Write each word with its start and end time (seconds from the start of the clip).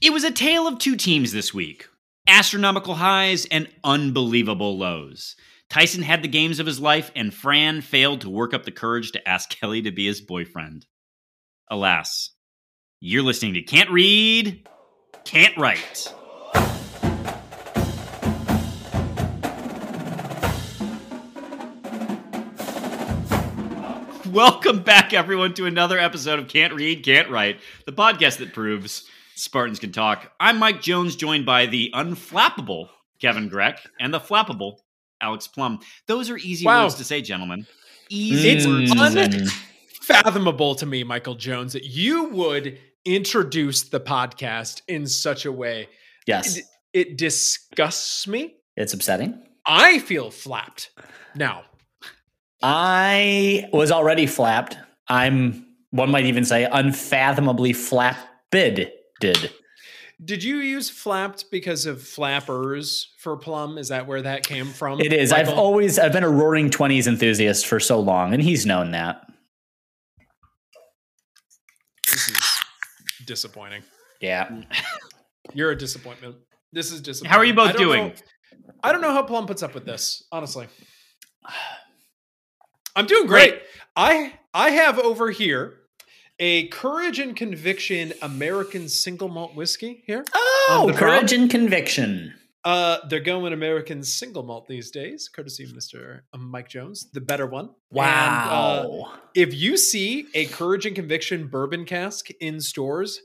It 0.00 0.12
was 0.12 0.22
a 0.22 0.30
tale 0.30 0.68
of 0.68 0.78
two 0.78 0.94
teams 0.94 1.32
this 1.32 1.52
week 1.52 1.88
astronomical 2.28 2.94
highs 2.94 3.46
and 3.46 3.66
unbelievable 3.82 4.78
lows. 4.78 5.34
Tyson 5.68 6.04
had 6.04 6.22
the 6.22 6.28
games 6.28 6.60
of 6.60 6.66
his 6.66 6.78
life, 6.78 7.10
and 7.16 7.34
Fran 7.34 7.80
failed 7.80 8.20
to 8.20 8.30
work 8.30 8.54
up 8.54 8.64
the 8.64 8.70
courage 8.70 9.10
to 9.10 9.28
ask 9.28 9.50
Kelly 9.60 9.82
to 9.82 9.90
be 9.90 10.06
his 10.06 10.20
boyfriend. 10.20 10.86
Alas, 11.68 12.30
you're 13.00 13.24
listening 13.24 13.54
to 13.54 13.62
Can't 13.62 13.90
Read, 13.90 14.68
Can't 15.24 15.56
Write. 15.56 16.14
Welcome 24.30 24.84
back, 24.84 25.12
everyone, 25.12 25.54
to 25.54 25.66
another 25.66 25.98
episode 25.98 26.38
of 26.38 26.46
Can't 26.46 26.74
Read, 26.74 27.04
Can't 27.04 27.28
Write, 27.30 27.58
the 27.84 27.92
podcast 27.92 28.36
that 28.36 28.52
proves 28.52 29.02
Spartans 29.42 29.78
can 29.78 29.92
talk. 29.92 30.32
I'm 30.40 30.58
Mike 30.58 30.82
Jones, 30.82 31.14
joined 31.14 31.46
by 31.46 31.66
the 31.66 31.92
unflappable 31.94 32.88
Kevin 33.20 33.48
Greck 33.48 33.78
and 34.00 34.12
the 34.12 34.18
flappable 34.18 34.78
Alex 35.20 35.46
Plum. 35.46 35.78
Those 36.08 36.28
are 36.28 36.36
easy 36.38 36.66
Wow. 36.66 36.82
words 36.84 36.96
to 36.96 37.04
say, 37.04 37.22
gentlemen. 37.22 37.64
Easy 38.10 38.48
It's 38.50 38.66
words 38.66 38.90
to 38.90 39.50
unfathomable 40.00 40.74
to 40.74 40.86
me, 40.86 41.04
Michael 41.04 41.36
Jones, 41.36 41.72
that 41.74 41.84
you 41.84 42.24
would 42.30 42.80
introduce 43.04 43.82
the 43.88 44.00
podcast 44.00 44.82
in 44.88 45.06
such 45.06 45.44
a 45.44 45.52
way. 45.52 45.88
Yes, 46.26 46.56
It, 46.56 46.64
it 46.92 47.16
disgusts 47.18 48.26
me. 48.26 48.56
it's 48.76 48.92
upsetting. 48.92 49.40
I 49.64 50.00
feel 50.00 50.32
flapped 50.32 50.90
now. 51.36 51.62
I 52.60 53.68
was 53.72 53.92
already 53.92 54.26
flapped. 54.26 54.76
I'm, 55.06 55.64
one 55.90 56.10
might 56.10 56.26
even 56.26 56.44
say, 56.44 56.64
unfathomably 56.64 57.72
flapped. 57.72 58.18
Did 59.20 59.50
Did 60.24 60.42
you 60.44 60.56
use 60.58 60.90
flapped 60.90 61.50
because 61.50 61.86
of 61.86 62.02
flappers 62.02 63.14
for 63.18 63.36
plum? 63.36 63.78
Is 63.78 63.88
that 63.88 64.06
where 64.06 64.22
that 64.22 64.44
came 64.44 64.66
from? 64.66 65.00
it 65.00 65.12
is? 65.12 65.32
I've 65.32 65.48
always 65.48 65.98
I've 65.98 66.12
been 66.12 66.24
a 66.24 66.30
Roaring 66.30 66.70
Twenties 66.70 67.06
enthusiast 67.06 67.66
for 67.66 67.78
so 67.80 68.00
long, 68.00 68.32
and 68.34 68.42
he's 68.42 68.66
known 68.66 68.90
that. 68.92 69.22
This 72.10 72.28
is 72.28 72.60
disappointing. 73.26 73.82
Yeah, 74.20 74.62
You're 75.54 75.70
a 75.70 75.76
disappointment. 75.78 76.36
This 76.72 76.90
is 76.90 77.00
disappointing. 77.00 77.32
How 77.32 77.38
are 77.38 77.44
you 77.44 77.54
both 77.54 77.70
I 77.70 77.72
doing? 77.78 78.08
know- 78.08 78.14
I 78.82 78.92
don't 78.92 79.00
know 79.00 79.12
how 79.12 79.22
Plum 79.22 79.46
puts 79.46 79.62
up 79.62 79.74
with 79.74 79.84
this, 79.86 80.24
honestly. 80.32 80.66
I'm 82.96 83.06
doing 83.06 83.26
great. 83.26 83.60
I 83.96 84.34
I 84.52 84.70
have 84.70 84.98
over 84.98 85.30
here 85.30 85.74
a 86.38 86.68
Courage 86.68 87.18
and 87.18 87.34
Conviction 87.36 88.12
American 88.22 88.88
single 88.88 89.28
malt 89.28 89.54
whiskey 89.54 90.02
here. 90.06 90.24
Oh, 90.34 90.92
courage 90.94 91.32
and 91.32 91.50
conviction. 91.50 92.34
Uh, 92.64 92.98
they're 93.08 93.20
going 93.20 93.52
American 93.52 94.02
single 94.02 94.42
malt 94.42 94.66
these 94.68 94.90
days, 94.90 95.28
courtesy 95.28 95.64
of 95.64 95.70
Mr. 95.70 96.20
Mike 96.36 96.68
Jones, 96.68 97.10
the 97.12 97.20
better 97.20 97.46
one. 97.46 97.64
And, 97.64 97.70
uh, 97.70 98.84
Wow. 98.88 99.12
if 99.34 99.54
you 99.54 99.76
see 99.76 100.26
a 100.34 100.44
Courage 100.46 100.84
and 100.84 100.94
Conviction 100.94 101.46
bourbon 101.48 101.84
cask 101.86 102.28
in 102.40 102.60
stores, 102.60 103.20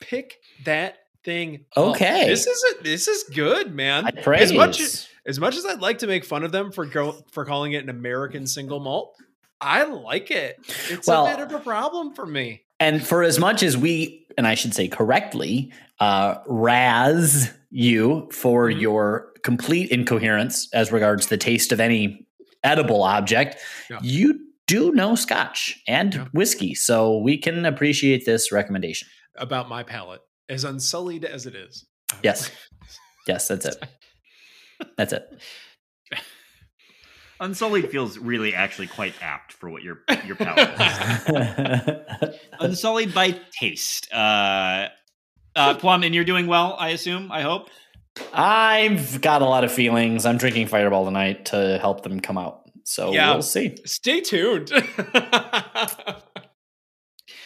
pick 0.00 0.38
that 0.64 0.96
thing. 1.24 1.66
up. 1.76 1.94
Okay. 1.94 2.26
this 2.28 2.46
is 2.46 2.64
a, 2.64 2.82
this 2.82 3.06
is 3.08 3.22
good, 3.24 3.72
man. 3.74 4.06
I. 4.06 4.40
As 4.42 4.52
much 4.52 4.80
as 5.26 5.38
much 5.38 5.56
as 5.56 5.64
I'd 5.64 5.80
like 5.80 5.98
to 5.98 6.08
make 6.08 6.24
fun 6.24 6.42
of 6.42 6.50
them 6.50 6.72
for 6.72 6.84
go, 6.84 7.12
for 7.30 7.44
calling 7.44 7.72
it 7.74 7.84
an 7.84 7.90
American 7.90 8.46
single 8.48 8.80
malt, 8.80 9.14
I 9.62 9.84
like 9.84 10.30
it. 10.30 10.58
It's 10.90 11.06
Well- 11.06 11.26
a 11.26 11.36
bit 11.36 11.40
of 11.46 11.52
a 11.52 11.60
problem 11.60 12.14
for 12.14 12.26
me. 12.26 12.62
and 12.80 13.06
for 13.06 13.22
as 13.22 13.38
much 13.38 13.62
as 13.62 13.76
we, 13.76 14.26
and 14.36 14.46
I 14.46 14.54
should 14.56 14.74
say 14.74 14.88
correctly, 14.88 15.72
uh, 16.00 16.36
razz 16.46 17.50
you 17.70 18.28
for 18.32 18.68
Mhm. 18.68 18.80
your 18.80 19.32
complete 19.44 19.90
incoherence 19.90 20.68
as 20.74 20.90
regards 20.92 21.28
the 21.28 21.36
taste 21.36 21.70
of 21.72 21.78
any 21.80 22.26
edible 22.64 23.02
object, 23.04 23.56
Yeah. 23.88 23.98
you 24.02 24.40
do 24.66 24.92
know 24.92 25.14
scotch 25.14 25.78
and 25.86 26.14
Yeah. 26.14 26.26
whiskey. 26.32 26.74
So 26.74 27.18
we 27.18 27.36
can 27.38 27.64
appreciate 27.64 28.24
this 28.26 28.50
recommendation. 28.52 29.06
About 29.36 29.68
my 29.68 29.82
palate, 29.82 30.20
as 30.48 30.64
unsullied 30.64 31.24
as 31.24 31.46
it 31.46 31.54
is. 31.54 31.86
Yes. 32.22 32.50
Yes, 33.28 33.46
that's 33.46 33.64
it. 33.66 33.76
That's 34.96 35.12
it. 35.12 35.22
Unsullied 37.42 37.90
feels 37.90 38.18
really 38.18 38.54
actually 38.54 38.86
quite 38.86 39.14
apt 39.20 39.52
for 39.52 39.68
what 39.68 39.82
your 39.82 39.98
your 40.24 40.36
palate 40.36 40.70
is. 42.22 42.36
Unsullied 42.60 43.12
by 43.12 43.38
taste. 43.58 44.12
Uh, 44.12 44.88
uh, 45.56 45.74
Plum, 45.74 46.02
and 46.04 46.14
you're 46.14 46.24
doing 46.24 46.46
well, 46.46 46.76
I 46.78 46.90
assume. 46.90 47.30
I 47.32 47.42
hope. 47.42 47.68
I've 48.32 49.20
got 49.20 49.42
a 49.42 49.44
lot 49.44 49.64
of 49.64 49.72
feelings. 49.72 50.24
I'm 50.24 50.38
drinking 50.38 50.68
Fireball 50.68 51.04
tonight 51.04 51.46
to 51.46 51.78
help 51.80 52.02
them 52.02 52.20
come 52.20 52.38
out. 52.38 52.60
So 52.84 53.12
Yeah. 53.12 53.32
we'll 53.32 53.42
see. 53.42 53.76
Stay 53.84 54.20
tuned. 54.20 54.70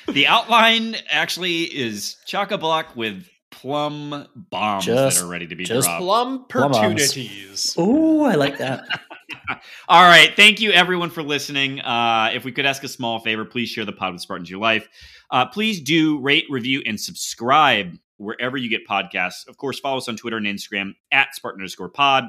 The 0.08 0.28
outline 0.28 0.94
actually 1.10 1.62
is 1.64 2.16
chock 2.26 2.52
a 2.52 2.58
block 2.58 2.94
with 2.94 3.28
plum 3.56 4.26
bombs 4.34 4.84
Just- 4.84 5.18
that 5.18 5.24
are 5.24 5.28
ready 5.28 5.46
to 5.46 5.56
be 5.56 5.64
just 5.64 5.86
dropped. 5.88 6.00
Plum 6.02 6.44
Plum 6.48 6.64
arms. 6.74 6.76
opportunities. 6.76 7.76
Ooh, 7.78 8.22
I 8.22 8.34
like 8.34 8.58
that. 8.58 8.84
All 9.88 10.02
right. 10.04 10.32
Thank 10.36 10.60
you, 10.60 10.70
everyone, 10.72 11.10
for 11.10 11.22
listening. 11.22 11.80
Uh, 11.80 12.30
if 12.32 12.44
we 12.44 12.52
could 12.52 12.66
ask 12.66 12.84
a 12.84 12.88
small 12.88 13.18
favor, 13.20 13.44
please 13.44 13.68
share 13.68 13.84
the 13.84 13.92
pod 13.92 14.12
with 14.12 14.22
Spartans 14.22 14.48
Your 14.50 14.60
Life. 14.60 14.88
Uh, 15.30 15.46
please 15.46 15.80
do 15.80 16.18
rate, 16.20 16.44
review, 16.48 16.82
and 16.86 17.00
subscribe 17.00 17.96
wherever 18.18 18.56
you 18.56 18.68
get 18.70 18.86
podcasts. 18.86 19.46
Of 19.48 19.56
course, 19.56 19.78
follow 19.80 19.98
us 19.98 20.08
on 20.08 20.16
Twitter 20.16 20.36
and 20.36 20.46
Instagram 20.46 20.94
at 21.10 21.34
Spartan 21.34 21.60
underscore 21.60 21.88
pod. 21.88 22.24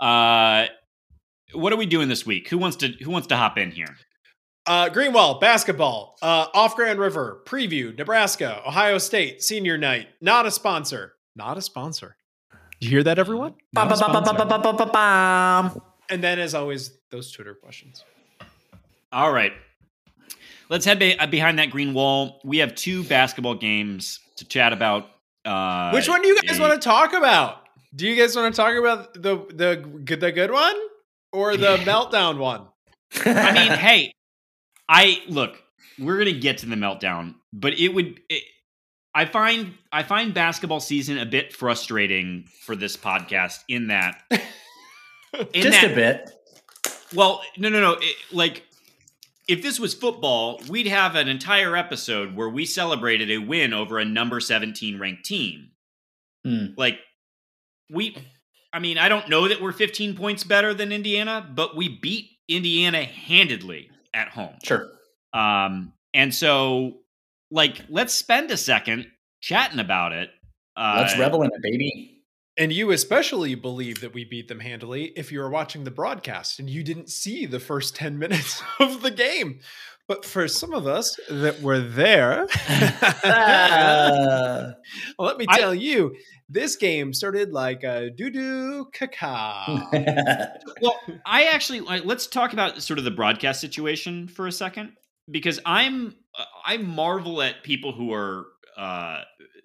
Uh, 0.00 0.66
what 1.52 1.72
are 1.72 1.76
we 1.76 1.86
doing 1.86 2.08
this 2.08 2.24
week? 2.26 2.48
Who 2.48 2.58
wants 2.58 2.76
to 2.78 2.88
Who 3.02 3.10
wants 3.10 3.28
to 3.28 3.36
hop 3.36 3.58
in 3.58 3.70
here? 3.70 3.96
Uh, 4.66 4.88
Greenwell 4.88 5.38
basketball 5.40 6.16
uh, 6.22 6.46
off 6.54 6.74
Grand 6.74 6.98
River 6.98 7.42
preview 7.44 7.96
Nebraska 7.96 8.62
Ohio 8.66 8.96
State 8.98 9.42
senior 9.42 9.76
night. 9.76 10.08
Not 10.22 10.46
a 10.46 10.50
sponsor. 10.50 11.14
Not 11.36 11.58
a 11.58 11.62
sponsor. 11.62 12.16
You 12.80 12.88
hear 12.88 13.02
that, 13.02 13.18
everyone? 13.18 13.54
And 13.76 13.90
then, 16.22 16.38
as 16.38 16.54
always, 16.54 16.92
those 17.10 17.30
Twitter 17.30 17.54
questions. 17.54 18.04
All 19.12 19.32
right. 19.32 19.52
Let's 20.68 20.84
head 20.84 20.98
be- 20.98 21.16
behind 21.30 21.58
that 21.58 21.70
green 21.70 21.94
wall. 21.94 22.40
We 22.44 22.58
have 22.58 22.74
two 22.74 23.04
basketball 23.04 23.54
games 23.54 24.20
to 24.36 24.44
chat 24.46 24.72
about. 24.72 25.08
Uh, 25.44 25.90
Which 25.92 26.08
one 26.08 26.22
do 26.22 26.28
you 26.28 26.40
guys 26.40 26.58
a- 26.58 26.62
want 26.62 26.74
to 26.74 26.80
talk 26.80 27.12
about? 27.12 27.60
Do 27.94 28.08
you 28.08 28.16
guys 28.20 28.34
want 28.34 28.52
to 28.54 28.60
talk 28.60 28.74
about 28.76 29.14
the 29.14 29.36
the 29.54 30.16
the 30.16 30.32
good 30.32 30.50
one 30.50 30.74
or 31.32 31.56
the 31.56 31.76
meltdown 31.78 32.38
one? 32.38 32.66
I 33.24 33.52
mean, 33.52 33.70
hey, 33.78 34.12
I 34.88 35.22
look. 35.28 35.60
We're 35.98 36.18
gonna 36.18 36.32
get 36.32 36.58
to 36.58 36.66
the 36.66 36.76
meltdown, 36.76 37.34
but 37.52 37.78
it 37.78 37.88
would. 37.88 38.20
It, 38.28 38.42
I 39.14 39.26
find 39.26 39.74
I 39.92 40.02
find 40.02 40.34
basketball 40.34 40.80
season 40.80 41.18
a 41.18 41.26
bit 41.26 41.52
frustrating 41.52 42.46
for 42.62 42.74
this 42.74 42.96
podcast 42.96 43.60
in 43.68 43.88
that. 43.88 44.22
In 45.52 45.62
just 45.62 45.80
that, 45.80 45.90
a 45.90 45.94
bit. 45.96 46.30
Well, 47.12 47.42
no, 47.58 47.68
no, 47.68 47.80
no. 47.80 47.94
It, 47.94 48.16
like, 48.30 48.62
if 49.48 49.62
this 49.62 49.80
was 49.80 49.92
football, 49.92 50.60
we'd 50.68 50.86
have 50.86 51.16
an 51.16 51.26
entire 51.26 51.76
episode 51.76 52.36
where 52.36 52.48
we 52.48 52.64
celebrated 52.64 53.32
a 53.32 53.38
win 53.38 53.72
over 53.72 53.98
a 53.98 54.04
number 54.04 54.38
seventeen 54.38 55.00
ranked 55.00 55.24
team. 55.24 55.70
Hmm. 56.44 56.66
Like, 56.76 57.00
we. 57.90 58.16
I 58.72 58.78
mean, 58.78 58.96
I 58.96 59.08
don't 59.08 59.28
know 59.28 59.48
that 59.48 59.60
we're 59.60 59.72
fifteen 59.72 60.14
points 60.14 60.44
better 60.44 60.72
than 60.72 60.92
Indiana, 60.92 61.44
but 61.52 61.76
we 61.76 61.98
beat 62.00 62.30
Indiana 62.48 63.02
handedly 63.02 63.90
at 64.14 64.28
home. 64.28 64.54
Sure. 64.62 64.86
Um, 65.34 65.92
and 66.14 66.32
so, 66.34 66.98
like, 67.50 67.82
let's 67.90 68.14
spend 68.14 68.50
a 68.50 68.56
second 68.56 69.06
chatting 69.40 69.80
about 69.80 70.12
it. 70.12 70.30
Uh, 70.76 70.98
Let's 71.02 71.18
revel 71.18 71.42
in 71.42 71.50
it, 71.52 71.62
baby. 71.62 72.22
And 72.56 72.72
you 72.72 72.92
especially 72.92 73.56
believe 73.56 74.00
that 74.00 74.14
we 74.14 74.24
beat 74.24 74.46
them 74.48 74.60
handily 74.60 75.06
if 75.16 75.32
you 75.32 75.40
were 75.40 75.50
watching 75.50 75.82
the 75.84 75.90
broadcast 75.90 76.60
and 76.60 76.70
you 76.70 76.84
didn't 76.84 77.10
see 77.10 77.46
the 77.46 77.58
first 77.60 77.96
10 77.96 78.18
minutes 78.20 78.62
of 78.80 79.02
the 79.02 79.10
game. 79.10 79.58
But 80.06 80.24
for 80.24 80.46
some 80.48 80.72
of 80.74 80.86
us 80.86 81.18
that 81.30 81.60
were 81.62 81.80
there, 81.80 82.46
Ah. 83.24 84.74
let 85.18 85.38
me 85.38 85.46
I- 85.48 85.58
tell 85.58 85.74
you, 85.74 86.14
this 86.48 86.76
game 86.76 87.12
started 87.14 87.52
like 87.52 87.82
a 87.84 88.10
doo 88.10 88.30
doo 88.30 88.86
caca. 88.94 90.50
Well, 90.82 90.98
I 91.24 91.44
actually 91.44 91.80
let's 91.80 92.26
talk 92.26 92.52
about 92.52 92.82
sort 92.82 92.98
of 92.98 93.04
the 93.04 93.10
broadcast 93.10 93.60
situation 93.60 94.28
for 94.28 94.46
a 94.46 94.52
second 94.52 94.92
because 95.30 95.60
I'm 95.64 96.14
I 96.66 96.76
marvel 96.78 97.40
at 97.42 97.62
people 97.62 97.92
who 97.92 98.12
are 98.12 98.46
uh, 98.76 99.22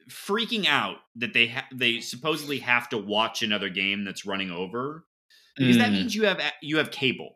freaking 0.10 0.66
out 0.68 0.98
that 1.16 1.34
they 1.34 1.48
ha- 1.48 1.68
they 1.74 2.00
supposedly 2.00 2.60
have 2.60 2.88
to 2.90 2.98
watch 2.98 3.42
another 3.42 3.70
game 3.70 4.06
that's 4.06 4.26
running 4.26 4.52
over 4.52 5.06
because 5.58 5.78
that 5.78 5.90
Mm. 5.90 5.94
means 5.94 6.16
you 6.16 6.26
have 6.26 6.40
you 6.62 6.78
have 6.78 6.92
cable. 6.92 7.36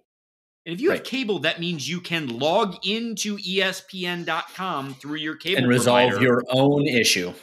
And 0.65 0.73
if 0.73 0.79
you 0.79 0.91
have 0.91 1.03
cable, 1.03 1.39
that 1.39 1.59
means 1.59 1.89
you 1.89 1.99
can 1.99 2.39
log 2.39 2.77
into 2.87 3.37
ESPN.com 3.37 4.93
through 4.93 5.17
your 5.17 5.35
cable 5.35 5.57
and 5.59 5.67
resolve 5.67 6.11
provider. 6.11 6.25
your 6.25 6.43
own 6.49 6.87
issue. 6.87 7.33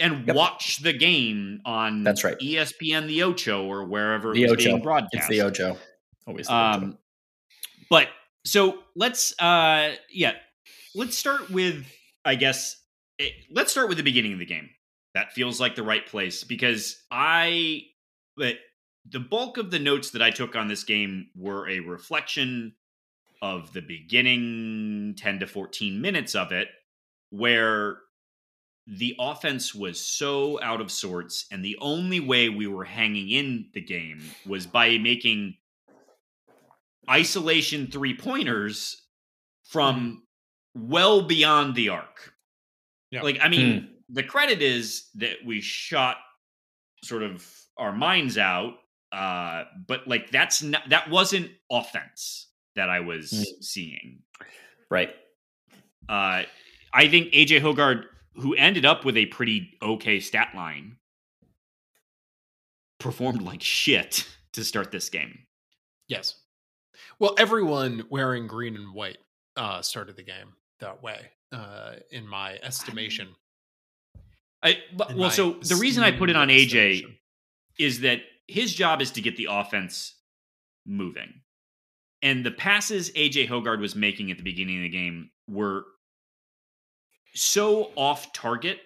And 0.00 0.26
Yep. 0.26 0.36
watch 0.36 0.78
the 0.82 0.92
game 0.92 1.60
on 1.64 2.02
That's 2.02 2.24
right. 2.24 2.38
ESPN 2.38 3.06
the 3.06 3.22
Ocho 3.22 3.64
or 3.66 3.84
wherever 3.84 4.32
The 4.32 4.42
was 4.48 4.56
being 4.56 4.74
Ocho. 4.76 4.82
broadcast. 4.82 5.14
It's 5.14 5.28
the 5.28 5.42
Ocho. 5.42 5.78
Always 6.26 6.46
the 6.46 6.52
Ocho. 6.54 6.78
Um, 6.86 6.98
but 7.88 8.08
so 8.44 8.78
let's 8.96 9.38
uh 9.40 9.94
yeah, 10.12 10.34
let's 10.94 11.16
start 11.16 11.50
with 11.50 11.86
I 12.24 12.34
guess 12.34 12.76
it, 13.18 13.32
let's 13.50 13.70
start 13.70 13.88
with 13.88 13.98
the 13.98 14.04
beginning 14.04 14.32
of 14.32 14.38
the 14.38 14.46
game. 14.46 14.70
That 15.14 15.32
feels 15.32 15.60
like 15.60 15.74
the 15.74 15.82
right 15.82 16.06
place 16.06 16.44
because 16.44 17.02
I 17.10 17.82
but 18.36 18.56
the 19.08 19.20
bulk 19.20 19.58
of 19.58 19.70
the 19.70 19.78
notes 19.78 20.10
that 20.10 20.22
I 20.22 20.30
took 20.30 20.54
on 20.56 20.68
this 20.68 20.84
game 20.84 21.28
were 21.36 21.68
a 21.68 21.80
reflection 21.80 22.74
of 23.42 23.72
the 23.72 23.80
beginning 23.80 25.14
10 25.16 25.40
to 25.40 25.46
14 25.46 26.00
minutes 26.00 26.34
of 26.34 26.52
it 26.52 26.68
where 27.30 27.98
the 28.98 29.14
offense 29.20 29.72
was 29.74 30.00
so 30.00 30.60
out 30.62 30.80
of 30.80 30.90
sorts 30.90 31.46
and 31.52 31.64
the 31.64 31.76
only 31.80 32.18
way 32.18 32.48
we 32.48 32.66
were 32.66 32.84
hanging 32.84 33.30
in 33.30 33.66
the 33.72 33.80
game 33.80 34.20
was 34.46 34.66
by 34.66 34.98
making 34.98 35.54
isolation 37.08 37.86
three 37.90 38.16
pointers 38.16 39.02
from 39.68 40.22
well 40.74 41.22
beyond 41.22 41.74
the 41.74 41.88
arc. 41.90 42.32
Yeah. 43.10 43.22
Like, 43.22 43.38
I 43.42 43.48
mean, 43.48 43.90
the 44.08 44.22
credit 44.22 44.62
is 44.62 45.08
that 45.16 45.36
we 45.44 45.60
shot 45.60 46.16
sort 47.02 47.22
of 47.22 47.48
our 47.76 47.92
minds 47.92 48.38
out, 48.38 48.74
uh, 49.12 49.64
but 49.86 50.06
like 50.06 50.30
that's 50.30 50.62
not 50.62 50.88
that 50.90 51.10
wasn't 51.10 51.50
offense 51.70 52.48
that 52.76 52.88
I 52.90 53.00
was 53.00 53.32
Mm. 53.32 53.64
seeing. 53.64 54.22
right. 54.90 55.10
Uh, 56.08 56.42
I 56.92 57.08
think 57.08 57.32
AJ 57.32 57.60
Hoggard, 57.60 58.04
who 58.40 58.54
ended 58.54 58.84
up 58.84 59.04
with 59.04 59.16
a 59.16 59.26
pretty 59.26 59.76
okay 59.82 60.20
stat 60.20 60.52
line, 60.54 60.96
performed 62.98 63.42
like 63.42 63.62
shit 63.62 64.26
to 64.52 64.64
start 64.64 64.90
this 64.90 65.08
game. 65.08 65.38
Yes. 66.08 66.34
Well, 67.18 67.34
everyone 67.38 68.04
wearing 68.10 68.46
green 68.46 68.76
and 68.76 68.94
white 68.94 69.18
uh, 69.56 69.82
started 69.82 70.16
the 70.16 70.22
game 70.22 70.54
that 70.80 71.02
way, 71.02 71.20
uh, 71.52 71.92
in 72.10 72.26
my 72.26 72.58
estimation. 72.62 73.28
I, 74.62 74.78
In 75.08 75.16
well, 75.16 75.30
so 75.30 75.52
the 75.52 75.76
reason 75.76 76.02
I 76.02 76.10
put 76.10 76.30
it 76.30 76.36
on 76.36 76.48
AJ 76.48 77.04
is 77.78 78.00
that 78.00 78.20
his 78.46 78.74
job 78.74 79.00
is 79.00 79.10
to 79.12 79.22
get 79.22 79.36
the 79.36 79.48
offense 79.50 80.14
moving. 80.86 81.32
And 82.22 82.44
the 82.44 82.50
passes 82.50 83.10
AJ 83.12 83.48
Hoggard 83.48 83.80
was 83.80 83.94
making 83.94 84.30
at 84.30 84.36
the 84.36 84.42
beginning 84.42 84.76
of 84.76 84.82
the 84.82 84.88
game 84.90 85.30
were 85.48 85.84
so 87.34 87.92
off 87.96 88.32
target. 88.32 88.80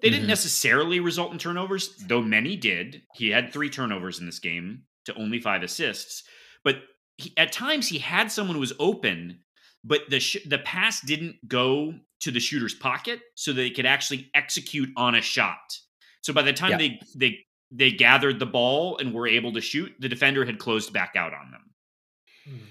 They 0.00 0.10
didn't 0.10 0.24
Mhm. 0.24 0.28
necessarily 0.28 1.00
result 1.00 1.32
in 1.32 1.38
turnovers, 1.38 1.96
though 1.96 2.22
many 2.22 2.56
did. 2.56 3.02
He 3.14 3.28
had 3.30 3.52
three 3.52 3.70
turnovers 3.70 4.18
in 4.18 4.26
this 4.26 4.40
game 4.40 4.84
to 5.04 5.14
only 5.14 5.40
five 5.40 5.62
assists. 5.62 6.24
But 6.64 6.82
he, 7.18 7.32
at 7.36 7.52
times 7.52 7.88
he 7.88 7.98
had 7.98 8.30
someone 8.32 8.54
who 8.56 8.60
was 8.60 8.72
open, 8.80 9.44
but 9.84 10.08
the 10.10 10.18
sh- 10.20 10.44
the 10.46 10.58
pass 10.58 11.00
didn't 11.00 11.46
go 11.48 11.94
to 12.20 12.30
the 12.30 12.40
shooter's 12.40 12.74
pocket 12.74 13.20
so 13.36 13.52
they 13.52 13.70
could 13.70 13.86
actually 13.86 14.30
execute 14.34 14.90
on 14.96 15.14
a 15.14 15.20
shot. 15.22 15.78
So 16.22 16.32
by 16.32 16.42
the 16.42 16.52
time 16.52 16.70
Yeah. 16.72 16.78
they 16.78 17.00
they 17.14 17.46
they 17.70 17.90
gathered 17.92 18.38
the 18.38 18.46
ball 18.46 18.98
and 18.98 19.14
were 19.14 19.26
able 19.26 19.52
to 19.54 19.60
shoot, 19.60 19.94
the 19.98 20.08
defender 20.08 20.44
had 20.44 20.58
closed 20.58 20.92
back 20.92 21.14
out 21.16 21.32
on 21.32 21.50
them. 21.50 21.74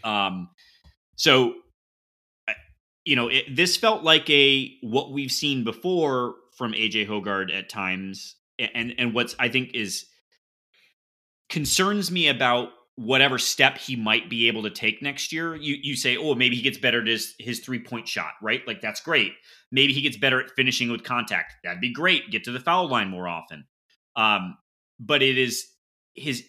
Mm. 0.04 0.06
Um, 0.08 0.50
so, 1.16 1.61
you 3.06 3.16
know, 3.16 3.28
it, 3.28 3.56
this 3.56 3.78
felt 3.78 4.04
like 4.04 4.30
a 4.30 4.72
what 4.82 5.12
we've 5.12 5.32
seen 5.32 5.64
before 5.64 6.36
from 6.58 6.74
AJ 6.74 7.08
Hoggard 7.08 7.56
at 7.56 7.70
times, 7.70 8.36
and 8.60 8.94
and 8.98 9.14
what's 9.14 9.36
I 9.40 9.50
think 9.50 9.72
is 9.74 10.06
concerns 11.50 12.12
me 12.12 12.28
about 12.28 12.70
whatever 12.96 13.38
step 13.38 13.78
he 13.78 13.96
might 13.96 14.30
be 14.30 14.48
able 14.48 14.64
to 14.64 14.70
take 14.70 15.02
next 15.02 15.34
year. 15.34 15.56
You 15.56 15.78
you 15.82 15.96
say, 15.96 16.18
oh, 16.18 16.36
maybe 16.36 16.56
he 16.56 16.62
gets 16.62 16.78
better 16.78 17.02
at 17.02 17.08
his 17.08 17.34
his 17.40 17.60
three 17.60 17.80
point 17.80 18.08
shot, 18.08 18.34
right? 18.42 18.62
Like 18.68 18.82
that's 18.82 19.02
great. 19.02 19.34
Maybe 19.72 19.94
he 19.94 20.02
gets 20.02 20.18
better 20.18 20.42
at 20.42 20.52
finishing 20.56 20.92
with 20.92 21.04
contact. 21.04 21.54
That'd 21.64 21.82
be 21.82 21.94
great. 21.94 22.32
Get 22.32 22.44
to 22.46 22.52
the 22.52 22.60
foul 22.60 22.90
line 22.90 23.10
more 23.10 23.28
often. 23.28 23.66
Um, 24.16 24.58
but 25.00 25.22
it 25.24 25.38
is 25.38 25.68
his 26.16 26.44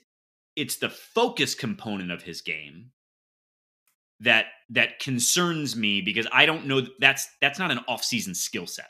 it's 0.57 0.77
the 0.77 0.91
focus 0.91 1.55
component 1.55 2.11
of 2.11 2.23
his 2.23 2.43
game 2.43 2.92
that 4.23 4.47
that 4.71 4.99
concerns 4.99 5.77
me 5.77 6.01
because 6.01 6.27
I 6.33 6.47
don't 6.47 6.67
know 6.67 6.83
that's 6.99 7.29
that's 7.41 7.59
not 7.59 7.71
an 7.71 7.81
off-season 7.87 8.35
skill 8.35 8.67
set. 8.67 8.87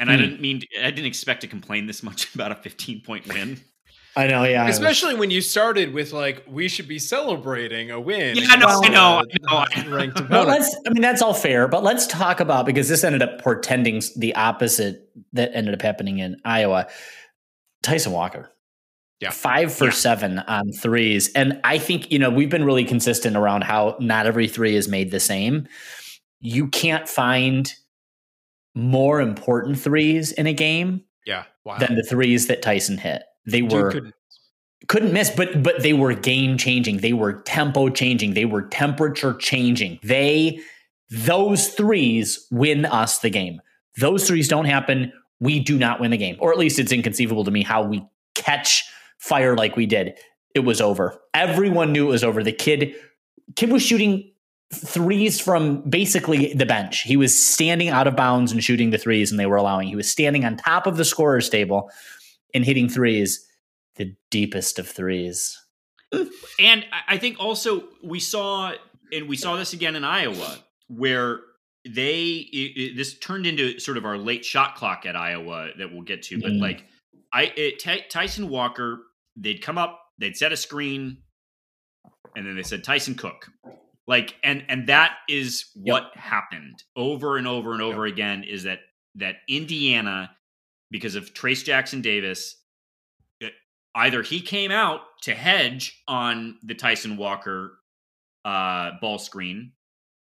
And 0.00 0.10
I 0.10 0.14
Hmm. 0.16 0.20
didn't 0.22 0.40
mean 0.40 0.62
I 0.82 0.90
didn't 0.90 1.06
expect 1.06 1.40
to 1.42 1.46
complain 1.46 1.86
this 1.86 2.02
much 2.02 2.32
about 2.34 2.52
a 2.52 2.56
15 2.56 3.00
point 3.02 3.26
win. 3.26 3.60
I 4.16 4.26
know. 4.26 4.42
Yeah. 4.44 4.64
I 4.64 4.66
was- 4.66 4.76
Especially 4.78 5.14
when 5.14 5.30
you 5.30 5.40
started 5.40 5.92
with 5.92 6.12
like, 6.12 6.42
we 6.48 6.66
should 6.68 6.88
be 6.88 6.98
celebrating 6.98 7.90
a 7.92 8.00
win. 8.00 8.36
Yeah, 8.36 8.46
I 8.50 8.56
know, 8.56 8.80
against, 8.80 8.84
I 8.84 8.88
know, 8.88 9.64
I 9.76 9.82
know. 9.84 9.96
Ranked 9.96 10.28
Well, 10.28 10.44
let's. 10.44 10.74
I 10.86 10.90
mean, 10.90 11.02
that's 11.02 11.22
all 11.22 11.34
fair, 11.34 11.68
but 11.68 11.84
let's 11.84 12.06
talk 12.06 12.40
about 12.40 12.66
because 12.66 12.88
this 12.88 13.04
ended 13.04 13.22
up 13.22 13.40
portending 13.40 14.02
the 14.16 14.34
opposite 14.34 15.08
that 15.34 15.52
ended 15.54 15.74
up 15.74 15.82
happening 15.82 16.18
in 16.18 16.40
Iowa. 16.44 16.88
Tyson 17.82 18.10
Walker, 18.10 18.50
Yeah. 19.20 19.30
five 19.30 19.72
for 19.74 19.86
Yeah. 19.86 19.90
seven 19.90 20.38
on 20.40 20.70
threes, 20.72 21.30
and 21.34 21.60
I 21.64 21.78
think 21.78 22.10
you 22.12 22.18
know 22.18 22.30
we've 22.30 22.50
been 22.50 22.64
really 22.64 22.84
consistent 22.84 23.36
around 23.36 23.64
how 23.64 23.96
not 24.00 24.26
every 24.26 24.46
three 24.48 24.76
is 24.76 24.88
made 24.88 25.10
the 25.10 25.20
same. 25.20 25.66
You 26.40 26.68
can't 26.68 27.08
find 27.08 27.72
more 28.74 29.20
important 29.20 29.78
threes 29.80 30.30
in 30.32 30.46
a 30.46 30.52
game 30.52 31.02
yeah. 31.26 31.44
Wow. 31.64 31.78
than 31.78 31.96
the 31.96 32.02
threes 32.04 32.46
that 32.46 32.62
Tyson 32.62 32.96
hit. 32.98 33.22
They 33.44 33.62
Dude 33.62 33.72
were 33.72 33.90
couldn't- 33.90 34.14
couldn't 34.86 35.12
miss 35.12 35.30
but 35.30 35.62
but 35.62 35.82
they 35.82 35.92
were 35.92 36.14
game 36.14 36.56
changing 36.56 36.98
they 36.98 37.12
were 37.12 37.42
tempo 37.42 37.88
changing 37.90 38.34
they 38.34 38.44
were 38.44 38.62
temperature 38.62 39.34
changing 39.34 39.98
they 40.04 40.60
those 41.10 41.68
threes 41.68 42.46
win 42.50 42.86
us 42.86 43.18
the 43.18 43.28
game 43.28 43.60
those 43.98 44.26
threes 44.26 44.46
don't 44.48 44.64
happen 44.66 45.12
we 45.40 45.58
do 45.60 45.76
not 45.76 46.00
win 46.00 46.10
the 46.12 46.16
game 46.16 46.36
or 46.38 46.52
at 46.52 46.58
least 46.58 46.78
it's 46.78 46.92
inconceivable 46.92 47.44
to 47.44 47.50
me 47.50 47.62
how 47.62 47.82
we 47.82 48.02
catch 48.34 48.84
fire 49.18 49.56
like 49.56 49.76
we 49.76 49.86
did 49.86 50.14
it 50.54 50.60
was 50.60 50.80
over 50.80 51.18
everyone 51.34 51.92
knew 51.92 52.06
it 52.06 52.10
was 52.10 52.24
over 52.24 52.42
the 52.42 52.52
kid 52.52 52.94
kid 53.56 53.70
was 53.70 53.82
shooting 53.82 54.30
threes 54.74 55.40
from 55.40 55.80
basically 55.88 56.52
the 56.54 56.66
bench 56.66 57.00
he 57.02 57.16
was 57.16 57.36
standing 57.36 57.88
out 57.88 58.06
of 58.06 58.14
bounds 58.16 58.52
and 58.52 58.62
shooting 58.62 58.90
the 58.90 58.98
threes 58.98 59.30
and 59.30 59.38
they 59.40 59.46
were 59.46 59.56
allowing 59.56 59.88
he 59.88 59.96
was 59.96 60.10
standing 60.10 60.44
on 60.44 60.56
top 60.56 60.86
of 60.86 60.96
the 60.96 61.04
scorer's 61.04 61.48
table 61.48 61.90
and 62.54 62.64
hitting 62.64 62.88
threes 62.88 63.44
the 63.96 64.14
deepest 64.30 64.78
of 64.78 64.86
threes. 64.88 65.60
And 66.60 66.86
I- 67.08 67.18
think 67.18 67.40
also 67.40 67.82
we 68.02 68.20
saw, 68.20 68.72
and 69.12 69.28
we 69.28 69.36
saw 69.36 69.56
this 69.56 69.72
again 69.72 69.96
in 69.96 70.04
Iowa, 70.04 70.58
where 70.86 71.40
they 71.84 72.26
it, 72.52 72.56
it- 72.80 72.96
this 72.96 73.18
turned 73.18 73.44
into 73.46 73.80
sort 73.80 73.96
of 73.98 74.04
our 74.04 74.16
late 74.16 74.44
shot 74.44 74.76
clock 74.76 75.04
at 75.04 75.16
Iowa 75.16 75.70
that 75.78 75.92
we'll 75.92 76.02
get 76.02 76.22
to. 76.24 76.40
But 76.40 76.52
Mm. 76.52 76.60
like, 76.60 76.84
I 77.32 77.52
it, 77.56 77.80
Ty- 77.80 78.06
Tyson 78.08 78.48
Walker, 78.48 79.00
they'd 79.38 79.62
come 79.62 79.78
up, 79.78 80.00
they'd 80.18 80.36
set 80.36 80.52
a 80.52 80.56
screen, 80.56 81.18
and 82.36 82.46
then 82.46 82.56
they 82.56 82.62
said 82.62 82.84
Tyson 82.84 83.14
Cook, 83.14 83.46
like, 84.06 84.34
and 84.42 84.64
and 84.68 84.88
that 84.88 85.16
is 85.28 85.70
what 85.74 86.10
happened 86.14 86.82
over 86.96 87.36
and 87.36 87.46
over 87.46 87.72
and 87.72 87.82
over 87.82 88.04
again. 88.06 88.44
Is 88.44 88.64
that 88.64 88.80
that 89.16 89.36
Indiana, 89.48 90.30
because 90.90 91.14
of 91.14 91.32
Trace 91.34 91.62
Jackson 91.62 92.00
Davis, 92.00 92.56
either 93.94 94.22
he 94.22 94.40
came 94.40 94.70
out 94.70 95.00
to 95.22 95.34
hedge 95.34 96.02
on 96.06 96.58
the 96.62 96.74
Tyson 96.74 97.16
Walker 97.16 97.72
uh, 98.44 98.92
ball 99.00 99.18
screen, 99.18 99.72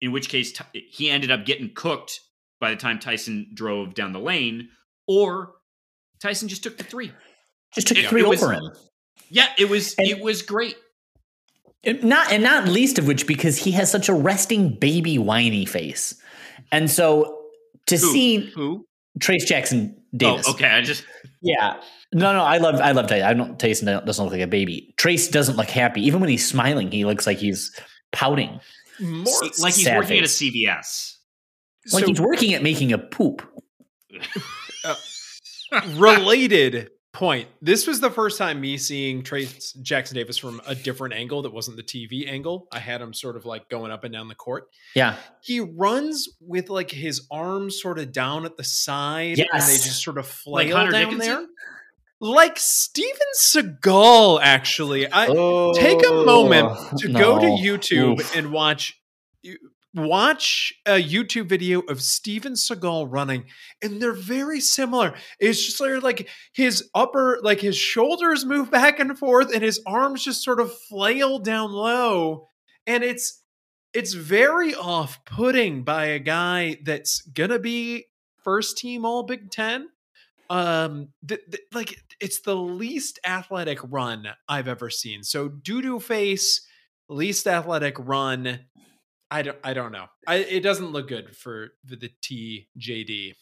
in 0.01 0.11
which 0.11 0.29
case 0.29 0.51
Ty- 0.53 0.65
he 0.91 1.09
ended 1.09 1.31
up 1.31 1.45
getting 1.45 1.73
cooked 1.73 2.19
by 2.61 2.69
the 2.69 2.75
time 2.75 2.99
Tyson 2.99 3.51
drove 3.55 3.93
down 3.95 4.13
the 4.13 4.19
lane, 4.19 4.69
or 5.07 5.55
Tyson 6.21 6.47
just 6.47 6.63
took 6.63 6.77
the 6.77 6.83
three. 6.83 7.11
Just 7.73 7.87
took 7.87 7.97
It- 7.97 8.07
three 8.09 8.21
it 8.21 8.27
was- 8.27 8.43
over 8.43 8.53
him. 8.53 8.61
Yeah, 9.33 9.47
it 9.57 9.67
was 9.69 9.95
And- 9.97 10.07
it 10.07 10.19
was 10.21 10.41
great. 10.43 10.75
And 11.83 12.01
not 12.03 12.31
and 12.31 12.43
not 12.43 12.67
least 12.69 12.97
of 12.97 13.07
which 13.07 13.27
because 13.27 13.57
he 13.57 13.71
has 13.71 13.91
such 13.91 14.07
a 14.07 14.13
resting 14.13 14.77
baby 14.79 15.17
whiny 15.17 15.65
face. 15.65 16.15
And 16.71 16.89
so 16.89 17.39
to 17.87 17.97
Who? 17.97 18.11
see 18.13 18.37
Who? 18.55 18.85
Trace 19.19 19.43
Jackson 19.45 20.01
Davis. 20.15 20.45
Oh, 20.47 20.51
okay. 20.53 20.67
I 20.67 20.81
just 20.81 21.03
Yeah. 21.41 21.81
No, 22.13 22.31
no, 22.31 22.43
I 22.43 22.57
love 22.59 22.75
I 22.79 22.91
love 22.91 23.07
Tyson. 23.07 23.25
I 23.27 23.33
don't 23.33 23.59
Tyson 23.59 23.87
doesn't 24.05 24.23
look 24.23 24.31
like 24.33 24.41
a 24.41 24.47
baby. 24.47 24.93
Trace 24.97 25.27
doesn't 25.27 25.57
look 25.57 25.69
happy. 25.69 26.01
Even 26.05 26.21
when 26.21 26.29
he's 26.29 26.47
smiling, 26.47 26.89
he 26.91 27.03
looks 27.05 27.27
like 27.27 27.39
he's 27.39 27.77
pouting. 28.13 28.59
More 29.01 29.25
like 29.59 29.73
he's 29.73 29.87
working 29.89 30.21
face. 30.21 30.41
at 30.41 30.45
a 30.45 30.51
CVS. 30.51 31.17
Like 31.91 32.03
so 32.03 32.07
he's 32.07 32.21
working 32.21 32.53
at 32.53 32.61
making 32.63 32.93
a 32.93 32.97
poop. 32.99 33.41
Uh, 34.85 35.81
related 35.95 36.89
point. 37.13 37.47
This 37.61 37.87
was 37.87 37.99
the 38.01 38.09
first 38.09 38.37
time 38.37 38.59
me 38.59 38.77
seeing 38.77 39.23
Trace 39.23 39.73
Jackson 39.73 40.15
Davis 40.15 40.37
from 40.37 40.61
a 40.67 40.75
different 40.75 41.13
angle 41.13 41.43
that 41.43 41.53
wasn't 41.53 41.77
the 41.77 41.83
TV 41.83 42.27
angle. 42.29 42.67
I 42.71 42.79
had 42.79 43.01
him 43.01 43.13
sort 43.13 43.37
of 43.37 43.45
like 43.45 43.69
going 43.69 43.91
up 43.91 44.03
and 44.03 44.11
down 44.11 44.27
the 44.27 44.35
court. 44.35 44.65
Yeah. 44.95 45.15
He 45.41 45.59
runs 45.59 46.27
with 46.41 46.69
like 46.69 46.91
his 46.91 47.25
arms 47.31 47.79
sort 47.81 47.99
of 47.99 48.11
down 48.11 48.45
at 48.45 48.57
the 48.57 48.63
side 48.63 49.37
yes. 49.37 49.47
and 49.53 49.61
they 49.61 49.75
just 49.75 50.03
sort 50.03 50.17
of 50.17 50.27
flail 50.27 50.75
like 50.75 50.91
down 50.91 51.11
Dickinson? 51.11 51.19
there. 51.19 51.45
Like 52.19 52.57
Steven 52.57 53.27
Seagal, 53.37 54.39
actually. 54.41 55.11
I 55.11 55.27
Oh, 55.27 55.73
take 55.73 56.05
a 56.07 56.23
moment 56.23 56.99
to 56.99 57.09
go 57.09 57.39
to. 57.39 57.47
Oh, 57.47 57.57
YouTube 57.57 58.21
Oof. 58.21 58.35
and 58.35 58.51
watch 58.51 58.99
watch 59.95 60.73
a 60.85 61.01
YouTube 61.01 61.47
video 61.47 61.81
of 61.81 62.01
Steven 62.01 62.53
Seagal 62.53 63.07
running, 63.09 63.45
and 63.81 64.01
they're 64.01 64.13
very 64.13 64.59
similar. 64.59 65.13
It's 65.39 65.63
just 65.63 65.79
like, 65.79 66.29
his 66.53 66.89
upper, 66.95 67.39
like 67.43 67.61
his 67.61 67.77
shoulders 67.77 68.45
move 68.45 68.71
back 68.71 68.99
and 68.99 69.17
forth, 69.17 69.53
and 69.53 69.63
his 69.63 69.81
arms 69.85 70.23
just 70.23 70.43
sort 70.43 70.59
of 70.59 70.75
flail 70.89 71.39
down 71.39 71.71
low, 71.71 72.47
and 72.87 73.03
it's 73.03 73.41
it's 73.93 74.13
very 74.13 74.73
off-putting 74.73 75.83
by 75.83 76.05
a 76.05 76.19
guy 76.19 76.77
that's 76.83 77.21
gonna 77.21 77.59
be 77.59 78.05
first 78.43 78.77
team 78.77 79.05
All 79.05 79.23
Big 79.23 79.51
Ten. 79.51 79.89
Um, 80.49 81.09
th- 81.27 81.41
th- 81.49 81.63
like 81.73 81.95
it's 82.19 82.41
the 82.41 82.55
least 82.55 83.19
athletic 83.25 83.79
run 83.83 84.27
I've 84.49 84.67
ever 84.67 84.89
seen. 84.89 85.23
So 85.23 85.47
doo 85.47 85.81
doo 85.81 85.99
face, 85.99 86.67
least 87.07 87.47
athletic 87.47 87.95
run. 87.99 88.61
I 89.33 89.41
don't. 89.41 89.57
I 89.63 89.73
don't 89.73 89.91
know. 89.91 90.05
I, 90.27 90.35
it 90.35 90.59
doesn't 90.61 90.91
look 90.91 91.07
good 91.07 91.35
for 91.35 91.69
the, 91.83 91.95
the 91.95 92.11
TJD. 92.21 93.33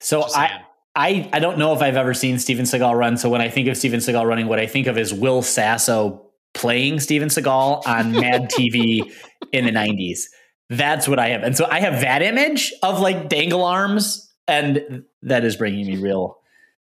So 0.00 0.20
Just 0.22 0.36
I, 0.36 0.46
saying. 0.48 0.60
I 0.94 1.30
I 1.32 1.38
don't 1.38 1.56
know 1.58 1.72
if 1.72 1.80
I've 1.80 1.96
ever 1.96 2.12
seen 2.12 2.38
Steven 2.38 2.66
Seagal 2.66 2.94
run. 2.98 3.16
So 3.16 3.30
when 3.30 3.40
I 3.40 3.48
think 3.48 3.66
of 3.68 3.76
Steven 3.78 4.00
Seagal 4.00 4.26
running, 4.26 4.46
what 4.46 4.58
I 4.60 4.66
think 4.66 4.86
of 4.86 4.98
is 4.98 5.12
Will 5.14 5.40
Sasso 5.40 6.26
playing 6.52 7.00
Steven 7.00 7.28
Seagal 7.30 7.86
on 7.86 8.12
Mad 8.12 8.50
TV 8.56 9.10
in 9.52 9.64
the 9.64 9.72
'90s. 9.72 10.24
That's 10.68 11.08
what 11.08 11.18
I 11.18 11.28
have, 11.30 11.42
and 11.44 11.56
so 11.56 11.66
I 11.70 11.80
have 11.80 12.02
that 12.02 12.20
image 12.20 12.74
of 12.82 13.00
like 13.00 13.30
dangle 13.30 13.64
arms, 13.64 14.30
and 14.46 15.04
that 15.22 15.44
is 15.46 15.56
bringing 15.56 15.86
me 15.86 15.96
real, 15.96 16.36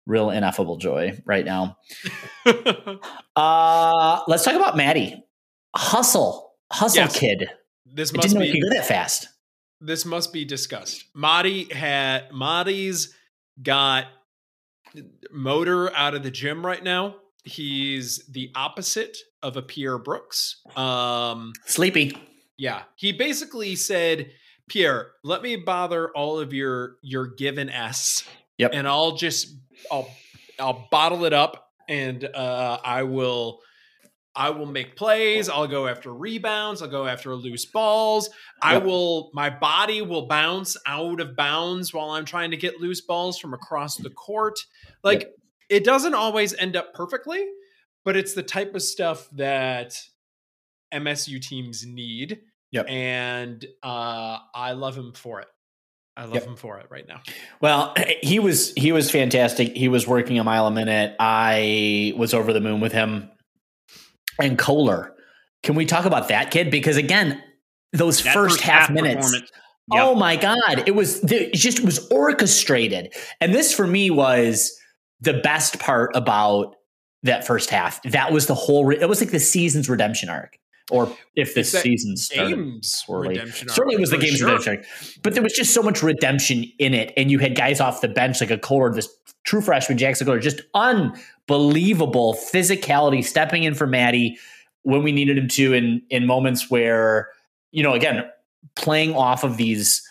real 0.08 0.32
ineffable 0.32 0.78
joy 0.78 1.22
right 1.26 1.46
now. 1.46 1.78
Uh, 3.36 4.20
let's 4.28 4.44
talk 4.44 4.56
about 4.56 4.76
Mady. 4.76 5.22
Hustle, 5.76 6.52
hustle 6.72 7.04
Yes. 7.04 7.18
kid. 7.18 7.50
This 7.94 8.14
must 8.14 8.28
didn't 8.30 8.40
know 8.40 8.46
he 8.46 8.54
be 8.54 8.62
go 8.62 8.70
that 8.76 8.86
fast. 8.88 9.28
this 9.82 10.06
must 10.06 10.32
be 10.34 10.46
discussed. 10.46 11.06
Marty 11.14 11.66
had 11.74 12.32
Marty's 12.32 13.14
got 13.62 14.06
motor 15.32 15.94
out 15.96 16.16
of 16.16 16.24
the 16.24 16.32
gym 16.32 16.66
right 16.66 16.84
now. 16.84 17.16
He's 17.44 18.26
the 18.28 18.52
opposite 18.56 19.18
of 19.42 19.56
a 19.58 19.62
Pierre 19.62 19.98
Brooks. 19.98 20.62
Um, 20.76 21.54
Sleepy. 21.66 22.18
yeah, 22.58 22.84
he 22.96 23.12
basically 23.12 23.76
said, 23.76 24.32
"Pierre, 24.68 25.12
let 25.24 25.42
me 25.42 25.56
bother 25.56 26.10
all 26.12 26.40
of 26.40 26.54
your 26.54 26.98
your 27.02 27.28
given 27.28 27.70
s, 27.70 28.28
Yep. 28.58 28.72
and 28.74 28.88
I'll 28.88 29.16
just 29.16 29.56
I'll 29.92 30.10
I'll 30.60 30.88
bottle 30.92 31.26
it 31.26 31.34
up, 31.34 31.70
and 31.88 32.24
uh, 32.26 32.80
I 32.84 33.04
will." 33.04 33.62
I 34.40 34.50
will 34.52 34.66
make 34.66 34.96
plays. 34.96 35.50
I'll 35.50 35.68
go 35.68 35.86
after 35.86 36.14
rebounds. 36.14 36.82
I'll 36.82 36.88
go 36.88 37.06
after 37.06 37.36
loose 37.36 37.66
balls. 37.66 38.30
I 38.62 38.76
Yep. 38.76 38.84
will, 38.86 39.32
my 39.34 39.50
body 39.50 40.02
will 40.02 40.28
bounce 40.28 40.78
out 40.88 41.20
of 41.20 41.36
bounds 41.36 41.94
while 41.94 42.12
I'm 42.12 42.24
trying 42.26 42.52
to 42.52 42.58
get 42.58 42.80
loose 42.80 43.02
balls 43.02 43.38
from 43.38 43.54
across 43.54 43.98
the 43.98 44.10
court. 44.10 44.58
Like 45.04 45.30
it 45.70 45.84
doesn't 45.84 46.14
always 46.16 46.54
end 46.56 46.76
up 46.78 46.94
perfectly, 46.94 47.46
but 48.06 48.16
it's 48.16 48.34
the 48.34 48.42
type 48.44 48.74
of 48.76 48.82
stuff 48.82 49.28
that 49.34 49.94
MSU 50.94 51.42
teams 51.42 51.86
need. 51.86 52.40
Yep. 52.72 52.86
And 52.90 53.66
uh, 53.84 54.38
I 54.56 54.72
love 54.72 54.98
him 54.98 55.12
for 55.14 55.42
it. 55.42 55.48
I 56.16 56.24
love 56.26 56.36
Yep. 56.36 56.44
him 56.48 56.56
for 56.56 56.80
it 56.80 56.88
right 56.90 57.08
now. 57.08 57.22
Well, 57.62 57.94
he 58.22 58.40
was 58.40 58.74
he 58.76 58.92
was 58.92 59.10
fantastic. 59.12 59.76
He 59.76 59.88
was 59.88 60.08
working 60.08 60.40
a 60.40 60.44
mile 60.44 60.68
a 60.68 60.72
minute. 60.72 61.16
I 61.20 62.14
was 62.18 62.34
over 62.34 62.54
the 62.54 62.62
moon 62.62 62.80
with 62.80 62.92
him. 62.92 63.30
And 64.40 64.58
Kohler, 64.58 65.14
can 65.64 65.76
we 65.76 65.86
talk 65.86 66.06
about 66.06 66.28
that 66.30 66.52
kid? 66.52 66.72
Because 66.72 66.98
again, 66.98 67.42
those 67.94 68.22
That 68.24 68.34
first, 68.34 68.62
half, 68.62 68.90
minutes. 68.90 69.34
Oh 69.92 69.96
yep. 69.96 70.06
Oh 70.06 70.16
my 70.16 70.36
god, 70.36 70.84
it 70.86 70.96
was 70.96 71.24
it 71.32 71.54
just 71.54 71.84
was 71.84 72.08
orchestrated. 72.12 73.14
And 73.42 73.54
this 73.54 73.74
for 73.74 73.88
me 73.88 74.10
was 74.12 74.78
the 75.22 75.34
best 75.34 75.80
part 75.80 76.12
about 76.16 76.76
that 77.24 77.46
first 77.46 77.70
half. 77.72 78.02
That 78.04 78.32
was 78.32 78.46
the 78.48 78.54
whole. 78.56 78.86
Re- 78.86 79.00
it 79.00 79.10
was 79.10 79.20
like 79.20 79.32
the 79.32 79.40
season's 79.40 79.90
redemption 79.90 80.30
arc, 80.30 80.58
or 80.92 81.12
if 81.36 81.56
the 81.56 81.62
It's 81.62 81.72
that 81.72 81.82
season 81.82 82.16
Games 82.32 83.04
poorly. 83.08 83.30
redemption. 83.30 83.68
arc, 83.70 83.76
Certainly, 83.76 83.96
it 83.96 84.00
was 84.00 84.12
the 84.12 84.18
game's 84.20 84.38
sure. 84.38 84.48
redemption. 84.48 84.78
arc. 84.78 84.86
But 85.24 85.34
there 85.34 85.42
was 85.44 85.54
just 85.54 85.74
so 85.74 85.82
much 85.82 86.04
redemption 86.04 86.66
in 86.78 86.94
it, 86.94 87.12
and 87.18 87.32
you 87.32 87.40
had 87.40 87.56
guys 87.56 87.82
off 87.82 88.02
the 88.02 88.08
bench 88.08 88.40
like 88.42 88.52
a 88.52 88.58
Kohler, 88.60 88.94
this 88.94 89.10
true 89.44 89.60
freshman 89.62 89.98
Jaxon 89.98 90.26
Kohler, 90.26 90.40
just 90.40 90.62
unbelievable 90.76 91.20
physicality, 91.58 93.24
stepping 93.24 93.64
in 93.64 93.76
for 93.76 93.88
Mady 93.88 94.36
when 94.84 95.04
we 95.04 95.12
needed 95.12 95.38
him 95.38 95.48
to, 95.50 95.74
in 95.74 96.02
in 96.10 96.26
moments 96.26 96.70
where 96.70 97.30
you 97.72 97.84
know, 97.84 97.94
again, 97.94 98.30
playing 98.76 99.14
off 99.16 99.44
of 99.44 99.58
these 99.58 100.02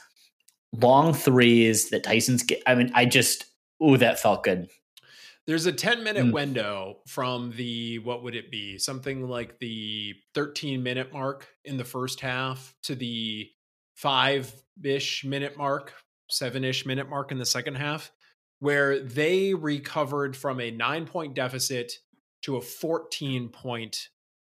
long 0.72 1.12
threes 1.12 1.90
that 1.90 2.04
Tyson's 2.04 2.42
get. 2.42 2.62
I 2.66 2.74
mean, 2.74 2.90
I 2.94 3.04
just 3.04 3.46
ooh, 3.82 3.96
that 3.96 4.18
felt 4.18 4.44
good. 4.44 4.68
There's 5.46 5.66
a 5.66 5.72
10 5.72 6.04
minute 6.04 6.26
Mm. 6.26 6.32
window 6.32 6.98
from 7.06 7.52
the, 7.56 8.00
what 8.00 8.22
would 8.22 8.34
it 8.34 8.50
be? 8.50 8.76
Something 8.76 9.26
like 9.26 9.58
the 9.58 10.14
13 10.34 10.82
minute 10.82 11.12
mark 11.12 11.48
in 11.64 11.78
the 11.78 11.84
first 11.84 12.20
half 12.20 12.74
to 12.82 12.94
the 12.94 13.48
five 13.94 14.52
ish 14.84 15.24
minute 15.24 15.56
mark, 15.56 15.94
seven 16.28 16.64
ish 16.64 16.84
minute 16.84 17.08
mark 17.08 17.32
in 17.32 17.38
the 17.38 17.46
second 17.46 17.76
half, 17.76 18.12
where 18.60 18.98
they 19.00 19.54
recovered 19.54 20.36
from 20.36 20.60
a 20.60 20.70
nine 20.70 21.06
point 21.06 21.34
deficit 21.34 21.92
to 22.42 22.56
a 22.56 22.60
14 22.60 23.48
point 23.48 24.08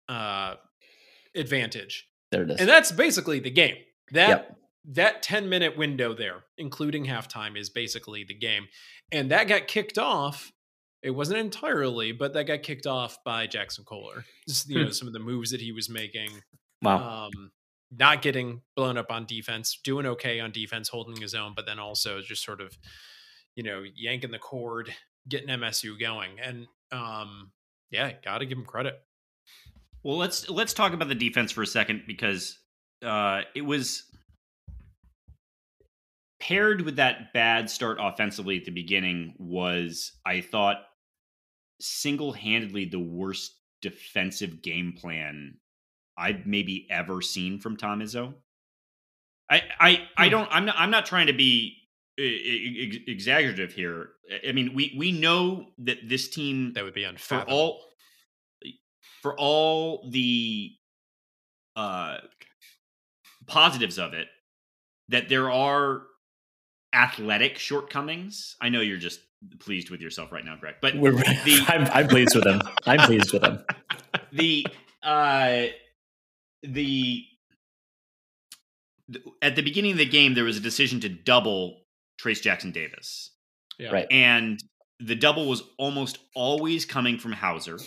uh, 0.09 0.55
advantage. 1.35 2.09
There 2.31 2.43
it 2.43 2.51
is. 2.51 2.61
And 2.61 2.69
that's 2.69 2.93
basically 2.93 3.41
the 3.41 3.51
game. 3.51 3.77
That 4.13 4.29
Yep. 4.29 4.57
that 4.93 5.23
10 5.23 5.49
minute 5.49 5.77
window 5.77 6.15
there, 6.15 6.45
including 6.57 7.07
halftime, 7.07 7.59
is 7.59 7.71
basically 7.71 8.25
the 8.25 8.35
game. 8.35 8.69
And 9.13 9.31
that 9.31 9.49
got 9.49 9.67
kicked 9.67 9.99
off. 9.99 10.53
It 11.03 11.11
wasn't 11.11 11.39
entirely, 11.39 12.13
but 12.13 12.33
that 12.33 12.45
got 12.45 12.63
kicked 12.63 12.87
off 12.87 13.23
by 13.25 13.47
Jaxon 13.47 13.85
Kohler. 13.85 14.25
Just 14.49 14.69
you 14.69 14.79
Hmm. 14.79 14.85
know, 14.87 14.91
some 14.91 15.07
of 15.09 15.15
the 15.15 15.21
moves 15.21 15.51
that 15.51 15.61
he 15.61 15.73
was 15.73 15.89
making. 15.89 16.31
wow. 16.83 17.27
Um, 17.27 17.53
not 17.91 18.21
getting 18.21 18.61
blown 18.77 18.99
up 18.99 19.11
on 19.11 19.25
defense, 19.25 19.79
doing 19.83 20.05
okay 20.05 20.41
on 20.41 20.53
defense, 20.53 20.91
holding 20.91 21.17
his 21.23 21.35
own, 21.35 21.55
but 21.57 21.65
then 21.65 21.79
also 21.79 22.21
just 22.21 22.45
sort 22.45 22.61
of, 22.61 22.77
you 23.59 23.65
know, 23.65 23.83
yanking 23.97 24.31
the 24.31 24.39
cord, 24.39 24.95
getting 25.29 25.49
MSU 25.49 25.99
going. 25.99 26.39
And 26.41 26.69
um, 26.93 27.51
yeah, 27.91 28.13
gotta 28.25 28.47
give 28.47 28.57
him 28.57 28.65
credit. 28.65 29.03
Well, 30.05 30.17
let's 30.17 30.49
let's 30.49 30.73
talk 30.73 30.93
about 30.93 31.09
the 31.09 31.17
defense 31.17 31.51
for 31.51 31.63
a 31.63 31.67
second 31.67 32.05
because 32.07 32.57
uh, 33.05 33.41
it 33.57 33.63
was 33.63 34.05
paired 36.39 36.83
with 36.83 36.97
that 36.97 37.33
bad 37.33 37.69
start 37.69 37.99
offensively 38.01 38.57
at 38.57 38.65
the 38.65 38.71
beginning. 38.71 39.35
Was 39.41 40.13
I 40.25 40.41
thought 40.41 40.77
single 41.81 42.33
handedly 42.33 42.85
the 42.85 43.01
worst 43.01 43.57
defensive 43.83 44.63
game 44.63 44.95
plan 44.97 45.55
I've 46.17 46.47
maybe 46.47 46.87
ever 46.93 47.21
seen 47.23 47.59
from 47.59 47.77
Tom 47.77 48.03
Izzo. 48.03 48.35
I 49.51 49.63
I 49.81 50.09
I 50.17 50.25
Hmm. 50.27 50.31
don't 50.31 50.49
I'm 50.53 50.65
not 50.65 50.77
I'm 50.79 50.93
not 50.93 51.07
trying 51.07 51.27
to 51.27 51.33
be 51.33 51.78
exaggerative 52.19 53.73
here. 53.73 54.11
I 54.47 54.53
mean, 54.53 54.75
we 54.75 54.95
we 54.99 55.13
know 55.13 55.69
that 55.79 56.09
this 56.09 56.29
team 56.29 56.73
That 56.75 56.85
would 56.85 56.95
be 56.95 57.07
for 57.17 57.43
all 57.43 57.81
for 59.23 59.39
all 59.39 60.09
the 60.11 60.73
uh 61.77 62.19
positives 63.47 63.99
of 63.99 64.13
it 64.15 64.29
that 65.09 65.29
there 65.29 65.51
are 65.51 66.03
athletic 66.93 67.59
shortcomings 67.59 68.57
i 68.61 68.69
know 68.69 68.81
you're 68.81 68.97
just 68.99 69.21
pleased 69.59 69.91
with 69.91 70.01
yourself 70.01 70.33
right 70.33 70.45
now 70.45 70.57
greg 70.57 70.75
but 70.83 70.97
We're, 70.97 71.13
the- 71.13 71.65
I'm, 71.69 71.85
I'm 71.93 72.09
pleased 72.09 72.35
with 72.35 72.47
him. 72.47 72.61
I'm 72.87 73.01
pleased 73.01 73.33
with 73.33 73.43
him. 73.43 73.65
the 74.33 74.67
uh 75.03 75.67
the 76.63 77.25
at 79.41 79.57
the 79.57 79.63
beginning 79.63 79.93
of 79.93 79.99
the 79.99 80.07
game 80.07 80.35
there 80.35 80.45
was 80.45 80.57
a 80.57 80.61
decision 80.61 81.01
to 81.01 81.09
double 81.09 81.78
trace 82.19 82.41
jackson 82.41 82.73
davis 82.73 83.31
Yeah. 83.79 83.91
Right. 83.91 84.07
and 84.11 84.61
the 85.01 85.15
double 85.15 85.47
was 85.49 85.63
almost 85.79 86.19
always 86.35 86.85
coming 86.85 87.19
from 87.21 87.31
Hauser, 87.33 87.79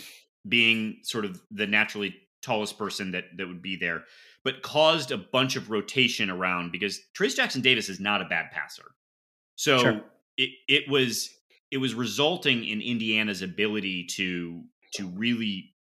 being 0.48 1.00
sort 1.02 1.26
of 1.26 1.40
the 1.50 1.66
naturally 1.66 2.16
tallest 2.40 2.78
person 2.78 3.10
that 3.12 3.24
that 3.36 3.46
would 3.46 3.60
be 3.60 3.76
there, 3.76 4.04
but 4.44 4.62
caused 4.62 5.12
a 5.12 5.18
bunch 5.18 5.54
of 5.56 5.68
rotation 5.70 6.30
around 6.30 6.72
because 6.72 6.98
Trace 7.14 7.34
Jackson 7.34 7.60
Davis 7.60 7.90
is 7.90 8.00
not 8.00 8.22
a 8.22 8.24
bad 8.24 8.50
passer. 8.50 8.94
So 9.56 9.78
Sure. 9.78 10.04
it 10.38 10.50
it 10.68 10.88
was 10.88 11.28
it 11.70 11.76
was 11.76 11.92
resulting 11.94 12.64
in 12.64 12.80
Indiana's 12.80 13.42
ability 13.42 14.06
to 14.16 14.64
to 14.94 15.06
really, 15.08 15.74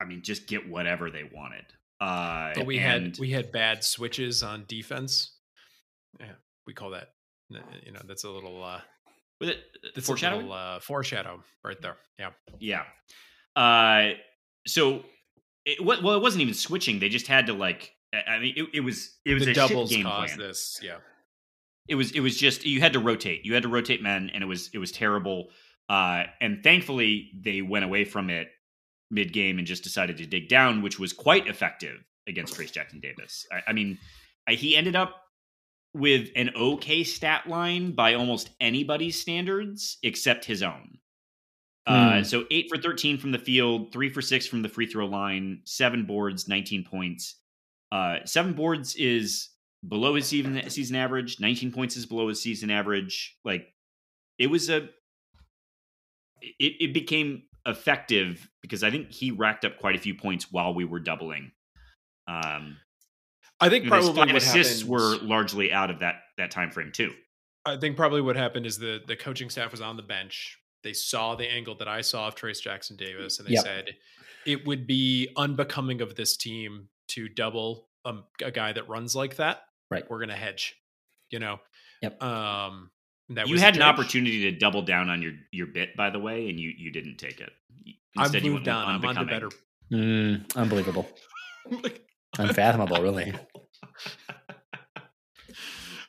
I 0.00 0.04
mean, 0.04 0.22
just 0.22 0.46
get 0.48 0.68
whatever 0.68 1.10
they 1.10 1.24
wanted. 1.32 1.64
Uh, 2.00 2.52
But 2.54 2.66
we 2.66 2.78
and- 2.78 3.06
had 3.06 3.18
we 3.20 3.30
had 3.30 3.52
bad 3.52 3.84
switches 3.84 4.42
on 4.42 4.64
defense. 4.66 5.38
Yeah, 6.20 6.34
we 6.66 6.74
call 6.74 6.90
that. 6.90 7.08
You 7.50 7.92
know, 7.92 8.00
that's 8.06 8.24
a 8.24 8.30
little 8.30 8.62
uh, 8.62 8.80
was 9.40 9.50
it 9.50 9.58
that's 9.94 10.06
foreshadowing? 10.06 10.46
a 10.46 10.48
little 10.48 10.56
uh, 10.56 10.80
foreshadow 10.80 11.42
right 11.64 11.80
there. 11.80 11.96
Yeah, 12.18 12.30
Yeah. 12.58 12.82
Uh, 13.56 14.14
so 14.66 15.04
it, 15.64 15.84
well, 15.84 16.14
it 16.14 16.22
wasn't 16.22 16.42
even 16.42 16.54
switching. 16.54 16.98
They 16.98 17.08
just 17.08 17.26
had 17.26 17.46
to 17.46 17.52
like. 17.52 17.92
I 18.12 18.38
mean, 18.38 18.54
it, 18.56 18.66
it 18.74 18.80
was 18.80 19.16
it 19.24 19.34
was 19.34 19.44
the 19.44 19.50
a 19.50 19.54
doubles 19.54 19.90
game 19.90 20.04
caused 20.04 20.36
plan. 20.36 20.48
this. 20.48 20.78
Yeah, 20.82 20.98
It 21.88 21.96
was 21.96 22.12
it 22.12 22.20
was 22.20 22.36
just 22.36 22.64
you 22.64 22.80
had 22.80 22.92
to 22.92 23.00
rotate. 23.00 23.44
You 23.44 23.54
had 23.54 23.64
to 23.64 23.68
rotate 23.68 24.02
men, 24.02 24.30
and 24.32 24.42
it 24.42 24.46
was 24.46 24.70
it 24.72 24.78
was 24.78 24.92
terrible. 24.92 25.48
Uh, 25.88 26.24
and 26.40 26.62
thankfully, 26.62 27.30
they 27.38 27.60
went 27.60 27.84
away 27.84 28.04
from 28.04 28.30
it 28.30 28.48
mid 29.10 29.32
game 29.32 29.58
and 29.58 29.66
just 29.66 29.82
decided 29.82 30.16
to 30.18 30.26
dig 30.26 30.48
down, 30.48 30.80
which 30.80 30.98
was 30.98 31.12
quite 31.12 31.46
effective 31.46 32.04
against 32.26 32.54
Trace 32.54 32.70
Jackson 32.70 33.00
Davis. 33.00 33.46
I, 33.52 33.62
I 33.68 33.72
mean, 33.72 33.98
I, 34.48 34.52
he 34.52 34.76
ended 34.76 34.96
up 34.96 35.23
with 35.94 36.28
an 36.36 36.50
okay 36.56 37.04
stat 37.04 37.46
line 37.48 37.92
by 37.92 38.14
almost 38.14 38.50
anybody's 38.60 39.18
standards 39.20 39.98
except 40.02 40.44
his 40.44 40.62
own. 40.62 40.98
Uh, 41.86 42.18
Hmm. 42.18 42.24
so 42.24 42.46
eight 42.50 42.66
for 42.68 42.78
13 42.78 43.18
from 43.18 43.30
the 43.30 43.38
field, 43.38 43.92
three 43.92 44.08
for 44.08 44.22
six 44.22 44.46
from 44.46 44.62
the 44.62 44.68
free 44.68 44.86
throw 44.86 45.06
line, 45.06 45.60
seven 45.64 46.04
boards, 46.06 46.48
19 46.48 46.84
points. 46.84 47.36
Uh, 47.92 48.18
seven 48.24 48.54
boards 48.54 48.96
is 48.96 49.50
below 49.86 50.14
his 50.14 50.26
season, 50.26 50.68
season 50.70 50.96
average. 50.96 51.38
19 51.40 51.72
points 51.72 51.96
is 51.96 52.06
below 52.06 52.28
his 52.28 52.40
season 52.42 52.70
average. 52.70 53.36
Like 53.44 53.68
it 54.38 54.48
was 54.48 54.70
a, 54.70 54.88
it, 56.40 56.72
it 56.80 56.94
became 56.94 57.42
effective 57.66 58.48
because 58.62 58.82
I 58.82 58.90
think 58.90 59.10
he 59.12 59.30
racked 59.30 59.64
up 59.64 59.78
quite 59.78 59.94
a 59.94 60.00
few 60.00 60.14
points 60.14 60.50
while 60.50 60.74
we 60.74 60.84
were 60.84 61.00
doubling. 61.00 61.52
Um, 62.26 62.78
I 63.64 63.68
think 63.70 63.84
and 63.84 63.94
his 63.94 64.04
probably 64.04 64.20
five 64.22 64.32
what 64.34 64.42
assists 64.42 64.80
happened, 64.82 64.90
were 64.90 65.16
largely 65.22 65.72
out 65.72 65.90
of 65.90 66.00
that 66.00 66.16
that 66.38 66.50
time 66.50 66.70
frame 66.70 66.92
too. 66.92 67.12
I 67.66 67.76
think 67.76 67.96
probably 67.96 68.20
what 68.20 68.36
happened 68.36 68.66
is 68.66 68.78
the 68.78 69.00
the 69.06 69.16
coaching 69.16 69.50
staff 69.50 69.70
was 69.70 69.80
on 69.80 69.96
the 69.96 70.02
bench. 70.02 70.58
They 70.82 70.92
saw 70.92 71.34
the 71.34 71.50
angle 71.50 71.74
that 71.78 71.88
I 71.88 72.02
saw 72.02 72.28
of 72.28 72.34
Trace 72.34 72.60
Jackson 72.60 72.96
Davis, 72.96 73.38
and 73.38 73.48
they 73.48 73.54
Yep. 73.54 73.64
said 73.64 73.96
it 74.46 74.66
would 74.66 74.86
be 74.86 75.28
unbecoming 75.36 76.02
of 76.02 76.14
this 76.14 76.36
team 76.36 76.88
to 77.08 77.28
double 77.28 77.88
a, 78.04 78.16
a 78.42 78.50
guy 78.50 78.72
that 78.72 78.88
runs 78.88 79.16
like 79.16 79.36
that. 79.36 79.62
Right. 79.90 80.04
We're 80.10 80.20
gonna 80.20 80.36
hedge. 80.36 80.76
You 81.30 81.38
know. 81.38 81.60
Yep. 82.02 82.22
Um. 82.22 82.90
That 83.30 83.46
you 83.48 83.52
was 83.54 83.62
had 83.62 83.76
an 83.76 83.82
opportunity 83.82 84.42
to 84.42 84.52
double 84.52 84.82
down 84.82 85.08
on 85.08 85.22
your 85.22 85.32
your 85.50 85.66
bit, 85.66 85.96
by 85.96 86.10
the 86.10 86.18
way, 86.18 86.50
and 86.50 86.60
you 86.60 86.70
you 86.76 86.90
didn't 86.90 87.16
take 87.16 87.40
it. 87.40 87.50
I've 88.18 88.26
Instead, 88.26 88.44
you 88.44 88.52
moved 88.52 88.66
went 88.66 88.78
on. 88.78 88.94
I'm 88.96 89.04
on 89.04 89.14
to 89.14 89.24
better. 89.24 89.48
Mm, 89.90 90.54
unbelievable. 90.54 91.08
Unfathomable, 92.38 93.02
really. 93.02 93.34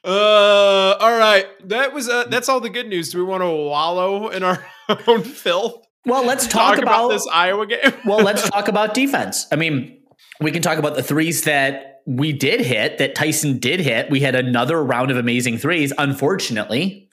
Uh, 0.05 0.95
all 0.99 1.17
right. 1.17 1.47
That 1.67 1.91
was 1.91 2.07
uh, 2.07 2.25
that's 2.25 2.47
all 2.47 2.59
the 2.59 2.69
good 2.69 2.87
news. 2.87 3.11
Do 3.11 3.17
we 3.17 3.23
want 3.23 3.41
to 3.41 3.49
wallow 3.49 4.29
in 4.29 4.43
our 4.43 4.63
own 5.07 5.23
filth? 5.23 5.83
Well, 6.05 6.23
let's 6.23 6.45
talk, 6.45 6.77
about, 6.77 7.09
this 7.09 7.27
Iowa 7.33 7.65
game. 7.65 7.79
well, 8.05 8.19
let's 8.19 8.47
talk 8.47 8.67
about 8.67 8.93
defense. 8.93 9.47
I 9.51 9.55
mean, 9.55 9.97
we 10.39 10.51
can 10.51 10.61
talk 10.61 10.77
about 10.77 10.95
the 10.95 11.01
threes 11.01 11.45
that 11.45 12.03
we 12.05 12.31
did 12.31 12.61
hit, 12.61 12.99
that 12.99 13.15
Tyson 13.15 13.57
did 13.57 13.79
hit. 13.79 14.11
We 14.11 14.19
had 14.19 14.35
another 14.35 14.83
round 14.83 15.09
of 15.09 15.17
amazing 15.17 15.57
threes. 15.57 15.91
Unfortunately, 15.97 17.09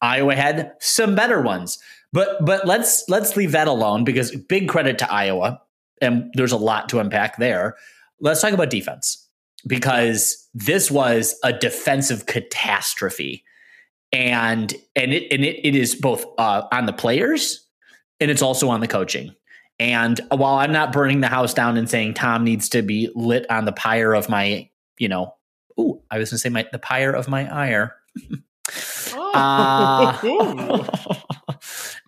Iowa 0.00 0.36
had 0.36 0.74
some 0.78 1.16
better 1.16 1.40
ones. 1.40 1.78
But 2.12 2.44
but 2.44 2.64
let's 2.64 3.04
let's 3.08 3.36
leave 3.36 3.50
that 3.52 3.66
alone 3.66 4.04
because 4.04 4.34
big 4.34 4.68
credit 4.68 4.98
to 4.98 5.12
Iowa, 5.12 5.60
and 6.00 6.30
there's 6.34 6.52
a 6.52 6.56
lot 6.56 6.88
to 6.90 7.00
unpack 7.00 7.38
there. 7.38 7.74
Let's 8.20 8.40
talk 8.40 8.52
about 8.52 8.70
defense 8.70 9.28
because 9.66 10.48
this 10.54 10.90
was 10.90 11.38
a 11.44 11.52
defensive 11.52 12.26
catastrophe, 12.26 13.44
and 14.12 14.74
and 14.94 15.12
it 15.12 15.32
and 15.32 15.44
it, 15.44 15.66
it 15.66 15.74
is 15.74 15.94
both 15.94 16.24
uh, 16.38 16.62
on 16.72 16.86
the 16.86 16.92
players 16.92 17.66
and 18.20 18.30
it's 18.30 18.42
also 18.42 18.68
on 18.68 18.80
the 18.80 18.88
coaching. 18.88 19.34
And 19.78 20.20
while 20.30 20.54
I'm 20.54 20.72
not 20.72 20.92
burning 20.92 21.20
the 21.20 21.28
house 21.28 21.52
down 21.52 21.76
and 21.76 21.88
saying 21.88 22.14
Tom 22.14 22.44
needs 22.44 22.70
to 22.70 22.82
be 22.82 23.10
lit 23.14 23.48
on 23.50 23.66
the 23.66 23.72
pyre 23.72 24.14
of 24.14 24.28
my, 24.28 24.70
you 24.98 25.08
know, 25.08 25.34
ooh, 25.78 26.00
I 26.10 26.18
was 26.18 26.30
going 26.30 26.36
to 26.36 26.38
say 26.38 26.48
my 26.48 26.66
the 26.72 26.78
pyre 26.78 27.12
of 27.12 27.28
my 27.28 27.52
ire. 27.52 27.94
Uh, 29.32 30.92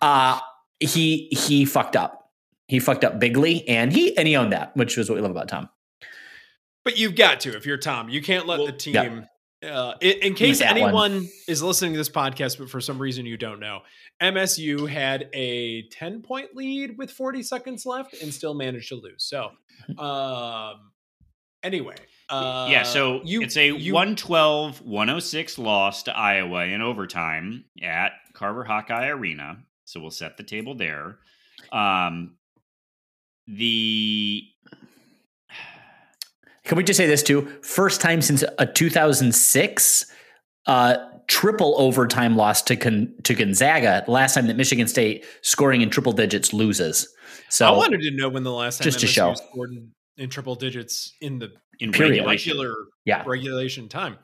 uh, 0.01 0.39
he 0.79 1.29
he 1.31 1.63
fucked 1.63 1.95
up. 1.95 2.31
He 2.67 2.79
fucked 2.79 3.05
up 3.05 3.19
bigly, 3.19 3.65
and 3.67 3.93
he 3.93 4.17
and 4.17 4.27
he 4.27 4.35
owned 4.35 4.51
that, 4.51 4.75
which 4.75 4.97
was 4.97 5.09
what 5.09 5.15
we 5.15 5.21
love 5.21 5.31
about 5.31 5.47
Tom. 5.47 5.69
But 6.85 6.97
you've 6.97 7.15
got 7.15 7.41
to 7.41 7.55
if 7.55 7.65
you're 7.65 7.77
Tom. 7.77 8.09
You 8.09 8.21
can't 8.21 8.47
let 8.47 8.59
Well, 8.59 8.67
the 8.67 8.73
team. 8.73 8.93
yeah. 8.93 9.21
Uh, 9.61 9.93
in, 9.99 10.17
in 10.21 10.33
case 10.35 10.59
that 10.59 10.71
one. 10.71 10.83
anyone 10.83 11.27
is 11.47 11.61
listening 11.61 11.91
to 11.91 11.97
this 11.97 12.07
podcast, 12.09 12.57
but 12.57 12.69
for 12.69 12.79
some 12.79 12.97
reason 12.97 13.25
you 13.25 13.35
don't 13.35 13.59
know, 13.59 13.81
MSU 14.21 14.87
had 14.87 15.27
a 15.33 15.83
10 15.89 16.21
point 16.21 16.55
lead 16.55 16.97
with 16.97 17.11
40 17.11 17.43
seconds 17.43 17.85
left 17.85 18.13
and 18.21 18.33
still 18.33 18.53
managed 18.53 18.87
to 18.89 18.95
lose. 18.95 19.25
So, 19.25 19.49
um, 19.97 20.91
anyway, 21.61 21.95
uh, 22.29 22.67
yeah, 22.69 22.83
so 22.83 23.19
you, 23.25 23.41
it's 23.41 23.57
a 23.57 23.67
you, 23.67 23.93
112 23.93 24.81
106 24.81 25.57
loss 25.57 26.03
to 26.03 26.17
Iowa 26.17 26.63
in 26.63 26.81
overtime 26.81 27.65
at 27.83 28.13
Carver 28.33 28.63
Hawkeye 28.63 29.07
Arena. 29.07 29.57
So 29.83 29.99
we'll 29.99 30.11
set 30.11 30.37
the 30.37 30.43
table 30.43 30.75
there. 30.75 31.17
Um, 31.73 32.37
the 33.47 34.43
Can 36.69 36.77
we 36.77 36.83
just 36.83 36.97
say 36.97 37.07
this 37.07 37.23
too? 37.23 37.47
First 37.63 37.99
time 37.99 38.21
since 38.21 38.43
a 38.59 38.67
2006 38.67 40.05
uh, 40.67 40.97
triple 41.27 41.73
overtime 41.81 42.35
loss 42.37 42.61
to 42.61 42.75
Con- 42.75 43.11
to 43.23 43.33
Gonzaga. 43.33 44.03
The 44.05 44.11
last 44.11 44.35
time 44.35 44.45
that 44.45 44.55
Michigan 44.55 44.87
State 44.87 45.25
scoring 45.41 45.81
in 45.81 45.89
triple 45.89 46.11
digits 46.11 46.53
loses. 46.53 47.11
So 47.49 47.65
I 47.65 47.71
wanted 47.75 48.01
to 48.01 48.11
know 48.11 48.29
when 48.29 48.43
the 48.43 48.51
last 48.51 48.77
time 48.77 48.83
Just 48.83 48.99
to 48.99 49.07
show. 49.07 49.33
scored 49.33 49.71
in, 49.71 49.89
in 50.17 50.29
triple 50.29 50.53
digits 50.53 51.11
in 51.21 51.39
the 51.39 51.51
in 51.79 51.91
Period. 51.91 52.23
regulation. 52.23 52.51
regular 52.51 52.75
yeah, 53.03 53.23
regulation 53.25 53.89
time. 53.89 54.19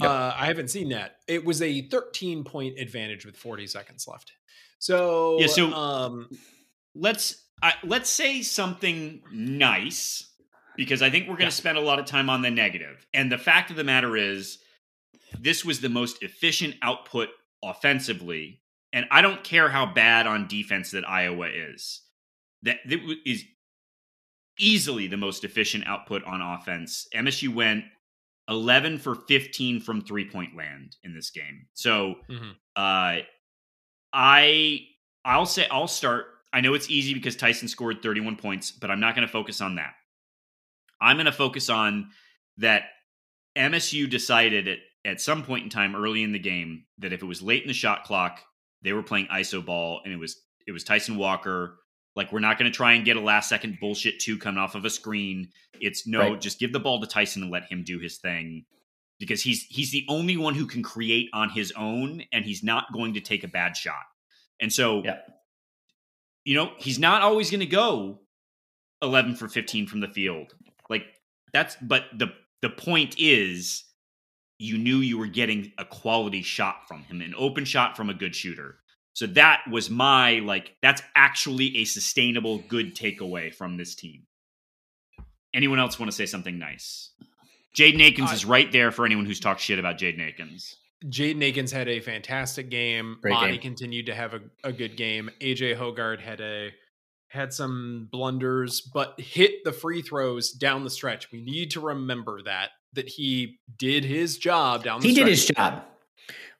Yep. 0.00 0.10
Uh, 0.10 0.32
I 0.34 0.46
haven't 0.46 0.68
seen 0.68 0.88
that. 0.88 1.16
It 1.28 1.44
was 1.44 1.60
a 1.60 1.88
13 1.88 2.42
point 2.42 2.78
advantage 2.78 3.26
with 3.26 3.36
40 3.36 3.66
seconds 3.66 4.08
left. 4.08 4.32
So 4.78 5.36
Yeah, 5.40 5.46
so- 5.46 5.74
um, 5.74 6.30
let's 6.94 7.44
I, 7.62 7.74
let's 7.84 8.08
say 8.08 8.40
something 8.40 9.20
nice 9.30 10.30
because 10.76 11.02
I 11.02 11.10
think 11.10 11.24
we're 11.24 11.34
going 11.36 11.38
to 11.40 11.44
Yeah. 11.46 11.50
spend 11.50 11.78
a 11.78 11.82
lot 11.82 11.98
of 11.98 12.06
time 12.06 12.30
on 12.30 12.42
the 12.42 12.50
negative. 12.50 13.06
And 13.14 13.30
the 13.30 13.38
fact 13.38 13.70
of 13.70 13.76
the 13.76 13.84
matter 13.84 14.16
is, 14.16 14.58
this 15.38 15.64
was 15.64 15.80
the 15.80 15.88
most 15.88 16.22
efficient 16.22 16.76
output 16.82 17.28
offensively, 17.62 18.60
and 18.92 19.06
I 19.10 19.22
don't 19.22 19.42
care 19.44 19.68
how 19.70 19.86
bad 19.86 20.26
on 20.26 20.46
defense 20.48 20.90
that 20.90 21.08
Iowa 21.08 21.48
is. 21.48 22.02
That 22.62 22.78
that 22.86 23.00
is 23.24 23.44
easily 24.58 25.06
the 25.06 25.16
most 25.16 25.44
efficient 25.44 25.86
output 25.86 26.22
on 26.24 26.40
offense. 26.42 27.06
MSU 27.14 27.54
went 27.54 27.84
11 28.48 28.98
for 28.98 29.14
15 29.14 29.80
from 29.80 30.02
three 30.02 30.28
point 30.28 30.54
land 30.56 30.96
in 31.02 31.14
this 31.14 31.30
game. 31.30 31.66
So 31.72 32.16
mhm. 32.28 32.50
uh, 32.76 33.22
I 34.12 34.86
I'll 35.24 35.46
say 35.46 35.66
I'll 35.70 35.88
start. 35.88 36.26
I 36.52 36.60
know 36.60 36.74
it's 36.74 36.90
easy 36.90 37.14
because 37.14 37.34
Tyson 37.36 37.68
scored 37.68 38.02
31 38.02 38.36
points, 38.36 38.70
but 38.70 38.90
I'm 38.90 39.00
not 39.00 39.14
going 39.14 39.26
to 39.26 39.32
focus 39.32 39.60
on 39.62 39.76
that. 39.76 39.94
I'm 41.02 41.16
going 41.16 41.26
to 41.26 41.32
focus 41.32 41.68
on 41.68 42.10
that 42.58 42.84
MSU 43.56 44.08
decided 44.08 44.68
at, 44.68 44.78
at 45.04 45.20
some 45.20 45.42
point 45.42 45.64
in 45.64 45.70
time 45.70 45.94
early 45.96 46.22
in 46.22 46.32
the 46.32 46.38
game 46.38 46.84
that 46.98 47.12
if 47.12 47.22
it 47.22 47.26
was 47.26 47.42
late 47.42 47.62
in 47.62 47.68
the 47.68 47.74
shot 47.74 48.04
clock, 48.04 48.40
they 48.82 48.92
were 48.92 49.02
playing 49.02 49.26
iso 49.26 49.64
ball 49.64 50.00
and 50.04 50.12
it 50.12 50.18
was 50.18 50.40
it 50.66 50.72
was 50.72 50.84
Tyson 50.84 51.16
Walker. 51.16 51.78
Like 52.14 52.30
we're 52.32 52.40
not 52.40 52.58
going 52.58 52.70
to 52.70 52.76
try 52.76 52.92
and 52.92 53.04
get 53.04 53.16
a 53.16 53.20
last 53.20 53.48
second 53.48 53.78
bullshit 53.80 54.20
two 54.20 54.38
coming 54.38 54.58
off 54.58 54.74
of 54.74 54.84
a 54.84 54.90
screen. 54.90 55.48
It's 55.80 56.06
no, 56.06 56.18
Right. 56.20 56.40
just 56.40 56.58
give 56.60 56.72
the 56.72 56.80
ball 56.80 57.00
to 57.00 57.06
Tyson 57.06 57.42
and 57.42 57.50
let 57.50 57.64
him 57.70 57.84
do 57.84 57.98
his 57.98 58.18
thing 58.18 58.64
because 59.18 59.42
he's 59.42 59.62
he's 59.64 59.90
the 59.92 60.04
only 60.08 60.36
one 60.36 60.54
who 60.54 60.66
can 60.66 60.82
create 60.82 61.28
on 61.32 61.48
his 61.50 61.72
own 61.76 62.22
and 62.32 62.44
he's 62.44 62.62
not 62.62 62.92
going 62.92 63.14
to 63.14 63.20
take 63.20 63.44
a 63.44 63.48
bad 63.48 63.76
shot. 63.76 64.02
And 64.60 64.72
so 64.72 65.02
Yeah. 65.04 65.18
you 66.44 66.54
know, 66.54 66.72
he's 66.78 66.98
not 66.98 67.22
always 67.22 67.50
going 67.50 67.60
to 67.60 67.66
go 67.66 68.20
11 69.00 69.36
for 69.36 69.48
15 69.48 69.86
from 69.86 70.00
the 70.00 70.08
field. 70.08 70.54
Like 70.92 71.06
that's 71.52 71.74
but 71.82 72.04
the 72.16 72.28
the 72.60 72.70
point 72.70 73.16
is 73.18 73.82
you 74.58 74.78
knew 74.78 74.98
you 74.98 75.18
were 75.18 75.26
getting 75.26 75.72
a 75.78 75.84
quality 75.84 76.42
shot 76.42 76.86
from 76.86 77.02
him, 77.02 77.20
an 77.20 77.34
open 77.36 77.64
shot 77.64 77.96
from 77.96 78.08
a 78.10 78.14
good 78.14 78.36
shooter. 78.36 78.76
So 79.14 79.26
that 79.28 79.62
was 79.70 79.90
my 79.90 80.34
like 80.38 80.76
that's 80.82 81.02
actually 81.16 81.78
a 81.78 81.84
sustainable 81.84 82.58
good 82.68 82.94
takeaway 82.94 83.52
from 83.52 83.76
this 83.76 83.94
team. 83.96 84.22
Anyone 85.54 85.78
else 85.78 85.98
want 85.98 86.10
to 86.10 86.16
say 86.16 86.26
something 86.26 86.58
nice? 86.58 87.10
Jaden 87.76 88.00
Akins 88.06 88.30
I- 88.30 88.34
is 88.34 88.44
right 88.44 88.70
there 88.70 88.90
for 88.92 89.04
anyone 89.04 89.24
who's 89.26 89.40
talked 89.40 89.60
shit 89.60 89.78
about 89.78 89.98
Jaden 89.98 90.20
Akins. 90.26 90.76
Jaden 91.06 91.42
Akins 91.42 91.72
had 91.72 91.88
a 91.88 91.98
fantastic 92.00 92.70
game. 92.70 93.16
Great 93.20 93.32
Monty 93.32 93.52
game. 93.52 93.60
continued 93.60 94.06
to 94.06 94.14
have 94.14 94.34
a, 94.34 94.40
a 94.62 94.72
good 94.72 94.96
game. 94.96 95.30
AJ 95.40 95.76
Hoggard 95.76 96.20
had 96.20 96.40
a 96.40 96.70
had 97.32 97.52
some 97.52 98.08
blunders, 98.12 98.80
but 98.82 99.18
hit 99.18 99.64
the 99.64 99.72
free 99.72 100.02
throws 100.02 100.52
down 100.52 100.84
the 100.84 100.90
stretch. 100.90 101.32
We 101.32 101.40
need 101.40 101.70
to 101.72 101.80
remember 101.80 102.42
that 102.42 102.70
that 102.94 103.08
he 103.08 103.58
did 103.78 104.04
his 104.04 104.36
job 104.36 104.84
down 104.84 105.00
the 105.00 105.10
stretch. 105.10 105.10
He 105.10 105.14
stretch. 105.14 105.26
did 105.26 105.30
his 105.30 105.46
job. 105.46 105.84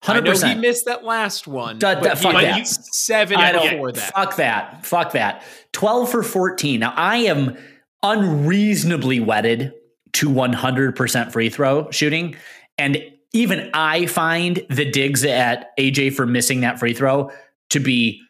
I 0.02 0.06
Hundred 0.06 0.24
know 0.24 0.48
he 0.48 0.54
missed 0.56 0.87
that 0.87 1.04
last 1.04 1.46
one. 1.46 1.78
Duh, 1.78 2.00
but 2.00 2.18
fuck 2.18 2.35
was 2.35 2.42
that. 2.42 2.66
seven 2.66 3.37
I 3.37 3.52
don't. 3.52 3.70
before 3.70 3.92
that. 3.92 4.12
Fuck 4.14 4.37
that. 4.37 4.85
Fuck 4.85 5.12
that. 5.12 5.44
Twelve 5.72 6.11
for 6.11 6.22
fourteen. 6.22 6.80
Now 6.80 6.94
I 6.96 7.18
am 7.18 7.56
unreasonably 8.02 9.20
wedded 9.20 9.74
to 10.14 10.28
one 10.28 10.54
hundred 10.54 10.96
percent 10.96 11.32
free 11.32 11.50
throw 11.50 11.90
shooting, 11.90 12.35
and 12.78 12.98
even 13.32 13.70
I 13.74 14.06
find 14.06 14.64
the 14.70 14.90
digs 14.90 15.24
at 15.24 15.76
AJ 15.78 16.14
for 16.14 16.26
missing 16.26 16.62
that 16.62 16.78
free 16.78 16.94
throw 16.94 17.30
to 17.70 17.78
be 17.78 18.22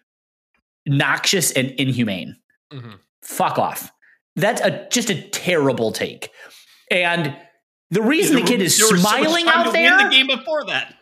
noxious 0.86 1.50
and 1.52 1.70
inhumane. 1.72 2.36
Mhm. 2.72 2.98
Fuck 3.22 3.58
off. 3.58 3.90
That's 4.36 4.60
a 4.60 4.88
just 4.90 5.10
a 5.10 5.20
terrible 5.30 5.92
take. 5.92 6.30
And 6.90 7.36
the 7.90 8.02
reason 8.02 8.36
the 8.36 8.42
kid 8.42 8.62
is 8.62 8.78
was 8.80 8.88
so 8.88 8.96
much 8.96 9.20
smiling 9.20 9.44
time 9.46 9.66
out 9.66 9.72
there, 9.72 9.98
the 10.04 10.08
game 10.10 10.26
before 10.26 10.64
that. 10.66 10.94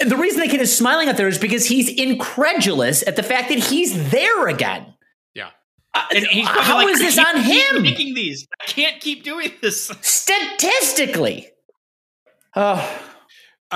the 0.00 0.16
reason 0.16 0.40
the 0.40 0.48
kid 0.48 0.60
is 0.60 0.74
smiling 0.76 1.08
out 1.08 1.16
there 1.16 1.28
is 1.28 1.38
because 1.38 1.66
he's 1.66 1.88
incredulous 1.88 3.06
at 3.06 3.16
the 3.16 3.22
fact 3.22 3.48
that 3.50 3.58
he's 3.58 4.10
there 4.10 4.48
again. 4.48 4.94
Yeah. 5.34 5.50
Uh, 5.94 6.04
And 6.14 6.26
he's 6.26 6.46
how 6.48 6.76
like, 6.76 6.88
is 6.88 6.98
this 7.00 7.18
on 7.18 7.40
him? 7.42 7.82
Making 7.82 8.14
these, 8.14 8.46
I 8.60 8.64
can't 8.66 9.00
keep 9.00 9.22
doing 9.24 9.52
this. 9.62 9.90
Statistically. 10.02 11.48
Oh, 12.54 13.05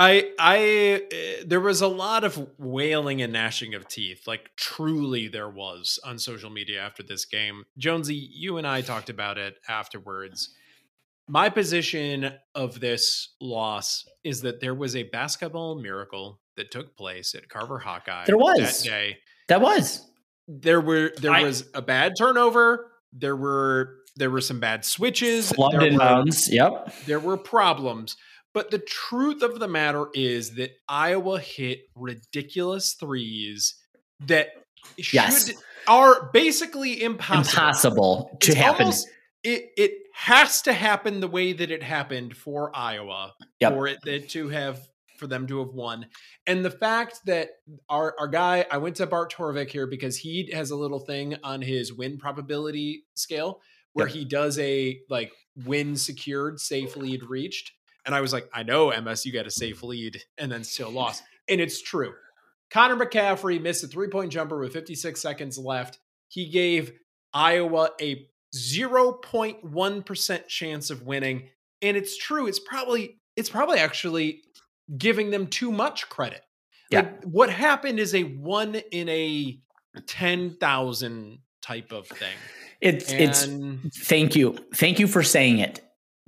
I 0.01 0.31
I 0.39 1.01
uh, 1.11 1.43
there 1.45 1.59
was 1.59 1.81
a 1.81 1.87
lot 1.87 2.23
of 2.23 2.47
wailing 2.57 3.21
and 3.21 3.31
gnashing 3.33 3.75
of 3.75 3.87
teeth, 3.87 4.25
like 4.27 4.49
truly 4.55 5.27
there 5.27 5.49
was 5.49 5.99
on 6.03 6.17
social 6.17 6.49
media 6.49 6.81
after 6.81 7.03
this 7.03 7.25
game. 7.25 7.63
Jonesy, 7.77 8.15
you 8.33 8.57
and 8.57 8.65
I 8.65 8.81
talked 8.81 9.09
about 9.09 9.37
it 9.37 9.55
afterwards. 9.69 10.49
My 11.27 11.49
position 11.49 12.33
of 12.55 12.79
this 12.79 13.35
loss 13.39 14.03
is 14.23 14.41
that 14.41 14.59
there 14.59 14.73
was 14.73 14.95
a 14.95 15.03
basketball 15.03 15.79
miracle 15.79 16.39
that 16.57 16.71
took 16.71 16.97
place 16.97 17.35
at 17.35 17.47
Carver 17.47 17.79
Hawkeye 17.79 18.25
There 18.25 18.37
was. 18.37 18.83
that 18.83 18.89
day. 18.89 19.17
that 19.47 19.61
was. 19.61 20.05
There 20.47 20.81
were 20.81 21.11
there 21.17 21.31
I- 21.31 21.43
was 21.43 21.65
a 21.73 21.81
bad 21.81 22.13
turnover. 22.17 22.87
There 23.13 23.35
were 23.35 23.97
there 24.17 24.29
were 24.31 24.41
some 24.41 24.59
bad 24.59 24.83
switches. 24.83 25.51
Flubbed 25.51 25.71
there 25.79 25.81
were- 25.81 25.87
inbounds. 25.99 26.49
Yep. 26.51 26.93
there 27.05 27.19
were 27.19 27.37
problems. 27.37 28.17
But 28.53 28.69
the 28.71 28.79
truth 28.79 29.41
of 29.43 29.59
the 29.59 29.67
matter 29.67 30.07
is 30.13 30.55
that 30.55 30.71
Iowa 30.89 31.39
hit 31.39 31.83
ridiculous 31.95 32.93
threes 32.93 33.75
that 34.21 34.49
should 34.99 35.13
Yes. 35.13 35.51
are 35.87 36.29
basically 36.33 37.01
impossible. 37.01 37.61
Impossible 37.61 38.37
to 38.41 38.51
It's 38.51 38.59
happen. 38.59 38.81
almost- 38.83 39.07
it 39.43 39.71
it 39.77 39.93
has 40.13 40.61
to 40.63 40.73
happen 40.73 41.19
the 41.19 41.27
way 41.27 41.53
that 41.53 41.71
it 41.71 41.81
happened 41.81 42.35
for 42.37 42.75
Iowa 42.75 43.33
Yep. 43.59 43.73
for 43.73 43.87
it 43.87 44.29
to 44.29 44.49
have 44.49 44.87
for 45.17 45.27
them 45.27 45.45
to 45.47 45.59
have 45.59 45.69
won. 45.73 46.07
And 46.47 46.65
the 46.65 46.71
fact 46.71 47.19
that 47.27 47.49
our 47.89 48.15
our 48.19 48.27
guy, 48.27 48.65
I 48.69 48.77
went 48.77 48.95
to 48.97 49.07
Bart 49.07 49.31
Torvik 49.31 49.69
here 49.71 49.87
because 49.87 50.17
he 50.17 50.49
has 50.51 50.71
a 50.71 50.75
little 50.75 50.99
thing 50.99 51.35
on 51.43 51.61
his 51.61 51.93
win 51.93 52.17
probability 52.17 53.05
scale 53.15 53.61
where 53.93 54.07
Yep. 54.07 54.15
he 54.15 54.25
does 54.25 54.59
a 54.59 54.99
like 55.09 55.31
win 55.65 55.95
secured, 55.95 56.59
safe 56.59 56.95
lead 56.97 57.23
reached. 57.23 57.71
And 58.05 58.15
I 58.15 58.21
was 58.21 58.33
like, 58.33 58.49
I 58.53 58.63
know 58.63 58.91
MS, 58.99 59.25
you 59.25 59.31
got 59.31 59.47
a 59.47 59.51
safe 59.51 59.83
lead 59.83 60.21
and 60.37 60.51
then 60.51 60.63
still 60.63 60.89
lost. 60.89 61.23
And 61.47 61.61
it's 61.61 61.81
true. 61.81 62.13
Connor 62.71 62.95
McCaffery 62.95 63.61
missed 63.61 63.83
a 63.83 63.87
three 63.87 64.07
point 64.07 64.31
jumper 64.31 64.59
with 64.59 64.73
56 64.73 65.19
seconds 65.21 65.57
left. 65.57 65.99
He 66.29 66.49
gave 66.49 66.93
Iowa 67.33 67.91
a 67.99 68.27
0.1% 68.55 70.47
chance 70.47 70.89
of 70.89 71.03
winning. 71.03 71.49
And 71.81 71.97
it's 71.97 72.17
true. 72.17 72.47
It's 72.47 72.59
probably, 72.59 73.19
it's 73.35 73.49
probably 73.49 73.79
actually 73.79 74.41
giving 74.97 75.31
them 75.31 75.47
too 75.47 75.71
much 75.71 76.09
credit. 76.09 76.41
Yeah. 76.89 77.01
Like, 77.01 77.23
what 77.23 77.49
happened 77.49 77.99
is 77.99 78.15
a 78.15 78.23
one 78.23 78.75
in 78.75 79.09
a 79.09 79.59
10,000 80.07 81.39
type 81.61 81.91
of 81.91 82.07
thing. 82.07 82.33
It's 82.81 83.11
it's 83.11 83.45
Thank 84.05 84.35
you. 84.35 84.57
Thank 84.73 84.99
you 84.99 85.07
for 85.07 85.21
saying 85.21 85.59
it 85.59 85.81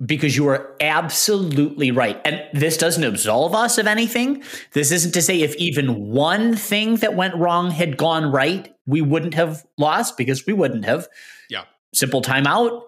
because 0.04 0.36
you 0.36 0.48
are 0.48 0.76
absolutely 0.80 1.90
right. 1.90 2.20
And 2.24 2.42
this 2.52 2.76
doesn't 2.76 3.04
absolve 3.04 3.54
us 3.54 3.78
of 3.78 3.86
anything. 3.86 4.42
This 4.72 4.90
isn't 4.90 5.12
to 5.12 5.22
say 5.22 5.42
if 5.42 5.54
even 5.56 6.10
one 6.10 6.56
thing 6.56 6.96
that 6.96 7.14
went 7.14 7.36
wrong 7.36 7.70
had 7.70 7.96
gone 7.96 8.30
right, 8.30 8.74
we 8.86 9.00
wouldn't 9.00 9.34
have 9.34 9.64
lost 9.78 10.16
because 10.16 10.46
we 10.46 10.52
wouldn't 10.52 10.84
have. 10.84 11.08
Yeah. 11.48 11.64
Simple 11.94 12.22
timeout, 12.22 12.82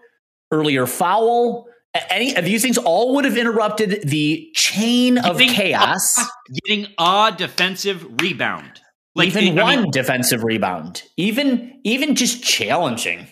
earlier 0.51 0.87
foul. 0.87 1.69
Any 2.11 2.37
of 2.37 2.45
these 2.45 2.63
things 2.63 2.77
all 2.77 3.15
would 3.15 3.25
have 3.25 3.39
interrupted 3.39 4.07
the 4.09 4.51
chain 4.55 5.17
of 5.17 5.39
Getting 5.39 5.55
chaos. 5.55 6.19
Getting 6.67 6.93
a 6.99 7.35
defensive 7.37 8.21
rebound. 8.21 8.81
Like 9.15 9.29
even 9.29 9.59
I 9.59 9.63
one 9.63 9.83
mean, 9.83 9.91
defensive 9.93 10.45
rebound. 10.45 11.03
Even 11.17 11.81
even 11.85 12.15
just 12.15 12.45
challenging 12.45 13.29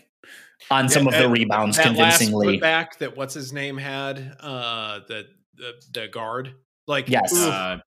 on 0.70 0.88
some 0.88 1.04
Yeah, 1.06 1.16
of 1.16 1.22
the 1.22 1.28
rebounds 1.28 1.76
that 1.76 1.94
last 1.96 2.18
convincingly. 2.18 2.58
putback 2.60 2.98
that 2.98 3.16
what's 3.16 3.34
his 3.34 3.52
name 3.52 3.76
had, 3.76 4.36
uh, 4.40 5.00
the, 5.08 5.26
the, 5.56 5.72
the 5.92 6.08
guard, 6.08 6.54
like, 6.86 7.08
Yes. 7.08 7.32
uh, 7.34 7.78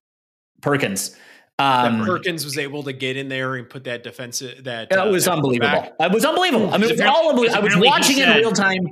Perkins. 0.62 1.16
Um, 1.60 2.06
Perkins 2.06 2.46
was 2.46 2.58
able 2.60 2.84
to 2.84 2.94
get 2.94 3.18
in 3.18 3.30
there 3.30 3.56
and 3.56 3.68
put 3.68 3.84
that 3.86 4.04
defensive, 4.04 4.64
that, 4.66 4.92
It 4.92 4.96
uh, 4.98 5.10
was 5.10 5.26
that 5.26 5.32
unbelievable. 5.34 5.68
back. 5.82 5.94
It 6.00 6.12
was 6.12 6.24
unbelievable. 6.24 6.70
I 6.74 6.78
mean, 6.78 6.90
it 6.90 6.94
was 6.94 7.02
all 7.02 7.30
unbelievable. 7.30 7.62
I 7.62 7.64
was 7.66 7.76
watching 7.78 8.20
it 8.20 8.28
in 8.30 8.38
real 8.38 8.52
time. 8.52 8.88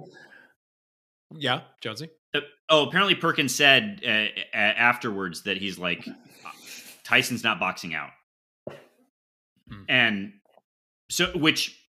Yeah, 1.38 1.62
Jonesy. 1.82 2.10
uh, 2.34 2.40
oh, 2.70 2.88
apparently 2.88 3.16
Perkins 3.16 3.54
said 3.54 4.02
uh, 4.06 4.10
uh, 4.10 4.58
afterwards 4.58 5.44
that 5.44 5.58
he's 5.58 5.78
like, 5.78 6.08
Tyson's 7.04 7.44
not 7.44 7.60
boxing 7.60 7.94
out, 7.94 8.10
Hmm. 9.70 9.84
and 9.90 10.34
so 11.12 11.28
which, 11.38 11.80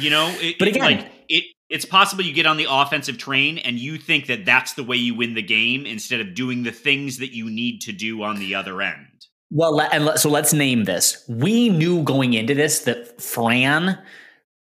you 0.00 0.10
know, 0.10 0.28
it, 0.40 0.56
But 0.58 0.68
it, 0.68 0.76
again- 0.76 0.96
like 0.98 1.12
it. 1.28 1.44
It's 1.68 1.86
possible 1.86 2.22
you 2.22 2.34
get 2.34 2.44
on 2.44 2.58
the 2.58 2.66
offensive 2.68 3.16
train 3.16 3.56
and 3.56 3.78
you 3.78 3.96
think 3.96 4.26
that 4.26 4.44
that's 4.44 4.74
the 4.74 4.84
way 4.84 4.96
you 4.96 5.14
win 5.14 5.32
the 5.32 5.40
game 5.42 5.86
instead 5.86 6.20
of 6.20 6.34
doing 6.34 6.64
the 6.64 6.70
things 6.70 7.16
that 7.16 7.34
you 7.34 7.48
need 7.48 7.80
to 7.82 7.92
do 7.92 8.22
on 8.22 8.38
the 8.38 8.54
other 8.54 8.82
end. 8.82 9.06
Well, 9.50 9.80
and 9.80 10.18
so 10.18 10.28
let's 10.28 10.52
name 10.52 10.84
this. 10.84 11.24
We 11.30 11.70
knew 11.70 12.02
going 12.02 12.34
into 12.34 12.54
this 12.54 12.80
that 12.80 13.22
Fran, 13.22 13.98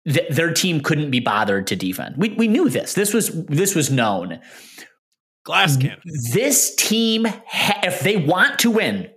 th- 0.08 0.30
their 0.30 0.54
team 0.54 0.82
couldn't 0.82 1.10
be 1.10 1.20
bothered 1.20 1.66
to 1.68 1.76
defend. 1.76 2.16
We 2.18 2.30
we 2.30 2.48
knew 2.48 2.70
this. 2.70 2.94
This 2.94 3.12
was 3.12 3.30
this 3.46 3.74
was 3.74 3.90
known. 3.90 4.40
Glass 5.46 5.78
cannon. 5.78 6.00
This 6.32 6.76
team, 6.76 7.26
ha- 7.26 7.80
if 7.84 8.02
they 8.02 8.18
want 8.18 8.60
to 8.60 8.70
win, 8.72 9.10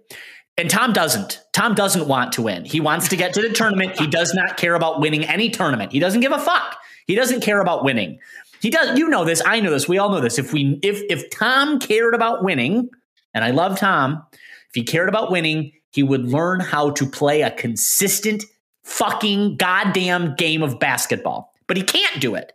and 0.58 0.70
Tom 0.70 0.92
doesn't. 0.92 1.42
Tom 1.52 1.74
doesn't 1.74 2.08
want 2.08 2.32
to 2.32 2.42
win. 2.42 2.64
He 2.64 2.80
wants 2.80 3.08
to 3.08 3.16
get 3.16 3.34
to 3.34 3.42
the 3.42 3.50
tournament. 3.50 3.98
He 3.98 4.06
does 4.06 4.32
not 4.34 4.56
care 4.56 4.74
about 4.74 5.00
winning 5.00 5.24
any 5.24 5.50
tournament. 5.50 5.92
He 5.92 5.98
doesn't 5.98 6.20
give 6.20 6.32
a 6.32 6.38
fuck. 6.38 6.76
He 7.06 7.14
doesn't 7.14 7.42
care 7.42 7.60
about 7.60 7.84
winning. 7.84 8.18
He 8.60 8.70
does. 8.70 8.98
You 8.98 9.08
know 9.08 9.24
this. 9.24 9.42
I 9.44 9.60
know 9.60 9.70
this. 9.70 9.88
We 9.88 9.98
all 9.98 10.10
know 10.10 10.20
this. 10.20 10.38
If 10.38 10.52
we, 10.52 10.78
if 10.82 11.02
if 11.10 11.30
Tom 11.30 11.78
cared 11.78 12.14
about 12.14 12.42
winning, 12.42 12.88
and 13.34 13.44
I 13.44 13.50
love 13.50 13.78
Tom, 13.78 14.24
if 14.32 14.74
he 14.74 14.82
cared 14.82 15.08
about 15.08 15.30
winning, 15.30 15.72
he 15.90 16.02
would 16.02 16.26
learn 16.26 16.60
how 16.60 16.90
to 16.90 17.06
play 17.06 17.42
a 17.42 17.50
consistent 17.50 18.44
fucking 18.82 19.56
goddamn 19.56 20.34
game 20.36 20.62
of 20.62 20.78
basketball. 20.78 21.52
But 21.66 21.76
he 21.76 21.82
can't 21.82 22.20
do 22.20 22.34
it. 22.34 22.52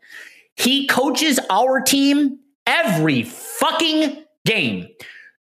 He 0.55 0.87
coaches 0.87 1.39
our 1.49 1.81
team 1.81 2.39
every 2.65 3.23
fucking 3.23 4.23
game 4.45 4.87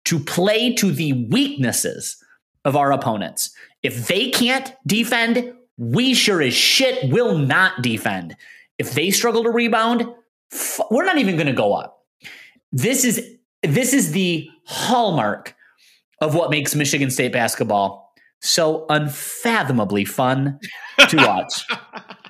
to 0.04 0.18
play 0.18 0.74
to 0.74 0.90
the 0.90 1.26
weaknesses 1.30 2.19
of 2.64 2.76
our 2.76 2.92
opponents. 2.92 3.50
If 3.82 4.08
they 4.08 4.30
can't 4.30 4.72
defend, 4.86 5.54
we 5.76 6.14
sure 6.14 6.42
as 6.42 6.54
shit 6.54 7.10
will 7.10 7.38
not 7.38 7.82
defend. 7.82 8.36
If 8.78 8.92
they 8.92 9.10
struggle 9.10 9.42
to 9.44 9.50
rebound, 9.50 10.06
f- 10.52 10.80
we're 10.90 11.04
not 11.04 11.18
even 11.18 11.36
going 11.36 11.46
to 11.46 11.52
go 11.52 11.72
up. 11.74 12.04
This 12.72 13.04
is 13.04 13.36
this 13.62 13.92
is 13.92 14.12
the 14.12 14.48
hallmark 14.64 15.54
of 16.20 16.34
what 16.34 16.50
makes 16.50 16.74
Michigan 16.74 17.10
State 17.10 17.32
basketball 17.32 18.12
so 18.40 18.86
unfathomably 18.88 20.04
fun 20.04 20.58
to 21.08 21.16
watch. 21.16 21.64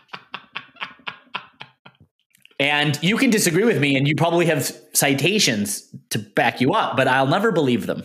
And 2.61 3.03
you 3.03 3.17
can 3.17 3.31
disagree 3.31 3.65
with 3.65 3.81
me, 3.81 3.97
and 3.97 4.07
you 4.07 4.15
probably 4.15 4.45
have 4.45 4.71
citations 4.93 5.89
to 6.11 6.19
back 6.19 6.61
you 6.61 6.75
up, 6.75 6.95
but 6.95 7.09
I'll 7.09 7.27
never 7.27 7.53
believe 7.53 7.87
them. 7.87 8.03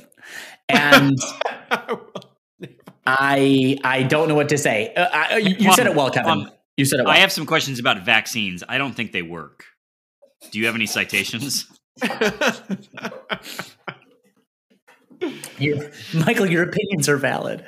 And 0.69 1.17
I 3.05 3.77
I 3.83 4.03
don't 4.03 4.27
know 4.27 4.35
what 4.35 4.49
to 4.49 4.57
say. 4.57 4.93
Uh, 4.95 5.07
I, 5.11 5.37
you 5.37 5.55
you 5.59 5.73
said 5.73 5.87
it 5.87 5.95
well, 5.95 6.09
Kevin. 6.09 6.31
Um, 6.31 6.51
you 6.77 6.85
said 6.85 6.99
it 6.99 7.03
well. 7.03 7.13
I 7.13 7.17
have 7.17 7.31
some 7.31 7.45
questions 7.45 7.79
about 7.79 8.03
vaccines. 8.05 8.63
I 8.67 8.77
don't 8.77 8.93
think 8.93 9.11
they 9.11 9.21
work. 9.21 9.65
Do 10.51 10.59
you 10.59 10.65
have 10.65 10.75
any 10.75 10.85
citations? 10.87 11.67
You- 15.57 15.89
Michael, 16.13 16.45
your 16.45 16.63
opinions 16.63 17.07
are 17.07 17.17
valid. 17.17 17.65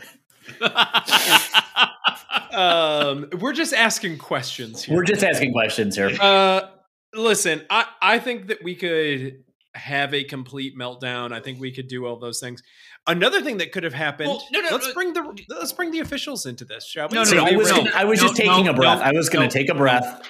um, 2.52 3.30
we're 3.40 3.54
just 3.54 3.74
asking 3.74 4.18
questions 4.18 4.84
here. 4.84 4.96
We're 4.96 5.04
just 5.06 5.24
asking 5.24 5.54
questions 5.54 5.96
here. 5.96 6.12
Uh, 6.20 6.70
listen, 7.16 7.66
I 7.70 7.86
I 8.02 8.20
think 8.20 8.48
that 8.48 8.64
we 8.64 8.76
could 8.76 9.44
have 9.74 10.14
a 10.14 10.24
complete 10.24 10.78
meltdown. 10.78 11.32
I 11.32 11.40
think 11.40 11.60
we 11.60 11.72
could 11.72 11.88
do 11.88 12.06
all 12.06 12.18
those 12.20 12.40
things. 12.40 12.62
Another 13.08 13.42
thing 13.42 13.58
that 13.58 13.72
could 13.72 13.84
have 13.84 13.94
happened. 13.94 14.30
Well, 14.30 14.44
no, 14.52 14.60
no, 14.62 14.70
let's 14.72 14.88
no. 14.88 14.94
bring 14.94 15.14
the 15.14 15.44
let's 15.50 15.72
bring 15.72 15.92
the 15.92 16.00
officials 16.00 16.46
into 16.46 16.66
this, 16.66 16.86
shall 16.86 17.08
we? 17.08 17.16
No, 17.16 17.22
no, 17.22 17.30
See, 17.30 17.36
no, 17.38 17.46
I 17.46 17.52
was, 17.56 17.70
no, 17.70 17.78
gonna, 17.78 17.92
I 17.96 18.04
was 18.04 18.22
no, 18.22 18.28
just 18.28 18.38
taking 18.38 18.66
no, 18.66 18.72
a 18.72 18.74
breath. 18.74 19.00
no, 19.00 19.06
I 19.06 19.12
was 19.14 19.30
going 19.30 19.46
no. 19.46 19.50
to 19.50 19.58
take 19.58 19.70
a 19.70 19.76
breath. 19.76 20.28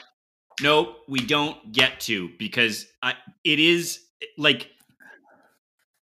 no, 0.62 0.96
we 1.08 1.20
don't 1.20 1.72
get 1.72 2.00
to 2.02 2.30
because 2.38 2.86
I, 3.02 3.16
it 3.44 3.60
is 3.60 4.00
like 4.38 4.70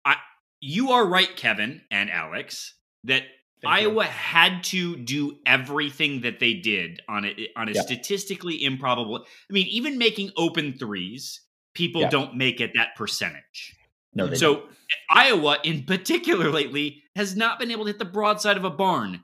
I. 0.04 0.16
You 0.62 0.92
are 0.92 1.06
right, 1.06 1.34
Kevin 1.36 1.82
and 1.92 2.10
Alex, 2.10 2.74
that 3.04 3.24
Thank 3.62 3.82
you. 3.82 3.90
Iowa 3.90 4.06
had 4.06 4.64
to 4.66 4.98
do 4.98 5.38
everything 5.46 6.22
that 6.22 6.40
they 6.40 6.56
did 6.56 7.02
on 7.08 7.26
a 7.26 7.48
on 7.56 7.70
a 7.70 7.74
Yeah. 7.74 7.82
statistically 7.82 8.64
improbable. 8.64 9.26
I 9.50 9.54
mean, 9.54 9.68
even 9.68 9.98
making 9.98 10.32
open 10.36 10.74
threes, 10.78 11.40
people 11.74 12.02
Yeah. 12.02 12.10
don't 12.10 12.36
make 12.36 12.60
it 12.60 12.72
that 12.76 12.96
percentage. 12.98 13.76
No, 14.16 14.28
they 14.28 14.36
So 14.36 14.64
Iowa, 15.10 15.58
in 15.64 15.84
particular, 15.84 16.50
lately 16.52 17.04
has 17.16 17.36
not 17.36 17.60
been 17.60 17.72
able 17.72 17.86
to 17.86 17.90
hit 17.90 18.00
the 18.00 18.06
broadside 18.06 18.58
of 18.58 18.64
a 18.66 18.70
barn, 18.70 19.22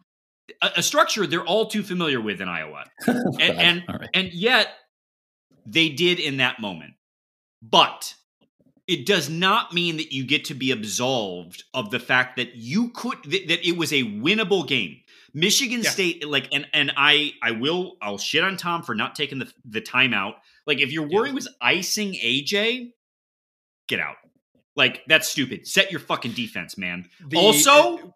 a, 0.62 0.72
a 0.78 0.84
structure 0.84 1.26
they're 1.28 1.44
all 1.46 1.66
too 1.68 1.84
familiar 1.84 2.22
with 2.22 2.42
in 2.42 2.48
Iowa, 2.48 2.86
and 3.08 3.40
and, 3.42 3.84
right. 3.88 4.10
and 4.14 4.34
yet 4.34 4.70
they 5.66 5.90
did 5.90 6.20
in 6.20 6.38
that 6.38 6.60
moment. 6.60 6.94
But 7.62 8.16
it 8.88 9.06
does 9.06 9.30
not 9.30 9.74
mean 9.74 9.98
that 9.98 10.12
you 10.12 10.26
get 10.26 10.46
to 10.46 10.54
be 10.56 10.72
absolved 10.72 11.64
of 11.74 11.92
the 11.92 12.00
fact 12.00 12.38
that 12.38 12.56
you 12.56 12.90
could 12.90 13.18
that, 13.26 13.48
that 13.48 13.68
it 13.68 13.78
was 13.78 13.94
a 13.94 14.04
winnable 14.04 14.68
game. 14.68 14.98
Michigan 15.34 15.82
Yeah. 15.84 15.90
State, 15.92 16.28
like, 16.28 16.48
and 16.52 16.66
and 16.74 16.92
I 16.98 17.34
I 17.44 17.52
will 17.52 17.98
I'll 18.02 18.18
shit 18.18 18.44
on 18.44 18.58
Tom 18.58 18.82
for 18.82 18.96
not 18.96 19.14
taking 19.16 19.38
the 19.40 19.52
the 19.66 19.82
timeout. 19.82 20.36
Like, 20.66 20.80
if 20.80 20.92
your 20.92 21.08
Yeah. 21.08 21.18
worry 21.18 21.32
was 21.32 21.48
icing 21.62 22.14
AJ, 22.14 22.94
get 23.88 24.00
out. 24.00 24.16
Like, 24.80 25.04
that's 25.08 25.28
stupid. 25.28 25.68
Set 25.68 25.92
your 25.92 26.00
fucking 26.00 26.32
defense, 26.32 26.78
man. 26.78 27.08
The- 27.28 27.38
also, 27.38 27.98
uh, 28.00 28.08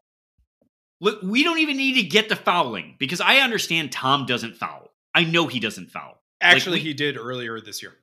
look, 1.00 1.22
we 1.22 1.44
don't 1.44 1.60
even 1.60 1.78
need 1.78 2.02
to 2.02 2.04
get 2.04 2.30
to 2.30 2.36
fouling 2.36 2.96
because 2.98 3.22
I 3.22 3.38
understand 3.38 3.92
Tom 3.92 4.26
doesn't 4.26 4.56
foul. 4.56 4.90
I 5.14 5.26
know 5.26 5.46
he 5.48 5.60
doesn't 5.60 5.92
foul. 5.92 6.24
Actually, 6.42 6.80
we- 6.80 6.86
he 6.86 6.94
did 6.94 7.18
earlier 7.18 7.60
this 7.62 7.82
year. 7.84 7.98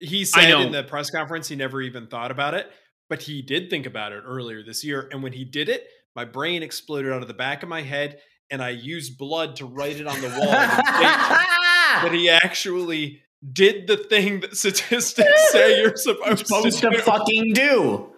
He 0.00 0.24
said 0.24 0.48
in 0.60 0.72
the 0.72 0.82
press 0.84 1.10
conference 1.10 1.48
he 1.48 1.56
never 1.56 1.80
even 1.82 2.06
thought 2.06 2.30
about 2.30 2.54
it, 2.54 2.70
but 3.08 3.22
he 3.22 3.42
did 3.42 3.68
think 3.70 3.86
about 3.86 4.12
it 4.12 4.22
earlier 4.26 4.62
this 4.62 4.84
year. 4.84 5.08
And 5.12 5.22
when 5.22 5.32
he 5.32 5.44
did 5.44 5.68
it, 5.68 5.86
my 6.16 6.24
brain 6.24 6.62
exploded 6.62 7.12
out 7.12 7.22
of 7.22 7.28
the 7.28 7.34
back 7.34 7.62
of 7.62 7.68
my 7.68 7.82
head, 7.82 8.20
and 8.50 8.62
I 8.62 8.70
used 8.70 9.18
blood 9.18 9.56
to 9.56 9.66
write 9.66 9.96
it 10.00 10.06
on 10.06 10.20
the 10.20 10.28
wall 10.28 10.46
that 10.50 12.10
he 12.12 12.28
actually 12.30 13.22
did 13.52 13.86
the 13.86 13.96
thing 13.96 14.40
that 14.40 14.56
statistics 14.56 15.52
say 15.52 15.80
you're 15.80 15.96
supposed, 15.96 16.46
supposed 16.46 16.78
to, 16.80 16.90
to 16.90 16.96
do. 16.96 17.02
fucking 17.02 17.52
do. 17.52 18.10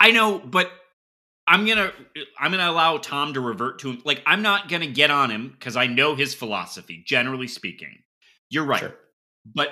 I 0.00 0.10
know, 0.10 0.38
but 0.38 0.70
I'm 1.46 1.66
gonna 1.66 1.92
I'm 2.38 2.50
gonna 2.50 2.70
allow 2.70 2.98
Tom 2.98 3.34
to 3.34 3.40
revert 3.40 3.80
to 3.80 3.90
him. 3.90 4.02
Like, 4.04 4.22
I'm 4.26 4.42
not 4.42 4.68
gonna 4.68 4.86
get 4.86 5.10
on 5.10 5.30
him 5.30 5.50
because 5.50 5.76
I 5.76 5.86
know 5.86 6.14
his 6.14 6.34
philosophy. 6.34 7.02
Generally 7.06 7.48
speaking, 7.48 8.02
you're 8.50 8.64
right. 8.64 8.80
Sure. 8.80 8.94
But 9.54 9.70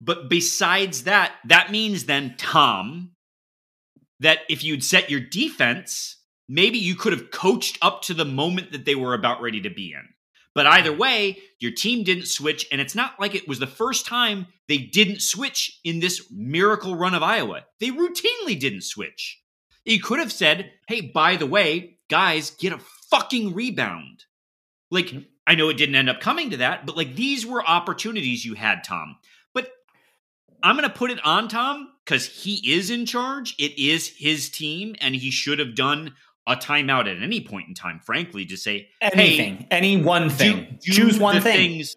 but 0.00 0.28
besides 0.28 1.04
that, 1.04 1.32
that 1.46 1.70
means 1.70 2.04
then 2.04 2.34
Tom 2.38 3.12
that 4.20 4.40
if 4.48 4.62
you'd 4.64 4.84
set 4.84 5.10
your 5.10 5.20
defense, 5.20 6.16
maybe 6.48 6.78
you 6.78 6.94
could 6.94 7.12
have 7.12 7.30
coached 7.30 7.78
up 7.82 8.02
to 8.02 8.14
the 8.14 8.24
moment 8.24 8.72
that 8.72 8.84
they 8.84 8.94
were 8.94 9.14
about 9.14 9.40
ready 9.40 9.60
to 9.62 9.70
be 9.70 9.92
in. 9.92 10.08
But 10.54 10.66
either 10.66 10.92
way, 10.92 11.38
your 11.58 11.70
team 11.70 12.02
didn't 12.02 12.26
switch, 12.26 12.66
and 12.72 12.80
it's 12.80 12.94
not 12.94 13.20
like 13.20 13.34
it 13.34 13.46
was 13.46 13.60
the 13.60 13.66
first 13.66 14.06
time 14.06 14.48
they 14.68 14.78
didn't 14.78 15.22
switch 15.22 15.80
in 15.84 16.00
this 16.00 16.26
miracle 16.30 16.96
run 16.96 17.14
of 17.14 17.22
Iowa. 17.22 17.64
They 17.78 17.90
routinely 17.90 18.58
didn't 18.58 18.82
switch. 18.82 19.40
You 19.84 20.00
could 20.00 20.18
have 20.18 20.32
said, 20.32 20.72
hey, 20.88 21.00
by 21.00 21.36
the 21.36 21.46
way, 21.46 21.98
guys, 22.08 22.50
get 22.50 22.72
a 22.72 22.80
fucking 23.10 23.54
rebound. 23.54 24.24
Like, 24.90 25.06
mm-hmm. 25.06 25.20
I 25.46 25.54
know 25.54 25.68
it 25.68 25.76
didn't 25.76 25.96
end 25.96 26.10
up 26.10 26.20
coming 26.20 26.50
to 26.50 26.58
that, 26.58 26.86
but 26.86 26.96
like 26.96 27.16
these 27.16 27.44
were 27.46 27.66
opportunities 27.66 28.44
you 28.44 28.54
had, 28.54 28.84
Tom. 28.84 29.16
But 29.52 29.68
I'm 30.62 30.76
going 30.76 30.88
to 30.88 30.94
put 30.94 31.10
it 31.10 31.24
on 31.24 31.48
Tom 31.48 31.88
because 32.04 32.26
he 32.26 32.72
is 32.72 32.90
in 32.90 33.06
charge. 33.06 33.54
It 33.58 33.78
is 33.78 34.08
his 34.16 34.48
team, 34.48 34.94
and 35.00 35.14
he 35.14 35.30
should 35.30 35.58
have 35.58 35.74
done 35.74 36.14
a 36.46 36.56
timeout 36.56 37.06
at 37.14 37.22
any 37.22 37.40
point 37.40 37.68
in 37.68 37.74
time, 37.74 38.00
frankly, 38.04 38.44
to 38.46 38.56
say, 38.56 38.88
Anything, 39.00 39.66
any 39.70 40.02
one 40.02 40.30
thing. 40.30 40.78
do 40.84 40.92
Choose 40.92 41.18
one 41.18 41.40
thing. 41.42 41.72
Things. 41.72 41.96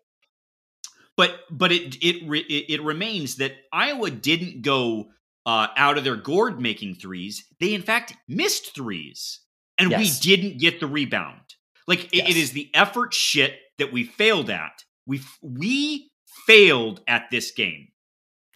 But 1.15 1.39
but 1.51 1.71
it 1.71 1.95
it 2.03 2.27
re- 2.27 2.39
it, 2.39 2.79
it 2.79 2.83
remains 2.83 3.35
that 3.35 3.53
Iowa 3.71 4.09
didn't 4.09 4.61
go 4.63 5.09
uh, 5.45 5.67
out 5.77 5.97
of 5.97 6.03
their 6.03 6.15
gourd 6.15 6.59
making 6.59 6.95
threes. 6.95 7.45
They 7.59 7.73
in 7.73 7.81
fact 7.83 8.15
missed 8.27 8.73
threes, 8.73 9.39
and 9.77 9.91
Yes. 9.91 9.99
we 10.25 10.35
didn't 10.35 10.59
get 10.59 10.79
the 10.79 10.87
rebound. 10.87 11.39
Like 11.87 12.05
it- 12.05 12.17
it 12.19 12.27
Yes. 12.29 12.35
is 12.37 12.51
the 12.53 12.69
effort 12.73 13.13
shit 13.13 13.59
that 13.77 13.91
we 13.91 14.03
failed 14.05 14.49
at. 14.49 14.83
We 15.05 15.21
we 15.41 16.09
failed 16.47 17.01
at 17.07 17.29
this 17.29 17.51
game. 17.51 17.89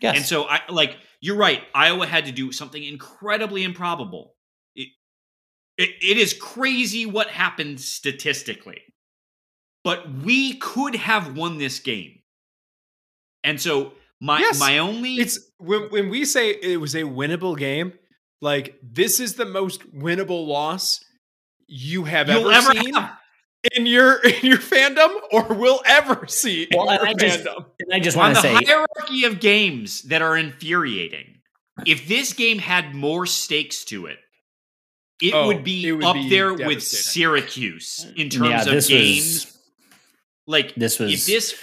Yes. 0.02 0.16
And 0.18 0.26
so 0.26 0.46
I 0.46 0.62
like 0.70 0.98
you're 1.22 1.36
right. 1.38 1.62
Iowa 1.76 2.08
had 2.08 2.26
to 2.26 2.32
do 2.32 2.52
something 2.52 2.84
incredibly 2.84 3.64
improbable. 3.64 4.34
It, 5.78 5.90
it, 5.90 5.96
it 6.12 6.18
is 6.18 6.34
crazy 6.34 7.06
what 7.06 7.28
happened 7.30 7.80
statistically. 7.80 8.82
But 9.84 10.12
we 10.12 10.56
could 10.58 10.96
have 10.96 11.36
won 11.36 11.58
this 11.58 11.80
game. 11.80 12.20
And 13.44 13.62
so 13.62 13.94
my 14.20 14.40
Yes, 14.40 14.60
my 14.60 14.80
only 14.80 15.16
It's 15.16 15.40
when 15.60 15.84
when 15.90 16.10
we 16.10 16.26
say 16.26 16.50
it 16.52 16.82
was 16.82 16.96
a 16.96 17.04
winnable 17.04 17.58
game, 17.58 17.94
like 18.42 18.76
this 18.84 19.20
is 19.20 19.36
the 19.36 19.46
most 19.46 19.82
winnable 19.96 20.46
loss 20.48 21.04
you 21.68 22.04
have 22.06 22.28
you'll 22.28 22.50
ever, 22.50 22.72
ever 22.72 22.80
seen 22.82 22.94
have. 22.96 23.12
in 23.76 23.86
your 23.86 24.20
in 24.26 24.40
your 24.42 24.58
fandom 24.58 25.16
or 25.32 25.44
will 25.54 25.82
ever 25.86 26.26
see 26.28 26.68
Well, 26.74 26.90
in 26.90 26.96
and 26.96 27.02
your 27.02 27.10
I 27.10 27.14
just- 27.14 27.46
fandom. 27.46 27.66
And 27.80 27.94
I 27.94 28.00
just 28.00 28.18
on 28.18 28.24
want 28.34 28.36
the 28.36 28.42
to 28.42 28.58
say, 28.58 28.66
hierarchy 28.66 29.24
of 29.26 29.40
games 29.40 30.02
that 30.04 30.22
are 30.22 30.36
infuriating. 30.36 31.36
If 31.86 32.08
this 32.08 32.34
game 32.34 32.58
had 32.58 32.96
more 32.96 33.26
stakes 33.28 33.86
to 33.86 34.08
it, 34.08 34.18
it 35.22 35.34
Oh, 35.34 35.48
would 35.48 35.64
be 35.64 35.88
it 35.88 35.92
would 35.94 36.04
up 36.06 36.14
be 36.16 36.30
there 36.30 36.54
with. 36.54 36.84
Syracuse 36.84 38.06
in 38.16 38.30
terms 38.30 38.50
yeah, 38.50 38.62
of 38.76 38.88
games. 38.88 39.46
was 39.46 39.58
like 40.46 40.76
this 40.76 41.00
was 41.00 41.12
if 41.14 41.26
this 41.26 41.56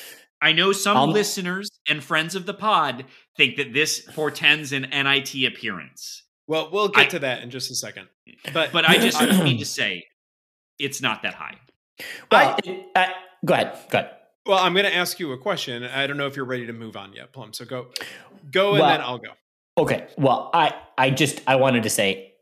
i 0.43 0.53
know 0.53 0.73
some 0.73 0.97
I'll- 0.97 1.07
listeners 1.11 1.71
and 1.89 2.03
friends 2.03 2.35
of 2.35 2.47
the 2.47 2.55
pod 2.55 3.05
think 3.37 3.57
that 3.57 3.73
this 3.73 4.01
portends 4.15 4.73
an 4.73 4.83
nit 4.91 5.35
appearance 5.47 6.23
Well, 6.47 6.69
we'll 6.73 6.89
get 6.89 7.07
I- 7.07 7.09
to 7.11 7.19
that 7.21 7.43
in 7.43 7.51
just 7.51 7.71
a 7.71 7.75
second. 7.75 8.09
But 8.53 8.73
but 8.73 8.89
i 8.89 8.99
just 8.99 9.21
need 9.45 9.59
to 9.59 9.65
say 9.67 10.05
it's 10.79 11.01
not 11.01 11.23
that 11.23 11.35
high 11.35 11.59
well. 12.31 12.57
it- 12.65 12.87
uh, 12.97 13.07
go 13.45 13.55
ahead. 13.55 13.79
Go 13.91 13.99
ahead. 13.99 14.11
well, 14.47 14.59
I'm 14.59 14.73
going 14.75 14.85
to 14.87 14.95
ask 14.95 15.19
you 15.21 15.31
a 15.33 15.39
question. 15.39 15.85
I 15.85 16.07
don't 16.09 16.17
know 16.17 16.27
if 16.27 16.35
you're 16.37 16.45
ready 16.45 16.67
to 16.67 16.73
move 16.73 16.97
on 16.97 17.13
yet, 17.13 17.33
Plum. 17.33 17.53
So 17.53 17.65
go, 17.65 17.87
go, 18.51 18.71
and 18.73 18.81
Well- 18.81 18.89
then 18.91 19.01
I'll 19.01 19.19
go. 19.19 19.29
Okay. 19.79 20.07
Well, 20.19 20.51
I 20.53 20.75
I 20.99 21.11
just 21.11 21.41
I 21.47 21.57
wanted 21.57 21.85
to 21.85 21.91
say 21.91 22.34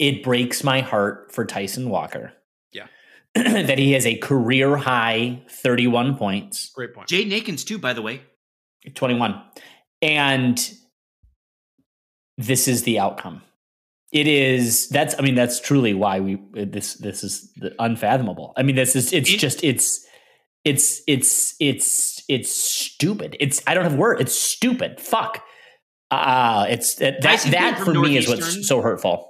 it 0.00 0.22
breaks 0.24 0.64
my 0.64 0.80
heart 0.80 1.30
for 1.30 1.44
Tyson 1.44 1.90
Walker. 1.90 2.32
Yeah. 2.72 2.86
that 3.34 3.78
he 3.78 3.92
has 3.92 4.06
a 4.06 4.16
career 4.16 4.76
high 4.76 5.42
31 5.50 6.16
points, 6.16 6.70
Great 6.74 6.94
point. 6.94 7.08
Jaden 7.08 7.32
Akins 7.32 7.62
too 7.62 7.78
by 7.78 7.92
the 7.92 8.02
way 8.02 8.22
21. 8.94 9.40
And 10.02 10.58
this 12.38 12.66
is 12.66 12.82
the 12.84 12.98
outcome. 12.98 13.42
It 14.12 14.26
is 14.26 14.88
that's 14.88 15.14
I 15.18 15.22
mean 15.22 15.34
that's 15.36 15.60
truly 15.60 15.94
why 15.94 16.18
we 16.20 16.38
this 16.52 16.94
this 16.94 17.22
is 17.22 17.52
the 17.54 17.74
unfathomable. 17.78 18.52
I 18.56 18.62
mean 18.64 18.74
this 18.74 18.96
is 18.96 19.12
it's 19.12 19.30
It- 19.30 19.36
just 19.38 19.62
it's 19.62 20.04
it's 20.64 21.02
it's 21.06 21.54
it's 21.60 22.22
it's 22.28 22.50
stupid. 22.50 23.36
It's 23.38 23.62
I 23.66 23.74
don't 23.74 23.84
have 23.84 23.94
word. 23.94 24.20
It's 24.20 24.34
stupid. 24.34 24.98
Fuck. 25.00 25.42
Uh 26.10 26.66
it's 26.70 26.96
that 26.96 27.20
that, 27.22 27.30
Tyson 27.30 27.52
came 27.52 27.60
that 27.60 27.78
from 27.78 27.94
for 27.94 28.00
me 28.00 28.16
is 28.16 28.28
what's 28.28 28.66
so 28.66 28.80
hurtful. 28.80 29.29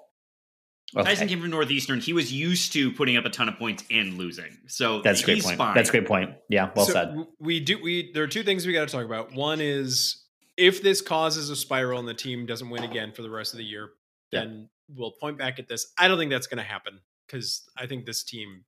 Tyson 0.95 1.29
came 1.29 1.41
from 1.41 1.51
northeastern 1.51 2.01
he 2.01 2.13
was 2.13 2.33
used 2.33 2.73
to 2.73 2.93
putting 2.93 3.17
up 3.17 3.25
a 3.25 3.31
ton 3.31 3.49
of 3.49 3.57
points 3.57 3.85
and 3.91 4.15
losing 4.15 4.57
so 4.67 5.01
That's 5.03 5.23
a 5.23 5.25
great 5.25 5.43
point. 5.43 5.57
fine. 5.59 5.75
That's 5.75 5.89
a 5.89 5.93
great 5.93 6.07
point. 6.07 6.31
Yeah, 6.49 6.71
well 6.75 6.87
So 6.87 6.93
said. 6.93 7.17
We 7.39 7.61
do. 7.61 7.81
We 7.83 8.13
there 8.13 8.23
are 8.25 8.29
two 8.29 8.43
things 8.43 8.67
we 8.67 8.73
got 8.73 8.87
to 8.89 8.93
talk 8.95 9.05
about. 9.05 9.33
One 9.35 9.61
is 9.61 10.25
if 10.57 10.83
this 10.83 11.01
causes 11.01 11.51
a 11.51 11.57
spiral 11.57 11.99
and 11.99 12.07
the 12.09 12.15
team 12.15 12.47
doesn't 12.47 12.69
win 12.71 12.83
again 12.85 13.13
for 13.13 13.23
the 13.23 13.31
rest 13.31 13.53
of 13.55 13.59
the 13.59 13.65
year, 13.65 13.91
Yeah. 14.33 14.41
then 14.41 14.69
we'll 14.95 15.13
point 15.13 15.39
back 15.39 15.59
at 15.59 15.69
this. 15.69 15.93
I 15.99 16.07
don't 16.09 16.19
think 16.19 16.31
that's 16.31 16.47
going 16.47 16.59
to 16.59 16.65
happen 16.69 17.01
because 17.27 17.63
I 17.79 17.87
think 17.87 18.05
this 18.07 18.23
team 18.25 18.65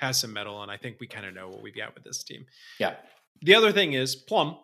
has 0.00 0.20
some 0.20 0.32
metal, 0.32 0.62
and 0.62 0.70
I 0.70 0.76
think 0.76 0.96
we 1.00 1.06
kind 1.06 1.26
of 1.26 1.34
know 1.34 1.48
what 1.48 1.62
we've 1.62 1.76
got 1.76 1.94
with 1.94 2.04
this 2.04 2.22
team. 2.24 2.46
Yeah. 2.78 2.94
The 3.42 3.54
other 3.54 3.72
thing 3.72 3.92
is 3.94 4.14
Plum. 4.16 4.56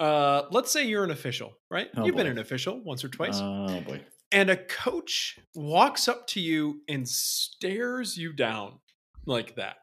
Uh, 0.00 0.42
let's 0.50 0.72
say 0.72 0.84
you're 0.86 1.04
an 1.04 1.10
official, 1.10 1.52
right? 1.70 1.88
Oh, 1.96 2.04
You've 2.06 2.16
been 2.16 2.26
an 2.26 2.38
official 2.38 2.80
once 2.82 3.04
or 3.04 3.08
twice. 3.08 3.38
Oh 3.40 3.80
boy. 3.82 4.00
And 4.32 4.50
a 4.50 4.56
coach 4.56 5.38
walks 5.54 6.08
up 6.08 6.26
to 6.28 6.40
you 6.40 6.80
and 6.88 7.08
stares 7.08 8.16
you 8.16 8.32
down 8.32 8.78
like 9.26 9.56
that. 9.56 9.76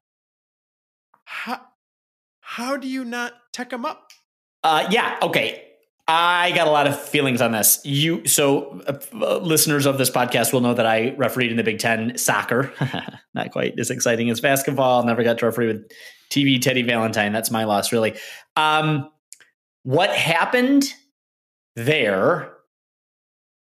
How 1.26 1.62
how 2.42 2.78
do 2.78 2.88
you 2.88 3.06
not 3.06 3.34
tech 3.54 3.72
him 3.72 3.86
up? 3.86 4.12
Uh, 4.64 4.88
yeah. 4.90 5.18
Okay. 5.22 5.66
I 6.08 6.52
got 6.54 6.68
a 6.68 6.72
lot 6.72 6.88
of 6.88 7.00
feelings 7.00 7.40
on 7.40 7.52
this. 7.52 7.80
You 7.86 8.26
so 8.26 8.82
uh, 8.88 8.98
uh, 9.14 9.38
listeners 9.38 9.86
of 9.86 10.00
this 10.00 10.10
podcast 10.10 10.52
will 10.52 10.62
know 10.62 10.74
that 10.74 10.88
I 10.88 11.14
refereed 11.18 11.52
in 11.52 11.58
the 11.58 11.64
Big 11.64 11.78
Ten 11.78 12.18
soccer. 12.18 12.74
Not 13.36 13.52
quite 13.52 13.80
as 13.80 13.92
exciting 13.92 14.32
as 14.32 14.42
basketball. 14.42 15.04
Never 15.04 15.24
got 15.24 15.38
to 15.38 15.46
referee 15.46 15.68
with 15.68 15.92
TV 16.32 16.60
Teddy 16.60 16.82
Valentine. 16.82 17.32
That's 17.32 17.52
my 17.52 17.66
loss, 17.66 17.92
really. 17.92 18.16
Um, 18.56 19.12
what 19.84 20.10
happened 20.10 20.92
there 21.76 22.54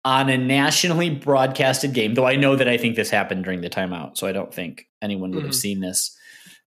on 0.04 0.28
a 0.28 0.36
nationally 0.38 1.10
broadcasted 1.10 1.92
game? 1.94 2.14
Though 2.14 2.26
I 2.26 2.36
know 2.36 2.56
that 2.56 2.68
I 2.68 2.76
think 2.76 2.96
this 2.96 3.10
happened 3.10 3.44
during 3.44 3.60
the 3.60 3.70
timeout, 3.70 4.16
so 4.16 4.26
I 4.26 4.32
don't 4.32 4.52
think 4.52 4.86
anyone 5.02 5.32
would 5.32 5.44
have 5.44 5.52
Mhm. 5.52 5.56
seen 5.56 5.80
this. 5.80 6.16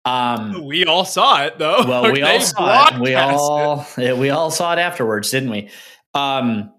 Um, 0.04 0.64
We 0.66 0.84
all 0.86 1.04
saw 1.04 1.42
it 1.44 1.58
though. 1.58 1.84
well, 1.86 2.12
we 2.12 2.22
all 2.22 2.40
saw 2.40 2.94
it. 2.94 3.00
We 3.00 3.14
all 3.14 3.86
yeah, 3.98 4.12
we 4.14 4.30
all 4.30 4.50
saw 4.50 4.72
it 4.72 4.78
afterwards, 4.78 5.30
didn't 5.30 5.50
we? 5.50 5.70
Um, 6.14 6.72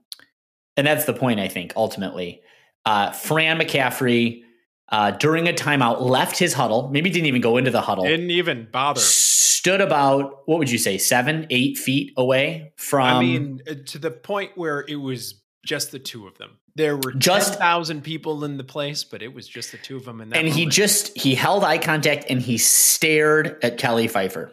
and 0.77 0.85
that's 0.87 1.05
the 1.05 1.13
point. 1.13 1.39
I 1.39 1.47
think 1.47 1.73
ultimately, 1.75 2.41
uh, 2.85 3.11
Fran 3.11 3.59
McCaffery 3.59 4.41
uh, 4.89 5.11
during 5.11 5.47
a 5.49 5.53
timeout 5.53 5.99
left 6.01 6.37
his 6.39 6.53
huddle. 6.53 6.89
Maybe 6.89 7.09
didn't 7.09 7.25
even 7.25 7.41
go 7.41 7.57
into 7.57 7.71
the 7.71 7.81
huddle. 7.81 8.05
Didn't 8.05 8.31
even 8.31 8.67
bother. 8.71 9.01
Stood 9.01 9.81
about 9.81 10.43
what 10.47 10.59
would 10.59 10.71
you 10.71 10.77
say, 10.77 10.97
seven, 10.97 11.45
eight 11.49 11.77
feet 11.77 12.13
away 12.15 12.71
from. 12.77 13.17
I 13.17 13.19
mean, 13.19 13.59
uh, 13.69 13.73
to 13.87 13.99
the 13.99 14.11
point 14.11 14.51
where 14.55 14.85
it 14.87 14.95
was 14.95 15.41
just 15.67 15.91
the 15.91 15.99
two 15.99 16.25
of 16.27 16.37
them. 16.37 16.57
There 16.75 16.95
were 16.95 17.11
Just- 17.13 17.55
thousand 17.59 18.03
people 18.03 18.43
in 18.45 18.57
the 18.57 18.63
place, 18.63 19.03
but 19.03 19.21
it 19.21 19.33
was 19.33 19.47
just 19.47 19.71
the 19.71 19.77
two 19.77 19.97
of 19.97 20.05
them. 20.05 20.21
And 20.21 20.47
he 20.47 20.65
just 20.65 21.15
he 21.17 21.35
held 21.35 21.63
eye 21.63 21.77
contact 21.77 22.25
and 22.29 22.41
he 22.41 22.57
stared 22.57 23.57
at 23.63 23.77
Kelly 23.77 24.07
Pfeifer. 24.07 24.49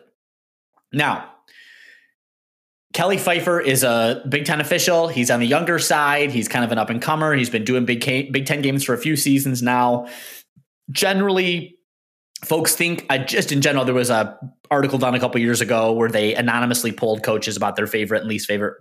Now, 0.93 1.31
Kelly 2.93 3.17
Pfeifer 3.17 3.65
is 3.65 3.83
a 3.83 4.23
Big 4.29 4.45
Ten 4.45 4.61
official. 4.61 5.09
He's 5.09 5.31
on 5.31 5.41
the 5.41 5.47
younger 5.47 5.79
side. 5.79 6.31
He's 6.31 6.49
kind 6.49 6.65
of 6.65 6.73
an 6.73 6.79
up 6.79 6.91
and 6.91 7.01
comer. 7.03 7.35
He's 7.35 7.51
been 7.51 7.65
doing 7.65 7.85
Big 7.85 8.01
K- 8.01 8.31
Big 8.31 8.47
Ten 8.47 8.63
games 8.63 8.85
for 8.85 8.95
a 8.95 8.99
few 8.99 9.17
seasons 9.17 9.63
now. 9.63 10.09
Generally, 10.91 11.77
folks 12.45 12.75
think 12.77 13.07
uh, 13.11 13.19
just 13.19 13.53
in 13.53 13.61
general. 13.63 13.85
There 13.85 13.95
was 13.95 14.11
a 14.11 14.39
article 14.71 14.99
done 14.99 15.15
a 15.15 15.21
couple 15.21 15.41
years 15.41 15.61
ago 15.61 15.93
where 15.93 16.09
they 16.09 16.35
anonymously 16.35 16.93
polled 16.93 17.23
coaches 17.23 17.57
about 17.57 17.77
their 17.77 17.87
favorite 17.87 18.21
and 18.21 18.29
least 18.29 18.47
favorite 18.47 18.75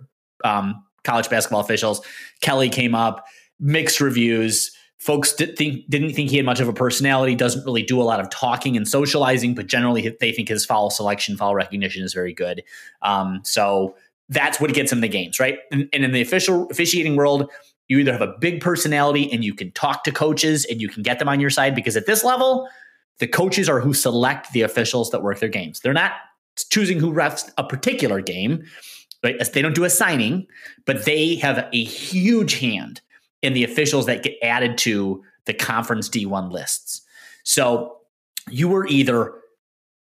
um, 0.44 0.84
college 1.04 1.30
basketball 1.30 1.60
officials. 1.60 2.04
Kelly 2.40 2.68
came 2.68 2.94
up, 2.94 3.26
mixed 3.60 4.00
reviews. 4.00 4.74
Folks 4.98 5.34
did 5.34 5.56
think, 5.56 5.88
didn't 5.88 6.14
think 6.14 6.30
he 6.30 6.36
had 6.36 6.46
much 6.46 6.60
of 6.60 6.68
a 6.68 6.72
personality. 6.72 7.34
Doesn't 7.34 7.64
really 7.64 7.82
do 7.82 8.00
a 8.00 8.04
lot 8.04 8.20
of 8.20 8.30
talking 8.30 8.76
and 8.76 8.88
socializing, 8.88 9.54
but 9.54 9.66
generally 9.66 10.16
they 10.20 10.32
think 10.32 10.48
his 10.48 10.64
foul 10.64 10.90
selection, 10.90 11.36
foul 11.36 11.54
recognition 11.54 12.02
is 12.02 12.14
very 12.14 12.32
good. 12.32 12.62
Um, 13.02 13.40
so 13.44 13.94
that's 14.28 14.60
what 14.60 14.72
gets 14.72 14.90
him 14.90 15.02
the 15.02 15.08
games, 15.08 15.38
right? 15.38 15.58
And, 15.70 15.88
and 15.92 16.04
in 16.04 16.12
the 16.12 16.22
official 16.22 16.66
officiating 16.70 17.16
world, 17.16 17.50
you 17.88 17.98
either 17.98 18.12
have 18.12 18.22
a 18.22 18.34
big 18.40 18.60
personality 18.62 19.30
and 19.30 19.44
you 19.44 19.54
can 19.54 19.70
talk 19.72 20.04
to 20.04 20.12
coaches 20.12 20.64
and 20.64 20.80
you 20.80 20.88
can 20.88 21.02
get 21.02 21.18
them 21.18 21.28
on 21.28 21.40
your 21.40 21.50
side 21.50 21.74
because 21.74 21.96
at 21.96 22.06
this 22.06 22.24
level, 22.24 22.66
the 23.18 23.26
coaches 23.26 23.68
are 23.68 23.80
who 23.80 23.92
select 23.92 24.52
the 24.52 24.62
officials 24.62 25.10
that 25.10 25.22
work 25.22 25.38
their 25.38 25.48
games. 25.48 25.80
They're 25.80 25.92
not 25.92 26.12
choosing 26.70 26.98
who 26.98 27.12
refs 27.12 27.50
a 27.58 27.64
particular 27.64 28.20
game, 28.20 28.64
right? 29.24 29.52
They 29.52 29.62
don't 29.62 29.74
do 29.74 29.84
a 29.84 29.90
signing, 29.90 30.46
but 30.84 31.04
they 31.04 31.36
have 31.36 31.68
a 31.72 31.84
huge 31.84 32.58
hand 32.60 33.00
in 33.42 33.52
the 33.54 33.64
officials 33.64 34.06
that 34.06 34.22
get 34.22 34.34
added 34.42 34.78
to 34.78 35.22
the 35.46 35.54
conference 35.54 36.08
D1 36.08 36.50
lists. 36.50 37.02
So 37.42 37.98
you 38.48 38.68
were 38.68 38.86
either 38.86 39.34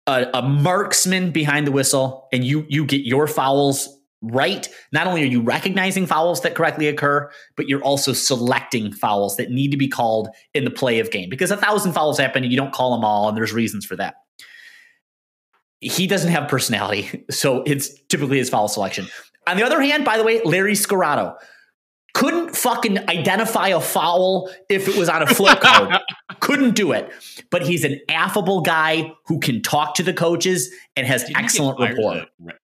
a, 0.06 0.26
a 0.34 0.42
marksman 0.42 1.30
behind 1.30 1.66
the 1.66 1.72
whistle 1.72 2.28
and 2.32 2.44
you 2.44 2.66
you 2.68 2.84
get 2.84 3.02
your 3.02 3.26
fouls 3.26 3.88
right. 4.22 4.68
Not 4.92 5.06
only 5.06 5.22
are 5.22 5.26
you 5.26 5.42
recognizing 5.42 6.06
fouls 6.06 6.42
that 6.42 6.54
correctly 6.54 6.86
occur, 6.86 7.30
but 7.56 7.68
you're 7.68 7.82
also 7.82 8.12
selecting 8.12 8.92
fouls 8.92 9.36
that 9.36 9.50
need 9.50 9.70
to 9.72 9.76
be 9.76 9.88
called 9.88 10.28
in 10.54 10.64
the 10.64 10.70
play 10.70 11.00
of 11.00 11.10
game 11.10 11.28
because 11.28 11.50
a 11.50 11.56
thousand 11.56 11.92
fouls 11.92 12.18
happen 12.18 12.44
and 12.44 12.52
you 12.52 12.56
don't 12.56 12.72
call 12.72 12.92
them 12.92 13.04
all, 13.04 13.28
and 13.28 13.36
there's 13.36 13.52
reasons 13.52 13.84
for 13.84 13.96
that. 13.96 14.14
He 15.82 16.06
doesn't 16.06 16.30
have 16.30 16.48
personality, 16.48 17.24
so 17.30 17.62
it's 17.64 17.92
typically 18.04 18.38
his 18.38 18.48
foul 18.48 18.68
selection. 18.68 19.06
On 19.46 19.56
the 19.56 19.64
other 19.64 19.80
hand, 19.80 20.04
by 20.04 20.16
the 20.16 20.24
way, 20.24 20.40
Larry 20.44 20.74
Scirotto 20.74 21.36
couldn't 22.14 22.54
fucking 22.54 22.98
identify 23.10 23.68
a 23.68 23.80
foul 23.80 24.50
if 24.68 24.86
it 24.86 24.96
was 24.96 25.08
on 25.08 25.22
a 25.22 25.26
flip 25.26 25.60
code. 25.60 25.92
couldn't 26.40 26.74
do 26.74 26.92
it. 26.92 27.10
But 27.50 27.62
he's 27.62 27.84
an 27.84 28.00
affable 28.08 28.60
guy 28.60 29.12
who 29.26 29.40
can 29.40 29.62
talk 29.62 29.94
to 29.96 30.02
the 30.02 30.12
coaches 30.12 30.70
and 30.94 31.06
has 31.06 31.24
get 31.24 31.36
excellent 31.36 31.80
rapport. 31.80 32.26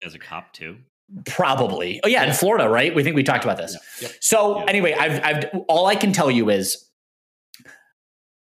As 0.03 0.15
a, 0.15 0.19
cop 0.19 0.53
too. 0.53 0.77
Probably. 1.25 2.01
Oh 2.03 2.07
yeah, 2.07 2.25
in 2.25 2.33
Florida, 2.33 2.67
right? 2.67 2.93
We 2.93 3.03
think 3.03 3.15
we 3.15 3.23
talked 3.23 3.43
about 3.43 3.57
this. 3.57 3.77
Yep. 4.01 4.11
So 4.19 4.59
Yeah. 4.59 4.65
anyway, 4.67 4.93
I've, 4.93 5.23
I've 5.23 5.45
all 5.69 5.85
I 5.85 5.95
can 5.95 6.11
tell 6.13 6.29
you 6.31 6.49
is 6.49 6.85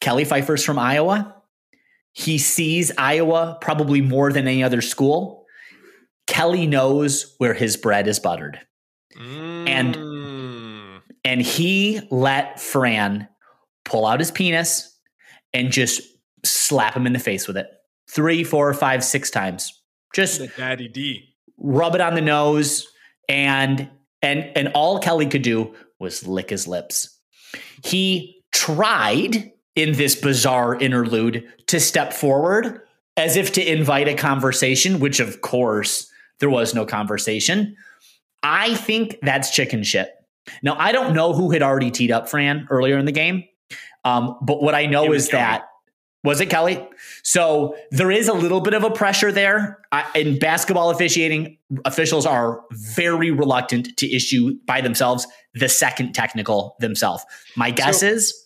Kelly 0.01 0.25
Pfeifer's 0.25 0.63
from 0.63 0.79
Iowa. 0.79 1.35
He 2.17 2.37
sees 2.37 2.91
Iowa 2.97 3.57
probably 3.59 3.99
more 4.01 4.31
than 4.31 4.47
any 4.47 4.63
other 4.63 4.81
school. 4.81 5.45
Kelly 6.27 6.65
knows 6.65 7.35
where 7.39 7.53
his 7.53 7.77
bread 7.77 8.07
is 8.07 8.19
buttered. 8.19 8.59
And- 9.19 9.95
Mm. 9.95 11.01
And 11.23 11.41
he 11.41 12.01
let 12.11 12.59
Fran 12.59 13.27
pull 13.83 14.05
out 14.05 14.19
his 14.19 14.31
penis 14.31 14.95
and 15.53 15.71
just 15.71 16.01
slap 16.45 16.95
him 16.95 17.05
in 17.07 17.13
the 17.13 17.19
face 17.19 17.47
with 17.47 17.57
it. 17.57 17.67
Three, 18.09 18.43
four, 18.43 18.73
five, 18.73 19.03
six 19.03 19.29
times. 19.31 19.71
Just 20.13 20.39
the 20.39 20.47
daddy 20.47 20.87
D. 20.87 21.35
rub 21.57 21.95
it 21.95 22.01
on 22.01 22.15
the 22.15 22.21
nose 22.21 22.87
and 23.27 23.89
and 24.21 24.43
and 24.55 24.67
all 24.69 24.99
Kelly 24.99 25.25
could 25.25 25.41
do 25.41 25.73
was 25.99 26.27
lick 26.27 26.49
his 26.49 26.67
lips. 26.67 27.19
He 27.83 28.41
tried 28.51 29.51
in 29.75 29.93
this 29.93 30.15
bizarre 30.15 30.75
interlude 30.75 31.45
to 31.67 31.79
step 31.79 32.13
forward 32.13 32.81
as 33.17 33.35
if 33.35 33.53
to 33.53 33.71
invite 33.71 34.07
a 34.07 34.13
conversation, 34.15 34.99
which 34.99 35.19
of 35.19 35.41
course 35.41 36.09
there 36.39 36.49
was 36.49 36.73
no 36.73 36.85
conversation. 36.85 37.75
I 38.43 38.75
think 38.75 39.17
that's 39.21 39.51
chicken 39.51 39.83
shit. 39.83 40.11
Now 40.61 40.75
I 40.77 40.91
don't 40.91 41.13
know 41.13 41.33
who 41.33 41.51
had 41.51 41.61
already 41.63 41.91
teed 41.91 42.11
up 42.11 42.29
Fran 42.29 42.67
earlier 42.69 42.97
in 42.97 43.05
the 43.05 43.11
game, 43.11 43.43
um, 44.03 44.37
but 44.41 44.61
what 44.61 44.75
I 44.75 44.85
know 44.85 45.11
is 45.13 45.27
Kelly. 45.27 45.41
that 45.41 45.65
was 46.23 46.41
it 46.41 46.49
Kelly? 46.49 46.83
So 47.23 47.75
there 47.91 48.09
is 48.09 48.27
a 48.27 48.33
little 48.33 48.59
bit 48.59 48.73
of 48.73 48.83
a 48.83 48.89
pressure 48.89 49.31
there. 49.31 49.79
I, 49.91 50.05
in 50.15 50.39
basketball 50.39 50.89
officiating, 50.89 51.57
officials 51.85 52.25
are 52.25 52.63
very 52.71 53.29
reluctant 53.29 53.95
to 53.97 54.11
issue 54.11 54.55
by 54.65 54.81
themselves 54.81 55.27
the 55.53 55.69
second 55.69 56.13
technical 56.13 56.75
themselves. 56.79 57.23
My 57.55 57.69
guess 57.69 57.99
So- 57.99 58.07
is, 58.07 58.44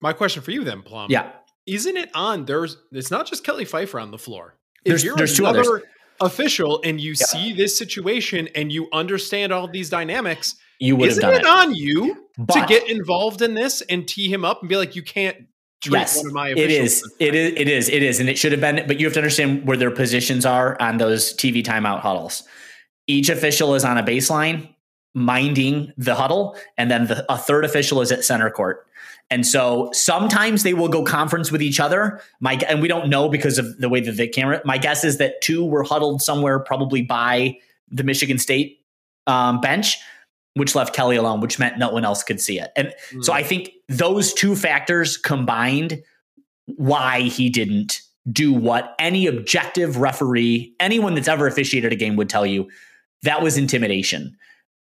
My 0.00 0.12
question 0.12 0.42
for 0.42 0.50
you 0.50 0.64
then, 0.64 0.82
Plum. 0.82 1.10
yeah, 1.10 1.30
Isn't 1.66 1.96
it 1.96 2.10
on? 2.14 2.44
There's 2.44 2.76
it's 2.92 3.10
not 3.10 3.26
just 3.26 3.44
Kelly 3.44 3.64
Pfeifer 3.64 4.00
on 4.00 4.10
the 4.10 4.18
floor. 4.18 4.54
There's- 4.84 5.00
if 5.00 5.04
you're 5.04 5.16
there's 5.16 5.36
two 5.36 5.46
another 5.46 5.82
official 6.20 6.80
and 6.84 7.00
you 7.00 7.10
Yeah. 7.10 7.26
see 7.26 7.52
this 7.52 7.76
situation 7.76 8.48
and 8.54 8.70
you 8.70 8.88
understand 8.92 9.52
all 9.52 9.66
these 9.68 9.90
dynamics, 9.90 10.54
you 10.78 10.94
would 10.96 11.08
have 11.08 11.18
isn't 11.18 11.22
done 11.22 11.34
it 11.34 11.40
it. 11.40 11.46
on 11.46 11.74
you 11.74 12.28
to 12.52 12.64
get 12.68 12.88
involved 12.88 13.42
in 13.42 13.54
this 13.54 13.80
and 13.82 14.06
tee 14.06 14.28
him 14.32 14.44
up 14.44 14.60
and 14.62 14.68
be 14.68 14.76
like, 14.76 14.94
you 14.94 15.02
can't 15.02 15.36
treat 15.82 15.92
Yes, 15.98 16.16
one 16.18 16.26
of 16.26 16.32
my 16.32 16.50
it 16.50 16.58
is. 16.70 17.02
It 17.18 17.34
is. 17.34 17.52
It 17.56 17.68
is. 17.68 17.88
It 17.88 18.02
is. 18.02 18.20
And 18.20 18.28
it 18.28 18.38
should 18.38 18.52
have 18.52 18.60
been. 18.60 18.86
But 18.86 19.00
you 19.00 19.06
have 19.06 19.14
to 19.14 19.18
understand 19.20 19.66
where 19.66 19.76
their 19.76 19.90
positions 19.90 20.46
are 20.46 20.80
on 20.80 20.98
those 20.98 21.34
TV 21.34 21.62
timeout 21.64 22.00
huddles. 22.00 22.44
Each 23.08 23.28
official 23.28 23.74
is 23.74 23.84
on 23.84 23.98
a 23.98 24.02
baseline, 24.02 24.68
minding 25.14 25.92
the 25.96 26.14
huddle, 26.14 26.56
and 26.78 26.90
then 26.90 27.06
the, 27.08 27.24
a 27.32 27.36
third 27.38 27.64
official 27.64 28.00
is 28.00 28.12
at 28.12 28.24
center 28.24 28.50
court. 28.50 28.85
And 29.30 29.44
so 29.46 29.90
sometimes 29.92 30.62
they 30.62 30.72
will 30.74 30.88
go 30.88 31.02
conference 31.02 31.50
with 31.50 31.60
each 31.60 31.80
other. 31.80 32.20
My 32.40 32.54
and 32.68 32.80
we 32.80 32.86
don't 32.88 33.08
know 33.08 33.28
because 33.28 33.58
of 33.58 33.78
the 33.78 33.88
way 33.88 34.00
that 34.00 34.12
the 34.12 34.28
camera. 34.28 34.60
My 34.64 34.78
guess 34.78 35.02
is 35.04 35.18
that 35.18 35.40
two 35.40 35.64
were 35.64 35.82
huddled 35.82 36.22
somewhere, 36.22 36.58
probably 36.60 37.02
by 37.02 37.58
the 37.90 38.04
Michigan 38.04 38.38
State 38.38 38.80
um, 39.26 39.60
bench, 39.60 39.98
which 40.54 40.74
left 40.76 40.94
Kelly 40.94 41.16
alone, 41.16 41.40
which 41.40 41.58
meant 41.58 41.76
no 41.78 41.90
one 41.90 42.04
else 42.04 42.22
could 42.22 42.40
see 42.40 42.60
it. 42.60 42.70
And 42.76 42.94
so 43.22 43.32
Hmm. 43.32 43.38
I 43.38 43.42
think 43.42 43.70
those 43.88 44.32
two 44.32 44.54
factors 44.54 45.16
combined 45.16 46.02
why 46.76 47.22
he 47.22 47.48
didn't 47.48 48.02
do 48.30 48.52
what 48.52 48.94
any 48.98 49.26
objective 49.26 49.98
referee, 49.98 50.74
anyone 50.80 51.14
that's 51.14 51.28
ever 51.28 51.46
officiated 51.46 51.92
a 51.92 51.96
game 51.96 52.16
would 52.16 52.28
tell 52.28 52.44
you 52.46 52.68
that 53.22 53.42
was 53.42 53.56
intimidation. 53.56 54.36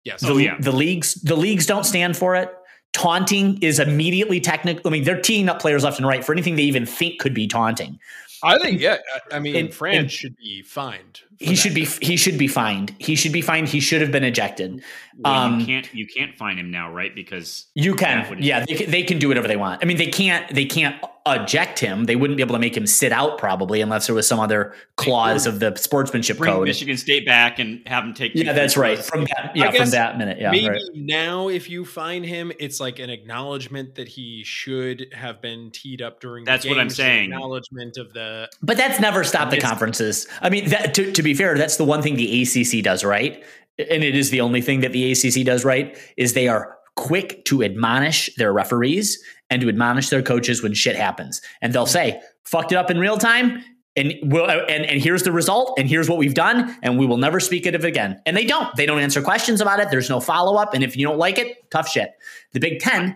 yes. 0.06 0.22
The, 0.22 0.32
Oh, 0.32 0.38
yeah. 0.38 0.56
the 0.60 0.72
leagues 0.72 1.16
the 1.16 1.36
leagues 1.36 1.66
don't 1.66 1.86
stand 1.86 2.16
for 2.18 2.36
it. 2.36 2.50
Taunting 2.94 3.62
is 3.62 3.80
immediately 3.80 4.40
technical. 4.40 4.88
I 4.88 4.92
mean, 4.92 5.04
they're 5.04 5.20
teeing 5.22 5.50
up 5.50 5.60
players 5.60 5.84
left 5.84 5.98
and 6.00 6.08
right 6.08 6.24
for 6.24 6.32
anything 6.32 6.56
they 6.56 6.64
even 6.64 6.86
think 6.86 7.20
could 7.20 7.34
be 7.34 7.48
taunting. 7.48 8.00
I 8.46 8.58
think 8.60 8.82
yeah. 8.82 8.98
I 9.32 9.40
mean, 9.40 9.56
And- 9.56 9.74
Fran 9.74 9.96
and- 9.96 10.12
should 10.12 10.36
be 10.38 10.62
fined. 10.64 11.22
He 11.40 11.48
that. 11.52 11.56
should 11.58 11.74
be 11.74 11.86
he 11.86 12.16
should 12.16 12.38
be 12.38 12.48
fined. 12.48 12.94
He 13.00 13.16
should 13.16 13.32
be 13.34 13.42
fined. 13.42 13.68
He 13.68 13.80
should 13.82 14.02
have 14.02 14.12
been 14.12 14.24
ejected. 14.24 14.82
Well, 15.18 15.34
Um, 15.34 15.60
you 15.60 15.66
can't 15.66 15.94
you 15.94 16.08
can't 16.08 16.38
find 16.38 16.60
him 16.60 16.70
now, 16.72 16.92
right? 16.92 17.14
Because 17.14 17.66
You 17.74 17.96
can, 17.96 18.30
would- 18.30 18.44
yeah. 18.44 18.64
They 18.66 18.76
can, 18.76 18.92
they 18.92 19.04
can 19.04 19.18
do 19.20 19.28
whatever 19.30 19.48
they 19.48 19.58
want. 19.58 19.82
I 19.82 19.86
mean, 19.86 19.98
they 19.98 20.08
can't 20.08 20.48
they 20.54 20.66
can't 20.66 20.96
eject 21.26 21.80
him. 21.80 22.04
They 22.06 22.16
wouldn't 22.16 22.36
be 22.38 22.44
able 22.44 22.56
to 22.56 22.60
make 22.60 22.76
him 22.76 22.86
sit 22.86 23.12
out 23.12 23.38
probably 23.38 23.80
unless 23.80 24.08
there 24.08 24.16
was 24.16 24.28
some 24.28 24.40
other 24.40 24.74
clause 24.98 25.46
of 25.46 25.60
the 25.60 25.74
sportsmanship 25.76 26.38
bring 26.38 26.52
code. 26.52 26.68
Michigan 26.68 26.98
State 26.98 27.26
back 27.26 27.60
and 27.60 27.86
have 27.88 28.04
him 28.04 28.14
take. 28.14 28.34
Yeah, 28.36 28.52
that's 28.52 28.76
right. 28.76 29.00
From 29.00 29.22
that, 29.26 29.52
yeah, 29.56 29.72
from 29.72 29.90
that 29.92 30.18
minute, 30.18 30.40
yeah, 30.40 30.52
Maybe 30.52 30.70
right. 30.70 30.82
now, 30.94 31.48
if 31.48 31.70
you 31.70 31.86
find 31.86 32.26
him, 32.26 32.52
it's 32.60 32.80
like 32.80 33.00
an 33.00 33.10
acknowledgement 33.10 33.96
that 33.96 34.10
he 34.10 34.44
should 34.44 35.08
have 35.14 35.42
been 35.42 35.72
teed 35.72 36.02
up 36.02 36.20
during. 36.20 36.44
the 36.44 36.52
That's 36.52 36.66
what 36.66 36.78
I'm 36.78 36.88
which 36.88 36.98
saying. 36.98 37.32
Acknowledgement 37.32 37.98
of 37.98 38.12
the. 38.14 38.50
But 38.62 38.76
that's 38.76 39.00
never 39.00 39.24
stopped 39.24 39.52
the 39.52 39.62
conferences. 39.62 40.28
I 40.42 40.50
mean, 40.50 40.70
that, 40.70 40.94
to, 40.96 41.12
to 41.12 41.24
be 41.24 41.34
fair, 41.34 41.58
that's 41.58 41.78
the 41.78 41.86
one 41.86 42.02
thing 42.02 42.16
the 42.16 42.42
ACC 42.42 42.84
does 42.84 43.06
right, 43.06 43.42
and 43.78 44.04
it 44.04 44.16
is 44.16 44.30
the 44.30 44.42
only 44.42 44.62
thing 44.62 44.82
that 44.82 44.92
the 44.92 45.12
ACC 45.12 45.46
does 45.46 45.64
right 45.64 45.98
is 46.18 46.34
they 46.34 46.50
are 46.50 46.78
quick 46.96 47.46
to 47.46 47.64
admonish 47.64 48.30
their 48.36 48.54
referees 48.54 49.22
and 49.50 49.62
to 49.62 49.70
admonish 49.70 50.10
their 50.10 50.22
coaches 50.22 50.62
when 50.64 50.74
shit 50.74 50.96
happens, 50.96 51.42
and 51.62 51.74
they'll 51.74 51.86
say, 51.86 52.22
"Fucked 52.44 52.72
it 52.72 52.76
up 52.76 52.92
in 52.92 53.00
real 53.00 53.18
time." 53.18 53.64
And 53.96 54.14
we'll, 54.24 54.50
and 54.50 54.86
and 54.86 55.02
here's 55.02 55.22
the 55.22 55.32
result, 55.32 55.78
and 55.78 55.88
here's 55.88 56.10
what 56.10 56.18
we've 56.18 56.34
done, 56.34 56.76
and 56.82 56.98
we 56.98 57.06
will 57.06 57.18
never 57.18 57.40
speak 57.40 57.68
of 57.68 57.76
it 57.76 57.86
again. 57.86 58.20
And 58.26 58.36
they 58.36 58.46
don't. 58.46 58.76
They 58.76 58.88
don't 58.88 59.00
answer 59.00 59.22
questions 59.22 59.62
about 59.62 59.80
it. 59.80 59.90
There's 59.92 60.10
no 60.10 60.20
follow 60.20 60.56
up, 60.58 60.74
and 60.74 60.84
if 60.84 60.98
you 60.98 61.06
don't 61.06 61.20
like 61.20 61.38
it, 61.38 61.70
tough 61.70 61.88
shit. 61.88 62.12
The 62.54 62.60
Big 62.60 62.80
Ten 62.80 63.16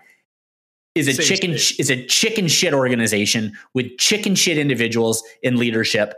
is 0.94 1.08
a 1.08 1.14
Same 1.14 1.26
chicken 1.26 1.52
is 1.54 1.90
a 1.90 2.06
chicken 2.06 2.48
shit 2.48 2.74
organization 2.74 3.54
with 3.74 3.98
chicken 3.98 4.36
shit 4.36 4.58
individuals 4.60 5.24
in 5.42 5.58
leadership. 5.58 6.14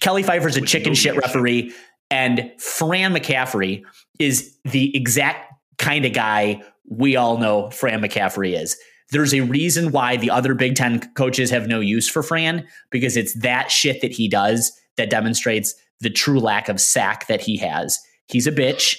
Kelly 0.00 0.22
Pfeifer's 0.22 0.56
a 0.56 0.60
With 0.60 0.70
chicken 0.70 0.90
no 0.90 0.94
shit 0.94 1.14
leadership. 1.14 1.34
referee, 1.34 1.74
and 2.10 2.50
Fran 2.58 3.14
McCaffery 3.14 3.82
is 4.18 4.56
the 4.64 4.96
exact 4.96 5.45
kind 5.78 6.04
of 6.04 6.12
guy 6.12 6.62
we 6.88 7.16
all 7.16 7.38
know 7.38 7.70
Fran 7.70 8.00
McCaffery 8.00 8.60
is. 8.60 8.76
There's 9.10 9.34
a 9.34 9.40
reason 9.40 9.92
why 9.92 10.16
the 10.16 10.30
other 10.30 10.54
Big 10.54 10.74
Ten 10.74 11.00
coaches 11.14 11.50
have 11.50 11.68
no 11.68 11.80
use 11.80 12.08
for 12.08 12.22
Fran 12.22 12.66
because 12.90 13.16
it's 13.16 13.34
that 13.40 13.70
shit 13.70 14.00
that 14.00 14.12
he 14.12 14.28
does 14.28 14.72
that 14.96 15.10
demonstrates 15.10 15.74
the 16.00 16.10
true 16.10 16.40
lack 16.40 16.68
of 16.68 16.80
sack 16.80 17.26
that 17.28 17.40
he 17.40 17.56
has. 17.58 17.98
He's 18.28 18.46
a 18.46 18.52
bitch, 18.52 18.98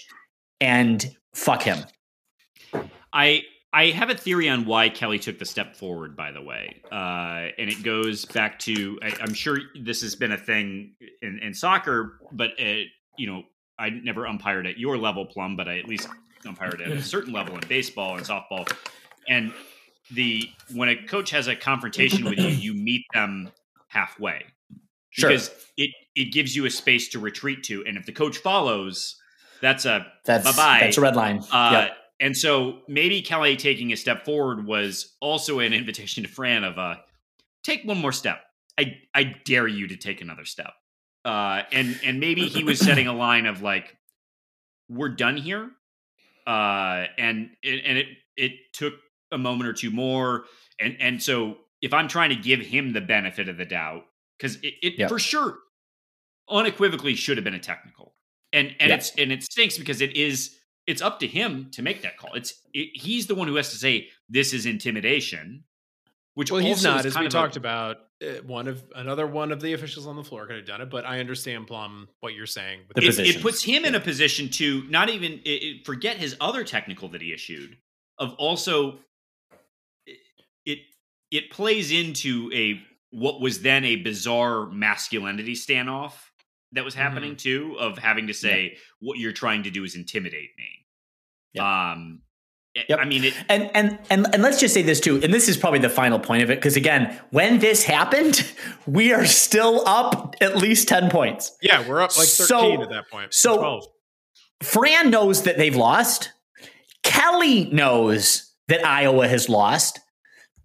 and 0.61 1.15
fuck 1.33 1.61
him. 1.61 1.79
I 3.11 3.43
I 3.73 3.87
have 3.87 4.09
a 4.09 4.15
theory 4.15 4.47
on 4.47 4.65
why 4.65 4.89
Kelly 4.89 5.19
took 5.19 5.39
the 5.39 5.45
step 5.45 5.75
forward. 5.75 6.15
By 6.15 6.31
the 6.31 6.41
way, 6.41 6.81
uh, 6.91 7.51
and 7.57 7.69
it 7.69 7.83
goes 7.83 8.25
back 8.25 8.59
to 8.59 8.97
I, 9.01 9.13
I'm 9.21 9.33
sure 9.33 9.59
this 9.79 10.01
has 10.01 10.15
been 10.15 10.31
a 10.31 10.37
thing 10.37 10.95
in, 11.21 11.39
in 11.39 11.53
soccer, 11.53 12.19
but 12.31 12.51
it, 12.57 12.87
you 13.17 13.27
know 13.27 13.43
I 13.77 13.89
never 13.89 14.25
umpired 14.25 14.65
at 14.65 14.77
your 14.77 14.97
level, 14.97 15.25
Plum, 15.25 15.57
but 15.57 15.67
I 15.67 15.79
at 15.79 15.85
least 15.85 16.07
umpired 16.45 16.81
at 16.81 16.91
a 16.91 17.01
certain 17.15 17.33
level 17.33 17.55
in 17.55 17.61
baseball 17.67 18.15
and 18.17 18.25
softball. 18.25 18.69
And 19.29 19.53
the 20.11 20.49
when 20.73 20.89
a 20.89 20.95
coach 21.05 21.31
has 21.31 21.47
a 21.47 21.55
confrontation 21.55 22.23
with 22.25 22.39
you, 22.39 22.47
you 22.47 22.73
meet 22.73 23.05
them 23.13 23.49
halfway 23.87 24.43
Sure. 25.09 25.29
because 25.29 25.51
it 25.77 25.91
it 26.15 26.31
gives 26.31 26.55
you 26.55 26.65
a 26.65 26.69
space 26.69 27.09
to 27.09 27.19
retreat 27.19 27.63
to, 27.63 27.83
and 27.85 27.97
if 27.97 28.05
the 28.05 28.11
coach 28.11 28.37
follows, 28.37 29.15
that's 29.61 29.85
a 29.85 30.05
That's 30.25 30.43
Bye-bye. 30.45 30.79
that's 30.81 30.97
a 30.97 31.01
red 31.01 31.15
line. 31.15 31.43
uh, 31.51 31.69
Yep. 31.73 31.97
And 32.19 32.35
so 32.35 32.79
maybe 32.87 33.21
Kelly 33.21 33.55
taking 33.57 33.91
a 33.93 33.95
step 33.97 34.25
forward 34.25 34.65
was 34.65 35.15
also 35.19 35.59
an 35.59 35.73
invitation 35.81 36.23
to 36.23 36.29
Fran 36.29 36.63
of 36.63 36.77
uh, 36.77 36.95
take 37.63 37.83
one 37.83 37.97
more 37.99 38.11
step. 38.11 38.41
I 38.79 38.97
I 39.13 39.35
dare 39.45 39.67
you 39.67 39.87
to 39.87 39.97
take 39.97 40.21
another 40.21 40.45
step. 40.45 40.71
Uh, 41.25 41.63
and 41.71 41.99
and 42.05 42.19
maybe 42.19 42.47
he 42.47 42.63
was 42.63 42.79
setting 42.79 43.07
a 43.07 43.13
line 43.13 43.45
of 43.45 43.61
like, 43.61 43.95
we're 44.89 45.09
done 45.09 45.35
here. 45.37 45.69
Uh, 46.47 47.05
and 47.17 47.49
it, 47.61 47.83
and 47.85 47.97
it 47.97 48.07
it 48.37 48.51
took 48.73 48.93
a 49.31 49.37
moment 49.37 49.67
or 49.69 49.73
two 49.73 49.91
more. 49.91 50.45
And 50.79 50.95
and 50.99 51.21
so 51.21 51.57
if 51.81 51.93
I'm 51.93 52.07
trying 52.07 52.29
to 52.29 52.35
give 52.35 52.61
him 52.61 52.93
the 52.93 53.01
benefit 53.01 53.49
of 53.49 53.57
the 53.57 53.65
doubt, 53.65 54.03
because 54.39 54.55
it, 54.63 54.73
it 54.81 54.93
Yep. 54.97 55.09
for 55.09 55.19
sure 55.19 55.57
unequivocally 56.49 57.15
should 57.15 57.37
have 57.37 57.43
been 57.43 57.53
a 57.53 57.59
technical. 57.59 58.15
And 58.53 58.75
and 58.79 58.89
Yeah. 58.89 58.95
it's 58.95 59.11
and 59.17 59.31
it 59.31 59.43
stinks 59.43 59.77
because 59.77 59.99
it 60.01 60.15
is 60.15 60.55
it's 60.85 61.01
up 61.01 61.19
to 61.19 61.27
him 61.27 61.69
to 61.71 61.81
make 61.81 62.01
that 62.03 62.15
call. 62.17 62.33
It's 62.35 62.53
it, 62.73 62.89
he's 62.99 63.27
the 63.27 63.35
one 63.35 63.47
who 63.49 63.55
has 63.55 63.71
to 63.71 63.75
say 63.77 64.07
this 64.29 64.53
is 64.53 64.65
intimidation, 64.65 65.65
which 66.35 66.49
Well, 66.51 66.61
he's 66.61 66.81
not, 66.83 67.05
as 67.05 67.13
we 67.15 67.21
of 67.25 67.27
a- 67.27 67.29
talked 67.29 67.57
about. 67.57 67.97
Uh, 68.19 68.41
one 68.47 68.67
of 68.67 68.83
another 68.95 69.27
one 69.27 69.51
of 69.51 69.61
the 69.61 69.73
officials 69.73 70.07
on 70.07 70.15
the 70.15 70.23
floor 70.23 70.47
could 70.47 70.55
have 70.55 70.65
done 70.65 70.81
it, 70.81 70.89
but 70.89 71.05
I 71.05 71.19
understand 71.19 71.67
Plum 71.67 72.07
what 72.19 72.33
you're 72.33 72.47
saying. 72.47 72.79
with 72.87 72.95
The 72.97 73.05
it, 73.05 73.35
it 73.35 73.41
puts 73.43 73.61
him 73.61 73.85
in 73.85 73.93
a 73.93 73.99
position 73.99 74.49
to 74.53 74.83
not 74.89 75.09
even 75.09 75.33
it, 75.45 75.49
it- 75.49 75.85
forget 75.85 76.17
his 76.17 76.35
other 76.41 76.63
technical 76.63 77.09
that 77.09 77.21
he 77.21 77.31
issued 77.31 77.77
of 78.17 78.33
also 78.39 78.97
it, 80.07 80.17
it 80.65 80.79
it 81.29 81.51
plays 81.51 81.91
into 81.91 82.49
a 82.55 82.81
what 83.11 83.39
was 83.39 83.61
then 83.61 83.85
a 83.85 83.97
bizarre 83.97 84.65
masculinity 84.65 85.53
standoff 85.53 86.13
that 86.71 86.83
was 86.83 86.95
happening 86.95 87.35
too 87.35 87.75
of 87.79 87.99
having 87.99 88.25
to 88.27 88.33
say 88.33 88.77
what 88.99 89.19
you're 89.19 89.31
trying 89.31 89.61
to 89.63 89.69
do 89.69 89.83
is 89.83 89.95
intimidate 89.95 90.49
me. 90.57 90.87
Yep. 91.53 91.63
um 91.63 91.69
I- 91.69 92.26
Yep. 92.89 92.99
i 92.99 93.05
mean 93.05 93.23
it 93.25 93.33
And 93.49 93.69
and 93.73 93.99
and 94.09 94.27
and 94.33 94.41
let's 94.43 94.59
just 94.59 94.73
say 94.73 94.81
this 94.81 94.99
too, 94.99 95.19
and 95.23 95.33
this 95.33 95.47
is 95.49 95.57
probably 95.57 95.79
the 95.79 95.89
final 95.89 96.19
point 96.19 96.43
of 96.43 96.49
it, 96.51 96.55
because 96.55 96.75
again, 96.75 97.19
when 97.31 97.59
this 97.59 97.83
happened, 97.83 98.49
we 98.85 99.13
are 99.13 99.25
still 99.25 99.83
up 99.87 100.35
at 100.41 100.57
least 100.57 100.87
ten 100.87 101.09
points. 101.09 101.55
Yeah, 101.61 101.87
we're 101.87 102.01
up 102.01 102.17
like 102.17 102.27
13 102.27 102.47
So- 102.47 102.81
at 102.83 102.89
that 102.89 103.09
point. 103.09 103.33
so- 103.33 103.57
12. 103.57 103.83
Fran 104.63 105.09
knows 105.11 105.43
that 105.43 105.57
they've 105.57 105.75
lost. 105.75 106.31
Kelly 107.03 107.65
knows 107.71 108.53
that 108.67 108.85
Iowa 108.85 109.27
has 109.27 109.47
lost. 109.49 109.99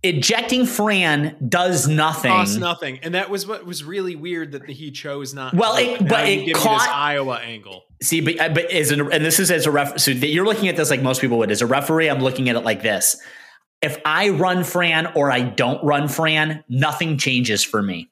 Ejecting 0.04 0.66
Fran 0.66 1.36
does 1.48 1.86
nothing. 1.86 2.32
cost 2.32 2.58
nothing, 2.58 2.98
and 3.02 3.14
that 3.14 3.30
was 3.30 3.46
what 3.46 3.64
was 3.64 3.84
really 3.84 4.16
weird 4.16 4.52
that 4.52 4.68
he 4.68 4.90
chose 4.90 5.32
not. 5.32 5.54
Well, 5.54 5.76
it- 5.76 6.08
but 6.08 6.28
it 6.28 6.54
caught- 6.56 6.88
Iowa 6.88 7.36
angle. 7.36 7.84
See, 8.02 8.20
but 8.20 8.40
uh, 8.40 8.48
but 8.48 8.68
as 8.72 8.90
an, 8.90 9.12
and 9.12 9.24
this 9.24 9.38
is 9.38 9.50
as 9.52 9.64
a 9.66 9.70
ref. 9.70 10.00
So 10.00 10.10
you're 10.10 10.44
looking 10.44 10.68
at 10.68 10.74
this 10.76 10.90
like 10.90 11.02
most 11.02 11.20
people 11.20 11.38
would. 11.38 11.52
As 11.52 11.62
a 11.62 11.66
referee, 11.66 12.10
I'm 12.10 12.18
looking 12.20 12.48
at 12.48 12.56
it 12.56 12.64
like 12.64 12.82
this: 12.82 13.16
if 13.80 13.96
I 14.04 14.30
run 14.30 14.64
Fran 14.64 15.06
or 15.14 15.30
I 15.30 15.40
don't 15.42 15.82
run 15.84 16.08
Fran, 16.08 16.64
nothing 16.68 17.16
changes 17.16 17.62
for 17.62 17.80
me 17.80 18.10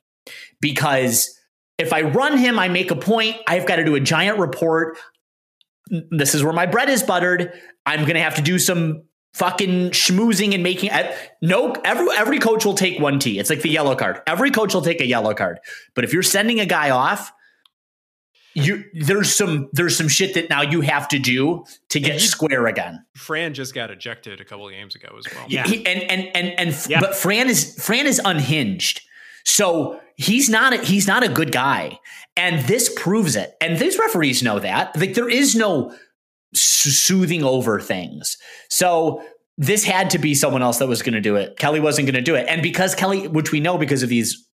because 0.61 1.37
if 1.77 1.93
I 1.93 2.03
run 2.03 2.37
him, 2.39 2.59
I 2.61 2.69
make 2.69 2.93
a 2.93 2.97
point. 2.97 3.37
I've 3.49 3.67
got 3.67 3.77
to 3.77 3.85
do 3.85 3.97
a 3.97 4.01
giant 4.01 4.39
report. 4.39 4.97
This 6.11 6.37
is 6.37 6.45
where 6.45 6.53
my 6.53 6.67
bread 6.67 6.89
is 6.89 7.03
buttered. 7.03 7.53
I'm 7.85 8.01
going 8.03 8.15
to 8.15 8.21
have 8.21 8.37
to 8.37 8.43
do 8.43 8.61
some 8.61 9.03
fucking 9.35 9.91
schmoozing 9.91 10.55
and 10.55 10.63
making. 10.63 10.91
I, 10.91 11.15
no, 11.43 11.73
every 11.85 12.09
every 12.17 12.39
coach 12.39 12.65
will 12.65 12.75
take 12.75 12.99
one 13.01 13.19
T. 13.19 13.39
It's 13.39 13.51
like 13.51 13.63
the 13.63 13.71
yellow 13.71 13.95
card. 13.95 14.21
Every 14.27 14.51
coach 14.51 14.75
will 14.75 14.83
take 14.83 15.01
a 15.01 15.07
yellow 15.07 15.35
card. 15.35 15.59
But 15.95 16.05
if 16.05 16.13
you're 16.13 16.23
sending 16.23 16.61
a 16.61 16.67
guy 16.67 16.91
off, 16.91 17.33
you 18.55 18.85
there's 18.95 19.33
some 19.35 19.69
there's 19.73 19.97
some 19.97 20.09
shit 20.09 20.35
that 20.35 20.51
now 20.51 20.63
you 20.63 20.81
have 20.81 21.07
to 21.09 21.19
do 21.19 21.65
to 21.91 22.01
get 22.01 22.15
you- 22.15 22.21
square 22.21 22.67
again. 22.67 23.05
Fran 23.17 23.55
just 23.55 23.75
got 23.75 23.91
ejected 23.91 24.41
a 24.41 24.45
couple 24.45 24.67
of 24.67 24.73
games 24.73 24.97
ago 24.97 25.09
as 25.19 25.33
well. 25.35 25.47
Yeah. 25.49 25.67
He- 25.67 25.87
and 25.87 26.03
and 26.03 26.29
and 26.37 26.49
and 26.59 26.87
Yeah. 26.89 27.01
but 27.01 27.15
Fran 27.15 27.49
is 27.49 27.77
Fran 27.83 28.07
is 28.07 28.21
unhinged. 28.25 29.03
So 29.45 30.01
he's 30.17 30.49
not 30.51 30.75
a, 30.75 30.77
he's 30.79 31.07
not 31.07 31.23
a 31.23 31.29
good 31.29 31.51
guy, 31.53 31.99
and 32.37 32.67
this 32.67 32.93
proves 32.95 33.37
it. 33.37 33.55
And 33.61 33.79
these 33.79 33.99
referees 33.99 34.43
know 34.43 34.59
that. 34.59 34.95
Like 34.99 35.15
there 35.15 35.31
is 35.31 35.55
no 35.55 35.91
s- 35.91 35.99
soothing 36.55 37.43
over 37.45 37.81
things. 37.81 38.37
So 38.69 39.23
this 39.59 39.85
had 39.85 40.11
to 40.11 40.19
be 40.19 40.35
someone 40.35 40.63
else 40.63 40.79
that 40.79 40.89
was 40.89 41.03
going 41.03 41.15
to 41.15 41.21
do 41.21 41.37
it. 41.37 41.57
Kelly 41.59 41.81
wasn't 41.81 42.07
going 42.07 42.15
to 42.15 42.23
do 42.23 42.35
it, 42.35 42.47
and 42.49 42.63
because 42.63 42.95
Kelly, 42.95 43.29
which 43.29 43.53
we 43.53 43.61
know 43.61 43.77
because 43.79 44.03
of 44.03 44.09
these 44.09 44.47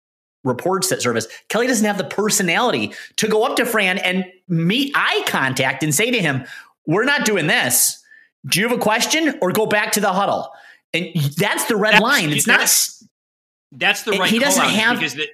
reports 0.43 0.89
that 0.89 1.01
surface, 1.01 1.27
Kelly 1.49 1.67
doesn't 1.67 1.85
have 1.85 1.97
the 1.97 2.03
personality 2.03 2.93
to 3.17 3.27
go 3.27 3.43
up 3.43 3.55
to 3.57 3.65
Fran 3.65 3.97
and 3.97 4.25
meet 4.47 4.91
eye 4.95 5.23
contact 5.27 5.83
and 5.83 5.93
say 5.93 6.11
to 6.11 6.19
him, 6.19 6.45
"We're 6.85 7.05
not 7.05 7.25
doing 7.25 7.47
this. 7.47 8.01
Do 8.45 8.59
you 8.59 8.67
have 8.67 8.77
a 8.77 8.81
question, 8.81 9.37
or 9.41 9.51
go 9.51 9.65
back 9.65 9.93
to 9.93 9.99
the 9.99 10.11
huddle?" 10.13 10.51
And 10.93 11.07
that's 11.37 11.65
the 11.65 11.75
red 11.75 11.93
That's- 11.95 12.01
line. 12.01 12.29
It's 12.31 12.47
not. 12.47 12.59
that's 13.71 14.03
the 14.03 14.11
right 14.11 14.29
he 14.29 14.39
doesn't 14.39 14.63
have- 14.63 14.97
because 14.97 15.15
that 15.15 15.27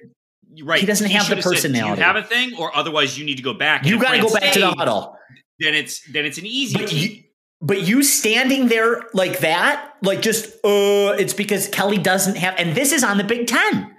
right 0.62 0.80
he 0.80 0.86
doesn't 0.86 1.10
have 1.10 1.28
the 1.28 1.40
said, 1.40 1.44
personality. 1.44 1.94
do 1.96 2.00
you 2.00 2.06
have 2.06 2.16
a 2.16 2.22
thing 2.22 2.54
or 2.56 2.74
otherwise 2.76 3.18
you 3.18 3.24
need 3.24 3.36
to 3.36 3.42
go 3.42 3.54
back 3.54 3.84
You 3.84 4.00
got 4.00 4.12
to 4.12 4.20
go 4.20 4.32
back 4.32 4.52
to 4.52 4.60
the 4.60 4.70
huddle. 4.72 5.16
Then 5.58 5.74
it's 5.74 6.00
then 6.12 6.24
it's 6.24 6.38
an 6.38 6.46
easy 6.46 6.78
But 6.78 6.92
you, 6.92 7.22
but 7.60 7.82
you 7.82 8.02
standing 8.02 8.68
there 8.68 9.04
like 9.14 9.38
that, 9.40 9.94
like 10.02 10.20
just 10.20 10.46
uh, 10.64 11.16
it's 11.18 11.34
because 11.34 11.68
Kelly 11.68 11.98
doesn't 11.98 12.36
have, 12.36 12.54
and 12.58 12.76
this 12.76 12.92
is 12.92 13.02
on 13.02 13.16
the 13.18 13.24
Big 13.24 13.46
Ten. 13.46 13.94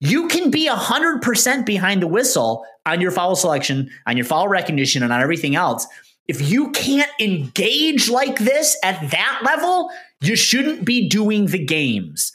You 0.00 0.28
can 0.28 0.50
be 0.50 0.66
hundred 0.66 1.22
percent 1.22 1.64
behind 1.64 2.02
the 2.02 2.06
whistle 2.06 2.64
on 2.84 3.00
your 3.00 3.10
foul 3.10 3.36
selection, 3.36 3.90
on 4.06 4.16
your 4.16 4.26
foul 4.26 4.48
recognition, 4.48 5.02
and 5.02 5.12
on 5.12 5.20
everything 5.20 5.56
else. 5.56 5.86
If 6.28 6.50
you 6.50 6.70
can't 6.72 7.10
engage 7.20 8.08
like 8.08 8.38
this 8.38 8.76
at 8.84 9.10
that 9.10 9.40
level, 9.44 9.90
you 10.20 10.36
shouldn't 10.36 10.84
be 10.84 11.08
doing 11.08 11.46
the 11.46 11.64
games. 11.64 12.32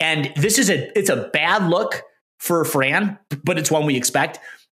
And 0.00 0.32
this 0.36 0.58
is 0.58 0.70
a 0.70 0.96
it's 0.98 1.10
a 1.10 1.30
bad 1.32 1.68
look 1.68 2.02
for 2.38 2.64
Fran, 2.64 3.18
but 3.42 3.58
it's 3.58 3.70
one 3.70 3.86
we 3.86 3.96
expect. 3.96 4.38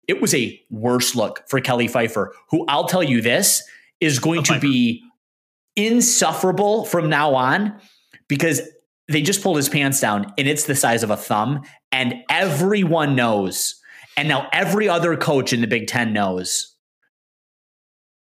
It 0.08 0.20
was 0.20 0.34
a 0.34 0.60
worse 0.70 1.14
look 1.14 1.44
for 1.48 1.60
Kelly 1.60 1.88
Pfeifer, 1.88 2.28
who 2.50 2.64
I'll 2.68 2.86
tell 2.86 3.02
you 3.02 3.20
this 3.20 3.62
is 4.00 4.18
going 4.18 4.42
to 4.44 4.58
be 4.58 5.02
insufferable 5.76 6.84
from 6.84 7.08
now 7.08 7.34
on 7.34 7.80
because 8.28 8.60
they 9.08 9.22
just 9.22 9.42
pulled 9.42 9.56
his 9.56 9.68
pants 9.68 10.00
down 10.00 10.32
and 10.38 10.48
it's 10.48 10.64
the 10.64 10.74
size 10.74 11.02
of 11.02 11.10
a 11.10 11.16
thumb 11.16 11.62
and 11.92 12.14
everyone 12.30 13.14
knows 13.16 13.80
and 14.16 14.28
now 14.28 14.48
every 14.52 14.88
other 14.88 15.16
coach 15.16 15.52
in 15.52 15.60
the 15.60 15.66
Big 15.66 15.86
10 15.86 16.12
knows 16.12 16.76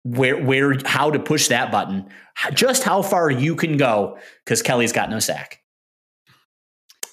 where 0.03 0.41
where 0.41 0.75
how 0.85 1.11
to 1.11 1.19
push 1.19 1.49
that 1.49 1.71
button 1.71 2.07
just 2.53 2.83
how 2.83 3.01
far 3.01 3.29
you 3.29 3.55
can 3.55 3.77
go 3.77 4.17
cuz 4.45 4.61
Kelly's 4.61 4.93
got 4.93 5.09
no 5.09 5.19
sack. 5.19 5.61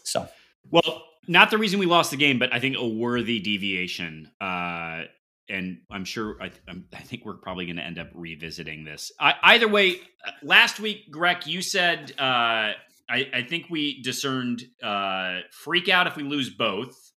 So. 0.04 0.28
Well 0.70 1.02
not 1.26 1.50
the 1.50 1.58
reason 1.58 1.78
we 1.78 1.86
lost 1.86 2.10
the 2.10 2.16
game 2.16 2.38
but 2.38 2.52
I 2.52 2.60
think 2.60 2.76
a 2.76 2.86
worthy 2.86 3.40
deviation 3.40 4.30
uh 4.40 5.02
and 5.48 5.78
I'm 5.90 6.04
sure 6.04 6.36
I, 6.40 6.50
I 6.68 7.00
think 7.02 7.24
we're 7.24 7.34
probably 7.34 7.66
going 7.66 7.76
to 7.76 7.82
end 7.82 7.98
up 7.98 8.08
revisiting 8.14 8.84
this. 8.84 9.12
I, 9.20 9.34
either 9.42 9.68
way, 9.68 9.96
uh, 10.26 10.30
last 10.42 10.80
week, 10.80 11.10
Greg, 11.10 11.46
you 11.46 11.60
said 11.60 12.12
uh, 12.18 12.72
I, 13.08 13.30
I, 13.32 13.42
think 13.48 13.66
we 13.68 14.02
discerned 14.02 14.62
uh, 14.82 15.40
freak 15.50 15.88
out 15.88 16.06
if 16.06 16.16
we 16.16 16.22
lose 16.22 16.50
both. 16.50 17.12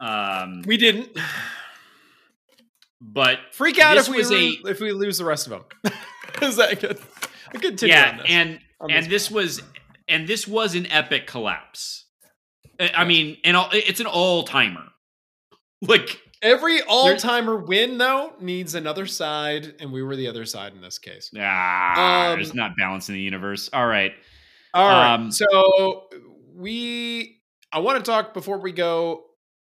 Um, 0.00 0.62
we 0.66 0.76
didn't, 0.76 1.16
but 3.00 3.38
freak 3.52 3.78
out 3.78 3.96
if 3.96 4.08
we 4.08 4.22
a, 4.22 4.70
if 4.70 4.80
we 4.80 4.92
lose 4.92 5.18
the 5.18 5.24
rest 5.24 5.46
of 5.46 5.52
them. 5.52 5.92
Is 6.42 6.56
that 6.56 6.80
good? 6.80 6.98
A 7.52 7.58
good 7.58 7.78
tip. 7.78 7.88
Yeah, 7.88 8.22
and 8.26 8.60
and 8.80 9.06
this, 9.06 9.28
this 9.28 9.30
was 9.30 9.62
and 10.08 10.26
this 10.26 10.46
was 10.48 10.74
an 10.74 10.86
epic 10.86 11.26
collapse. 11.26 12.06
I 12.80 13.04
mean, 13.04 13.36
and 13.44 13.56
it's 13.72 14.00
an 14.00 14.06
all 14.06 14.44
timer. 14.44 14.84
Like 15.82 16.20
Every 16.42 16.80
all 16.82 17.16
timer 17.16 17.56
win, 17.56 17.98
though, 17.98 18.32
needs 18.40 18.74
another 18.74 19.04
side, 19.06 19.74
and 19.78 19.92
we 19.92 20.02
were 20.02 20.16
the 20.16 20.28
other 20.28 20.46
side 20.46 20.72
in 20.72 20.80
this 20.80 20.98
case. 20.98 21.30
Ah, 21.38 22.30
um, 22.30 22.38
there's 22.38 22.54
not 22.54 22.76
balance 22.78 23.10
in 23.10 23.14
the 23.14 23.20
universe. 23.20 23.68
All 23.72 23.86
right. 23.86 24.12
All 24.72 24.88
right. 24.88 25.14
Um, 25.14 25.30
so 25.30 26.08
we, 26.54 27.42
I 27.70 27.80
want 27.80 28.02
to 28.02 28.10
talk 28.10 28.32
before 28.32 28.58
we 28.58 28.72
go 28.72 29.24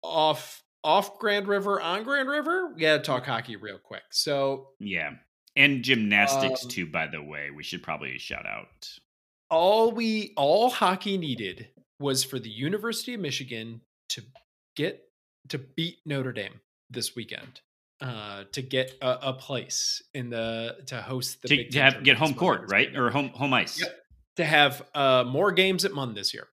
off 0.03 0.63
off 0.83 1.19
Grand 1.19 1.49
River 1.49 1.83
on 1.83 2.03
Grand 2.03 2.31
River. 2.31 2.73
We 2.75 2.81
got 2.81 2.97
to 2.97 3.03
talk 3.03 3.27
hockey 3.27 3.57
real 3.57 3.79
quick. 3.79 4.05
So 4.11 4.69
yeah, 4.79 5.11
and 5.57 5.83
gymnastics 5.83 6.65
um, 6.65 6.71
too. 6.71 6.87
By 6.87 7.09
the 7.09 7.23
way, 7.23 7.51
we 7.55 7.63
should 7.63 7.83
probably 7.83 8.17
shout 8.19 8.47
out. 8.47 8.89
All 9.51 9.93
we 9.93 10.33
all 10.35 10.71
hockey 10.71 11.19
needed 11.19 11.69
was 11.99 12.25
for 12.25 12.39
the 12.39 12.51
University 12.51 13.15
of 13.15 13.21
Michigan 13.21 13.81
to 14.11 14.23
get 14.77 15.09
to 15.49 15.59
beat 15.59 15.99
Notre 16.07 16.33
Dame 16.33 16.61
this 16.91 17.15
weekend 17.15 17.61
uh, 18.01 18.45
to 18.53 18.63
get 18.63 18.95
a, 19.01 19.29
a, 19.29 19.33
place 19.33 20.03
in 20.13 20.31
the 20.31 20.77
to 20.87 21.01
host 21.01 21.43
the 21.43 21.49
to, 21.49 21.71
to 21.71 21.81
have, 21.81 22.05
get 22.05 22.17
home 22.17 22.35
court 22.35 22.71
right 22.71 22.95
or 22.97 23.11
home 23.11 23.29
home 23.31 23.55
ice 23.55 23.81
yep. 23.81 23.95
to 24.37 24.45
have 24.45 24.83
uh, 24.95 25.25
more 25.27 25.53
games 25.53 25.85
at 25.85 25.93
Munn 25.93 26.15
this 26.15 26.35
year. 26.35 26.49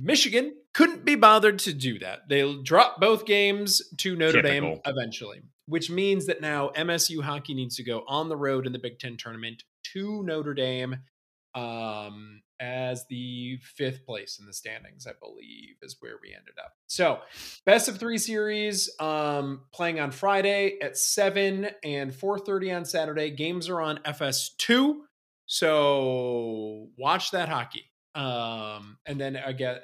Michigan 0.00 0.54
couldn't 0.72 1.04
be 1.04 1.14
bothered 1.14 1.58
to 1.60 1.72
do 1.72 1.98
that. 1.98 2.28
They'll 2.28 2.62
drop 2.62 3.00
both 3.00 3.26
games 3.26 3.82
to 3.98 4.16
Notre 4.16 4.42
Typical. 4.42 4.70
Dame 4.70 4.80
eventually, 4.86 5.42
which 5.66 5.90
means 5.90 6.26
that 6.26 6.40
now 6.40 6.70
MSU 6.74 7.22
hockey 7.22 7.54
needs 7.54 7.76
to 7.76 7.84
go 7.84 8.02
on 8.08 8.28
the 8.28 8.36
road 8.36 8.66
in 8.66 8.72
the 8.72 8.78
Big 8.78 8.98
Ten 8.98 9.16
tournament 9.16 9.62
to 9.92 10.22
Notre 10.22 10.54
Dame 10.54 10.96
um, 11.54 12.40
as 12.60 13.06
the 13.08 13.58
fifth 13.62 14.04
place 14.06 14.38
in 14.38 14.46
the 14.46 14.52
standings, 14.52 15.06
I 15.06 15.12
believe, 15.20 15.76
is 15.82 15.96
where 16.00 16.14
we 16.22 16.34
ended 16.34 16.54
up. 16.62 16.72
So, 16.86 17.20
best 17.66 17.88
of 17.88 17.98
three 17.98 18.18
series 18.18 18.90
um, 19.00 19.62
playing 19.72 20.00
on 20.00 20.10
Friday 20.10 20.78
at 20.80 20.96
seven 20.96 21.68
and 21.82 22.14
four 22.14 22.38
thirty 22.38 22.72
on 22.72 22.84
Saturday. 22.84 23.30
Games 23.30 23.68
are 23.68 23.80
on 23.80 23.98
FS2, 24.04 24.96
so 25.46 26.88
watch 26.96 27.30
that 27.32 27.48
hockey. 27.48 27.84
Um, 28.14 28.98
and 29.06 29.20
then 29.20 29.36
again, 29.36 29.76
uh, 29.76 29.78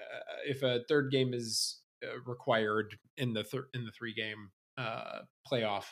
if 0.46 0.62
a 0.62 0.84
third 0.88 1.10
game 1.10 1.34
is 1.34 1.80
uh, 2.04 2.20
required 2.24 2.96
in 3.16 3.32
the 3.32 3.44
thir- 3.44 3.68
in 3.74 3.84
the 3.84 3.92
three 3.92 4.14
game 4.14 4.50
uh, 4.78 5.20
playoff, 5.50 5.84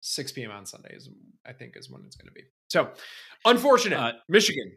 6 0.00 0.32
p.m. 0.32 0.50
on 0.50 0.66
Sundays, 0.66 1.08
I 1.44 1.52
think 1.52 1.76
is 1.76 1.90
when 1.90 2.04
it's 2.04 2.16
going 2.16 2.28
to 2.28 2.32
be. 2.32 2.42
So, 2.68 2.90
unfortunate. 3.44 3.98
Uh, 3.98 4.12
Michigan 4.28 4.72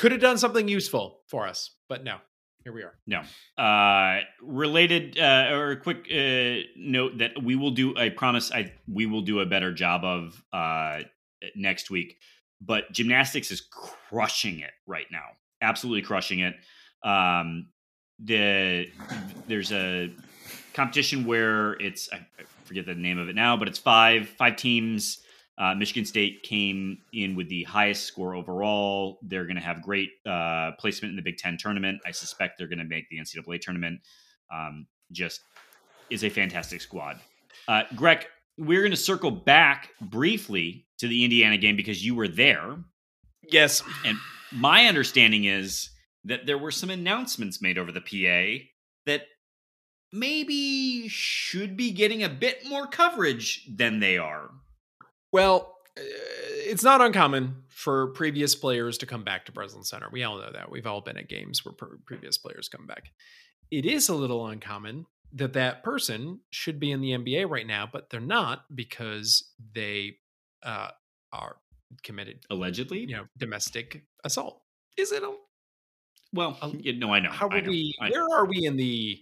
could 0.00 0.12
have 0.12 0.20
done 0.22 0.38
something 0.38 0.66
useful 0.66 1.20
for 1.28 1.46
us, 1.46 1.76
but 1.86 2.02
no. 2.02 2.16
Here 2.64 2.72
we 2.72 2.82
are. 2.82 2.94
No. 3.06 3.22
Uh, 3.62 4.20
related 4.42 5.18
uh, 5.18 5.48
or 5.52 5.72
a 5.72 5.76
quick 5.76 6.06
uh, 6.10 6.66
note 6.74 7.18
that 7.18 7.42
we 7.42 7.54
will 7.54 7.70
do. 7.70 7.94
I 7.96 8.08
promise. 8.08 8.50
I 8.50 8.72
we 8.90 9.04
will 9.04 9.20
do 9.20 9.40
a 9.40 9.46
better 9.46 9.72
job 9.72 10.04
of 10.04 10.42
uh, 10.54 11.00
next 11.54 11.90
week. 11.90 12.16
But 12.62 12.92
gymnastics 12.92 13.50
is 13.50 13.60
crushing 13.60 14.60
it 14.60 14.72
right 14.86 15.06
now. 15.12 15.24
Absolutely 15.60 16.02
crushing 16.02 16.40
it. 16.40 16.54
Um, 17.02 17.68
the 18.18 18.90
there's 19.48 19.70
a 19.70 20.10
competition 20.72 21.26
where 21.26 21.74
it's 21.74 22.10
I 22.12 22.26
forget 22.64 22.86
the 22.86 22.94
name 22.94 23.18
of 23.18 23.28
it 23.28 23.34
now, 23.34 23.56
but 23.58 23.68
it's 23.68 23.78
five 23.78 24.28
five 24.30 24.56
teams 24.56 25.22
uh, 25.58 25.74
Michigan 25.74 26.04
State 26.04 26.42
came 26.42 26.98
in 27.12 27.34
with 27.34 27.48
the 27.48 27.64
highest 27.64 28.04
score 28.04 28.34
overall. 28.34 29.18
They're 29.22 29.44
going 29.44 29.56
to 29.56 29.62
have 29.62 29.82
great 29.82 30.10
uh, 30.26 30.72
placement 30.78 31.10
in 31.10 31.16
the 31.16 31.22
Big 31.22 31.36
Ten 31.36 31.58
tournament. 31.58 32.00
I 32.06 32.12
suspect 32.12 32.56
they're 32.56 32.68
going 32.68 32.78
to 32.78 32.84
make 32.84 33.08
the 33.10 33.18
NCAA 33.18 33.60
tournament. 33.60 34.00
Um, 34.52 34.86
just 35.12 35.42
is 36.08 36.24
a 36.24 36.30
fantastic 36.30 36.80
squad. 36.80 37.20
Uh, 37.68 37.82
Greg, 37.94 38.26
we're 38.58 38.80
going 38.80 38.90
to 38.90 38.96
circle 38.96 39.30
back 39.30 39.90
briefly 40.00 40.86
to 40.98 41.08
the 41.08 41.24
Indiana 41.24 41.56
game 41.56 41.76
because 41.76 42.04
you 42.04 42.14
were 42.14 42.28
there. 42.28 42.76
Yes. 43.48 43.82
And 44.04 44.18
my 44.52 44.86
understanding 44.86 45.44
is 45.44 45.90
that 46.24 46.46
there 46.46 46.58
were 46.58 46.70
some 46.70 46.90
announcements 46.90 47.62
made 47.62 47.78
over 47.78 47.92
the 47.92 48.00
PA 48.00 48.64
that 49.06 49.22
maybe 50.12 51.08
should 51.08 51.76
be 51.76 51.90
getting 51.90 52.22
a 52.22 52.28
bit 52.28 52.66
more 52.68 52.86
coverage 52.86 53.66
than 53.74 54.00
they 54.00 54.18
are. 54.18 54.50
Well, 55.32 55.76
uh, 55.98 56.02
it's 56.02 56.84
not 56.84 57.00
uncommon 57.00 57.62
for 57.68 58.08
previous 58.08 58.54
players 58.54 58.98
to 58.98 59.06
come 59.06 59.24
back 59.24 59.46
to 59.46 59.52
Breslin 59.52 59.84
Center. 59.84 60.08
We 60.10 60.22
all 60.22 60.38
know 60.38 60.52
that. 60.52 60.70
We've 60.70 60.86
all 60.86 61.00
been 61.00 61.16
at 61.16 61.28
games 61.28 61.64
where 61.64 61.74
previous 62.04 62.38
players 62.38 62.68
come 62.68 62.86
back. 62.86 63.10
It 63.70 63.86
is 63.86 64.08
a 64.08 64.14
little 64.14 64.46
uncommon 64.46 65.06
that 65.32 65.52
that 65.52 65.82
person 65.82 66.40
should 66.50 66.80
be 66.80 66.90
in 66.90 67.00
the 67.00 67.12
NBA 67.12 67.48
right 67.48 67.66
now, 67.66 67.88
but 67.90 68.10
they're 68.10 68.20
not 68.20 68.64
because 68.74 69.50
they 69.74 70.16
uh, 70.62 70.90
are 71.32 71.56
committed 72.02 72.40
allegedly, 72.50 73.00
you 73.00 73.16
know, 73.16 73.26
domestic 73.38 74.04
assault. 74.24 74.60
Is 74.96 75.12
it? 75.12 75.22
A, 75.22 75.32
well, 76.32 76.58
you 76.78 76.98
know, 76.98 77.12
I 77.12 77.20
know. 77.20 77.30
How 77.30 77.48
are 77.48 77.62
we? 77.62 77.94
I, 78.00 78.10
where 78.10 78.26
are 78.32 78.44
we 78.44 78.66
in 78.66 78.76
the? 78.76 79.18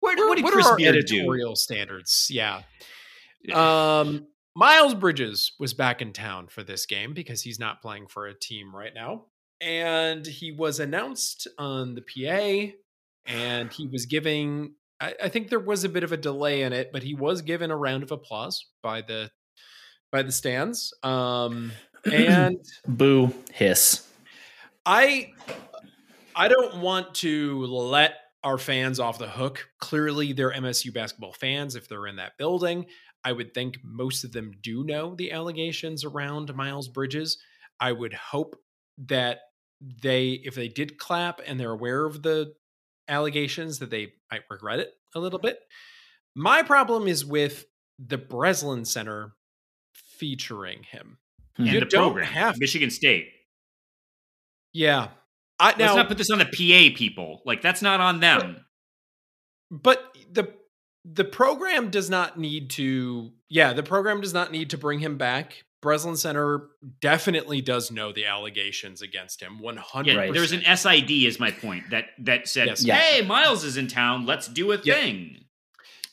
Where, 0.00 0.16
what, 0.16 0.42
what, 0.42 0.54
what 0.54 0.54
are 0.54 0.72
our 0.72 0.78
editorial 0.80 1.52
do? 1.52 1.56
standards? 1.56 2.28
Yeah. 2.30 2.62
Um, 3.52 4.26
Miles 4.56 4.94
Bridges 4.94 5.52
was 5.58 5.74
back 5.74 6.00
in 6.00 6.12
town 6.12 6.46
for 6.46 6.62
this 6.62 6.86
game 6.86 7.12
because 7.12 7.42
he's 7.42 7.58
not 7.58 7.82
playing 7.82 8.06
for 8.06 8.26
a 8.26 8.38
team 8.38 8.74
right 8.74 8.92
now. 8.94 9.24
And 9.60 10.24
he 10.24 10.52
was 10.52 10.78
announced 10.78 11.48
on 11.58 11.94
the 11.94 12.02
PA 12.02 12.74
and 13.26 13.72
he 13.72 13.88
was 13.88 14.06
giving 14.06 14.74
I, 15.00 15.14
I, 15.24 15.28
think 15.28 15.48
there 15.48 15.58
was 15.58 15.82
a 15.82 15.88
bit 15.88 16.04
of 16.04 16.12
a 16.12 16.16
delay 16.16 16.62
in 16.62 16.72
it, 16.72 16.90
but 16.92 17.02
he 17.02 17.14
was 17.14 17.42
given 17.42 17.72
a 17.72 17.76
round 17.76 18.04
of 18.04 18.12
applause 18.12 18.64
by 18.80 19.02
the 19.02 19.30
by 20.12 20.22
the 20.22 20.32
stands. 20.32 20.94
Um 21.02 21.72
and 22.04 22.58
boo 22.86 23.34
hiss. 23.52 24.06
I 24.86 25.32
I 26.36 26.48
don't 26.48 26.80
want 26.80 27.14
to 27.16 27.64
let 27.66 28.14
our 28.44 28.58
fans 28.58 29.00
off 29.00 29.18
the 29.18 29.28
hook. 29.28 29.68
Clearly, 29.80 30.32
they're 30.32 30.52
MSU 30.52 30.92
basketball 30.92 31.32
fans 31.32 31.74
if 31.74 31.88
they're 31.88 32.06
in 32.06 32.16
that 32.16 32.36
building. 32.38 32.86
I 33.24 33.32
would 33.32 33.54
think 33.54 33.78
most 33.82 34.24
of 34.24 34.32
them 34.32 34.52
do 34.62 34.84
know 34.84 35.14
the 35.14 35.32
allegations 35.32 36.04
around 36.04 36.54
Miles 36.54 36.88
Bridges. 36.88 37.38
I 37.80 37.92
would 37.92 38.12
hope 38.12 38.56
that 39.06 39.40
they, 39.80 40.32
if 40.44 40.54
they 40.54 40.68
did 40.68 40.98
clap 40.98 41.40
and 41.46 41.58
they're 41.58 41.70
aware 41.70 42.04
of 42.04 42.22
the 42.22 42.54
allegations, 43.08 43.78
that 43.78 43.90
they 43.90 44.12
might 44.30 44.42
regret 44.50 44.80
it 44.80 44.92
a 45.14 45.20
little 45.20 45.38
bit. 45.38 45.58
My 46.34 46.62
problem 46.62 47.06
is 47.06 47.24
with 47.24 47.64
the 47.98 48.18
Breslin 48.18 48.84
Center 48.84 49.34
featuring 49.94 50.82
him. 50.82 51.18
Hmm. 51.56 51.62
And 51.64 51.72
you 51.72 51.80
the 51.80 51.86
program, 51.86 52.26
have 52.26 52.58
Michigan 52.58 52.90
State. 52.90 53.28
Yeah, 54.72 55.08
I, 55.60 55.70
now, 55.72 55.86
let's 55.86 55.96
not 55.96 56.08
put 56.08 56.18
this 56.18 56.30
on 56.30 56.38
the 56.38 56.44
PA 56.44 56.96
people. 56.96 57.40
Like 57.44 57.62
that's 57.62 57.82
not 57.82 58.00
on 58.00 58.20
them. 58.20 58.64
But, 59.70 59.80
but 59.80 60.16
the 60.32 60.54
the 61.04 61.24
program 61.24 61.90
does 61.90 62.08
not 62.08 62.38
need 62.38 62.70
to 62.70 63.30
yeah 63.48 63.72
the 63.72 63.82
program 63.82 64.20
does 64.20 64.32
not 64.34 64.50
need 64.52 64.70
to 64.70 64.78
bring 64.78 65.00
him 65.00 65.16
back 65.18 65.64
Breslin 65.82 66.16
Center 66.16 66.68
definitely 67.02 67.60
does 67.60 67.90
know 67.90 68.10
the 68.10 68.24
allegations 68.24 69.02
against 69.02 69.42
him. 69.42 69.58
One 69.58 69.76
hundred. 69.76 70.12
Yeah, 70.14 70.18
Right. 70.20 70.32
there's 70.32 70.52
an 70.52 70.62
SID 70.64 71.10
is 71.26 71.38
my 71.38 71.50
point 71.50 71.90
that 71.90 72.06
that 72.20 72.48
said, 72.48 72.68
Yes. 72.68 72.84
Yeah. 72.86 72.94
"Hey, 72.96 73.20
Miles 73.20 73.64
is 73.64 73.76
in 73.76 73.86
town. 73.86 74.24
Let's 74.24 74.48
do 74.48 74.72
a 74.72 74.78
Yeah. 74.82 74.94
thing." 74.94 75.44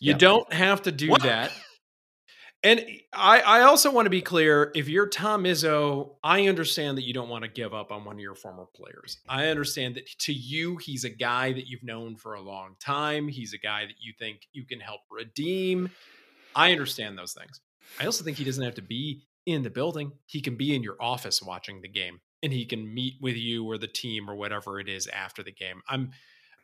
You 0.02 0.12
Yeah. 0.12 0.18
don't 0.18 0.52
have 0.52 0.82
to 0.82 0.92
do 0.92 1.08
What? 1.08 1.22
that. 1.24 1.54
And 2.64 2.86
I, 3.12 3.40
I 3.40 3.62
also 3.62 3.92
want 3.92 4.06
to 4.06 4.12
be 4.12 4.22
clear 4.22 4.72
if 4.76 4.88
you're 4.88 5.08
Tom 5.08 5.46
Izzo, 5.46 6.12
I 6.24 6.48
understand 6.48 6.98
that 6.98 7.08
you 7.08 7.14
don't 7.14 7.30
want 7.30 7.44
to 7.44 7.50
give 7.50 7.74
up 7.74 7.92
on 7.92 8.06
one 8.06 8.18
of 8.18 8.20
your 8.20 8.36
former 8.36 8.68
players. 8.76 9.18
I 9.28 9.48
understand 9.48 9.96
that 9.96 10.08
to 10.20 10.34
you, 10.34 10.78
he's 10.78 11.04
a 11.04 11.10
guy 11.10 11.54
that 11.54 11.68
you've 11.68 11.84
known 11.84 12.16
for 12.16 12.36
a 12.36 12.42
long 12.42 12.76
time. 12.80 13.28
He's 13.28 13.54
a 13.54 13.58
guy 13.58 13.86
that 13.86 13.96
you 14.00 14.14
think 14.18 14.48
you 14.54 14.64
can 14.64 14.80
help 14.80 15.02
redeem. 15.10 15.90
I 16.56 16.72
understand 16.72 17.18
those 17.18 17.34
things. 17.34 17.62
I 18.00 18.06
also 18.06 18.24
think 18.24 18.38
he 18.38 18.44
doesn't 18.44 18.64
have 18.64 18.76
to 18.76 18.84
be 18.84 19.24
in 19.48 19.64
the 19.64 19.72
building. 19.72 20.12
He 20.28 20.40
can 20.40 20.56
be 20.56 20.76
in 20.76 20.84
your 20.84 20.98
office 21.00 21.42
watching 21.42 21.82
the 21.82 21.90
game 21.90 22.22
and 22.44 22.54
he 22.54 22.66
can 22.66 22.94
meet 22.94 23.16
with 23.22 23.36
you 23.36 23.66
or 23.66 23.78
the 23.78 23.88
team 23.88 24.30
or 24.30 24.36
whatever 24.36 24.80
it 24.80 24.88
is 24.88 25.08
after 25.08 25.44
the 25.44 25.52
game. 25.52 25.82
I'm 25.90 26.12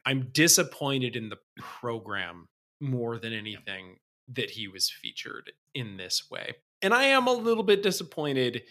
I'm 0.05 0.29
disappointed 0.31 1.15
in 1.15 1.29
the 1.29 1.37
program 1.57 2.47
more 2.79 3.17
than 3.17 3.33
anything 3.33 3.97
that 4.29 4.51
he 4.51 4.67
was 4.67 4.89
featured 4.89 5.51
in 5.73 5.97
this 5.97 6.29
way. 6.29 6.55
And 6.81 6.93
I 6.93 7.05
am 7.05 7.27
a 7.27 7.33
little 7.33 7.63
bit 7.63 7.81
disappointed 7.81 8.63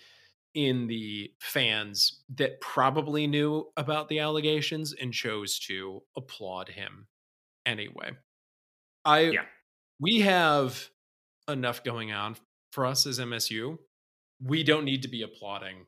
in 0.54 0.86
the 0.86 1.32
fans 1.40 2.22
that 2.36 2.60
probably 2.60 3.26
knew 3.26 3.66
about 3.76 4.08
the 4.08 4.20
allegations 4.20 4.92
and 4.94 5.12
chose 5.12 5.58
to 5.60 6.02
applaud 6.16 6.68
him 6.70 7.06
anyway. 7.66 8.12
I 9.04 9.20
Yeah. 9.30 9.44
we 10.00 10.20
have 10.20 10.88
enough 11.48 11.84
going 11.84 12.12
on 12.12 12.36
for 12.72 12.86
us 12.86 13.06
as 13.06 13.18
MSU. 13.18 13.78
We 14.42 14.62
don't 14.62 14.84
need 14.84 15.02
to 15.02 15.08
be 15.08 15.22
applauding 15.22 15.86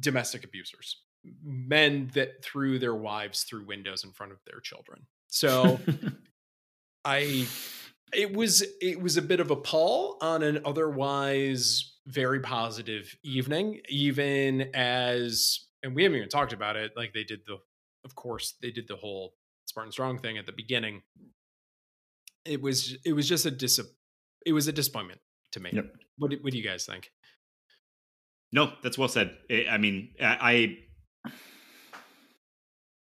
domestic 0.00 0.44
abusers, 0.44 1.02
men 1.42 2.10
that 2.14 2.42
threw 2.42 2.78
their 2.78 2.94
wives 2.94 3.44
through 3.44 3.64
windows 3.64 4.04
in 4.04 4.12
front 4.12 4.32
of 4.32 4.38
their 4.44 4.60
children. 4.60 5.06
So 5.28 5.80
I 7.04 7.46
it 8.12 8.34
was 8.34 8.64
it 8.80 9.00
was 9.00 9.16
a 9.16 9.22
bit 9.22 9.40
of 9.40 9.50
a 9.50 9.56
pull 9.56 10.18
on 10.20 10.42
an 10.42 10.60
otherwise 10.64 11.92
very 12.06 12.40
positive 12.40 13.16
evening, 13.22 13.80
even 13.88 14.70
as 14.74 15.60
and 15.82 15.94
we 15.94 16.02
haven't 16.02 16.18
even 16.18 16.28
talked 16.28 16.52
about 16.52 16.76
it. 16.76 16.92
Like 16.96 17.12
they 17.12 17.24
did 17.24 17.40
the 17.46 17.58
of 18.04 18.14
course 18.14 18.54
they 18.60 18.70
did 18.70 18.88
the 18.88 18.96
whole 18.96 19.34
Spartan 19.66 19.92
Strong 19.92 20.18
thing 20.18 20.38
at 20.38 20.46
the 20.46 20.52
beginning. 20.52 21.02
It 22.44 22.60
was 22.60 22.96
it 23.04 23.12
was 23.12 23.28
just 23.28 23.46
a 23.46 23.50
dis 23.50 23.80
it 24.44 24.52
was 24.52 24.68
a 24.68 24.72
disappointment 24.72 25.20
to 25.52 25.60
me. 25.60 25.70
Yep. 25.72 25.94
What 26.18 26.30
do, 26.30 26.38
what 26.40 26.52
do 26.52 26.58
you 26.58 26.64
guys 26.64 26.84
think? 26.84 27.10
No, 28.52 28.72
that's 28.82 28.98
well 28.98 29.08
said. 29.08 29.36
I 29.50 29.66
I 29.70 29.78
mean, 29.78 30.10
I, 30.20 30.78
I 31.24 31.30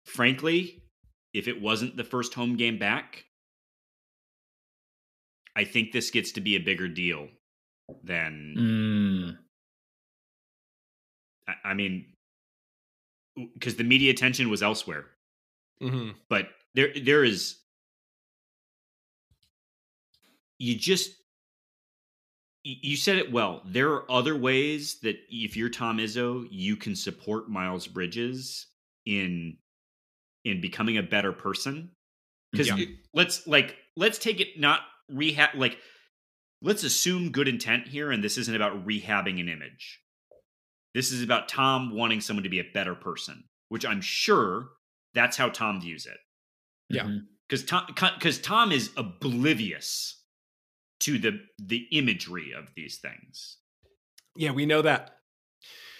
frankly, 0.06 0.84
if 1.34 1.48
it 1.48 1.62
wasn't 1.62 1.98
the 1.98 2.04
first 2.04 2.34
home 2.34 2.56
game 2.56 2.80
back, 2.80 3.26
I 5.56 5.64
think 5.64 5.92
this 5.92 6.10
gets 6.10 6.32
to 6.34 6.42
be 6.42 6.56
a 6.56 6.60
bigger 6.60 6.88
deal 6.88 7.28
than 8.04 8.56
Mm, 8.58 9.38
I, 11.48 11.70
I 11.70 11.74
mean, 11.74 12.06
because 13.54 13.76
the 13.76 13.84
media 13.84 14.12
attention 14.12 14.50
was 14.50 14.64
elsewhere. 14.64 15.06
Mm-hmm. 15.82 16.12
But 16.30 16.50
there, 16.74 16.94
there 17.04 17.24
is. 17.24 17.58
You 20.60 20.76
just 20.76 21.12
you 22.64 22.96
said 22.96 23.18
it 23.18 23.32
well. 23.32 23.62
There 23.66 23.92
are 23.92 24.10
other 24.10 24.38
ways 24.38 25.00
that 25.02 25.18
if 25.30 25.58
you're 25.58 25.70
Tom 25.70 25.98
Izzo, 25.98 26.48
you 26.50 26.78
can 26.78 26.96
support 26.96 27.50
Miles 27.50 27.88
Bridges 27.88 28.68
in 29.06 29.58
in 30.46 30.62
becoming 30.62 30.98
a 30.98 31.04
better 31.04 31.34
person. 31.34 31.92
Because 32.52 32.70
Yeah. 32.70 32.86
let's 33.14 33.46
like 33.48 33.76
let's 33.98 34.18
take 34.18 34.40
it 34.40 34.60
not 34.60 34.82
rehab 35.10 35.50
like 35.56 35.78
let's 36.62 36.84
assume 36.84 37.32
good 37.32 37.48
intent 37.48 37.88
here, 37.88 38.12
and 38.12 38.24
this 38.24 38.38
isn't 38.38 38.56
about 38.56 38.86
rehabbing 38.86 39.40
an 39.40 39.50
image. 39.50 40.00
This 40.94 41.12
is 41.12 41.24
about 41.24 41.50
Tom 41.50 41.96
wanting 41.96 42.22
someone 42.22 42.44
to 42.44 42.50
be 42.50 42.60
a 42.60 42.72
better 42.74 42.96
person, 42.96 43.44
which 43.70 43.86
I'm 43.86 44.02
sure 44.02 44.68
that's 45.14 45.38
how 45.38 45.50
Tom 45.50 45.82
views 45.82 46.06
it. 46.06 46.18
Yeah. 46.90 47.04
Mm-hmm. 47.04 47.18
Because 47.50 47.66
Tom, 47.66 47.86
because 47.88 48.40
Tom 48.40 48.72
is 48.72 48.92
oblivious 48.98 50.22
to 51.02 51.20
the 51.20 51.40
the 51.60 51.86
imagery 51.92 52.54
of 52.58 52.70
these 52.76 52.98
things. 53.00 53.58
Yeah, 54.36 54.52
we 54.52 54.66
know 54.66 54.82
that. 54.82 55.18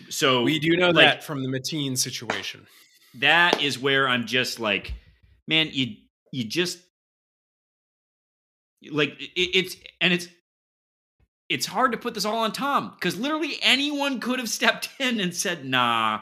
So 0.10 0.44
We 0.44 0.60
do 0.60 0.76
know 0.76 0.88
like, 0.90 1.06
that 1.06 1.24
from 1.24 1.44
the 1.44 1.50
Mateen 1.50 1.98
situation. 1.98 2.66
that 3.20 3.62
is 3.62 3.78
where 3.78 4.08
I'm 4.08 4.26
just 4.26 4.60
like, 4.60 4.94
man, 5.48 5.70
you 5.72 5.96
you 6.32 6.46
just 6.46 6.80
like 8.92 9.20
it, 9.20 9.32
it's 9.36 9.76
and 10.02 10.14
it's 10.14 10.28
it's 11.50 11.66
hard 11.66 11.92
to 11.92 11.98
put 11.98 12.14
this 12.14 12.26
all 12.26 12.38
on 12.38 12.52
Tom 12.52 12.92
because 12.96 13.18
literally 13.18 13.58
anyone 13.62 14.20
could 14.20 14.40
have 14.40 14.50
stepped 14.60 14.90
in 15.00 15.20
and 15.20 15.36
said, 15.36 15.66
"Nah, 15.66 16.22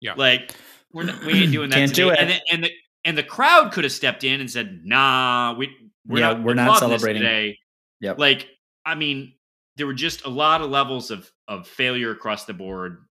Yeah. 0.00 0.14
like 0.16 0.54
we're 0.92 1.04
not, 1.04 1.24
we 1.24 1.32
ain't 1.34 1.52
doing 1.52 1.70
that." 1.70 1.76
Can't 1.76 1.94
do 1.94 2.10
it. 2.10 2.18
And 2.18 2.30
the, 2.30 2.40
and 2.52 2.64
the 2.64 2.70
and 3.04 3.18
the 3.18 3.22
crowd 3.22 3.72
could 3.72 3.84
have 3.84 3.92
stepped 3.92 4.24
in 4.24 4.40
and 4.40 4.50
said, 4.50 4.82
"Nah, 4.84 5.54
we 5.56 5.74
we're 6.06 6.20
Yeah, 6.20 6.34
not 6.34 6.42
we're 6.42 6.54
not 6.54 6.78
celebrating." 6.78 7.22
today." 7.22 7.58
Yeah, 8.00 8.14
Like, 8.16 8.48
I 8.84 8.94
mean, 8.94 9.34
there 9.76 9.86
were 9.86 9.94
just 9.94 10.24
a 10.24 10.30
lot 10.30 10.60
of 10.62 10.70
levels 10.70 11.10
of 11.10 11.30
of 11.48 11.66
failure 11.68 12.10
across 12.10 12.44
the 12.44 12.54
board. 12.54 13.04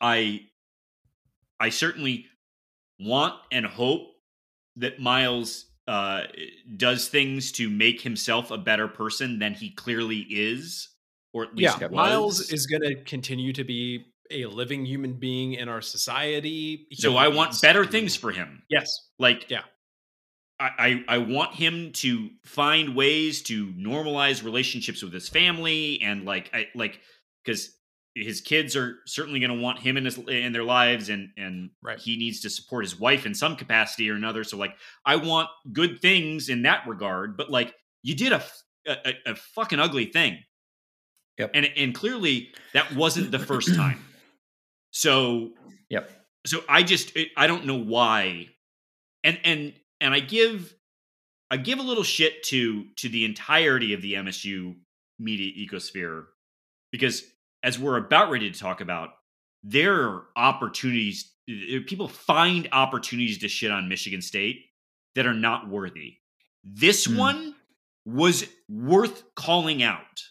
I 0.00 0.46
I 1.60 1.70
certainly 1.70 2.26
want 2.98 3.34
and 3.52 3.64
hope 3.66 4.08
that 4.76 5.00
Miles 5.00 5.65
uh, 5.88 6.22
does 6.76 7.08
things 7.08 7.52
to 7.52 7.70
make 7.70 8.00
himself 8.00 8.50
a 8.50 8.58
better 8.58 8.88
person 8.88 9.38
than 9.38 9.54
he 9.54 9.70
clearly 9.70 10.26
is, 10.30 10.88
or 11.32 11.44
at 11.44 11.54
least 11.54 11.80
Yeah, 11.80 11.86
was. 11.86 11.92
Miles 11.94 12.50
is 12.52 12.66
going 12.66 12.82
to 12.82 12.96
continue 13.04 13.52
to 13.52 13.64
be 13.64 14.06
a 14.30 14.46
living 14.46 14.84
human 14.84 15.12
being 15.14 15.52
in 15.54 15.68
our 15.68 15.80
society. 15.80 16.88
So 16.94 17.16
I 17.16 17.28
want 17.28 17.60
better 17.62 17.84
to- 17.84 17.90
things 17.90 18.16
for 18.16 18.32
him. 18.32 18.62
Yes. 18.68 18.88
Like, 19.18 19.48
Yeah. 19.48 19.62
I, 20.58 21.04
I 21.08 21.16
I 21.16 21.18
want 21.18 21.54
him 21.54 21.92
to 21.92 22.30
find 22.46 22.96
ways 22.96 23.42
to 23.42 23.66
normalize 23.74 24.42
relationships 24.42 25.02
with 25.02 25.12
his 25.12 25.28
family 25.28 26.00
and 26.00 26.24
like 26.24 26.50
I 26.54 26.68
like 26.74 26.98
because 27.44 27.75
his 28.24 28.40
kids 28.40 28.74
are 28.74 28.96
certainly 29.06 29.38
going 29.40 29.54
to 29.54 29.62
want 29.62 29.78
him 29.78 29.96
in 29.98 30.04
his 30.06 30.16
in 30.16 30.52
their 30.52 30.64
lives 30.64 31.10
and 31.10 31.28
and 31.36 31.70
Right. 31.82 31.98
he 31.98 32.16
needs 32.16 32.40
to 32.40 32.50
support 32.50 32.84
his 32.84 32.98
wife 32.98 33.26
in 33.26 33.34
some 33.34 33.56
capacity 33.56 34.10
or 34.10 34.14
another. 34.14 34.42
So 34.42 34.56
like 34.56 34.74
I 35.04 35.16
want 35.16 35.48
good 35.72 36.00
things 36.00 36.48
in 36.48 36.62
that 36.62 36.86
regard, 36.86 37.36
but 37.36 37.50
like 37.50 37.74
you 38.02 38.14
did 38.14 38.32
a 38.32 38.42
a 39.26 39.34
fucking 39.34 39.78
ugly 39.80 40.06
thing. 40.06 40.38
Yep. 41.38 41.50
And 41.54 41.66
and 41.76 41.94
clearly 41.94 42.54
that 42.72 42.94
wasn't 42.94 43.30
the 43.30 43.38
first 43.38 43.74
time. 43.74 44.02
So 44.92 45.52
Yep. 45.90 46.10
so 46.46 46.64
I 46.68 46.82
just 46.82 47.12
I 47.36 47.46
don't 47.46 47.66
know 47.66 47.76
why, 47.78 48.48
and 49.24 49.38
and 49.44 49.74
and 50.00 50.14
I 50.14 50.20
give 50.20 50.74
I 51.50 51.58
give 51.58 51.78
a 51.78 51.82
little 51.82 52.02
shit 52.04 52.42
to 52.44 52.84
to 52.96 53.08
the 53.08 53.24
entirety 53.24 53.92
of 53.92 54.00
the 54.02 54.14
MSU 54.14 54.74
media 55.18 55.52
ecosphere 55.66 56.24
because 56.92 57.22
as 57.66 57.78
we're 57.80 57.96
about 57.96 58.30
ready 58.30 58.48
to 58.50 58.58
talk 58.58 58.80
about, 58.80 59.10
there 59.64 59.94
are 60.08 60.26
opportunities. 60.36 61.32
uh, 61.50 61.80
People 61.86 62.06
find 62.08 62.68
opportunities 62.72 63.38
to 63.38 63.48
shit 63.48 63.72
on 63.72 63.88
Michigan 63.88 64.22
State 64.22 64.66
that 65.16 65.26
are 65.26 65.34
not 65.34 65.68
worthy. 65.68 66.18
This 66.62 67.04
Hmm. 67.06 67.16
one 67.16 67.54
was 68.04 68.46
worth 68.68 69.34
calling 69.34 69.82
out. 69.82 70.22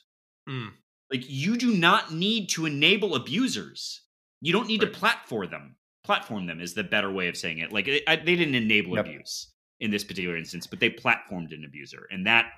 Mm. 0.47 0.71
Like 1.11 1.23
you 1.27 1.57
do 1.57 1.75
not 1.75 2.13
need 2.13 2.47
to 2.51 2.65
enable 2.65 3.15
abusers. 3.15 4.01
You 4.41 4.53
don't 4.53 4.67
need 4.67 4.81
Right. 4.81 4.93
to 4.93 4.97
platform 4.99 5.49
them. 5.49 5.75
Platform 6.05 6.45
them 6.45 6.61
is 6.61 6.73
the 6.73 6.83
better 6.83 7.11
way 7.11 7.27
of 7.27 7.35
saying 7.35 7.57
it. 7.57 7.71
Like 7.73 7.87
I, 7.89 8.01
I- 8.07 8.15
they 8.15 8.35
didn't 8.35 8.55
enable 8.55 8.95
Yep. 8.95 9.07
abuse 9.07 9.51
in 9.81 9.91
this 9.91 10.03
particular 10.05 10.37
instance, 10.37 10.67
but 10.67 10.79
they 10.79 10.89
platformed 10.89 11.51
an 11.53 11.65
abuser, 11.65 12.07
and 12.11 12.25
that, 12.27 12.49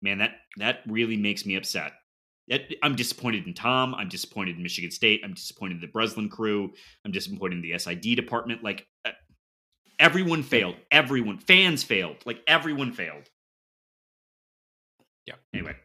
man, 0.00 0.18
that 0.18 0.36
that 0.56 0.82
really 0.86 1.16
makes 1.18 1.44
me 1.44 1.54
upset. 1.56 1.92
I'm 2.82 2.96
disappointed 2.96 3.46
in 3.46 3.54
Tom. 3.54 3.94
I'm 3.94 4.08
disappointed 4.08 4.56
in 4.56 4.62
Michigan 4.62 4.90
State. 4.90 5.22
I'm 5.24 5.34
disappointed 5.34 5.74
in 5.76 5.80
the 5.80 5.86
Breslin 5.86 6.28
crew. 6.28 6.72
I'm 7.04 7.12
disappointed 7.12 7.56
in 7.56 7.62
the 7.62 7.78
SID 7.78 8.16
department. 8.16 8.62
Like 8.62 8.86
uh, 9.04 9.10
everyone 9.98 10.42
failed. 10.42 10.76
Everyone 10.90 11.38
fans 11.38 11.82
failed. 11.82 12.16
Like 12.24 12.42
everyone 12.46 12.92
failed. 12.92 13.28
Yeah. 15.26 15.34
Anyway, 15.54 15.76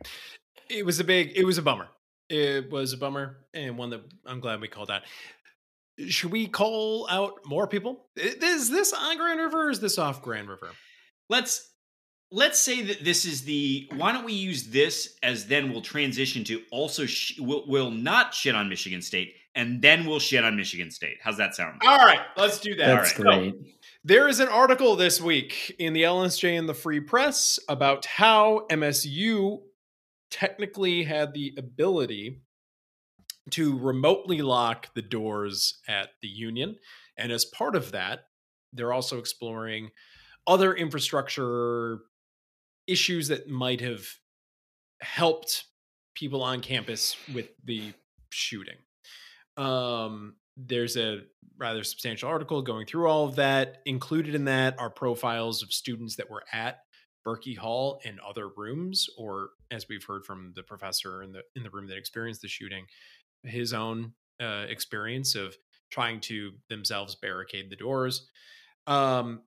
It 0.69 0.85
was 0.85 0.99
a 0.99 1.03
big, 1.03 1.33
it 1.35 1.43
was 1.43 1.57
a 1.57 1.61
bummer. 1.61 1.87
It 2.29 2.71
was 2.71 2.91
a 2.91 2.97
bummer 2.97 3.37
and 3.53 3.77
one 3.77 3.91
that 3.91 4.01
I'm 4.25 4.39
glad 4.39 4.59
we 4.59 4.67
called 4.67 4.91
out. 4.91 5.03
Should 6.07 6.31
we 6.31 6.47
call 6.47 7.07
out 7.09 7.39
more 7.45 7.67
people? 7.67 8.07
Is 8.15 8.69
this 8.69 8.93
on 8.93 9.17
Grand 9.17 9.39
River 9.39 9.67
or 9.67 9.69
is 9.69 9.79
this 9.79 9.97
off 9.97 10.21
Grand 10.21 10.49
River? 10.49 10.71
let's 11.29 11.71
let's 12.31 12.61
say 12.61 12.81
that 12.81 13.03
this 13.03 13.25
is 13.25 13.43
the 13.43 13.89
why 13.95 14.11
don't 14.11 14.25
we 14.25 14.33
use 14.33 14.67
this 14.67 15.15
as 15.23 15.47
then 15.47 15.71
we'll 15.71 15.81
transition 15.81 16.43
to 16.43 16.61
also 16.71 17.05
sh- 17.05 17.39
we'll, 17.39 17.63
we'll 17.67 17.91
not 17.91 18.33
shit 18.33 18.53
on 18.53 18.67
michigan 18.67 19.01
state 19.01 19.33
and 19.55 19.81
then 19.81 20.05
we'll 20.05 20.19
shit 20.19 20.43
on 20.43 20.55
michigan 20.55 20.91
state 20.91 21.17
how's 21.21 21.37
that 21.37 21.55
sound 21.55 21.81
All 21.85 21.97
right, 21.97 22.19
let's 22.35 22.59
do 22.59 22.75
that. 22.75 22.87
That's 22.87 23.19
right. 23.19 23.53
great. 23.53 23.77
There 24.03 24.27
is 24.29 24.39
an 24.39 24.47
article 24.47 24.95
this 24.95 25.19
week 25.19 25.75
in 25.79 25.91
the 25.91 26.03
LSJ 26.03 26.57
and 26.57 26.69
the 26.69 26.73
Free 26.73 27.01
Press 27.01 27.59
about 27.67 28.05
how 28.05 28.65
MSU 28.71 29.57
technically 30.31 31.03
had 31.03 31.33
the 31.33 31.53
ability 31.57 32.39
to 33.51 33.77
remotely 33.77 34.41
lock 34.41 34.93
the 34.93 35.01
doors 35.01 35.79
at 35.89 36.09
the 36.21 36.29
Union. 36.29 36.77
And 37.17 37.33
as 37.33 37.43
part 37.43 37.75
of 37.75 37.91
that, 37.91 38.27
they're 38.71 38.93
also 38.93 39.17
exploring 39.17 39.89
other 40.45 40.73
infrastructure 40.73 41.99
issues 42.87 43.27
that 43.27 43.49
might 43.49 43.81
have 43.81 44.05
helped 45.01 45.65
people 46.15 46.41
on 46.41 46.61
campus 46.61 47.15
with 47.33 47.49
the 47.63 47.93
shooting. 48.29 48.77
Um, 49.55 50.35
there's 50.55 50.97
a 50.97 51.21
rather 51.57 51.83
substantial 51.83 52.29
article 52.29 52.61
going 52.61 52.85
through 52.85 53.07
all 53.07 53.25
of 53.25 53.35
that. 53.35 53.81
Included 53.85 54.35
in 54.35 54.45
that 54.45 54.79
are 54.79 54.89
profiles 54.89 55.63
of 55.63 55.71
students 55.71 56.15
that 56.15 56.29
were 56.29 56.43
at 56.51 56.79
Berkey 57.25 57.57
Hall 57.57 57.99
and 58.05 58.19
other 58.19 58.47
rooms, 58.55 59.07
or 59.17 59.49
as 59.69 59.87
we've 59.89 60.03
heard 60.03 60.25
from 60.25 60.53
the 60.55 60.63
professor 60.63 61.21
in 61.21 61.31
the 61.31 61.41
in 61.55 61.63
the 61.63 61.69
room 61.69 61.87
that 61.87 61.97
experienced 61.97 62.41
the 62.41 62.47
shooting, 62.47 62.85
his 63.43 63.73
own 63.73 64.13
uh, 64.41 64.65
experience 64.69 65.35
of 65.35 65.55
trying 65.89 66.19
to 66.21 66.51
themselves 66.69 67.15
barricade 67.15 67.69
the 67.69 67.75
doors. 67.75 68.27
Um, 68.87 69.41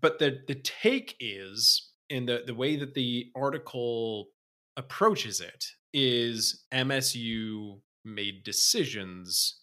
but 0.00 0.18
the 0.18 0.40
the 0.46 0.54
take 0.54 1.16
is, 1.20 1.90
and 2.10 2.28
the 2.28 2.42
the 2.46 2.54
way 2.54 2.76
that 2.76 2.94
the 2.94 3.30
article 3.34 4.28
approaches 4.76 5.40
it 5.40 5.64
is 5.92 6.64
MSU 6.72 7.80
made 8.04 8.44
decisions 8.44 9.60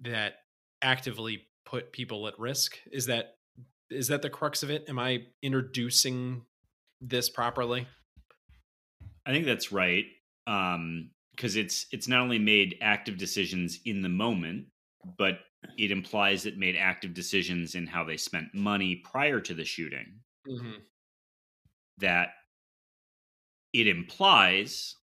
that 0.00 0.34
actively 0.82 1.46
put 1.64 1.92
people 1.92 2.26
at 2.26 2.38
risk. 2.38 2.78
Is 2.90 3.06
that 3.06 3.36
is 3.90 4.08
that 4.08 4.22
the 4.22 4.30
crux 4.30 4.62
of 4.62 4.70
it? 4.70 4.84
Am 4.88 4.98
I 4.98 5.24
introducing 5.42 6.42
this 7.00 7.28
properly? 7.28 7.86
I 9.26 9.32
think 9.32 9.46
that's 9.46 9.70
right. 9.70 10.04
Um, 10.46 11.10
because 11.30 11.56
it's 11.56 11.86
it's 11.92 12.08
not 12.08 12.20
only 12.20 12.38
made 12.38 12.76
active 12.80 13.16
decisions 13.16 13.80
in 13.84 14.02
the 14.02 14.08
moment, 14.08 14.66
but 15.18 15.40
it 15.78 15.90
implies 15.90 16.46
it 16.46 16.58
made 16.58 16.76
active 16.76 17.14
decisions 17.14 17.74
in 17.74 17.86
how 17.86 18.04
they 18.04 18.16
spent 18.16 18.54
money 18.54 18.96
prior 18.96 19.40
to 19.40 19.54
the 19.54 19.64
shooting. 19.64 20.20
Mm-hmm. 20.48 20.80
That 21.98 22.30
it 23.72 23.86
implies 23.86 24.96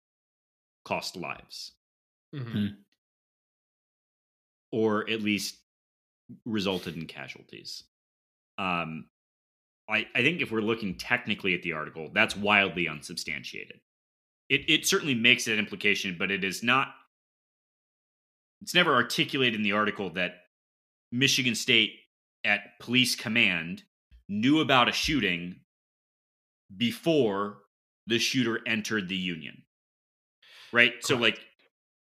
cost 0.85 1.15
lives, 1.15 1.73
Mm-hmm. 2.35 2.67
or 4.71 5.09
at 5.09 5.21
least 5.21 5.57
resulted 6.45 6.95
in 6.95 7.07
casualties. 7.07 7.83
Um, 8.59 9.05
I, 9.89 10.05
I 10.13 10.21
think 10.21 10.41
if 10.41 10.51
we're 10.51 10.61
looking 10.61 10.95
technically 10.95 11.55
at 11.55 11.63
the 11.63 11.73
article, 11.73 12.09
that's 12.13 12.35
wildly 12.35 12.87
unsubstantiated. 12.87 13.79
It 14.49 14.69
it 14.69 14.85
certainly 14.85 15.15
makes 15.15 15.45
that 15.45 15.57
implication, 15.57 16.15
but 16.19 16.29
it 16.31 16.43
is 16.43 16.61
not. 16.61 16.89
It's 18.61 18.75
never 18.75 18.93
articulated 18.93 19.55
in 19.55 19.63
the 19.63 19.71
article 19.71 20.11
that 20.11 20.33
Michigan 21.11 21.55
State 21.55 21.93
at 22.43 22.77
police 22.79 23.15
command 23.15 23.83
knew 24.27 24.59
about 24.59 24.89
a 24.89 24.91
shooting 24.91 25.61
before 26.75 27.57
the 28.07 28.19
shooter 28.19 28.59
entered 28.65 29.07
the 29.09 29.15
union. 29.15 29.63
Right? 30.71 30.93
So 31.01 31.15
like 31.15 31.39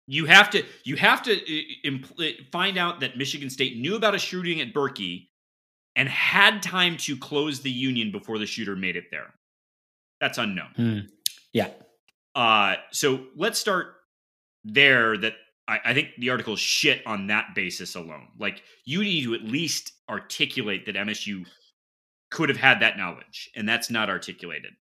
you 0.07 0.25
have 0.25 0.49
to 0.51 0.63
you 0.83 0.95
have 0.95 1.21
to 1.23 1.33
uh, 1.33 1.61
impl- 1.85 2.51
find 2.51 2.77
out 2.77 2.99
that 3.01 3.17
Michigan 3.17 3.49
State 3.49 3.77
knew 3.77 3.95
about 3.95 4.15
a 4.15 4.19
shooting 4.19 4.59
at 4.59 4.73
Berkey 4.73 5.27
and 5.95 6.09
had 6.09 6.63
time 6.63 6.97
to 6.97 7.17
close 7.17 7.61
the 7.61 7.71
union 7.71 8.11
before 8.11 8.39
the 8.39 8.45
shooter 8.45 8.75
made 8.75 8.95
it 8.95 9.05
there. 9.11 9.33
That's 10.19 10.37
unknown. 10.37 10.71
Hmm. 10.75 10.99
Yeah. 11.53 11.69
Uh, 12.35 12.75
so 12.91 13.25
let's 13.35 13.59
start 13.59 13.95
there. 14.63 15.17
That 15.17 15.33
I, 15.67 15.79
I 15.85 15.93
think 15.93 16.09
the 16.17 16.31
article 16.31 16.55
is 16.55 16.59
shit 16.59 17.05
on 17.05 17.27
that 17.27 17.53
basis 17.53 17.95
alone. 17.95 18.29
Like 18.39 18.63
you 18.85 19.03
need 19.03 19.23
to 19.25 19.35
at 19.35 19.43
least 19.43 19.93
articulate 20.09 20.85
that 20.87 20.95
MSU 20.95 21.45
could 22.29 22.49
have 22.49 22.57
had 22.57 22.81
that 22.81 22.97
knowledge, 22.97 23.49
and 23.55 23.67
that's 23.67 23.89
not 23.89 24.09
articulated. 24.09 24.73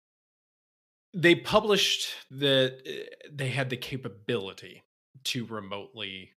They 1.15 1.35
published 1.35 2.09
that 2.31 2.79
uh, 2.87 3.27
they 3.33 3.49
had 3.49 3.71
the 3.71 3.77
capability 3.77 4.83
to 5.25 5.47
remotely 5.47 6.33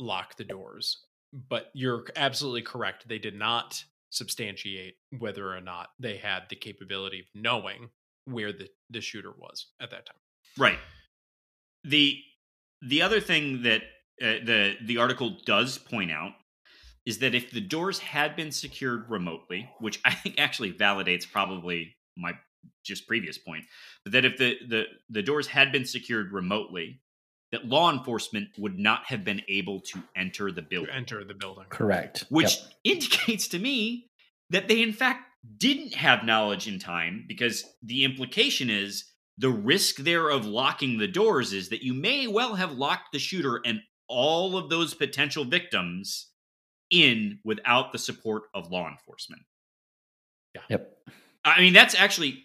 lock 0.00 0.36
the 0.36 0.44
doors, 0.44 1.04
but 1.32 1.70
you're 1.74 2.04
absolutely 2.16 2.62
correct. 2.62 3.08
They 3.08 3.18
did 3.18 3.34
not 3.34 3.84
substantiate 4.10 4.96
whether 5.18 5.54
or 5.54 5.60
not 5.60 5.88
they 5.98 6.18
had 6.18 6.42
the 6.50 6.56
capability 6.56 7.20
of 7.20 7.26
knowing 7.34 7.90
where 8.26 8.52
the, 8.52 8.68
the 8.90 9.00
shooter 9.00 9.32
was 9.36 9.66
at 9.80 9.90
that 9.90 10.06
time. 10.06 10.16
Right. 10.58 10.78
The 11.84 12.18
the 12.82 13.02
other 13.02 13.20
thing 13.20 13.62
that 13.62 13.82
uh, 14.20 14.44
the 14.44 14.74
the 14.84 14.98
article 14.98 15.38
does 15.46 15.78
point 15.78 16.10
out 16.10 16.32
is 17.06 17.18
that 17.18 17.34
if 17.34 17.50
the 17.50 17.60
doors 17.60 17.98
had 17.98 18.36
been 18.36 18.52
secured 18.52 19.10
remotely, 19.10 19.68
which 19.80 20.00
I 20.04 20.14
think 20.14 20.38
actually 20.38 20.72
validates 20.72 21.30
probably 21.30 21.96
my 22.16 22.32
just 22.84 23.08
previous 23.08 23.38
point, 23.38 23.64
but 24.04 24.12
that 24.12 24.24
if 24.24 24.36
the 24.36 24.56
the 24.68 24.84
the 25.10 25.22
doors 25.22 25.46
had 25.48 25.72
been 25.72 25.84
secured 25.84 26.32
remotely, 26.32 27.00
that 27.50 27.66
law 27.66 27.92
enforcement 27.92 28.48
would 28.58 28.78
not 28.78 29.04
have 29.06 29.24
been 29.24 29.42
able 29.48 29.80
to 29.80 30.02
enter 30.16 30.52
the 30.52 30.62
To 30.62 30.68
building, 30.68 30.94
enter 30.94 31.24
the 31.24 31.34
building. 31.34 31.64
Correct. 31.70 32.24
which 32.28 32.56
Yep. 32.58 32.72
indicates 32.84 33.48
to 33.48 33.58
me 33.58 34.08
that 34.50 34.68
they 34.68 34.82
in 34.82 34.92
fact 34.92 35.24
didn't 35.58 35.94
have 35.94 36.24
knowledge 36.24 36.68
in 36.68 36.78
time 36.78 37.24
because 37.26 37.64
the 37.82 38.04
implication 38.04 38.70
is 38.70 39.04
the 39.38 39.50
risk 39.50 39.96
there 39.96 40.28
of 40.28 40.46
locking 40.46 40.98
the 40.98 41.08
doors 41.08 41.52
is 41.52 41.68
that 41.70 41.82
you 41.82 41.94
may 41.94 42.26
well 42.28 42.54
have 42.54 42.72
locked 42.72 43.12
the 43.12 43.18
shooter 43.18 43.60
and 43.64 43.80
all 44.08 44.56
of 44.56 44.68
those 44.70 44.94
potential 44.94 45.44
victims 45.44 46.28
in 46.92 47.40
without 47.44 47.90
the 47.90 47.98
support 47.98 48.44
of 48.54 48.70
law 48.70 48.88
enforcement. 48.88 49.42
Yep. 50.68 50.96
I 51.44 51.60
mean, 51.60 51.72
that's 51.72 51.94
actually, 51.94 52.44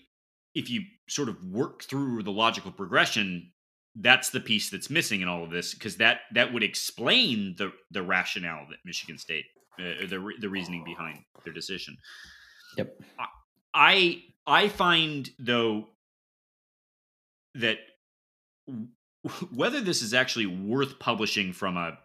if 0.56 0.70
you 0.70 0.82
sort 1.08 1.30
of 1.30 1.44
work 1.46 1.84
through 1.84 2.24
the 2.24 2.32
logical 2.32 2.72
progression, 2.72 3.52
that's 3.96 4.30
the 4.30 4.40
piece 4.40 4.70
that's 4.70 4.90
missing 4.90 5.22
in 5.22 5.28
all 5.28 5.44
of 5.44 5.50
this 5.50 5.74
because 5.74 5.98
that 5.98 6.22
that 6.34 6.54
would 6.54 6.64
explain 6.64 7.56
the 7.58 7.72
the 7.92 8.02
rationale 8.02 8.66
that 8.70 8.78
Michigan 8.86 9.18
State, 9.18 9.46
uh, 9.80 10.08
the 10.08 10.34
the 10.40 10.50
reasoning 10.50 10.84
behind 10.84 11.20
their 11.44 11.54
decision. 11.54 11.98
Yep. 12.78 13.02
I 13.74 14.24
I 14.46 14.70
find 14.70 15.30
though 15.40 15.88
that 17.56 17.80
whether 19.54 19.82
this 19.82 20.02
is 20.02 20.14
actually 20.14 20.46
worth 20.46 21.00
publishing 21.00 21.54
from 21.54 21.76
a 21.76 21.98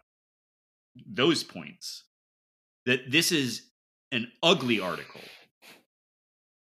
those 1.06 1.44
points 1.44 2.04
that 2.86 3.10
this 3.10 3.32
is 3.32 3.62
an 4.10 4.30
ugly 4.42 4.80
article 4.80 5.20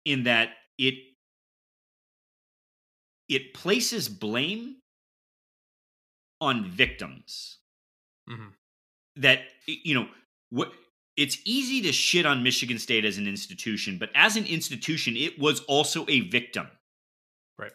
in 0.05 0.23
that 0.23 0.49
it 0.77 0.95
it 3.27 3.53
places 3.53 4.07
blame 4.09 4.77
on 6.39 6.69
victims 6.69 7.59
Mhm. 8.29 8.53
that 9.17 9.47
you 9.65 9.95
know 9.95 10.09
what 10.49 10.73
it's 11.17 11.39
easy 11.45 11.81
to 11.81 11.91
shit 11.91 12.25
on 12.27 12.43
Michigan 12.43 12.77
State 12.77 13.03
as 13.03 13.17
an 13.17 13.27
institution, 13.27 13.97
but 13.97 14.11
as 14.13 14.37
an 14.37 14.45
institution, 14.45 15.17
it 15.17 15.39
was 15.39 15.61
also 15.61 16.05
a 16.07 16.21
victim. 16.21 16.67
Right. 17.57 17.71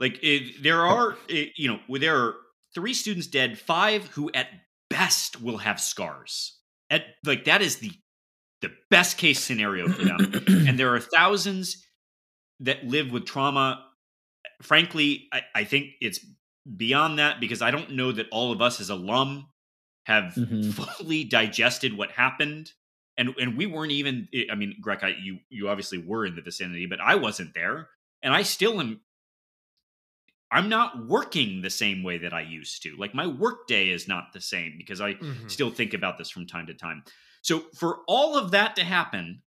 Like 0.00 0.18
it, 0.20 0.60
there 0.60 0.80
are, 0.84 1.16
it, 1.28 1.52
you 1.56 1.68
know, 1.68 1.98
there 2.00 2.16
are 2.16 2.34
three 2.74 2.92
students 2.92 3.28
dead, 3.28 3.56
five 3.56 4.08
who 4.08 4.32
at 4.32 4.48
best 4.90 5.40
will 5.40 5.58
have 5.58 5.80
scars. 5.80 6.58
At 6.94 7.02
like 7.24 7.44
that 7.44 7.60
is 7.62 7.76
the 7.78 7.90
the 8.62 8.70
best 8.90 9.18
case 9.18 9.40
scenario 9.40 9.88
for 9.88 10.04
them, 10.04 10.32
and 10.68 10.78
there 10.78 10.94
are 10.94 11.00
thousands 11.00 11.84
that 12.60 12.84
live 12.84 13.10
with 13.10 13.26
trauma. 13.26 13.84
Frankly, 14.62 15.28
I, 15.32 15.42
I 15.54 15.64
think 15.64 15.88
it's 16.00 16.20
beyond 16.76 17.18
that 17.18 17.40
because 17.40 17.60
I 17.60 17.70
don't 17.70 17.90
know 17.92 18.12
that 18.12 18.26
all 18.30 18.52
of 18.52 18.62
us 18.62 18.80
as 18.80 18.90
alum 18.90 19.48
have 20.06 20.34
Mhm. 20.34 20.72
fully 20.72 21.24
digested 21.24 21.96
what 21.96 22.10
happened 22.12 22.70
and 23.16 23.34
and 23.38 23.56
we 23.56 23.64
weren't 23.66 23.92
even 23.92 24.28
i 24.50 24.54
mean 24.54 24.74
greg 24.80 24.98
I, 25.02 25.14
you 25.22 25.38
you 25.48 25.68
obviously 25.70 25.98
were 25.98 26.26
in 26.26 26.34
the 26.36 26.42
vicinity 26.42 26.84
but 26.86 27.00
i 27.00 27.14
wasn't 27.14 27.54
there 27.54 27.88
and 28.22 28.34
i 28.34 28.42
still 28.42 28.80
am 28.80 29.00
i'm 30.50 30.68
not 30.68 31.06
working 31.06 31.60
the 31.62 31.70
same 31.70 32.02
way 32.02 32.18
that 32.18 32.32
i 32.32 32.40
used 32.40 32.82
to 32.82 32.94
like 32.96 33.14
my 33.14 33.26
work 33.26 33.66
day 33.66 33.90
is 33.90 34.06
not 34.08 34.32
the 34.32 34.40
same 34.40 34.74
because 34.78 35.00
i 35.00 35.14
Mhm. 35.14 35.50
still 35.50 35.70
think 35.70 35.94
about 35.94 36.18
this 36.18 36.30
from 36.30 36.46
time 36.46 36.66
to 36.66 36.74
time 36.74 37.02
so 37.42 37.60
for 37.76 38.00
all 38.08 38.36
of 38.36 38.50
that 38.52 38.76
to 38.76 38.84
happen 38.84 39.42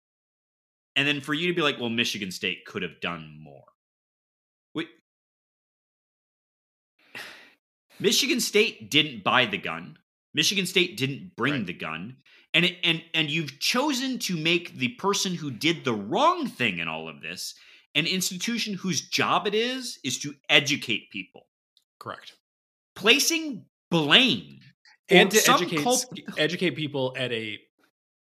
and 0.96 1.06
then 1.08 1.20
for 1.20 1.34
you 1.34 1.48
to 1.48 1.54
be 1.54 1.60
like, 1.60 1.80
well, 1.80 1.90
Michigan 1.90 2.30
State 2.30 2.64
could 2.66 2.82
have 2.82 3.00
done 3.00 3.36
more. 3.42 3.64
Wait. 4.74 4.86
Michigan 7.98 8.40
State 8.40 8.90
didn't 8.90 9.24
buy 9.24 9.46
the 9.46 9.58
gun. 9.58 9.98
Michigan 10.34 10.66
State 10.66 10.96
didn't 10.96 11.36
bring 11.36 11.52
Right. 11.54 11.66
the 11.66 11.72
gun. 11.72 12.16
And 12.52 12.64
it, 12.64 12.78
and 12.84 13.02
and 13.14 13.28
you've 13.30 13.58
chosen 13.58 14.18
to 14.20 14.36
make 14.36 14.74
the 14.74 14.88
person 14.90 15.34
who 15.34 15.50
did 15.50 15.84
the 15.84 15.92
wrong 15.94 16.46
thing 16.46 16.78
in 16.78 16.86
all 16.86 17.08
of 17.08 17.20
this 17.20 17.54
an 17.94 18.06
institution 18.06 18.74
whose 18.74 19.02
job 19.08 19.46
it 19.46 19.54
is 19.54 19.98
is 20.04 20.18
to 20.20 20.34
educate 20.48 21.10
people. 21.10 21.46
Correct. 22.00 22.34
Placing 22.96 23.64
blame 23.90 24.60
And 25.08 25.30
to 25.30 25.52
educate 25.52 25.82
culp- 25.82 26.00
educate 26.36 26.70
people 26.76 27.14
at 27.16 27.32
a 27.32 27.58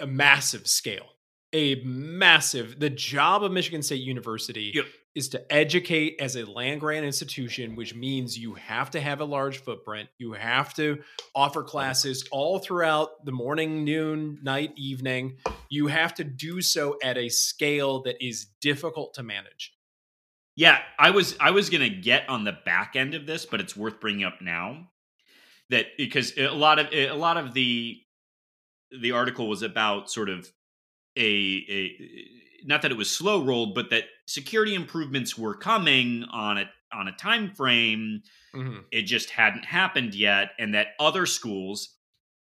a 0.00 0.06
massive 0.06 0.66
scale. 0.66 1.06
A 1.52 1.76
massive 1.84 2.78
the 2.80 2.90
job 2.90 3.42
of 3.44 3.52
Michigan 3.52 3.82
State 3.82 4.02
University 4.02 4.72
Yep. 4.74 4.84
Is 5.16 5.30
to 5.30 5.52
educate 5.52 6.16
as 6.20 6.36
a 6.36 6.44
land 6.44 6.78
grant 6.80 7.06
institution, 7.06 7.74
which 7.74 7.94
means 7.94 8.38
you 8.38 8.54
have 8.54 8.90
to 8.90 9.00
have 9.00 9.20
a 9.20 9.24
large 9.24 9.62
footprint. 9.62 10.10
You 10.18 10.34
have 10.34 10.74
to 10.74 11.02
offer 11.34 11.62
classes 11.62 12.28
all 12.30 12.58
throughout 12.58 13.24
the 13.24 13.32
morning, 13.32 13.82
noon, 13.82 14.38
night, 14.42 14.72
evening. 14.76 15.38
You 15.70 15.86
have 15.86 16.12
to 16.14 16.24
do 16.24 16.60
so 16.60 16.98
at 17.02 17.16
a 17.16 17.30
scale 17.30 18.02
that 18.02 18.22
is 18.24 18.44
difficult 18.60 19.14
to 19.14 19.22
manage. 19.22 19.72
Yeah, 20.54 20.78
I 20.98 21.10
was 21.10 21.34
I 21.40 21.50
was 21.50 21.70
gonna 21.70 21.88
get 21.88 22.28
on 22.28 22.44
the 22.44 22.56
back 22.64 22.94
end 22.94 23.14
of 23.14 23.26
this, 23.26 23.46
but 23.46 23.60
it's 23.60 23.76
worth 23.76 24.00
bringing 24.00 24.24
up 24.24 24.42
now 24.42 24.88
that 25.70 25.86
because 25.96 26.36
a 26.36 26.48
lot 26.48 26.78
of 26.78 26.88
a 26.92 27.12
lot 27.12 27.38
of 27.38 27.54
the 27.54 27.98
the 29.00 29.12
article 29.12 29.48
was 29.48 29.62
about 29.62 30.10
sort 30.10 30.28
of 30.28 30.50
a 31.16 31.22
a 31.22 32.45
not 32.66 32.82
that 32.82 32.90
it 32.90 32.96
was 32.96 33.10
slow 33.10 33.42
rolled, 33.42 33.74
but 33.74 33.90
that 33.90 34.04
security 34.26 34.74
improvements 34.74 35.38
were 35.38 35.54
coming 35.54 36.24
on 36.24 36.58
a 36.58 36.70
on 36.92 37.08
a 37.08 37.12
time 37.16 37.50
frame. 37.54 38.22
Mhm. 38.54 38.84
It 38.92 39.02
just 39.02 39.30
hadn't 39.30 39.64
happened 39.64 40.14
yet, 40.14 40.52
and 40.58 40.74
that 40.74 40.88
other 41.00 41.26
schools, 41.26 41.96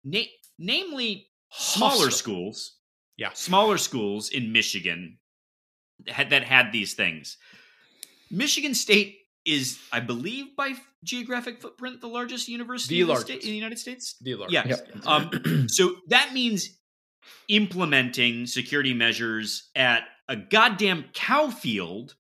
na- 0.05 0.23
namely 0.59 1.29
smaller 1.53 2.11
schools, 2.11 2.77
Yeah. 3.17 3.33
smaller 3.35 3.79
schools 3.79 4.29
in 4.31 4.53
Michigan 4.53 5.19
had, 6.09 6.31
that 6.31 6.45
had 6.45 6.73
these 6.73 6.95
things. 6.95 7.37
Michigan 8.31 8.75
State 8.75 9.21
is, 9.45 9.79
I 9.93 10.01
believe, 10.01 10.55
by 10.57 10.75
geographic 11.05 11.61
footprint, 11.61 12.01
the 12.01 12.09
largest 12.09 12.49
university 12.49 12.97
The 12.97 13.01
in, 13.03 13.07
the 13.07 13.13
largest. 13.13 13.27
state, 13.33 13.43
in 13.43 13.51
the 13.51 13.57
United 13.57 13.79
States. 13.79 14.17
The 14.21 14.35
largest. 14.35 14.53
Yeah. 14.55 14.67
Yep. 14.67 15.07
Um, 15.07 15.69
so 15.69 15.97
that 16.09 16.33
means 16.35 16.79
implementing 17.49 18.47
security 18.47 18.95
measures 18.95 19.71
at 19.75 20.05
a 20.29 20.37
goddamn 20.37 21.05
cow 21.13 21.49
field 21.51 22.15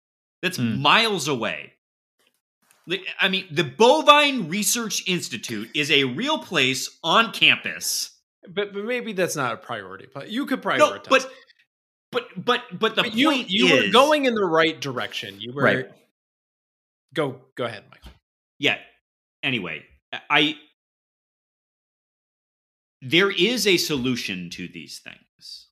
that's 0.43 0.57
Hmm. 0.57 0.81
miles 0.81 1.29
away. 1.29 1.75
I 3.21 3.29
mean, 3.29 3.47
the 3.51 3.65
Bovine 3.65 4.49
Research 4.49 5.07
Institute 5.07 5.69
is 5.75 5.91
a 5.91 6.05
real 6.05 6.39
place 6.39 6.99
on 7.05 7.33
campus. 7.33 8.13
But, 8.49 8.73
but 8.73 8.85
maybe 8.85 9.13
that's 9.13 9.37
not 9.37 9.53
a 9.53 9.57
priority. 9.59 10.07
But 10.13 10.31
you 10.31 10.47
could 10.47 10.63
prioritize. 10.63 10.79
No, 10.79 11.01
but 11.11 11.31
but 12.11 12.25
but 12.43 12.63
but 12.79 12.97
the 12.97 13.03
But 13.03 13.15
you 13.15 13.31
point 13.31 13.51
you 13.51 13.67
is 13.67 13.87
were 13.87 13.93
going 13.93 14.25
in 14.25 14.35
the 14.35 14.45
right 14.47 14.81
direction. 14.81 15.39
You 15.39 15.53
were 15.53 15.63
Right. 15.63 15.91
Go 17.13 17.43
go 17.57 17.65
ahead, 17.65 17.85
Michael. 17.91 18.13
yeah. 18.59 18.79
Anyway, 19.43 19.85
I 20.31 20.57
there 23.03 23.31
is 23.31 23.67
a 23.67 23.77
solution 23.77 24.51
to 24.51 24.67
these 24.69 24.99
things, 24.99 25.67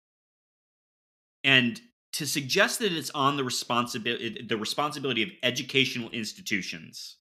and 1.42 1.80
to 2.16 2.26
suggest 2.26 2.78
that 2.78 2.92
it's 2.92 3.10
on 3.10 3.36
the 3.36 3.44
responsibility 3.44 4.42
the 4.48 4.56
responsibility 4.56 5.22
of 5.22 5.30
educational 5.42 6.08
institutions 6.10 7.18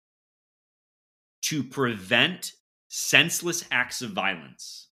to 1.42 1.64
prevent 1.64 2.54
senseless 2.88 3.66
acts 3.72 4.02
of 4.02 4.12
violence 4.12 4.88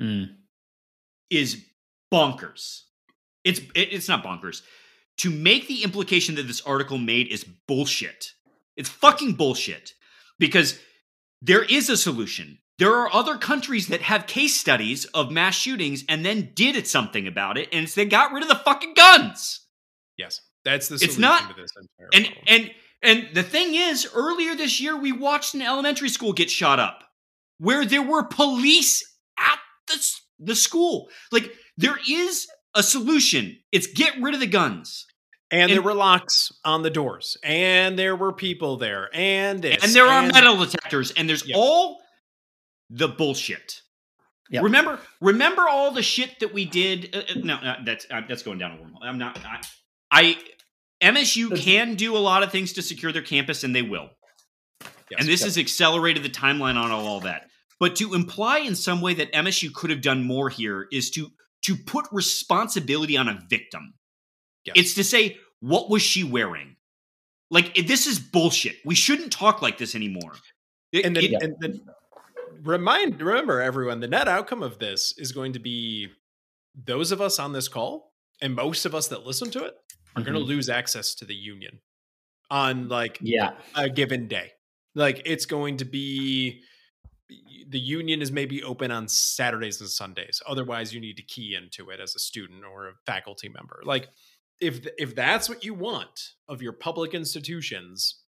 Mm. 0.00 0.36
is 1.30 1.64
bonkers. 2.12 2.82
It's 3.44 3.60
it, 3.74 3.88
it's 3.92 4.08
not 4.08 4.22
bonkers. 4.22 4.60
To 5.18 5.30
make 5.30 5.66
the 5.68 5.82
implication 5.82 6.34
that 6.34 6.46
this 6.46 6.60
article 6.60 6.98
made 6.98 7.28
is 7.28 7.44
bullshit. 7.66 8.32
It's 8.76 8.90
fucking 8.90 9.36
bullshit 9.36 9.94
because 10.38 10.78
there 11.40 11.62
is 11.64 11.88
a 11.88 11.96
solution. 11.96 12.58
There 12.78 12.94
are 12.94 13.12
other 13.14 13.38
countries 13.38 13.88
that 13.88 14.02
have 14.02 14.26
case 14.26 14.54
studies 14.56 15.06
of 15.06 15.30
mass 15.30 15.54
shootings 15.54 16.04
and 16.08 16.24
then 16.24 16.50
did 16.54 16.76
it 16.76 16.86
something 16.86 17.26
about 17.26 17.56
it, 17.56 17.68
and 17.72 17.84
it's 17.84 17.94
they 17.94 18.04
got 18.04 18.32
rid 18.32 18.42
of 18.42 18.48
the 18.50 18.54
fucking 18.56 18.92
guns. 18.94 19.60
Yes, 20.18 20.40
that's 20.64 20.88
the 20.88 20.96
It's 20.96 21.14
solution 21.14 21.20
not- 21.22 21.48
to 21.56 21.60
this 21.60 21.70
entire 21.80 22.08
And 22.12 22.24
problem. 22.26 22.44
and 22.48 22.70
and 23.02 23.34
the 23.34 23.42
thing 23.42 23.74
is, 23.74 24.06
earlier 24.14 24.54
this 24.54 24.80
year 24.80 24.96
we 24.96 25.12
watched 25.12 25.54
an 25.54 25.62
elementary 25.62 26.08
school 26.08 26.32
get 26.32 26.50
shot 26.50 26.78
up, 26.80 27.04
where 27.58 27.84
there 27.84 28.02
were 28.02 28.24
police 28.24 29.02
at 29.38 29.58
the 29.86 30.10
the 30.38 30.54
school. 30.56 31.08
Like 31.32 31.54
there 31.78 31.98
is 32.08 32.46
a 32.74 32.82
solution. 32.82 33.58
It's 33.72 33.86
get 33.86 34.20
rid 34.20 34.34
of 34.34 34.40
the 34.40 34.46
guns, 34.46 35.06
And 35.50 35.70
there 35.72 35.80
were 35.80 35.94
locks 35.94 36.50
on 36.64 36.82
the 36.82 36.90
doors, 36.90 37.38
and 37.42 37.98
there 37.98 38.16
were 38.16 38.32
people 38.34 38.76
there, 38.76 39.08
and 39.14 39.62
this, 39.62 39.82
and 39.82 39.92
there 39.94 40.06
are 40.06 40.22
metal 40.26 40.56
detectors, 40.58 41.10
and 41.12 41.26
there's 41.28 41.44
all 41.54 42.02
the 42.90 43.08
bullshit. 43.08 43.82
Yep. 44.50 44.62
Remember, 44.64 45.00
remember 45.20 45.62
all 45.68 45.90
the 45.90 46.02
shit 46.02 46.38
that 46.40 46.54
we 46.54 46.64
did. 46.64 47.14
Uh, 47.14 47.18
uh, 47.18 47.40
no, 47.42 47.54
uh, 47.56 47.76
that's 47.84 48.06
uh, 48.10 48.20
that's 48.28 48.42
going 48.42 48.58
down 48.58 48.72
a 48.72 48.76
wormhole. 48.76 49.02
I'm 49.02 49.18
not. 49.18 49.38
I, 49.44 50.36
I 51.02 51.10
MSU 51.12 51.56
can 51.60 51.94
do 51.96 52.16
a 52.16 52.18
lot 52.18 52.42
of 52.44 52.52
things 52.52 52.72
to 52.74 52.82
secure 52.82 53.12
their 53.12 53.22
campus, 53.22 53.64
and 53.64 53.74
they 53.74 53.82
will. 53.82 54.08
Yes. 55.10 55.20
and 55.20 55.28
this 55.28 55.40
Yep. 55.40 55.46
has 55.46 55.58
accelerated 55.58 56.22
the 56.22 56.28
timeline 56.30 56.76
on 56.76 56.90
all, 56.90 57.06
all 57.06 57.20
that. 57.20 57.48
But 57.78 57.96
to 57.96 58.14
imply 58.14 58.58
in 58.60 58.74
some 58.74 59.00
way 59.00 59.14
that 59.14 59.32
MSU 59.32 59.72
could 59.72 59.90
have 59.90 60.00
done 60.00 60.24
more 60.24 60.48
here 60.48 60.86
is 60.92 61.10
to 61.12 61.28
to 61.62 61.76
put 61.76 62.06
responsibility 62.12 63.16
on 63.16 63.28
a 63.28 63.40
victim. 63.50 63.94
Yes. 64.64 64.74
It's 64.76 64.94
to 64.94 65.04
say, 65.04 65.38
what 65.60 65.90
was 65.90 66.02
she 66.02 66.22
wearing? 66.24 66.76
Like 67.50 67.74
this 67.86 68.06
is 68.06 68.18
bullshit. 68.20 68.76
We 68.84 68.94
shouldn't 68.94 69.32
talk 69.32 69.60
like 69.62 69.76
this 69.78 69.94
anymore. 69.96 70.32
It- 70.92 71.04
and 71.04 71.16
then, 71.16 71.24
it- 71.24 71.42
and 71.42 71.54
then 71.60 71.80
remind 72.66 73.20
remember 73.20 73.60
everyone 73.60 74.00
the 74.00 74.08
net 74.08 74.28
outcome 74.28 74.62
of 74.62 74.78
this 74.78 75.14
is 75.16 75.32
going 75.32 75.52
to 75.52 75.58
be 75.58 76.08
those 76.74 77.12
of 77.12 77.20
us 77.20 77.38
on 77.38 77.52
this 77.52 77.68
call 77.68 78.12
and 78.42 78.54
most 78.54 78.84
of 78.84 78.94
us 78.94 79.08
that 79.08 79.24
listen 79.24 79.50
to 79.50 79.64
it 79.64 79.74
are 80.14 80.22
going 80.22 80.34
to 80.34 80.40
mm-hmm. 80.40 80.48
lose 80.48 80.68
access 80.68 81.14
to 81.14 81.24
the 81.24 81.34
union 81.34 81.78
on 82.50 82.88
like 82.88 83.18
Yeah. 83.20 83.52
a 83.74 83.88
given 83.88 84.28
day. 84.28 84.52
Like 84.94 85.22
it's 85.24 85.46
going 85.46 85.78
to 85.78 85.84
be 85.84 86.62
the 87.68 87.80
union 87.80 88.22
is 88.22 88.30
maybe 88.30 88.62
open 88.62 88.90
on 88.90 89.08
saturdays 89.08 89.80
and 89.80 89.90
sundays. 89.90 90.40
Otherwise 90.46 90.94
you 90.94 91.00
need 91.00 91.16
to 91.16 91.22
key 91.22 91.54
into 91.54 91.90
it 91.90 92.00
as 92.00 92.14
a 92.14 92.18
student 92.18 92.64
or 92.64 92.88
a 92.88 92.92
faculty 93.04 93.48
member. 93.48 93.80
Like 93.84 94.08
if 94.60 94.86
if 94.96 95.14
that's 95.14 95.48
what 95.48 95.64
you 95.64 95.74
want 95.74 96.32
of 96.48 96.62
your 96.62 96.72
public 96.72 97.14
institutions 97.14 98.22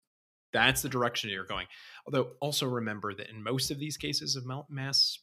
that's 0.53 0.82
the 0.82 0.89
direction 0.89 1.30
you're 1.30 1.45
going 1.45 1.66
although 2.09 2.30
also 2.40 2.66
remember 2.66 3.14
that 3.14 3.28
in 3.28 3.42
most 3.42 3.70
of 3.70 3.78
these 3.78 3.96
cases 3.96 4.34
of 4.34 4.44
mass 4.70 5.18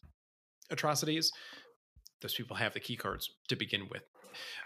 atrocities 0.70 1.32
those 2.22 2.34
people 2.34 2.56
have 2.56 2.74
the 2.74 2.80
key 2.80 2.96
cards 2.96 3.30
to 3.50 3.56
begin 3.56 3.88
with 3.90 4.04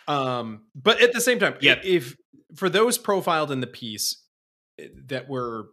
um 0.08 0.66
but 0.76 1.02
at 1.02 1.14
the 1.14 1.22
same 1.22 1.40
time 1.40 1.56
Yeah. 1.62 1.80
if 1.84 2.16
for 2.56 2.70
those 2.70 2.98
profiled 2.98 3.52
in 3.52 3.62
the 3.62 3.68
piece 3.68 4.24
eh, 4.80 4.88
that 5.08 5.30
were 5.30 5.68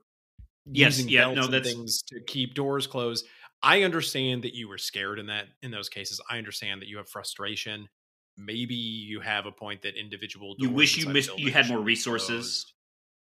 Yes, 0.73 0.99
using 0.99 1.13
yeah, 1.13 1.33
belts 1.33 1.49
no, 1.49 1.57
and 1.57 1.65
things 1.65 2.03
to 2.09 2.21
keep 2.27 2.55
doors 2.55 2.87
closed 2.87 3.25
i 3.63 3.83
understand 3.83 4.43
that 4.43 4.55
you 4.55 4.69
were 4.69 4.79
scared 4.79 5.19
in 5.19 5.27
that 5.27 5.47
in 5.63 5.71
those 5.71 5.89
cases 5.89 6.21
i 6.29 6.39
understand 6.39 6.83
that 6.83 6.89
you 6.89 6.97
have 6.97 7.09
frustration 7.09 7.89
maybe 8.37 8.75
you 8.75 9.21
have 9.21 9.47
a 9.47 9.53
point 9.53 9.83
that 9.83 9.99
individual 9.99 10.55
you 10.59 10.71
wish 10.71 10.97
you 10.97 11.09
missed 11.09 11.39
you 11.39 11.51
had 11.51 11.69
more 11.69 11.81
resources. 11.81 12.29
closed. 12.29 12.73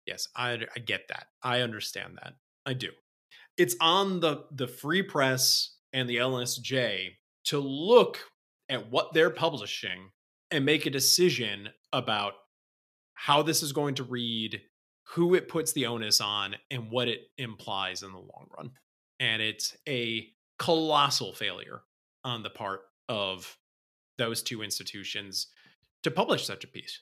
Yes, 0.07 0.29
I 0.35 0.67
I 0.75 0.79
get 0.81 1.03
that. 1.09 1.27
I 1.43 1.61
understand 1.61 2.19
that. 2.23 2.35
I 2.69 2.75
do. 2.75 2.91
It's 3.57 3.75
on 3.81 4.21
the 4.21 4.45
the 4.53 4.69
free 4.69 5.03
press 5.03 5.75
and 5.93 6.09
the 6.09 6.17
LSJ 6.17 7.09
to 7.47 7.59
look 7.59 8.19
at 8.69 8.91
what 8.91 9.15
they're 9.15 9.31
publishing 9.31 10.11
and 10.51 10.65
make 10.65 10.87
a 10.87 10.91
decision 10.91 11.71
about 11.93 12.35
how 13.15 13.43
this 13.43 13.63
is 13.63 13.73
going 13.73 13.95
to 13.97 14.05
read, 14.05 14.61
who 15.15 15.35
it 15.35 15.49
puts 15.49 15.73
the 15.73 15.87
onus 15.87 16.21
on, 16.21 16.57
and 16.71 16.91
what 16.91 17.09
it 17.09 17.23
implies 17.39 18.03
in 18.03 18.13
the 18.13 18.19
long 18.19 18.47
run. 18.57 18.71
And 19.19 19.43
it's 19.43 19.77
a 19.89 20.29
colossal 20.59 21.33
failure 21.33 21.81
on 22.25 22.43
the 22.43 22.51
part 22.51 22.83
of 23.09 23.57
those 24.19 24.43
two 24.43 24.63
institutions 24.63 25.49
to 26.03 26.11
publish 26.11 26.45
such 26.45 26.65
a 26.65 26.69
piece. 26.69 27.01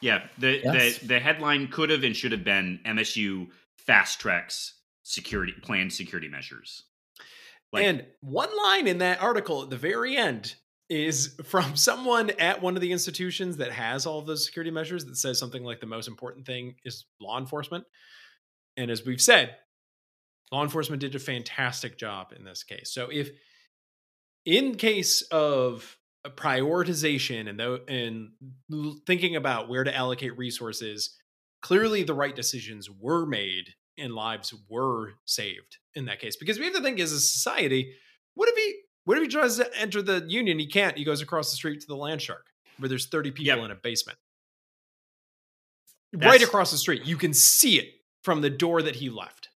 Yeah, 0.00 0.26
the 0.38 0.60
Yes. 0.62 0.98
the 0.98 1.06
the 1.06 1.20
headline 1.20 1.68
could 1.68 1.88
have 1.90 2.04
and 2.04 2.14
should 2.14 2.32
have 2.32 2.44
been 2.44 2.78
MSU 2.84 3.48
fast 3.86 4.20
tracks 4.20 4.80
security 5.02 5.52
planned 5.62 5.92
security 5.92 6.28
measures. 6.28 6.84
Like- 7.72 7.84
and 7.84 8.06
one 8.20 8.50
line 8.64 8.86
in 8.86 8.98
that 8.98 9.22
article 9.22 9.62
at 9.62 9.70
the 9.70 9.76
very 9.76 10.16
end 10.16 10.54
is 10.88 11.36
from 11.44 11.76
someone 11.76 12.30
at 12.38 12.62
one 12.62 12.76
of 12.76 12.80
the 12.80 12.92
institutions 12.92 13.58
that 13.58 13.72
has 13.72 14.06
all 14.06 14.18
of 14.18 14.26
those 14.26 14.44
security 14.44 14.70
measures 14.70 15.04
that 15.04 15.16
says 15.16 15.38
something 15.38 15.64
like 15.64 15.80
the 15.80 15.86
most 15.86 16.08
important 16.08 16.46
thing 16.46 16.76
is 16.84 17.06
law 17.20 17.38
enforcement. 17.38 17.84
And 18.76 18.90
as 18.90 19.04
we've 19.04 19.22
said, 19.22 19.56
law 20.52 20.62
enforcement 20.62 21.00
did 21.00 21.14
a 21.14 21.20
fantastic 21.20 21.98
job 21.98 22.32
in 22.36 22.44
this 22.44 22.62
case. 22.62 22.92
So 22.92 23.08
if 23.10 23.30
in 24.44 24.74
case 24.76 25.22
of 25.30 25.96
prioritization 26.26 27.48
and 27.48 27.58
though 27.58 27.80
and 27.86 28.30
thinking 29.06 29.36
about 29.36 29.68
where 29.68 29.84
to 29.84 29.94
allocate 29.94 30.36
resources, 30.38 31.16
clearly 31.64 32.02
the 32.02 32.14
right 32.14 32.36
decisions 32.36 32.90
were 32.90 33.24
made 33.24 33.70
and 33.96 34.14
lives 34.14 34.52
were 34.68 35.14
saved 35.24 35.78
in 35.94 36.04
that 36.04 36.20
case. 36.20 36.36
Because 36.36 36.58
we 36.58 36.66
have 36.66 36.74
to 36.74 36.82
think 36.82 37.00
as 37.00 37.10
a 37.10 37.18
society, 37.18 37.94
what 38.34 38.50
if 38.50 38.56
he 38.56 38.74
what 39.04 39.16
if 39.16 39.22
he 39.22 39.28
tries 39.28 39.56
to 39.56 39.80
enter 39.80 40.02
the 40.02 40.24
union? 40.28 40.58
He 40.58 40.66
can't. 40.66 40.96
He 40.96 41.04
goes 41.04 41.22
across 41.22 41.50
the 41.50 41.56
street 41.56 41.80
to 41.80 41.86
the 41.86 41.96
land 41.96 42.20
shark 42.20 42.46
where 42.78 42.88
there's 42.88 43.06
30 43.06 43.30
people 43.30 43.56
yep. 43.56 43.58
in 43.64 43.70
a 43.70 43.74
basement. 43.74 44.18
That's, 46.12 46.26
right 46.26 46.42
across 46.42 46.70
the 46.70 46.78
street. 46.78 47.04
You 47.04 47.16
can 47.16 47.32
see 47.32 47.78
it 47.78 47.88
from 48.22 48.40
the 48.40 48.50
door 48.50 48.82
that 48.82 48.96
he 48.96 49.08
left. 49.08 49.48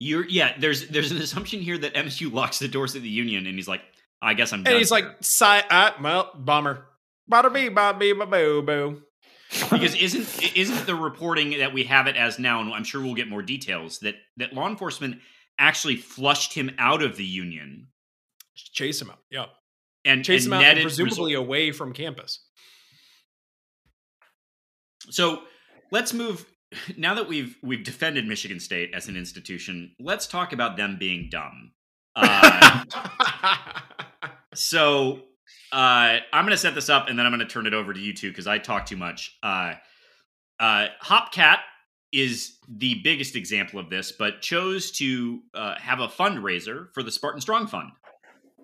You're 0.00 0.26
yeah, 0.28 0.54
there's 0.58 0.88
there's 0.88 1.10
an 1.10 1.18
assumption 1.18 1.60
here 1.60 1.78
that 1.78 1.94
MSU 1.94 2.32
locks 2.32 2.58
the 2.58 2.68
doors 2.68 2.94
of 2.96 3.02
the 3.02 3.08
union 3.08 3.46
and 3.46 3.56
he's 3.56 3.68
like, 3.68 3.80
I 4.20 4.34
guess 4.34 4.52
I'm 4.52 4.60
and 4.60 4.66
done. 4.66 4.76
he's 4.76 4.90
like, 4.90 5.06
si- 5.22 5.44
uh, 5.44 5.92
well, 6.02 6.32
bomber. 6.34 6.86
Bada 7.30 7.52
bee, 7.52 7.70
bada 7.70 7.98
bee, 7.98 8.12
boo, 8.12 8.62
boo. 8.62 9.02
Because 9.70 9.94
isn't 9.94 10.56
isn't 10.56 10.86
the 10.86 10.94
reporting 10.94 11.58
that 11.58 11.72
we 11.72 11.84
have 11.84 12.06
it 12.06 12.16
as 12.16 12.38
now, 12.38 12.60
and 12.60 12.72
I'm 12.72 12.84
sure 12.84 13.02
we'll 13.02 13.14
get 13.14 13.28
more 13.28 13.42
details 13.42 13.98
that 14.00 14.16
that 14.36 14.52
law 14.52 14.68
enforcement 14.68 15.18
actually 15.58 15.96
flushed 15.96 16.52
him 16.54 16.70
out 16.78 17.02
of 17.02 17.16
the 17.16 17.24
union, 17.24 17.88
chase 18.54 19.00
him 19.00 19.10
out, 19.10 19.18
yeah, 19.30 19.46
and 20.04 20.24
chase 20.24 20.44
and 20.44 20.54
him 20.54 20.60
out, 20.60 20.64
and 20.64 20.82
presumably 20.82 21.34
away 21.34 21.72
from 21.72 21.92
campus. 21.92 22.44
So 25.10 25.42
let's 25.90 26.12
move. 26.12 26.46
Now 26.96 27.14
that 27.14 27.28
we've 27.28 27.56
we've 27.62 27.84
defended 27.84 28.26
Michigan 28.26 28.58
State 28.58 28.90
as 28.94 29.08
an 29.08 29.16
institution, 29.16 29.94
let's 30.00 30.26
talk 30.26 30.52
about 30.52 30.76
them 30.76 30.96
being 30.98 31.28
dumb. 31.30 31.72
Uh, 32.16 32.84
so 34.54 35.20
uh, 35.74 36.20
I'm 36.32 36.44
going 36.44 36.52
to 36.52 36.56
set 36.56 36.76
this 36.76 36.88
up 36.88 37.08
and 37.08 37.18
then 37.18 37.26
I'm 37.26 37.32
going 37.32 37.40
to 37.40 37.52
turn 37.52 37.66
it 37.66 37.74
over 37.74 37.92
to 37.92 37.98
you 37.98 38.14
two 38.14 38.30
because 38.30 38.46
I 38.46 38.58
talk 38.58 38.86
too 38.86 38.96
much. 38.96 39.36
Uh, 39.42 39.74
uh, 40.60 40.86
Hopcat 41.02 41.58
is 42.12 42.58
the 42.68 43.00
biggest 43.02 43.34
example 43.34 43.80
of 43.80 43.90
this, 43.90 44.12
but 44.12 44.40
chose 44.40 44.92
to 44.92 45.40
uh, 45.52 45.74
have 45.76 45.98
a 45.98 46.06
fundraiser 46.06 46.86
for 46.94 47.02
the 47.02 47.10
Spartan 47.10 47.40
Strong 47.40 47.66
Fund, 47.66 47.90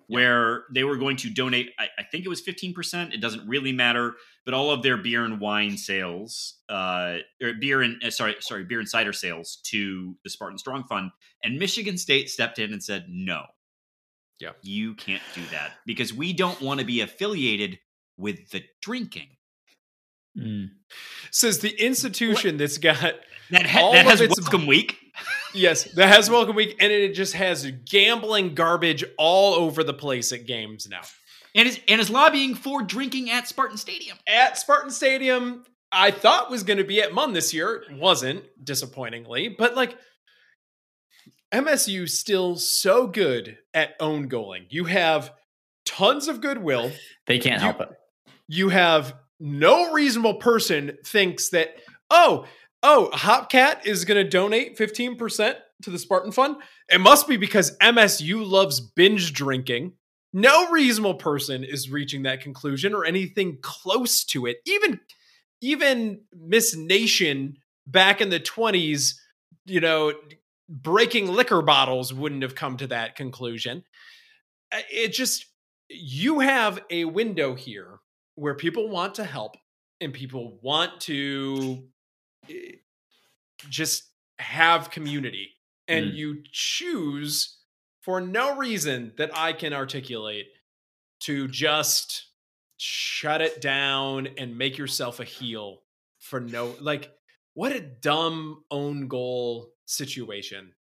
where 0.07 0.63
they 0.73 0.85
were 0.85 0.95
going 0.95 1.17
to 1.17 1.29
donate. 1.29 1.71
I, 1.77 1.89
I, 1.99 2.03
think 2.03 2.23
it 2.23 2.29
was 2.29 2.41
15%. 2.41 3.13
It 3.13 3.19
doesn't 3.19 3.45
really 3.45 3.73
matter, 3.73 4.13
but 4.45 4.53
all 4.53 4.71
of 4.71 4.81
their 4.81 4.95
beer 4.95 5.25
and 5.25 5.41
wine 5.41 5.75
sales, 5.75 6.59
uh, 6.69 7.17
or 7.43 7.51
beer 7.59 7.81
and 7.81 8.01
uh, 8.01 8.09
sorry, 8.09 8.37
sorry, 8.39 8.63
beer 8.63 8.79
and 8.79 8.87
cider 8.87 9.11
sales 9.11 9.59
to 9.65 10.15
the 10.23 10.29
Spartan 10.29 10.57
Strong 10.57 10.85
Fund. 10.85 11.11
And 11.43 11.59
Michigan 11.59 11.97
State 11.97 12.29
stepped 12.29 12.57
in 12.57 12.71
and 12.71 12.81
said, 12.81 13.07
"No, 13.09 13.47
yeah. 14.41 14.51
You 14.61 14.95
can't 14.95 15.21
do 15.33 15.41
that 15.51 15.73
because 15.85 16.13
we 16.13 16.33
don't 16.33 16.59
want 16.61 16.79
to 16.79 16.85
be 16.85 17.01
affiliated 17.01 17.79
with 18.17 18.49
the 18.49 18.63
drinking. 18.81 19.29
Mm. 20.37 20.69
Says 21.31 21.59
the 21.59 21.69
institution 21.69 22.55
what? 22.55 22.59
that's 22.59 22.77
got 22.77 23.15
that, 23.51 23.65
ha- 23.65 23.91
that 23.91 24.05
has 24.05 24.21
welcome 24.21 24.65
week. 24.65 24.97
yes, 25.53 25.83
that 25.95 26.07
has 26.07 26.29
welcome 26.29 26.55
week, 26.55 26.77
and 26.79 26.91
it 26.91 27.13
just 27.13 27.33
has 27.33 27.69
gambling 27.89 28.55
garbage 28.55 29.03
all 29.17 29.53
over 29.55 29.83
the 29.83 29.93
place 29.93 30.31
at 30.31 30.45
games 30.45 30.87
now. 30.89 31.01
And 31.53 31.67
is 31.67 31.79
and 31.87 31.99
is 31.99 32.09
lobbying 32.09 32.55
for 32.55 32.81
drinking 32.81 33.29
at 33.29 33.47
Spartan 33.47 33.77
Stadium. 33.77 34.17
At 34.25 34.57
Spartan 34.57 34.91
Stadium, 34.91 35.65
I 35.91 36.11
thought 36.11 36.49
was 36.49 36.63
going 36.63 36.77
to 36.77 36.85
be 36.85 37.01
at 37.01 37.13
Munn 37.13 37.33
this 37.33 37.53
year. 37.53 37.83
It 37.89 37.97
wasn't, 37.97 38.45
disappointingly. 38.63 39.49
But 39.49 39.75
like 39.75 39.97
MSU 41.53 42.09
still 42.09 42.55
so 42.55 43.07
good 43.07 43.57
at 43.73 43.95
own 43.99 44.29
goaling. 44.29 44.67
You 44.69 44.85
have 44.85 45.33
tons 45.85 46.27
of 46.27 46.41
goodwill. 46.41 46.91
They 47.27 47.39
can't 47.39 47.61
you, 47.61 47.67
help 47.67 47.81
it. 47.81 47.89
You 48.47 48.69
have 48.69 49.15
no 49.39 49.91
reasonable 49.91 50.35
person 50.35 50.97
thinks 51.05 51.49
that, 51.49 51.75
oh, 52.09 52.45
oh, 52.83 53.09
Hopcat 53.13 53.85
is 53.85 54.05
going 54.05 54.23
to 54.23 54.29
donate 54.29 54.77
15% 54.77 55.55
to 55.83 55.89
the 55.89 55.99
Spartan 55.99 56.31
Fund. 56.31 56.57
It 56.89 56.99
must 56.99 57.27
be 57.27 57.37
because 57.37 57.77
MSU 57.79 58.47
loves 58.47 58.79
binge 58.79 59.33
drinking. 59.33 59.93
No 60.33 60.69
reasonable 60.69 61.15
person 61.15 61.63
is 61.63 61.89
reaching 61.89 62.23
that 62.23 62.41
conclusion 62.41 62.93
or 62.93 63.03
anything 63.03 63.57
close 63.61 64.23
to 64.25 64.45
it. 64.45 64.57
Even 64.65 64.99
even 65.61 66.21
Miss 66.33 66.75
Nation 66.75 67.57
back 67.85 68.19
in 68.19 68.29
the 68.29 68.39
20s, 68.39 69.13
you 69.65 69.79
know, 69.79 70.13
breaking 70.71 71.27
liquor 71.27 71.61
bottles 71.61 72.13
wouldn't 72.13 72.43
have 72.43 72.55
come 72.55 72.77
to 72.77 72.87
that 72.87 73.15
conclusion. 73.15 73.83
Uh, 74.71 74.79
it 74.89 75.09
just, 75.09 75.45
you 75.89 76.39
have 76.39 76.79
a 76.89 77.05
window 77.05 77.53
here 77.55 77.99
where 78.35 78.55
people 78.55 78.87
want 78.87 79.15
to 79.15 79.25
help 79.25 79.57
and 79.99 80.13
people 80.13 80.57
want 80.61 81.01
to 81.01 81.83
eh, 82.49 82.75
just 83.69 84.05
have 84.39 84.89
community. 84.89 85.49
And 85.87 86.05
mm. 86.05 86.15
you 86.15 86.43
choose 86.51 87.57
for 88.01 88.21
no 88.21 88.55
reason 88.55 89.13
that 89.17 89.31
I 89.37 89.51
can 89.53 89.73
articulate 89.73 90.47
to 91.21 91.47
just 91.49 92.27
shut 92.77 93.41
it 93.41 93.61
down 93.61 94.27
and 94.37 94.57
make 94.57 94.77
yourself 94.77 95.19
a 95.19 95.23
heel 95.23 95.81
for 96.17 96.39
no 96.39 96.75
like 96.81 97.11
what 97.53 97.71
a 97.71 97.79
dumb 97.79 98.63
own 98.71 99.07
goal 99.07 99.69
situation 99.91 100.73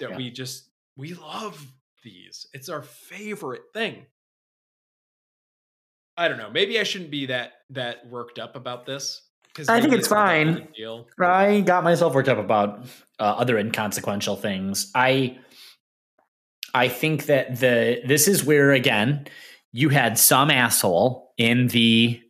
that 0.00 0.10
yeah. 0.10 0.16
we 0.16 0.30
just 0.30 0.70
we 0.96 1.14
love 1.14 1.66
these. 2.02 2.46
It's 2.52 2.68
our 2.68 2.82
favorite 2.82 3.62
thing. 3.72 4.06
I 6.16 6.28
don't 6.28 6.38
know. 6.38 6.50
Maybe 6.50 6.78
I 6.80 6.82
shouldn't 6.82 7.10
be 7.10 7.26
that 7.26 7.52
that 7.70 8.08
worked 8.08 8.38
up 8.38 8.56
about 8.56 8.86
this. 8.86 9.22
Because 9.44 9.68
I 9.68 9.80
think 9.80 9.92
it's 9.94 10.08
fine. 10.08 10.68
I 11.18 11.60
got 11.62 11.82
myself 11.82 12.14
worked 12.14 12.28
up 12.28 12.38
about 12.38 12.84
uh, 13.18 13.22
other 13.22 13.58
inconsequential 13.58 14.36
things. 14.36 14.90
I 14.94 15.38
I 16.74 16.88
think 16.88 17.26
that 17.26 17.58
the 17.58 18.02
this 18.06 18.28
is 18.28 18.44
where 18.44 18.72
again 18.72 19.26
you 19.72 19.88
had 19.88 20.18
some 20.18 20.50
asshole 20.50 21.32
in 21.36 21.68
the 21.68 22.20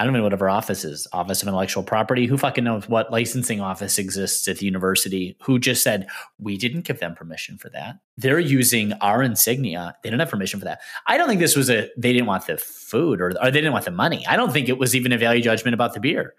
I 0.00 0.04
don't 0.04 0.14
even 0.14 0.20
know 0.20 0.24
whatever 0.24 0.48
office 0.48 0.82
is, 0.82 1.06
Office 1.12 1.42
of 1.42 1.48
Intellectual 1.48 1.82
Property. 1.82 2.24
Who 2.24 2.38
fucking 2.38 2.64
knows 2.64 2.88
what 2.88 3.12
licensing 3.12 3.60
office 3.60 3.98
exists 3.98 4.48
at 4.48 4.56
the 4.56 4.64
university? 4.64 5.36
Who 5.42 5.58
just 5.58 5.82
said 5.82 6.06
we 6.38 6.56
didn't 6.56 6.86
give 6.86 7.00
them 7.00 7.14
permission 7.14 7.58
for 7.58 7.68
that? 7.68 7.98
They're 8.16 8.38
using 8.38 8.94
our 8.94 9.22
insignia. 9.22 9.94
They 10.02 10.08
didn't 10.08 10.20
have 10.20 10.30
permission 10.30 10.58
for 10.58 10.64
that. 10.64 10.80
I 11.06 11.18
don't 11.18 11.28
think 11.28 11.38
this 11.38 11.54
was 11.54 11.68
a. 11.68 11.90
They 11.98 12.14
didn't 12.14 12.28
want 12.28 12.46
the 12.46 12.56
food 12.56 13.20
or, 13.20 13.34
or 13.42 13.50
they 13.50 13.60
didn't 13.60 13.74
want 13.74 13.84
the 13.84 13.90
money. 13.90 14.26
I 14.26 14.36
don't 14.36 14.54
think 14.54 14.70
it 14.70 14.78
was 14.78 14.96
even 14.96 15.12
a 15.12 15.18
value 15.18 15.42
judgment 15.42 15.74
about 15.74 15.92
the 15.92 16.00
beer. 16.00 16.34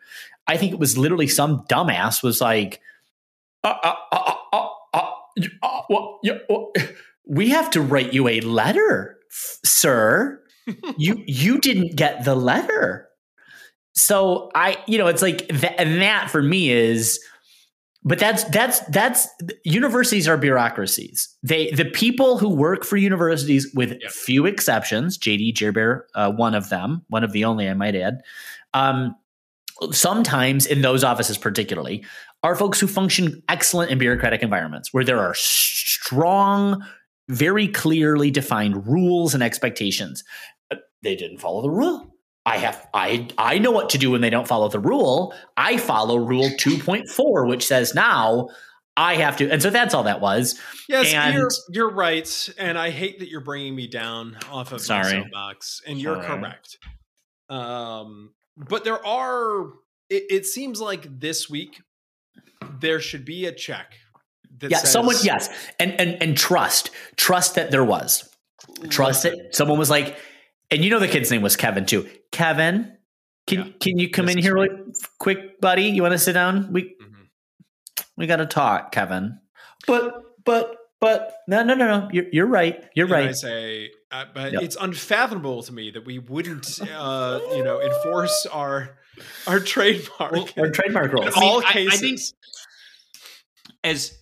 I 0.47 0.57
think 0.57 0.74
it 0.74 0.80
was 0.80 0.97
literally 0.97 1.28
some 1.28 1.64
dumbass 1.70 2.24
was 2.24 2.41
like, 2.41 2.82
uh, 3.64 3.76
uh, 3.84 3.95
uh, 4.12 5.82
well, 5.88 6.20
we 7.28 7.49
have 7.49 7.70
to 7.70 7.82
write 7.82 8.12
you 8.12 8.28
a 8.28 8.41
letter, 8.41 9.20
sir. 9.30 10.41
you 10.97 11.24
you 11.28 11.59
didn't 11.59 11.95
get 11.95 12.26
the 12.26 12.34
letter 12.34 13.07
so 13.94 14.50
I, 14.56 14.78
you 14.88 14.98
know, 14.98 15.08
it's 15.08 15.22
like 15.22 15.48
th- 15.48 15.74
and 15.78 16.02
that 16.02 16.30
for 16.30 16.42
me 16.42 16.70
is, 16.70 17.20
but 18.04 18.18
that's 18.18 18.44
that's 18.46 18.80
that's 18.88 19.28
universities 19.64 20.28
are 20.28 20.38
bureaucracies. 20.38 21.36
They 21.44 21.72
the 21.72 21.86
people 21.86 22.38
who 22.38 22.50
work 22.50 22.84
for 22.84 22.98
universities, 22.98 23.70
with 23.76 23.98
yep. 24.02 24.12
few 24.12 24.46
exceptions, 24.46 25.18
JD 25.18 25.60
Gerber, 25.60 26.08
uh, 26.16 26.32
one 26.32 26.56
of 26.56 26.70
them, 26.70 27.04
one 27.10 27.24
of 27.24 27.32
the 27.32 27.46
only, 27.46 27.70
I 27.70 27.74
might 27.74 27.96
add. 27.96 28.22
Um, 28.74 29.16
sometimes 29.92 30.66
in 30.66 30.82
those 30.82 31.04
offices, 31.04 31.38
particularly, 31.38 32.04
are 32.44 32.56
folks 32.56 32.80
who 32.80 32.88
function 32.88 33.44
excellent 33.50 33.92
in 33.92 33.98
bureaucratic 33.98 34.42
environments 34.42 34.94
where 34.94 35.04
there 35.04 35.20
are 35.20 35.36
strong, 35.36 36.82
very 37.28 37.68
clearly 37.68 38.32
defined 38.32 38.88
rules 38.88 39.34
and 39.34 39.44
expectations. 39.44 40.24
Uh, 40.72 40.78
they 41.04 41.16
didn't 41.16 41.39
follow 41.39 41.62
the 41.62 41.70
rule 41.70 42.11
I 42.46 42.58
have 42.58 42.88
I 42.94 43.28
I 43.38 43.60
know 43.60 43.72
what 43.72 43.92
to 43.92 43.98
do 43.98 44.12
when 44.12 44.22
they 44.22 44.30
don't 44.30 44.48
follow 44.48 44.68
the 44.70 44.80
rule. 44.80 45.34
I 45.58 45.78
follow 45.78 46.18
rule 46.18 46.50
2.4 46.50 47.48
which 47.48 47.66
says 47.66 47.94
now 47.94 48.50
I 48.98 49.16
have 49.16 49.38
to 49.38 49.50
and 49.50 49.62
so 49.62 49.70
that's 49.70 49.94
all 49.94 50.04
that 50.04 50.22
was. 50.22 50.60
Yes, 50.89 51.14
and, 51.14 51.36
you're 51.36 51.50
you're 51.70 51.92
right 51.92 52.50
and 52.58 52.78
I 52.78 52.89
hate 52.89 53.20
that 53.20 53.30
you're 53.30 53.42
bringing 53.42 53.76
me 53.76 53.88
down 53.88 54.38
off 54.52 54.72
of 54.72 54.82
sorry. 54.82 55.18
my 55.18 55.24
soapbox 55.24 55.82
and 55.88 56.00
you're 56.00 56.22
correct. 56.22 56.78
Um 57.50 58.34
but 58.58 58.84
there 58.84 59.06
are 59.06 59.66
it, 60.10 60.24
it, 60.30 60.46
seems 60.46 60.82
like 60.82 61.20
this 61.22 61.50
week 61.50 61.82
there 62.80 63.00
should 63.00 63.24
be 63.24 63.46
a 63.46 63.52
check 63.54 63.94
yeah, 64.70 64.78
says, 64.78 64.92
someone 64.92 65.16
yes. 65.24 65.50
And 65.80 66.00
and 66.00 66.22
and 66.22 66.38
trust. 66.38 66.92
Trust 67.16 67.56
that 67.56 67.72
there 67.72 67.84
was. 67.84 68.28
Trust 68.89 69.26
listen. 69.26 69.39
it. 69.39 69.56
Someone 69.56 69.80
was 69.80 69.89
like 69.89 70.18
And 70.72 70.84
you 70.84 70.89
know 70.89 70.99
the 70.99 71.07
kid's 71.07 71.30
name 71.30 71.41
was 71.41 71.55
Kevin 71.57 71.86
too. 71.86 72.09
Kevin, 72.32 72.97
can 73.47 73.59
Yeah. 73.59 73.72
can 73.82 73.99
you 73.99 74.09
come 74.09 74.26
This 74.28 74.36
in 74.36 74.41
here 74.41 74.53
really 74.55 74.69
quick, 75.19 75.59
buddy? 75.59 75.84
You 75.86 76.01
want 76.01 76.13
to 76.13 76.17
sit 76.19 76.34
down? 76.34 76.72
We 76.72 76.95
Mhm. 77.01 77.28
we 78.17 78.26
got 78.28 78.38
to 78.38 78.45
talk, 78.45 78.91
Kevin. 78.91 79.39
But 79.86 80.13
but 80.45 80.78
but 81.01 81.36
no 81.47 81.63
no 81.63 81.74
no 81.74 81.88
no. 81.88 82.09
You're 82.13 82.26
you're 82.32 82.45
right. 82.47 82.88
You're 82.95 83.07
And 83.13 83.30
I 83.30 83.32
say, 83.34 83.91
uh, 84.11 84.26
but 84.34 84.53
Yep. 84.53 84.61
it's 84.63 84.78
unfathomable 84.80 85.61
to 85.63 85.74
me 85.74 85.91
that 85.91 86.05
we 86.05 86.19
wouldn't, 86.19 86.80
uh, 86.89 87.39
you 87.53 87.63
know, 87.63 87.82
enforce 87.82 88.45
our 88.45 88.97
our 89.47 89.59
trademark. 89.59 90.32
Well, 90.32 90.47
Or 90.57 90.69
trademark 90.69 91.07
in 91.11 91.11
rules. 91.11 91.36
mean, 91.36 91.43
all 91.43 91.61
I- 91.65 91.69
I 91.69 91.74
cases. 91.74 91.99
think- 91.99 92.19
as 93.84 94.17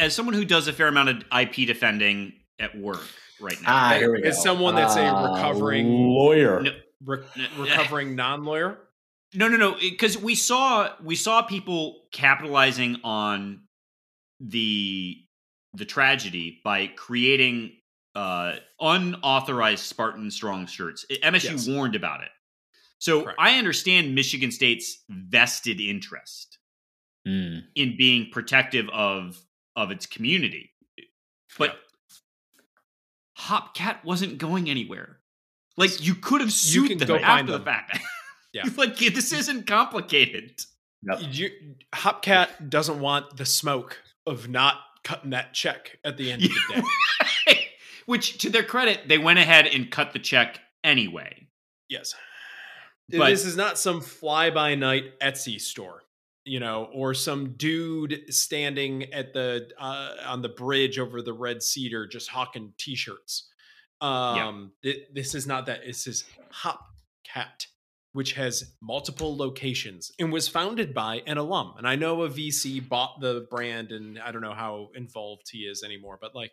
as 0.00 0.12
someone 0.14 0.34
who 0.34 0.44
does 0.44 0.66
a 0.66 0.72
fair 0.72 0.88
amount 0.88 1.08
of 1.08 1.22
IP 1.30 1.64
defending 1.66 2.32
at 2.58 2.76
work 2.76 3.06
right 3.40 3.60
now. 3.62 3.68
Ah, 3.68 3.94
here 3.98 4.12
we 4.12 4.22
go. 4.22 4.28
As 4.28 4.42
someone 4.42 4.74
that's 4.74 4.96
a 4.96 5.04
Ah, 5.06 5.34
recovering- 5.34 5.88
lawyer. 5.88 6.62
No. 6.62 6.70
Re- 7.04 7.24
recovering 7.58 8.16
non-lawyer. 8.16 8.78
No, 9.34 9.46
no, 9.48 9.56
no. 9.56 9.76
Because 9.78 10.16
we 10.18 10.34
saw 10.34 10.94
we 11.02 11.14
saw 11.14 11.42
people 11.42 12.06
capitalizing 12.12 12.96
on 13.04 13.62
the 14.40 15.16
the 15.74 15.84
tragedy 15.84 16.60
by 16.64 16.86
creating 16.88 17.72
uh, 18.14 18.56
unauthorized 18.80 19.84
Spartan 19.84 20.30
Strong 20.30 20.66
shirts. 20.66 21.04
MSU 21.22 21.52
Yes. 21.52 21.68
warned 21.68 21.94
about 21.94 22.22
it, 22.22 22.30
so 22.98 23.22
Correct. 23.22 23.38
I 23.38 23.58
understand 23.58 24.14
Michigan 24.14 24.50
State's 24.50 25.04
vested 25.08 25.80
interest 25.80 26.58
Mm. 27.26 27.64
in 27.74 27.96
being 27.98 28.30
protective 28.32 28.88
of 28.88 29.38
of 29.76 29.90
its 29.90 30.06
community, 30.06 30.70
but 31.58 31.76
Hopcat 33.38 34.04
wasn't 34.04 34.38
going 34.38 34.68
anywhere. 34.68 35.18
Like 35.76 36.04
you 36.04 36.14
could 36.14 36.40
have 36.40 36.52
sued 36.52 36.88
can 36.88 36.98
them 36.98 37.08
go 37.08 37.14
after 37.16 37.26
find 37.26 37.48
the 37.48 37.60
fact. 37.60 37.98
Yeah. 38.54 38.64
like 38.78 38.96
this 38.96 39.32
isn't 39.34 39.66
complicated. 39.66 40.58
You, 41.20 41.50
Hopcat 41.94 42.70
doesn't 42.70 42.98
want 42.98 43.36
the 43.36 43.44
smoke 43.44 44.02
of 44.26 44.48
not 44.48 44.76
cutting 45.04 45.30
that 45.30 45.52
check 45.52 45.98
at 46.02 46.16
the 46.16 46.32
end 46.32 46.44
of 46.44 46.48
the 46.48 46.82
day. 47.46 47.68
Which, 48.06 48.38
to 48.38 48.48
their 48.50 48.62
credit, 48.64 49.02
they 49.06 49.18
went 49.18 49.38
ahead 49.38 49.66
and 49.66 49.90
cut 49.90 50.14
the 50.14 50.18
check 50.18 50.60
anyway. 50.82 51.48
Yes. 51.90 52.14
But- 53.10 53.28
this 53.28 53.44
is 53.44 53.54
not 53.56 53.78
some 53.78 54.00
fly 54.00 54.48
by 54.50 54.74
night 54.74 55.18
Etsy 55.20 55.60
store, 55.60 56.02
you 56.48 56.60
know, 56.60 56.88
or 56.92 57.14
some 57.14 57.52
dude 57.56 58.22
standing 58.34 59.12
at 59.12 59.32
the 59.32 59.68
uh, 59.78 60.14
on 60.26 60.42
the 60.42 60.48
bridge 60.48 60.98
over 60.98 61.22
the 61.22 61.32
red 61.32 61.62
cedar 61.62 62.06
just 62.06 62.28
hawking 62.28 62.72
t-shirts. 62.78 63.48
Um 64.00 64.72
thi- 64.82 65.04
this 65.12 65.34
is 65.34 65.46
not 65.46 65.66
that. 65.66 65.80
This 65.84 66.06
is 66.06 66.24
Hopcat, 66.62 67.66
which 68.12 68.32
has 68.34 68.74
multiple 68.80 69.36
locations 69.36 70.12
and 70.20 70.32
was 70.32 70.46
founded 70.48 70.94
by 70.94 71.22
an 71.26 71.36
alum. 71.36 71.74
And 71.78 71.86
I 71.86 71.96
know 71.96 72.22
a 72.22 72.28
VC 72.28 72.86
bought 72.88 73.20
the 73.20 73.46
brand 73.50 73.90
and 73.92 74.18
I 74.18 74.30
don't 74.32 74.42
know 74.42 74.54
how 74.54 74.90
involved 74.94 75.48
he 75.50 75.58
is 75.60 75.82
anymore, 75.82 76.16
but 76.20 76.34
like 76.34 76.52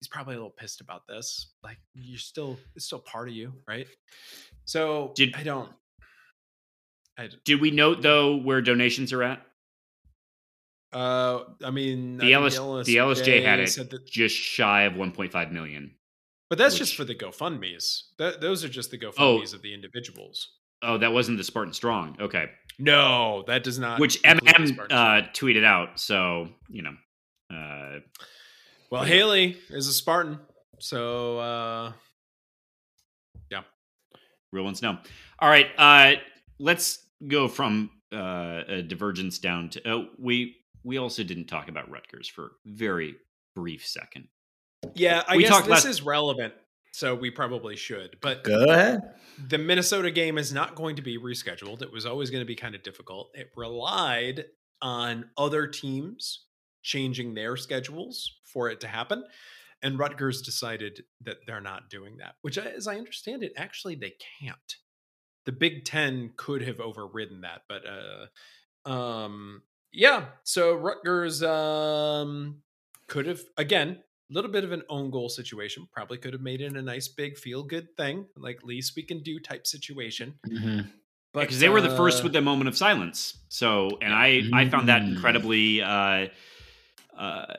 he's 0.00 0.08
probably 0.08 0.34
a 0.34 0.38
little 0.38 0.50
pissed 0.50 0.80
about 0.80 1.06
this. 1.06 1.52
Like 1.62 1.78
you're 1.94 2.18
still 2.18 2.58
it's 2.74 2.86
still 2.86 2.98
part 2.98 3.28
of 3.28 3.34
you, 3.34 3.52
right? 3.68 3.86
So 4.64 5.12
Did- 5.14 5.36
I 5.36 5.44
don't 5.44 5.70
Did 7.44 7.60
we 7.60 7.70
note 7.70 8.02
though 8.02 8.36
where 8.36 8.60
donations 8.62 9.12
are 9.12 9.22
at? 9.22 9.42
uh 10.92 11.44
I 11.64 11.70
mean 11.70 12.18
The 12.18 12.34
I 12.34 12.38
LS, 12.40 12.56
think 12.56 12.84
the 12.86 12.96
LSJ 12.96 13.42
had 13.44 13.58
LSJ 13.58 13.78
it 13.80 13.90
that- 13.90 14.06
just 14.06 14.36
shy 14.36 14.82
of 14.82 14.92
1.5 14.94 15.50
million. 15.52 15.94
but 16.50 16.58
that's 16.58 16.76
just 16.78 16.94
for 16.94 17.04
the 17.04 17.14
GoFundMe's. 17.16 18.12
That, 18.18 18.40
those 18.40 18.62
are 18.64 18.68
just 18.68 18.90
the 18.92 18.98
Oh. 19.18 19.38
GoFundMe's 19.40 19.52
of 19.54 19.62
the 19.62 19.74
individuals. 19.74 20.50
Oh, 20.82 20.98
that 20.98 21.12
wasn't 21.12 21.38
the 21.38 21.44
Spartan 21.44 21.72
Strong. 21.72 22.18
Okay, 22.20 22.46
No, 22.78 23.42
that 23.48 23.64
does 23.64 23.78
not. 23.78 23.98
which 23.98 24.22
MM 24.22 24.78
uh, 24.90 25.22
tweeted 25.32 25.64
out. 25.64 25.98
So 25.98 26.48
you 26.68 26.82
know, 26.82 26.94
uh, 27.52 28.00
well, 28.90 29.02
Haley 29.04 29.56
is 29.70 29.88
a 29.88 29.92
Spartan, 29.92 30.38
so 30.78 31.38
uh 31.38 31.92
yeah. 33.50 33.62
real 34.52 34.62
ones 34.64 34.80
know. 34.82 34.98
All 35.40 35.48
right, 35.48 35.66
uh, 35.76 36.20
let's 36.60 37.03
go 37.28 37.48
from 37.48 37.90
uh, 38.12 38.62
a 38.68 38.82
divergence 38.82 39.38
down 39.38 39.70
to. 39.70 39.88
Oh, 39.90 40.06
we 40.18 40.56
we 40.82 40.98
also 40.98 41.22
didn't 41.22 41.46
talk 41.46 41.68
about 41.68 41.90
Rutgers 41.90 42.28
for 42.28 42.44
a 42.44 42.48
very 42.66 43.16
brief 43.54 43.86
second. 43.86 44.28
yeah, 44.94 45.22
I 45.26 45.36
We 45.36 45.42
guess 45.42 45.50
talked 45.52 45.64
this 45.66 45.70
last- 45.70 45.84
is 45.86 46.02
relevant, 46.02 46.54
so 46.92 47.14
we 47.14 47.30
probably 47.30 47.76
should. 47.76 48.16
But 48.20 48.44
Go 48.44 48.68
ahead. 48.70 49.00
the 49.48 49.58
Minnesota 49.58 50.10
game 50.10 50.36
is 50.38 50.52
not 50.52 50.74
going 50.74 50.96
to 50.96 51.02
be 51.02 51.18
rescheduled. 51.18 51.82
It 51.82 51.90
was 51.92 52.04
always 52.06 52.30
going 52.30 52.42
to 52.42 52.46
be 52.46 52.56
kind 52.56 52.74
of 52.74 52.82
difficult. 52.82 53.30
It 53.34 53.50
relied 53.56 54.44
on 54.82 55.30
other 55.38 55.66
teams 55.66 56.44
changing 56.82 57.34
their 57.34 57.56
schedules 57.56 58.30
for 58.52 58.68
it 58.68 58.80
to 58.80 58.86
happen. 58.88 59.24
And 59.82 59.98
Rutgers 59.98 60.42
decided 60.42 61.04
that 61.22 61.38
they're 61.46 61.60
not 61.60 61.88
doing 61.90 62.18
that, 62.18 62.34
which, 62.42 62.58
as 62.58 62.86
I 62.86 62.96
understand 62.96 63.42
it, 63.42 63.52
actually 63.56 63.94
they 63.94 64.14
can't. 64.40 64.76
The 65.46 65.52
Big 65.52 65.84
Ten 65.84 66.32
could 66.36 66.62
have 66.62 66.80
overridden 66.80 67.42
that, 67.42 67.62
but 67.68 67.82
uh, 67.86 68.88
um, 68.88 69.62
yeah. 69.92 70.26
So 70.44 70.74
Rutgers 70.74 71.42
um, 71.42 72.62
could 73.08 73.26
have 73.26 73.42
again 73.56 74.02
a 74.30 74.34
little 74.34 74.50
bit 74.50 74.64
of 74.64 74.72
an 74.72 74.82
own 74.88 75.10
goal 75.10 75.28
situation. 75.28 75.86
Probably 75.92 76.16
could 76.18 76.32
have 76.32 76.42
made 76.42 76.60
it 76.62 76.76
a 76.76 76.82
nice 76.82 77.08
big 77.08 77.36
feel 77.36 77.62
good 77.62 77.94
thing, 77.96 78.26
like 78.36 78.62
least 78.62 78.94
we 78.96 79.02
can 79.02 79.22
do 79.22 79.38
type 79.38 79.66
situation. 79.66 80.38
Mhm. 80.46 80.90
But 81.32 81.40
because 81.40 81.60
they 81.60 81.68
were 81.68 81.80
the 81.80 81.90
first 81.90 82.20
uh, 82.20 82.24
with 82.24 82.32
the 82.32 82.40
moment 82.40 82.68
of 82.68 82.76
silence. 82.76 83.36
So, 83.48 83.98
and 84.00 84.14
I 84.14 84.42
I 84.52 84.68
found 84.68 84.88
that 84.88 85.02
Mm. 85.02 85.16
incredibly 85.16 85.82
uh, 85.82 86.28
uh, 87.18 87.54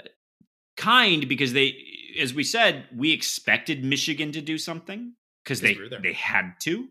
kind 0.78 1.28
because 1.28 1.54
they, 1.54 1.78
as 2.20 2.34
we 2.34 2.44
said, 2.44 2.88
we 2.96 3.12
expected 3.12 3.84
Michigan 3.84 4.32
to 4.32 4.42
do 4.42 4.58
something 4.58 5.14
because 5.44 5.62
they 5.62 5.76
we 5.76 5.90
they 6.02 6.14
had 6.14 6.54
to. 6.62 6.88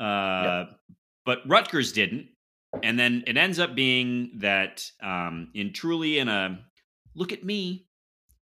Uh, 0.00 0.66
But 1.24 1.40
Rutgers 1.46 1.92
didn't, 1.92 2.28
and 2.82 2.98
then 2.98 3.24
it 3.26 3.36
ends 3.36 3.58
up 3.58 3.74
being 3.74 4.38
that 4.38 4.84
um, 5.02 5.50
in 5.54 5.72
truly 5.72 6.18
in 6.18 6.28
a 6.28 6.58
look 7.14 7.32
at 7.32 7.44
me 7.44 7.86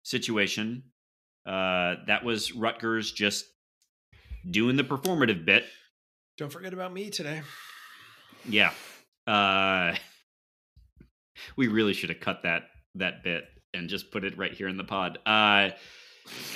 situation, 0.04 0.84
uh, 1.46 1.96
that 2.06 2.24
was 2.24 2.52
Rutgers 2.52 3.10
just 3.12 3.46
doing 4.50 4.76
the 4.76 4.84
performative 4.84 5.44
bit 5.44 5.64
Don't 6.38 6.50
forget 6.50 6.72
about 6.72 6.92
me 6.92 7.10
today. 7.10 7.42
Yeah. 8.48 8.72
Uh 9.26 9.94
we 11.56 11.68
really 11.68 11.92
should 11.92 12.08
have 12.08 12.20
cut 12.20 12.42
that 12.44 12.62
that 12.94 13.22
bit 13.22 13.44
and 13.74 13.88
just 13.88 14.10
put 14.10 14.24
it 14.24 14.38
right 14.38 14.52
here 14.52 14.68
in 14.68 14.78
the 14.78 14.84
pod. 14.84 15.18
Uh 15.26 15.70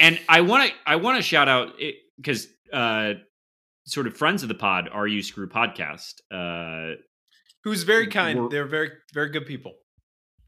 and 0.00 0.18
I 0.28 0.40
want 0.40 0.70
to 0.70 0.74
I 0.86 0.96
want 0.96 1.18
to 1.18 1.22
shout 1.22 1.48
out 1.48 1.74
cuz 2.24 2.48
uh 2.72 3.14
sort 3.86 4.06
of 4.06 4.16
friends 4.16 4.42
of 4.42 4.48
the 4.48 4.54
pod, 4.54 4.88
Are 4.92 5.06
You 5.06 5.22
Screw 5.22 5.48
podcast. 5.48 6.14
Uh 6.32 6.96
Who's 7.64 7.82
very 7.84 8.08
kind. 8.08 8.38
We're- 8.38 8.48
They're 8.50 8.66
very, 8.66 8.90
very 9.14 9.30
good 9.30 9.46
people. 9.46 9.72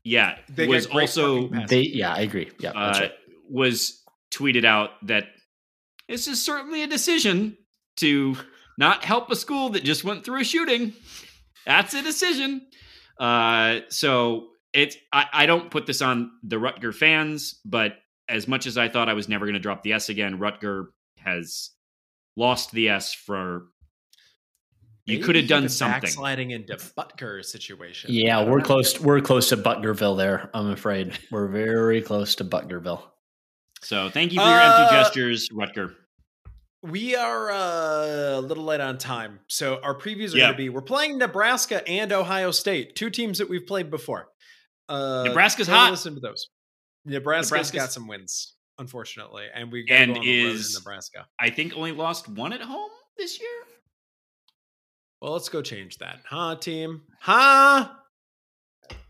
yeah, 0.05 0.37
They 0.51 0.67
was 0.67 0.87
also. 0.87 1.49
They 1.49 1.81
yeah, 1.83 2.13
I 2.13 2.21
agree. 2.21 2.51
Yeah, 2.61 2.73
that's 2.75 2.99
uh, 2.99 3.03
right. 3.03 3.13
was 3.49 4.03
tweeted 4.35 4.65
out 4.67 4.91
that 5.07 5.25
this 6.09 6.29
is 6.29 6.45
certainly 6.45 6.83
a 6.83 6.87
decision 6.87 7.57
to 7.99 8.37
not 8.79 9.03
help 9.05 9.31
a 9.31 9.37
school 9.37 9.71
that 9.71 9.83
just 9.83 10.05
went 10.05 10.25
through 10.25 10.41
a 10.43 10.45
shooting. 10.45 10.93
That's 11.65 11.95
a 11.95 12.03
decision. 12.03 12.67
Uh, 13.19 13.81
so 13.89 14.49
it's 14.75 14.97
I, 15.13 15.25
I 15.33 15.47
don't 15.47 15.71
put 15.71 15.87
this 15.87 16.03
on 16.03 16.31
the 16.43 16.57
Rutger 16.57 16.95
fans, 16.95 17.59
but 17.65 17.95
as 18.29 18.47
much 18.47 18.67
as 18.67 18.77
I 18.77 18.89
thought 18.89 19.09
I 19.09 19.15
was 19.15 19.29
never 19.29 19.47
going 19.47 19.55
to 19.55 19.59
drop 19.61 19.83
the 19.83 19.95
S 19.95 20.11
again, 20.11 20.39
Rutger 20.39 20.89
has 21.19 21.71
lost 22.37 22.73
the 22.73 22.89
S 22.89 23.13
for. 23.15 23.67
You 25.09 25.21
could 25.21 25.37
have 25.37 25.47
done 25.47 25.69
something. 25.69 26.01
Backsliding 26.01 26.51
into 26.51 26.75
Butker 26.77 27.45
situation. 27.45 28.11
Yeah, 28.13 28.45
we're 28.45 28.59
know. 28.59 28.65
close. 28.65 29.01
We're 29.01 29.21
close 29.21 29.49
to 29.51 29.57
Butkerville. 29.57 30.17
There, 30.17 30.51
I'm 30.53 30.71
afraid 30.71 31.17
we're 31.31 31.47
very 31.47 32.03
close 32.03 32.35
to 32.37 32.45
Butkerville. 32.45 33.03
So 33.83 34.11
thank 34.11 34.33
you 34.33 34.41
for 34.41 34.47
your 34.47 34.61
empty 34.61 34.83
Uh, 34.83 34.91
gestures, 35.05 35.49
Rutger. 35.51 35.95
We 36.83 37.15
are 37.15 37.51
uh, 37.53 38.39
a 38.39 38.41
little 38.41 38.65
late 38.65 38.81
on 38.81 38.99
time. 38.99 39.39
So 39.49 39.81
our 39.83 39.95
previews 39.97 40.35
are 40.35 40.39
Yeah. 40.39 40.45
going 40.47 40.53
to 40.55 40.59
be 40.59 40.69
we're 40.71 40.83
playing 40.83 41.19
Nebraska 41.19 41.87
and 41.89 42.13
Ohio 42.13 42.51
State, 42.51 42.97
two 42.97 43.11
teams 43.11 43.39
that 43.39 43.49
we've 43.49 43.67
played 43.67 43.91
before. 43.91 44.29
Uh, 44.89 45.23
Nebraska's 45.27 45.67
take 45.69 45.75
a 45.75 45.79
hot. 45.79 45.91
Listen 45.93 46.15
to 46.15 46.21
those. 46.21 46.49
Nebraska's 47.05 47.51
Nebraska's- 47.53 47.81
got 47.81 47.93
some 47.93 48.09
wins, 48.09 48.55
unfortunately, 48.79 49.47
and 49.55 49.71
we 49.73 49.87
And 49.91 50.15
go 50.15 50.21
on 50.21 50.25
the 50.27 50.31
road 50.43 50.51
in 50.51 50.57
is- 50.57 50.75
Nebraska. 50.75 51.27
I 51.39 51.51
think 51.51 51.75
only 51.77 51.93
lost 51.93 52.29
one 52.29 52.53
at 52.53 52.61
home 52.61 52.91
this 53.17 53.41
year. 53.41 53.49
Well, 55.21 55.33
let's 55.33 55.49
go 55.49 55.63
change 55.63 55.99
that, 55.99 56.21
huh, 56.29 56.57
team? 56.57 57.03
Huh? 57.21 57.89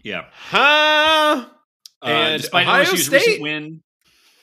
Yeah. 0.02 0.26
Huh? 0.32 1.47
Uh, 2.02 2.06
And 2.06 2.40
despite 2.43 2.66
Ohio 2.66 2.84
LSU's 2.84 3.06
State- 3.06 3.20
recent 3.26 3.43
win, 3.43 3.82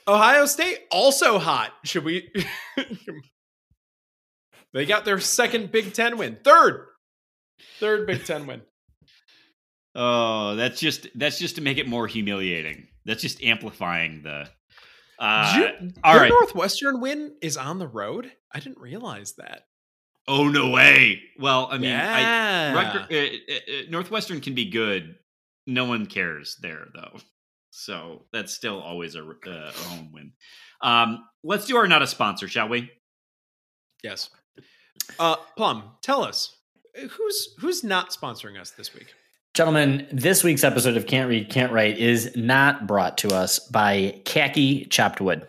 Ohio 0.07 0.45
State 0.45 0.79
also 0.91 1.39
hot. 1.39 1.73
Should 1.85 2.03
we? 2.03 2.29
they 4.73 4.85
got 4.85 5.05
their 5.05 5.19
second 5.19 5.71
Big 5.71 5.93
Ten 5.93 6.17
win. 6.17 6.37
Third, 6.43 6.87
third 7.79 8.07
Big 8.07 8.25
Ten 8.25 8.45
win. 8.47 8.61
Oh, 9.95 10.55
that's 10.55 10.79
just 10.79 11.05
that's 11.13 11.37
just 11.37 11.57
to 11.57 11.61
make 11.61 11.77
it 11.77 11.87
more 11.87 12.07
humiliating. 12.07 12.87
That's 13.05 13.21
just 13.21 13.43
amplifying 13.43 14.23
the. 14.23 14.49
Uh, 15.19 15.55
Ju- 15.55 15.91
all 16.03 16.13
the 16.15 16.19
right. 16.21 16.29
Northwestern 16.29 16.99
win 16.99 17.35
is 17.41 17.57
on 17.57 17.79
the 17.79 17.87
road. 17.87 18.31
I 18.51 18.59
didn't 18.59 18.79
realize 18.79 19.33
that. 19.37 19.63
Oh 20.27 20.47
no 20.47 20.69
way! 20.69 21.21
Well, 21.37 21.67
I 21.69 21.77
mean, 21.77 21.91
I, 21.91 22.19
yeah. 22.21 22.73
Rutger- 22.73 23.11
uh, 23.11 23.53
uh, 23.53 23.55
uh, 23.57 23.81
Northwestern 23.89 24.39
can 24.41 24.55
be 24.55 24.69
good. 24.69 25.15
No 25.67 25.85
one 25.85 26.05
cares 26.05 26.57
there 26.61 26.87
though, 26.95 27.19
so 27.71 28.25
that's 28.31 28.53
still 28.53 28.79
always 28.79 29.15
a, 29.15 29.21
uh, 29.23 29.33
a 29.47 29.71
home 29.89 30.11
win. 30.13 30.31
Um, 30.81 31.25
let's 31.43 31.65
do 31.65 31.75
our 31.77 31.87
not 31.87 32.01
a 32.01 32.07
sponsor, 32.07 32.47
shall 32.47 32.69
we? 32.69 32.89
yes. 34.03 34.29
Uh, 35.19 35.35
Plum, 35.57 35.91
tell 36.01 36.23
us 36.23 36.57
who's 36.95 37.55
who's 37.59 37.83
not 37.83 38.11
sponsoring 38.11 38.59
us 38.59 38.71
this 38.71 38.93
week. 38.93 39.13
Gentlemen, 39.53 40.07
this 40.11 40.43
week's 40.43 40.63
episode 40.63 40.97
of 40.97 41.05
Can't 41.05 41.29
Read, 41.29 41.47
Can't 41.47 41.71
Write 41.71 41.99
is 41.99 42.35
not 42.35 42.87
brought 42.87 43.19
to 43.19 43.27
us 43.35 43.59
by 43.59 44.19
Khaki 44.25 44.85
Chopped 44.85 45.21
Wood. 45.21 45.47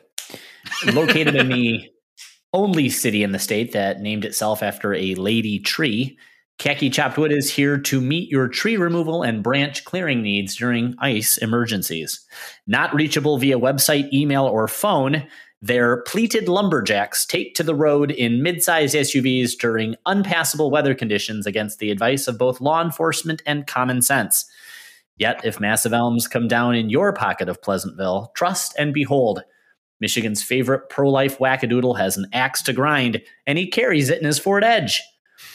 Located 0.92 1.34
in 1.34 1.48
the 1.48 1.88
only 2.52 2.90
city 2.90 3.22
in 3.22 3.32
the 3.32 3.38
state 3.38 3.72
that 3.72 4.02
named 4.02 4.26
itself 4.26 4.62
after 4.62 4.92
a 4.92 5.14
lady 5.14 5.58
tree, 5.58 6.18
Khaki 6.58 6.90
Chopped 6.90 7.16
Wood 7.16 7.32
is 7.32 7.50
here 7.50 7.78
to 7.78 7.98
meet 7.98 8.28
your 8.28 8.46
tree 8.46 8.76
removal 8.76 9.22
and 9.22 9.42
branch 9.42 9.86
clearing 9.86 10.20
needs 10.20 10.54
during 10.54 10.94
ice 10.98 11.38
emergencies. 11.38 12.26
Not 12.66 12.94
reachable 12.94 13.38
via 13.38 13.58
website, 13.58 14.12
email, 14.12 14.44
or 14.44 14.68
phone, 14.68 15.26
their 15.64 16.02
pleated 16.02 16.46
lumberjacks 16.46 17.24
take 17.24 17.54
to 17.54 17.62
the 17.62 17.74
road 17.74 18.10
in 18.10 18.42
mid-sized 18.42 18.94
SUVs 18.94 19.56
during 19.58 19.96
unpassable 20.04 20.70
weather 20.70 20.94
conditions 20.94 21.46
against 21.46 21.78
the 21.78 21.90
advice 21.90 22.28
of 22.28 22.36
both 22.36 22.60
law 22.60 22.82
enforcement 22.82 23.40
and 23.46 23.66
common 23.66 24.02
sense. 24.02 24.44
Yet, 25.16 25.42
if 25.42 25.60
massive 25.60 25.94
elms 25.94 26.28
come 26.28 26.48
down 26.48 26.74
in 26.74 26.90
your 26.90 27.14
pocket 27.14 27.48
of 27.48 27.62
Pleasantville, 27.62 28.30
trust 28.36 28.74
and 28.78 28.92
behold, 28.92 29.42
Michigan's 30.00 30.42
favorite 30.42 30.90
pro-life 30.90 31.38
wackadoodle 31.38 31.96
has 31.96 32.18
an 32.18 32.26
axe 32.34 32.60
to 32.64 32.74
grind, 32.74 33.22
and 33.46 33.56
he 33.56 33.66
carries 33.66 34.10
it 34.10 34.18
in 34.18 34.26
his 34.26 34.38
Ford 34.38 34.64
Edge. 34.64 35.00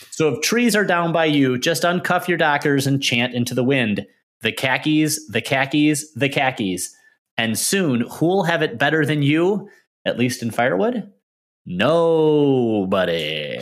So 0.09 0.29
if 0.29 0.41
trees 0.41 0.75
are 0.75 0.85
down 0.85 1.11
by 1.11 1.25
you, 1.25 1.59
just 1.59 1.83
uncuff 1.83 2.27
your 2.27 2.39
dockers 2.39 2.87
and 2.87 3.03
chant 3.03 3.35
into 3.35 3.53
the 3.53 3.63
wind. 3.63 4.07
The 4.41 4.53
khakis, 4.53 5.19
the 5.27 5.41
khakis, 5.41 6.11
the 6.15 6.29
khakis. 6.29 6.95
And 7.37 7.59
soon, 7.59 8.01
who'll 8.09 8.43
have 8.43 8.63
it 8.63 8.79
better 8.79 9.05
than 9.05 9.21
you? 9.21 9.69
At 10.05 10.17
least 10.17 10.41
in 10.41 10.51
firewood? 10.51 11.11
Nobody. 11.65 13.59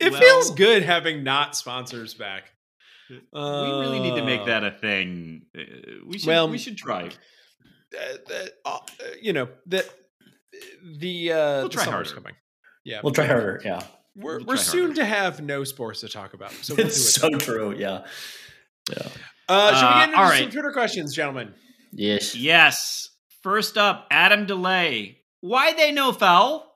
It 0.00 0.10
Well- 0.10 0.20
feels 0.20 0.50
good 0.52 0.82
having 0.82 1.22
not 1.22 1.54
sponsors 1.56 2.14
back. 2.14 2.50
we 3.10 3.18
really 3.32 4.00
need 4.00 4.16
to 4.16 4.24
make 4.24 4.40
Uh, 4.40 4.44
that 4.46 4.64
a 4.64 4.70
thing. 4.70 5.42
Uh, 5.56 5.60
we 6.06 6.18
should. 6.18 6.26
well, 6.28 6.48
we 6.48 6.56
should 6.58 6.78
try. 6.78 7.04
uh, 7.08 8.16
the- 8.26 8.52
uh, 8.64 8.78
you 9.20 9.34
know 9.34 9.48
the 9.66 9.84
the 10.98 11.30
uh 11.32 11.36
We'll 11.60 11.68
try 11.68 11.84
summer's 11.84 12.08
harder. 12.08 12.22
coming. 12.22 12.36
Yeah, 12.84 13.00
We'll 13.04 13.12
try 13.12 13.26
harder. 13.26 13.60
Yeah. 13.62 13.82
We're 14.16 14.38
We'll 14.38 14.46
we're 14.46 14.56
soon 14.56 14.80
harder. 14.86 14.94
to 14.96 15.04
have 15.04 15.42
no 15.42 15.62
sports 15.64 16.00
to 16.00 16.08
talk 16.08 16.32
about, 16.32 16.52
so 16.52 16.74
we'll 16.74 16.76
do 16.78 16.82
it. 16.84 16.86
It's 16.86 17.14
so 17.14 17.28
true. 17.38 17.76
Yeah. 17.76 18.06
Yeah. 18.90 19.08
Uh, 19.48 19.74
should 19.74 19.82
we 19.82 19.88
Uh, 19.88 19.94
get 19.98 20.08
into 20.08 20.18
all 20.18 20.30
some 20.30 20.40
right. 20.40 20.50
Twitter 20.52 20.72
questions, 20.72 21.14
gentlemen? 21.14 21.54
Yes. 21.92 22.34
Yes. 22.34 23.10
First 23.42 23.76
up, 23.76 24.06
Adam 24.10 24.46
Delay. 24.46 25.18
Why 25.40 25.72
they 25.72 25.92
no 25.92 26.12
foul? 26.12 26.68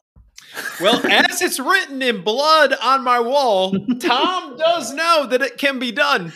Well, 0.81 1.05
as 1.07 1.41
it's 1.43 1.59
written 1.59 2.03
in 2.03 2.23
blood 2.23 2.75
on 2.83 3.03
my 3.03 3.21
wall, 3.21 3.73
Tom 4.01 4.57
does 4.57 4.93
know 4.93 5.27
that 5.27 5.43
it 5.43 5.59
can 5.59 5.79
be 5.79 5.93
done. 5.93 6.33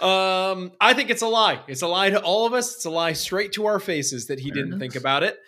Um, 0.00 0.72
I 0.80 0.94
think 0.94 1.10
it's 1.10 1.22
a 1.22 1.28
lie. 1.28 1.60
It's 1.66 1.82
a 1.82 1.88
lie 1.88 2.10
to 2.10 2.20
all 2.20 2.46
of 2.46 2.52
us. 2.52 2.74
It's 2.76 2.84
a 2.84 2.90
lie 2.90 3.12
straight 3.12 3.52
to 3.52 3.66
our 3.66 3.80
faces 3.80 4.26
that 4.26 4.38
he 4.40 4.50
Fair 4.50 4.62
didn't 4.62 4.78
think 4.78 4.96
about 4.96 5.22
it. 5.22 5.38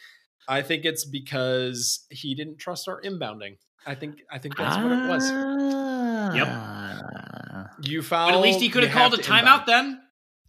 I 0.48 0.62
think 0.62 0.84
it's 0.84 1.04
because 1.04 2.04
he 2.10 2.34
didn't 2.34 2.58
trust 2.58 2.88
our 2.88 3.00
inbounding. 3.02 3.58
I 3.86 3.94
think 3.94 4.18
I 4.30 4.38
think 4.38 4.56
that's 4.56 4.76
what 4.76 4.92
it 4.92 5.08
was. 5.08 5.30
Yep. 6.36 6.48
You 7.82 8.02
foul. 8.02 8.28
But 8.30 8.34
at 8.36 8.40
least 8.42 8.60
he 8.60 8.68
could 8.68 8.82
have 8.82 8.92
called 8.92 9.14
a 9.14 9.18
timeout 9.18 9.40
inbound. 9.40 9.62
then. 9.66 10.00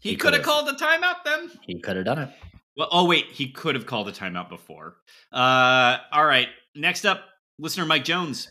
He, 0.01 0.09
He 0.09 0.15
could 0.15 0.33
have 0.33 0.43
called 0.43 0.67
a 0.67 0.73
timeout 0.73 1.23
then. 1.23 1.51
He 1.61 1.79
could 1.79 1.95
have 1.95 2.05
done 2.05 2.19
it. 2.19 2.29
Well, 2.75 2.89
oh 2.91 3.05
wait, 3.05 3.27
he 3.27 3.51
could 3.51 3.75
have 3.75 3.85
called 3.85 4.07
a 4.07 4.11
timeout 4.11 4.49
before. 4.49 4.97
Uh, 5.31 5.97
all 6.11 6.25
right. 6.25 6.47
Next 6.75 7.05
up, 7.05 7.25
listener 7.59 7.85
Mike 7.85 8.03
Jones. 8.03 8.49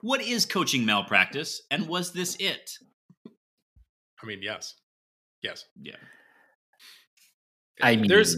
What 0.00 0.22
is 0.22 0.46
coaching 0.46 0.84
malpractice, 0.84 1.62
and 1.70 1.86
was 1.86 2.12
this 2.12 2.36
it? 2.36 2.70
I 4.22 4.26
mean, 4.26 4.40
yes, 4.42 4.74
yes. 5.42 5.64
Yeah. 5.80 5.96
I 7.82 7.96
mean, 7.96 8.08
there's 8.08 8.36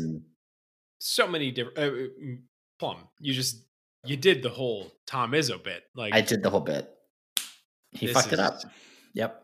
so 0.99 1.29
many 1.29 1.53
different. 1.53 1.79
Uh, 1.79 1.83
uh, 1.83 2.37
Plum, 2.79 2.97
you 3.21 3.33
just 3.33 3.65
you 4.05 4.17
did 4.17 4.43
the 4.43 4.51
whole 4.51 4.93
Tom 5.07 5.33
Izzo 5.33 5.63
bit. 5.63 5.83
Like 5.95 6.15
I 6.15 6.21
did 6.21 6.43
the 6.43 6.51
whole 6.51 6.61
bit. 6.61 6.89
He 7.93 8.07
This 8.07 8.15
fucked 8.17 8.33
it 8.33 8.41
up. 8.41 8.61
Yep. 9.15 9.43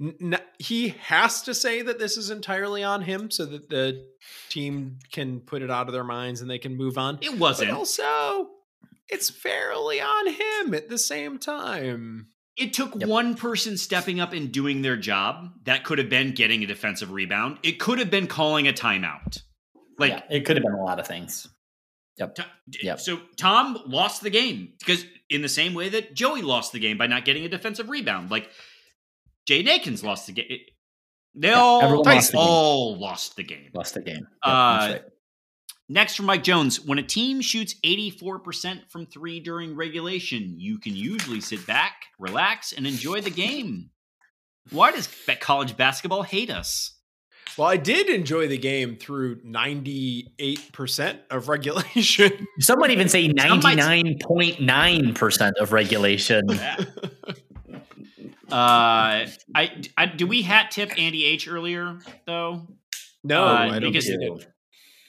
N- 0.00 0.14
n- 0.20 0.40
he 0.58 0.88
has 1.00 1.42
to 1.42 1.54
say 1.54 1.82
that 1.82 1.98
this 1.98 2.16
is 2.16 2.30
entirely 2.30 2.82
on 2.82 3.02
him 3.02 3.30
so 3.30 3.44
that 3.46 3.68
the 3.68 4.06
team 4.48 4.98
can 5.12 5.40
put 5.40 5.62
it 5.62 5.70
out 5.70 5.86
of 5.86 5.92
their 5.92 6.04
minds 6.04 6.40
and 6.40 6.50
they 6.50 6.58
can 6.58 6.76
move 6.76 6.96
on. 6.98 7.18
It 7.20 7.38
wasn't. 7.38 7.70
also, 7.72 8.48
it's 9.08 9.28
fairly 9.30 10.00
on 10.00 10.26
him 10.28 10.74
at 10.74 10.88
the 10.88 10.98
same 10.98 11.38
time. 11.38 12.28
It 12.56 12.72
took 12.72 12.94
Yep. 12.94 13.08
one 13.08 13.34
person 13.36 13.76
stepping 13.78 14.20
up 14.20 14.32
and 14.32 14.52
doing 14.52 14.82
their 14.82 14.96
job. 14.96 15.50
That 15.64 15.84
could 15.84 15.98
have 15.98 16.08
been 16.10 16.32
getting 16.32 16.62
a 16.62 16.66
defensive 16.66 17.10
rebound. 17.10 17.58
It 17.62 17.78
could 17.78 17.98
have 17.98 18.10
been 18.10 18.26
calling 18.26 18.68
a 18.68 18.72
timeout. 18.72 19.42
Like 19.98 20.12
yeah, 20.12 20.22
it 20.30 20.44
could 20.46 20.56
have 20.56 20.64
been 20.64 20.72
a 20.74 20.82
lot 20.82 20.98
of 20.98 21.06
things. 21.06 21.48
To- 22.18 22.46
Yep. 22.82 23.00
So 23.00 23.18
Tom 23.38 23.78
lost 23.86 24.20
the 24.22 24.28
game 24.30 24.74
because 24.78 25.04
in 25.30 25.40
the 25.42 25.48
same 25.48 25.72
way 25.72 25.88
that 25.90 26.12
Joey 26.14 26.42
lost 26.42 26.72
the 26.72 26.78
game 26.78 26.98
by 26.98 27.06
not 27.06 27.24
getting 27.24 27.44
a 27.46 27.48
defensive 27.48 27.88
rebound, 27.88 28.30
like 28.30 28.50
Jaden 29.48 29.68
Akins 29.68 30.02
lost 30.04 30.26
the 30.26 30.32
game. 30.32 30.58
They 31.34 31.48
Yeah, 31.48 31.58
all 31.60 32.02
they 32.02 32.14
lost 32.16 32.32
the 32.32 32.36
game. 32.38 32.46
all 32.46 32.98
lost 32.98 33.36
the 33.36 33.42
game. 33.44 33.70
Lost 33.74 33.94
the 33.94 34.02
game. 34.02 34.16
Yep, 34.16 34.26
Uh, 34.42 34.88
right. 34.92 35.02
Next 35.88 36.14
from 36.14 36.26
Mike 36.26 36.44
Jones, 36.44 36.80
when 36.80 36.98
a 36.98 37.02
team 37.02 37.40
shoots 37.40 37.74
84% 37.84 38.88
from 38.90 39.06
three 39.06 39.40
during 39.40 39.74
regulation, 39.74 40.54
you 40.56 40.78
can 40.78 40.94
usually 40.94 41.40
sit 41.40 41.66
back, 41.66 42.04
relax, 42.18 42.72
and 42.72 42.86
enjoy 42.86 43.20
the 43.20 43.30
game. 43.30 43.90
Why 44.70 44.92
does 44.92 45.08
college 45.40 45.76
basketball 45.76 46.22
hate 46.22 46.50
us? 46.50 46.96
Well, 47.56 47.66
I 47.66 47.76
did 47.76 48.08
enjoy 48.08 48.46
the 48.46 48.58
game 48.58 48.96
through 48.96 49.40
98% 49.42 51.18
of 51.30 51.48
regulation. 51.48 52.46
Some 52.60 52.78
might 52.78 52.92
even 52.92 53.08
say 53.08 53.26
99.9% 53.28 55.50
of 55.60 55.72
regulation. 55.72 56.42
Uh, 58.52 59.26
I, 59.54 59.82
I 59.96 60.06
do 60.06 60.26
we 60.26 60.42
hat 60.42 60.70
tip 60.70 60.90
Andy 60.98 61.24
H 61.24 61.48
earlier 61.48 61.98
though? 62.26 62.66
no, 63.24 63.44
Uh, 63.44 63.52
I 63.70 63.78
don't 63.78 63.92
because- 63.92 64.06
think. 64.06 64.44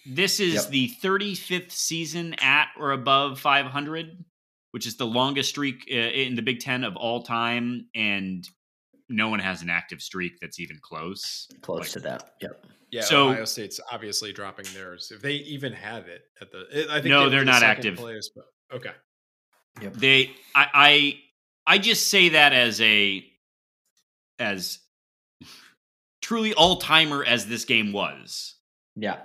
This 0.06 0.40
is 0.40 0.56
Yep. 0.56 0.70
the 0.70 0.90
35th 1.04 1.72
season 1.72 2.34
at 2.42 2.70
or 2.76 2.92
above 2.92 3.40
500, 3.40 4.26
which 4.72 4.88
is 4.88 4.98
the 4.98 5.06
longest 5.06 5.50
streak 5.50 5.88
uh, 5.92 5.94
in 5.96 6.34
the 6.34 6.42
Big 6.42 6.60
Ten 6.60 6.84
of 6.84 6.96
all 6.96 7.22
time, 7.22 7.88
and 7.94 8.44
no 9.10 9.28
one 9.30 9.38
has 9.40 9.62
an 9.62 9.70
active 9.70 10.02
streak 10.02 10.40
that's 10.42 10.60
even 10.60 10.80
close. 10.82 11.48
Close 11.62 11.82
Like, 11.82 11.90
to 11.92 12.00
that. 12.00 12.32
Yep. 12.42 12.66
Yeah, 12.90 13.02
So- 13.04 13.30
Ohio 13.30 13.46
State's 13.46 13.80
obviously 13.92 14.34
dropping 14.34 14.66
theirs. 14.74 15.12
If 15.16 15.22
they 15.22 15.34
even 15.36 15.72
have 15.72 16.08
it 16.08 16.24
at 16.42 16.52
the, 16.52 16.62
it- 16.72 16.90
I 16.90 16.94
think 16.96 17.06
No, 17.12 17.26
they 17.26 17.30
they're 17.36 17.40
the 17.42 17.52
not 17.52 17.62
active. 17.62 17.96
Place, 17.96 18.32
but 18.36 18.46
okay, 18.78 18.94
They, 20.00 20.32
I, 20.56 20.68
I, 20.74 21.20
I 21.76 21.78
just 21.78 22.08
say 22.08 22.30
that 22.30 22.54
as 22.54 22.82
a, 22.82 23.24
as 24.42 24.80
truly 26.22 26.54
all 26.54 26.78
timer 26.78 27.24
as 27.24 27.46
this 27.48 27.64
game 27.66 27.94
was. 27.94 28.56
Yeah. 28.98 29.20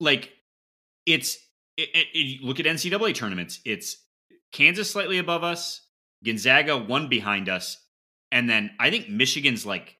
like 0.00 0.32
it's 1.06 1.36
it, 1.78 1.88
it, 1.94 2.06
it- 2.14 2.42
look 2.42 2.60
at 2.60 2.66
NCAA 2.66 3.14
tournaments. 3.14 3.60
It's 3.64 3.96
Kansas 4.52 4.90
slightly 4.90 5.18
above 5.18 5.42
us, 5.44 5.80
Gonzaga 6.24 6.76
one 6.76 7.08
behind 7.08 7.48
us, 7.48 7.78
and 8.30 8.50
then 8.50 8.70
I 8.78 8.90
think 8.90 9.08
Michigan's 9.08 9.64
like 9.64 9.96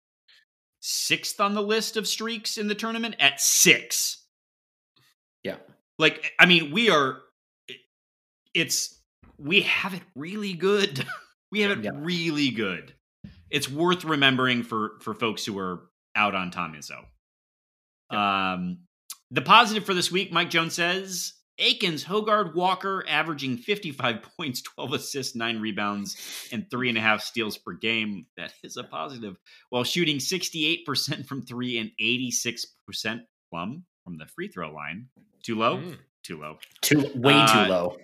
sixth 0.81 1.41
on 1.41 1.55
the 1.55 1.62
list 1.62 1.97
of 1.97 2.07
streaks 2.07 2.59
in 2.59 2.66
the 2.69 2.74
tournament 2.74 3.16
at 3.19 3.41
six. 3.41 4.24
Yeah. 5.43 5.57
Like 5.99 6.32
I 6.39 6.47
mean, 6.47 6.70
we 6.73 6.91
are. 6.91 7.20
It's 8.53 9.01
we 9.39 9.62
have 9.62 9.95
it 9.95 10.03
really 10.15 10.53
good. 10.53 11.07
we 11.53 11.61
have 11.62 11.78
it 11.78 11.85
Yeah. 11.85 11.93
really 11.95 12.51
good. 12.51 12.93
It's 13.51 13.68
worth 13.68 14.05
remembering 14.05 14.62
for 14.62 14.93
for 15.01 15.14
folks 15.14 15.44
who 15.44 15.59
are 15.59 15.82
out 16.14 16.35
on 16.35 16.51
Tom 16.51 16.74
Izzo. 16.74 17.05
Um, 18.16 18.78
the 19.31 19.43
positive 19.43 19.85
for 19.85 19.94
this 19.94 20.10
week, 20.10 20.32
Mike 20.32 20.51
Jones 20.51 20.74
says 20.74 21.35
Akins, 21.59 22.05
Hoggard, 22.05 22.55
Walker 22.55 23.05
averaging 23.09 23.59
55 23.59 24.22
points, 24.36 24.62
12 24.62 24.94
assists, 24.94 25.36
nine 25.36 25.60
rebounds, 25.60 26.16
and 26.52 26.68
three 26.70 26.89
and 26.89 26.98
a 26.98 27.01
half 27.01 27.22
steals 27.22 27.59
per 27.59 27.72
game. 27.74 28.27
That 28.36 28.52
is 28.64 28.77
a 28.77 28.85
positive. 28.85 29.36
While 29.68 29.85
shooting 29.85 30.16
68% 30.16 31.27
from 31.27 31.43
three 31.43 31.78
and 31.78 31.90
86% 32.01 33.20
plum 33.51 33.85
from 34.05 34.18
the 34.18 34.27
free 34.27 34.48
throw 34.48 34.72
line. 34.72 35.09
Too 35.43 35.56
low? 35.56 35.77
Mm. 35.78 35.98
Too 36.22 36.40
low. 36.40 36.59
Too 36.82 37.10
way 37.14 37.35
Uh, 37.35 37.64
too 37.64 37.70
low. 37.70 37.97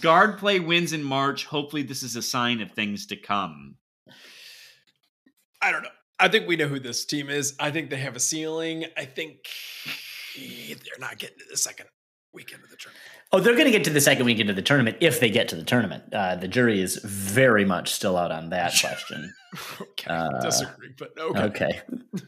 Guard 0.00 0.38
play 0.38 0.58
wins 0.58 0.92
in 0.92 1.04
March. 1.04 1.44
Hopefully, 1.44 1.82
this 1.82 2.02
is 2.02 2.16
a 2.16 2.22
sign 2.22 2.60
of 2.60 2.72
things 2.72 3.06
to 3.06 3.16
come. 3.16 3.76
I 5.62 5.72
don't 5.72 5.82
know. 5.82 5.88
I 6.18 6.28
think 6.28 6.46
we 6.46 6.56
know 6.56 6.68
who 6.68 6.78
this 6.80 7.04
team 7.04 7.30
is. 7.30 7.54
I 7.58 7.70
think 7.70 7.90
they 7.90 7.96
have 7.96 8.16
a 8.16 8.20
ceiling. 8.20 8.84
I 8.96 9.04
think 9.06 9.46
they're 10.36 10.98
not 10.98 11.18
getting 11.18 11.38
to 11.38 11.44
the 11.50 11.56
second 11.56 11.86
weekend 12.32 12.62
of 12.62 12.70
the 12.70 12.76
tournament. 12.76 13.04
Oh, 13.32 13.40
they're 13.40 13.54
going 13.54 13.64
to 13.66 13.70
get 13.70 13.84
to 13.84 13.90
the 13.90 14.00
second 14.00 14.26
weekend 14.26 14.50
of 14.50 14.56
the 14.56 14.62
tournament 14.62 14.98
if 15.00 15.20
they 15.20 15.30
get 15.30 15.48
to 15.48 15.56
the 15.56 15.62
tournament. 15.64 16.04
Uh, 16.12 16.36
the 16.36 16.48
jury 16.48 16.80
is 16.80 16.96
very 17.04 17.64
much 17.64 17.90
still 17.92 18.16
out 18.16 18.30
on 18.32 18.50
that 18.50 18.74
question. 18.80 19.32
Okay, 19.80 20.10
Uh, 20.12 20.40
disagree, 20.40 20.90
but 20.98 21.10
okay. 21.18 21.80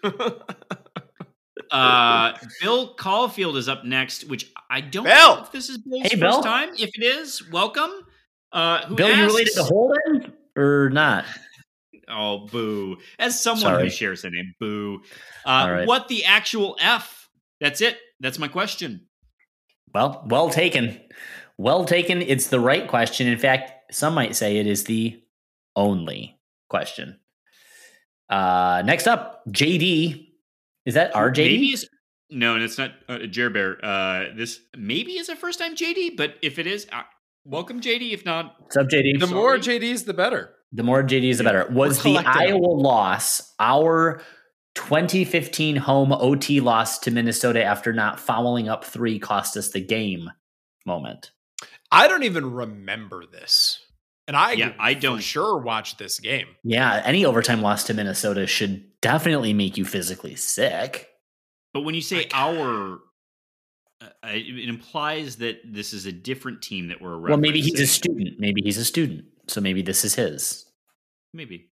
Okay. 0.05 0.33
Uh, 1.71 2.37
Bill 2.61 2.93
Caulfield 2.97 3.57
is 3.57 3.67
up 3.67 3.83
next, 3.85 4.29
which 4.29 4.53
I 4.69 4.83
don't 4.83 5.05
Bill! 5.05 5.37
know 5.37 5.43
if 5.43 5.53
this 5.53 5.71
is 5.71 5.79
Bill's 5.79 6.03
Hey, 6.03 6.09
first 6.11 6.21
Bill. 6.21 6.43
time. 6.43 6.69
If 6.75 6.91
it 6.93 7.03
is, 7.03 7.51
welcome. 7.51 7.91
Uh, 8.53 8.85
who 8.87 8.95
Bill, 8.95 9.17
you 9.17 9.25
related 9.25 9.55
to 9.55 9.63
Holden 9.65 10.35
or 10.55 10.91
not? 10.91 11.25
Oh, 12.09 12.47
boo. 12.47 12.99
As 13.19 13.41
someone 13.41 13.61
Sorry. 13.61 13.85
who 13.85 13.91
shares 13.91 14.23
the 14.23 14.31
name, 14.31 14.55
boo. 14.59 15.03
Uh, 15.47 15.49
All 15.49 15.73
right. 15.73 15.87
What 15.89 16.09
the 16.09 16.25
actual 16.25 16.77
F? 16.81 17.29
That's 17.61 17.81
it. 17.81 17.99
That's 18.21 18.39
my 18.39 18.49
question. 18.49 19.07
Well, 19.95 20.25
well 20.27 20.51
taken. 20.51 21.01
Well 21.59 21.85
taken. 21.85 22.23
It's 22.23 22.49
the 22.49 22.61
right 22.61 22.89
question. 22.89 23.27
In 23.29 23.39
fact, 23.39 23.95
some 23.95 24.15
might 24.15 24.35
say 24.35 24.57
it 24.57 24.67
is 24.67 24.85
the 24.85 25.23
only 25.77 26.41
question. 26.69 27.19
Uh, 28.29 28.83
next 28.85 29.07
up, 29.07 29.43
JD. 29.49 30.29
Is 30.87 30.95
that 30.95 31.15
our 31.15 31.31
JD? 31.31 31.37
Maybe 31.37 31.73
is 31.73 31.89
no, 32.31 32.55
and 32.55 32.65
it's 32.65 32.79
not 32.79 32.93
uh, 33.09 33.19
Jer 33.27 33.51
Bear. 33.51 33.85
Uh, 33.85 34.25
this 34.35 34.61
maybe 34.77 35.13
is 35.13 35.29
a 35.29 35.37
first 35.37 35.59
time 35.59 35.77
JD, 35.77 36.17
but 36.17 36.37
if 36.41 36.59
it 36.59 36.67
is, 36.67 36.87
uh, 36.91 37.03
welcome 37.45 37.81
JD. 37.81 38.13
If 38.13 38.25
not, 38.25 38.57
What's 38.59 38.77
up, 38.77 38.89
JD? 38.89 39.21
The 39.21 39.27
more 39.27 39.63
Sorry. 39.63 39.79
JDs, 39.79 40.07
the 40.07 40.15
better. 40.15 40.55
The 40.73 40.83
more 40.83 41.03
JDs, 41.03 41.39
the 41.39 41.45
better. 41.45 41.67
Was 41.71 42.03
the. 42.03 42.17
Iowa 42.17 42.57
loss 42.67 43.53
our 43.61 44.23
2015 44.75 45.77
home 45.77 46.13
OT 46.13 46.61
loss 46.61 46.99
to 47.01 47.11
Minnesota 47.11 47.63
after 47.63 47.93
not 47.93 48.19
fouling 48.19 48.69
up 48.69 48.85
three 48.85 49.19
cost 49.19 49.57
us 49.57 49.71
the 49.71 49.81
game 49.81 50.31
moment? 50.87 51.31
I 51.91 52.09
don't 52.09 52.23
even 52.23 52.53
remember 52.53 53.25
this, 53.31 53.79
and 54.27 54.35
I 54.35 54.53
Yeah, 54.53 54.73
I 54.79 54.95
don't. 54.95 55.21
sure 55.21 55.59
watch 55.59 55.99
this 55.99 56.19
game. 56.21 56.47
Yeah, 56.65 57.03
any 57.05 57.27
overtime 57.27 57.61
loss 57.61 57.85
to 57.85 57.95
Minnesota 57.95 58.47
should 58.47 58.85
definitely 59.03 59.53
make 59.53 59.77
you 59.77 59.85
physically 59.85 60.37
sick. 60.37 61.09
but 61.75 61.83
when 61.83 61.95
you 61.95 62.01
say 62.03 62.29
I- 62.33 62.47
our, 62.49 62.99
uh, 64.01 64.07
it 64.25 64.69
implies 64.69 65.37
that 65.37 65.61
this 65.65 65.93
is 65.93 66.07
a 66.07 66.13
different 66.13 66.63
team 66.63 66.89
that 66.89 67.01
we're. 67.03 67.19
Well, 67.19 67.37
maybe 67.37 67.61
he's 67.61 67.79
a 67.81 67.87
student. 67.87 68.39
Maybe 68.41 68.63
he's 68.63 68.79
a 68.79 68.85
student. 68.87 69.25
So 69.49 69.61
maybe 69.61 69.83
this 69.83 70.05
is 70.05 70.15
his. 70.15 70.67
Maybe. 71.35 71.71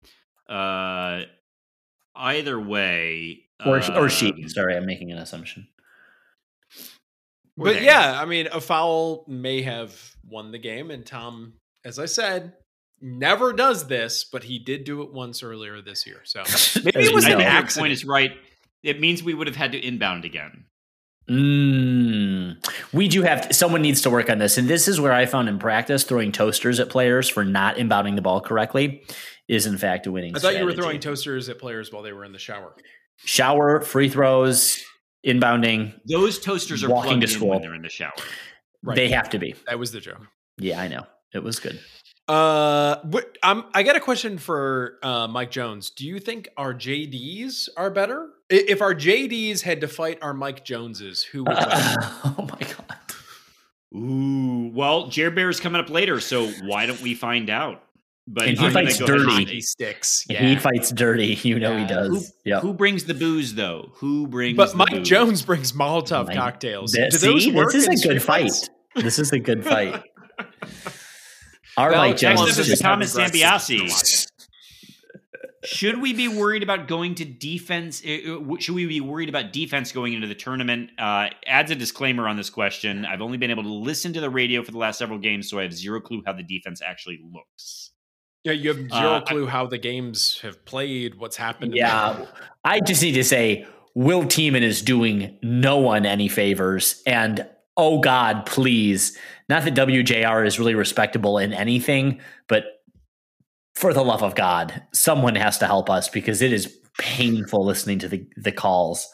Uh, 0.49 1.23
either 2.16 2.59
way, 2.61 3.45
Or, 3.65 3.78
or 3.95 4.09
she. 4.09 4.32
um, 4.32 4.49
Sorry, 4.49 4.77
I'm 4.77 4.86
making 4.86 5.11
an 5.12 5.19
assumption. 5.19 5.69
But 7.57 7.74
they. 7.74 7.85
yeah, 7.85 8.20
I 8.20 8.24
mean, 8.24 8.47
a 8.53 8.61
foul 8.61 9.24
may 9.27 9.62
have 9.62 10.16
won 10.24 10.53
the 10.53 10.59
game, 10.59 10.90
and 10.90 11.05
Tom, 11.05 11.55
as 11.85 11.99
I 11.99 12.07
said, 12.07 12.53
never 13.01 13.53
does 13.53 13.89
this, 13.89 14.24
but 14.24 14.45
he 14.45 14.59
did 14.61 14.85
do 14.85 15.03
it 15.03 15.12
once 15.12 15.43
earlier 15.43 15.82
this 15.82 16.07
year. 16.07 16.20
So 16.24 16.43
maybe 16.85 17.01
it 17.05 17.15
was 17.15 17.24
we 17.27 17.32
I 17.32 17.35
an 17.35 17.39
know. 17.39 17.45
think 17.45 17.53
your 17.53 17.62
accident. 17.62 17.82
point 17.82 17.93
is 17.93 18.05
right. 18.05 18.31
It 18.85 19.01
means 19.01 19.23
we 19.24 19.35
would 19.35 19.49
have 19.49 19.57
had 19.57 19.73
to 19.73 19.78
inbound 19.85 20.24
again. 20.24 20.66
Mm, 21.29 22.57
we 22.93 23.07
do 23.09 23.23
have 23.23 23.49
someone 23.53 23.83
needs 23.83 24.01
to 24.03 24.11
work 24.11 24.31
on 24.31 24.39
this, 24.39 24.57
and 24.57 24.69
this 24.69 24.89
is 24.89 25.01
where 25.01 25.13
I 25.13 25.27
found 25.27 25.49
in 25.49 25.59
practice 25.59 26.05
throwing 26.05 26.33
toasters 26.33 26.81
at 26.81 26.89
players 26.89 27.29
for 27.29 27.45
not 27.45 27.77
inbounding 27.77 28.17
the 28.17 28.23
ball 28.23 28.41
correctly 28.41 29.03
is 29.47 29.67
in 29.67 29.79
fact 29.79 30.07
a 30.07 30.13
winning. 30.13 30.35
I 30.37 30.39
thought 30.39 30.57
you 30.57 30.65
were 30.65 30.73
throwing 30.73 31.01
toasters 31.01 31.49
at 31.49 31.59
players 31.59 31.93
while 31.93 32.03
they 32.03 32.13
were 32.13 32.25
in 32.25 32.33
the 32.33 32.39
shower. 32.39 32.75
shower, 33.19 33.81
free 33.81 34.09
throws, 34.09 34.83
inbounding. 35.27 35.95
Those 36.09 36.39
toasters 36.39 36.85
are 36.85 36.89
Walking 36.89 37.21
to 37.21 37.27
school. 37.27 37.51
when 37.51 37.63
they're 37.63 37.75
in 37.75 37.83
the 37.83 37.89
shower. 37.89 38.13
Right. 38.83 38.95
They 38.95 39.09
have 39.09 39.31
to 39.31 39.39
be. 39.39 39.55
That 39.67 39.79
was 39.79 39.93
the 39.93 40.01
joke. 40.01 40.27
Yeah, 40.59 40.81
I 40.81 40.89
know. 40.89 41.07
It 41.35 41.43
was 41.43 41.59
good. 41.61 41.79
Uh, 42.29 43.01
what, 43.05 43.37
I'm, 43.43 43.65
I 43.73 43.83
got 43.83 43.97
a 43.97 44.01
question 44.01 44.37
for 44.39 44.99
uh, 45.03 45.27
Mike 45.29 45.51
Jones. 45.51 45.91
Do 45.91 46.07
you 46.07 46.19
think 46.21 46.49
our 46.57 46.75
JDs 46.75 47.69
are 47.77 47.91
better? 47.91 48.29
If 48.51 48.83
our 48.83 48.95
JDs 48.95 49.63
had 49.63 49.81
to 49.81 49.89
fight 49.89 50.19
our 50.23 50.35
Mike 50.35 50.65
Joneses, 50.65 51.23
who 51.23 51.45
would 51.45 51.57
win? 51.57 51.67
oh 51.67 52.49
my 52.51 52.67
god. 52.67 52.99
Ooh, 53.97 54.71
well, 54.75 55.09
Jer 55.09 55.31
Bear 55.31 55.49
is 55.49 55.61
coming 55.61 55.81
up 55.81 55.89
later, 55.89 56.21
so 56.21 56.49
why 56.65 56.85
don't 56.87 57.01
we 57.01 57.15
find 57.15 57.49
out? 57.49 57.83
But 58.31 58.49
And 58.49 58.59
he 58.59 58.67
I'm 58.67 58.73
fights 58.75 58.99
dirty. 58.99 59.13
He 59.13 59.21
and 59.23 59.31
Hockey 59.31 59.47
say- 59.47 59.61
sticks. 59.61 60.27
He 60.29 60.57
fights 60.57 60.93
dirty. 60.93 61.39
You 61.43 61.59
know 61.59 61.73
he 61.75 61.83
Yeah. 61.83 61.89
does. 61.89 62.33
Yeah. 62.45 62.61
Who 62.61 62.75
brings 62.75 63.05
the 63.05 63.15
booze 63.15 63.55
though? 63.55 63.93
Who 63.95 64.27
brings? 64.27 64.55
But 64.59 64.73
the 64.73 64.77
Mike 64.77 64.91
booze? 64.91 65.11
Works 65.11 65.43
brings 65.43 65.73
Molotov 65.73 66.27
Mike- 66.27 66.37
cocktails. 66.37 66.93
That- 66.93 67.11
Do 67.13 67.17
those 67.19 67.45
see, 67.45 67.53
work 67.53 67.73
this 67.73 67.85
is 67.85 67.89
a 67.89 67.97
street 67.97 68.13
good 68.13 68.23
fight. 68.23 68.53
This 68.97 69.19
is 69.19 69.33
a 69.33 69.39
good 69.39 69.65
fight. 69.65 70.03
Our 71.79 71.91
Well, 71.93 71.99
Mike 72.01 72.11
next 72.11 72.21
Jones 72.23 72.59
up 72.59 72.67
is 72.67 72.79
Thomas 72.81 73.15
aggressive. 73.15 73.41
Zambiasi. 73.41 74.27
Should 75.65 76.01
we 76.01 76.13
be 76.13 76.29
worried 76.29 76.63
about 76.63 76.87
going 76.89 77.15
to 77.17 77.25
defense? 77.25 78.01
w- 78.01 78.61
Should 78.61 78.75
we 78.75 78.87
be 78.87 79.01
worried 79.01 79.29
about 79.29 79.53
defense 79.53 79.91
going 79.93 80.13
into 80.15 80.27
the 80.27 80.35
tournament? 80.35 80.91
Uh, 80.99 81.29
adds 81.47 81.71
a 81.71 81.75
disclaimer 81.75 82.29
on 82.29 82.37
this 82.37 82.49
question. 82.49 83.05
I've 83.05 83.21
only 83.21 83.39
been 83.39 83.51
able 83.51 83.65
to 83.65 83.73
listen 83.73 84.13
to 84.15 84.21
the 84.21 84.31
radio 84.31 84.63
for 84.63 84.71
the 84.71 84.79
last 84.79 84.99
several 84.99 85.19
games, 85.19 85.51
so 85.51 85.59
I 85.59 85.63
have 85.63 85.73
zero 85.75 86.01
clue 86.01 86.23
how 86.25 86.33
the 86.33 86.43
defense 86.45 86.81
actually 86.81 87.21
looks. 87.33 87.91
Yeah, 88.45 88.53
you 88.53 88.69
have 88.69 88.79
zero 88.79 88.91
Uh, 89.15 89.17
I- 89.17 89.21
clue 89.29 89.47
how 89.47 89.67
the 89.67 89.79
games 89.79 90.39
have 90.43 90.65
played, 90.65 91.17
what's 91.17 91.37
happened. 91.37 91.75
Yeah. 91.75 92.25
I 92.65 92.81
just 92.81 93.03
need 93.03 93.13
to 93.13 93.25
say 93.25 93.67
Will 93.95 94.23
Tieman 94.25 94.63
is 94.63 94.81
doing 94.81 95.39
no 95.43 95.77
one 95.79 96.07
any 96.07 96.29
favors. 96.29 97.03
And 97.05 97.47
oh 97.79 98.01
God, 98.01 98.45
please. 98.45 99.17
Not 99.49 99.65
that 99.65 99.75
WJR 99.75 100.47
is 100.47 100.59
really 100.59 100.75
respectable 100.75 101.39
in 101.39 101.55
anything, 101.55 102.21
but 102.49 102.65
for 103.75 103.95
the 103.95 104.03
love 104.05 104.23
of 104.23 104.35
God, 104.35 104.83
someone 104.93 105.37
has 105.37 105.57
to 105.59 105.67
help 105.67 105.89
us 105.89 106.09
because 106.11 106.43
it 106.43 106.53
is 106.53 106.77
painful 106.99 107.65
listening 107.65 108.01
to 108.01 108.09
the, 108.09 108.27
the 108.37 108.53
calls. 108.53 109.09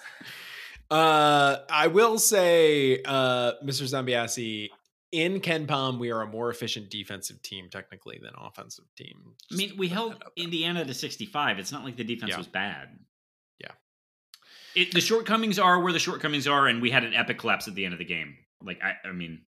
Uh, 0.91 1.59
I 1.71 1.87
will 1.89 2.19
say, 2.19 3.03
uh, 3.05 3.53
Mr. 3.65 3.85
Zambiasi, 3.85 4.71
in 5.13 5.41
KenPom, 5.41 5.99
we 5.99 6.11
are 6.11 6.23
a 6.23 6.27
more 6.27 6.51
efficient 6.51 6.91
defensive 6.91 7.41
team 7.43 7.69
technically 7.71 8.19
than 8.23 8.33
offensive 8.41 8.87
team. 8.97 9.35
I 9.53 9.55
mean, 9.55 9.73
we 9.77 9.89
held 9.89 10.13
put 10.13 10.21
that 10.21 10.27
out 10.27 10.33
there. 10.37 10.45
Indiana 10.45 10.85
to 10.85 10.95
65. 10.95 11.59
It's 11.59 11.71
not 11.71 11.85
like 11.85 11.97
the 11.97 12.05
defense 12.05 12.31
Yeah. 12.31 12.39
was 12.39 12.47
bad. 12.49 12.89
Yeah. 13.61 13.71
It, 14.75 14.93
the 14.93 15.01
shortcomings 15.01 15.59
are 15.59 15.81
where 15.81 15.93
the 15.93 15.99
shortcomings 16.01 16.49
are, 16.49 16.67
and 16.67 16.83
we 16.83 16.91
had 16.91 17.05
an 17.05 17.15
epic 17.15 17.39
collapse 17.39 17.69
at 17.69 17.75
the 17.75 17.85
end 17.85 17.93
of 17.93 17.99
the 17.99 18.05
game. 18.05 18.37
Like, 18.65 18.81
I, 18.83 19.09
I 19.09 19.13
mean, 19.13 19.43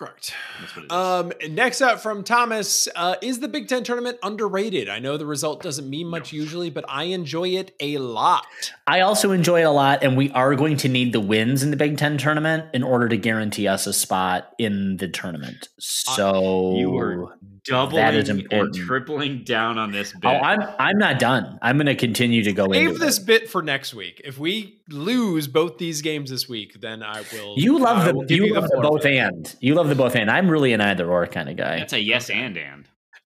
Correct. 0.00 0.32
that's 0.58 0.74
what 0.74 0.84
it 0.86 0.86
is. 0.86 0.92
Um, 0.92 1.54
next 1.54 1.82
up 1.82 2.00
from 2.00 2.24
Thomas, 2.24 2.88
uh, 2.96 3.16
is 3.20 3.40
the 3.40 3.48
Big 3.48 3.68
Ten 3.68 3.84
tournament 3.84 4.18
underrated? 4.22 4.88
I 4.88 4.98
know 4.98 5.18
the 5.18 5.26
result 5.26 5.62
doesn't 5.62 5.90
mean 5.90 6.06
much 6.06 6.32
usually, 6.32 6.70
but 6.70 6.86
I 6.88 7.04
enjoy 7.04 7.48
it 7.48 7.74
a 7.80 7.98
lot. 7.98 8.46
I 8.86 9.00
also 9.00 9.30
enjoy 9.30 9.60
it 9.60 9.64
a 9.64 9.70
lot, 9.70 10.02
and 10.02 10.16
we 10.16 10.30
are 10.30 10.54
going 10.54 10.78
to 10.78 10.88
need 10.88 11.12
the 11.12 11.20
wins 11.20 11.62
in 11.62 11.70
the 11.70 11.76
Big 11.76 11.98
Ten 11.98 12.16
tournament 12.16 12.64
in 12.72 12.82
order 12.82 13.10
to 13.10 13.18
guarantee 13.18 13.68
us 13.68 13.86
a 13.86 13.92
spot 13.92 14.54
in 14.58 14.96
the 14.96 15.08
tournament. 15.08 15.68
So 15.78 16.76
you 16.78 16.88
were 16.88 17.36
doubling 17.64 18.02
that 18.02 18.14
is 18.14 18.28
and 18.28 18.40
important. 18.40 18.76
tripling 18.76 19.44
down 19.44 19.78
on 19.78 19.92
this 19.92 20.12
oh, 20.16 20.20
bit. 20.20 20.28
Oh, 20.28 20.44
I'm 20.44 20.60
I'm 20.78 20.98
not 20.98 21.18
done. 21.18 21.58
I'm 21.62 21.76
going 21.76 21.86
to 21.86 21.94
continue 21.94 22.42
to 22.44 22.52
go 22.52 22.72
Save 22.72 22.88
into 22.88 22.98
this 22.98 23.18
it. 23.18 23.26
bit 23.26 23.50
for 23.50 23.62
next 23.62 23.94
week. 23.94 24.20
If 24.24 24.38
we 24.38 24.80
lose 24.88 25.46
both 25.46 25.78
these 25.78 26.02
games 26.02 26.30
this 26.30 26.48
week, 26.48 26.80
then 26.80 27.02
I 27.02 27.22
will. 27.32 27.54
You 27.56 27.78
love 27.78 28.04
the 28.04 28.14
will 28.14 28.24
give 28.24 28.38
you, 28.38 28.54
love 28.54 28.64
the 28.64 28.80
forfeit. 28.82 28.90
both 28.90 29.06
and. 29.06 29.56
You 29.60 29.74
love 29.74 29.88
the 29.88 29.94
both 29.94 30.16
and. 30.16 30.30
I'm 30.30 30.50
really 30.50 30.72
an 30.72 30.80
either 30.80 31.10
or 31.10 31.26
kind 31.26 31.48
of 31.48 31.56
guy. 31.56 31.78
That's 31.78 31.92
a 31.92 32.00
yes 32.00 32.30
and 32.30 32.56
and. 32.56 32.88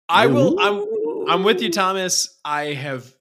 I 0.09 0.27
will. 0.27 0.59
I'm. 0.59 0.85
I'm 1.27 1.43
with 1.43 1.61
you, 1.61 1.71
Thomas. 1.71 2.37
I 2.45 2.73
have 2.73 3.14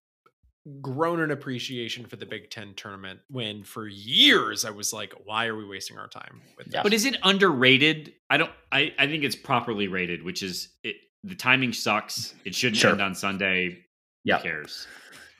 grown 0.80 1.20
an 1.20 1.30
appreciation 1.30 2.06
for 2.06 2.16
the 2.16 2.24
Big 2.26 2.50
Ten 2.50 2.72
tournament 2.74 3.20
when 3.28 3.64
for 3.64 3.86
years 3.86 4.64
I 4.64 4.70
was 4.70 4.92
like, 4.92 5.12
why 5.24 5.46
are 5.46 5.56
we 5.56 5.64
wasting 5.66 5.98
our 5.98 6.08
time 6.08 6.40
with 6.56 6.68
Yeah. 6.68 6.78
that? 6.78 6.82
But 6.84 6.94
is 6.94 7.04
it 7.04 7.16
underrated? 7.22 8.12
I 8.30 8.36
don't. 8.38 8.50
I, 8.72 8.94
I 8.98 9.06
think 9.06 9.24
it's 9.24 9.36
properly 9.36 9.88
rated, 9.88 10.22
which 10.22 10.42
is 10.42 10.68
it. 10.82 10.96
The 11.22 11.34
timing 11.34 11.72
sucks. 11.72 12.34
It 12.44 12.54
shouldn't 12.54 12.76
Sure. 12.78 12.90
end 12.92 13.00
on 13.02 13.14
Sunday. 13.14 13.78
Yeah. 14.24 14.38
Who 14.38 14.42
cares? 14.44 14.86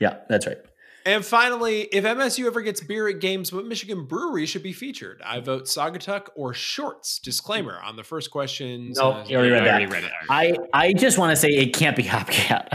Yeah, 0.00 0.18
that's 0.28 0.46
right. 0.46 0.58
And 1.06 1.22
finally, 1.22 1.82
if 1.82 2.04
MSU 2.04 2.46
ever 2.46 2.62
gets 2.62 2.80
beer 2.80 3.08
at 3.10 3.20
games, 3.20 3.52
what 3.52 3.66
Michigan 3.66 4.06
brewery 4.06 4.46
should 4.46 4.62
be 4.62 4.72
featured? 4.72 5.20
I 5.22 5.40
vote 5.40 5.64
Saugatuck 5.64 6.28
or 6.34 6.54
Shorts. 6.54 7.18
Disclaimer 7.18 7.78
on 7.84 7.96
the 7.96 8.02
first 8.02 8.30
question. 8.30 8.92
Nope, 8.96 9.14
uh, 9.14 9.20
says- 9.22 9.30
you 9.30 9.36
already 9.36 9.52
read 9.52 9.62
I 9.62 9.64
that. 9.66 9.70
already 9.74 9.86
read 9.92 10.04
it. 10.04 10.10
I 10.30 10.56
I 10.72 10.92
just 10.94 11.18
want 11.18 11.30
to 11.32 11.36
say 11.36 11.48
it 11.50 11.74
can't 11.74 11.94
be 11.96 12.04
Hopcat. 12.04 12.68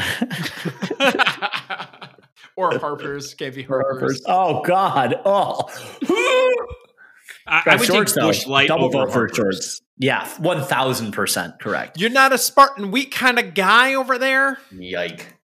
or 2.73 2.77
Harper's. 2.80 3.34
Can't 3.34 3.56
be 3.56 3.64
Harper's. 3.64 4.22
oh 4.26 4.61
God. 4.64 5.15
Oh. 5.26 5.61
I, 7.48 7.64
I 7.65 7.76
would 7.77 7.86
shorts 7.86 8.14
take. 8.14 8.22
Busch 8.23 8.45
Light 8.45 8.68
Double 8.68 8.86
over 8.86 9.07
for 9.07 9.19
Harper's. 9.19 9.36
shorts. 9.38 9.81
Yeah, 9.98 10.27
one 10.38 10.64
thousand 10.64 11.11
percent 11.11 11.60
correct. 11.60 11.99
You're 11.99 12.10
not 12.10 12.31
a 12.31 12.38
Spartan 12.38 12.91
wheat 12.91 13.11
kind 13.11 13.40
of 13.40 13.53
guy 13.53 13.95
over 13.95 14.18
there. 14.18 14.60
Yike. 14.72 15.36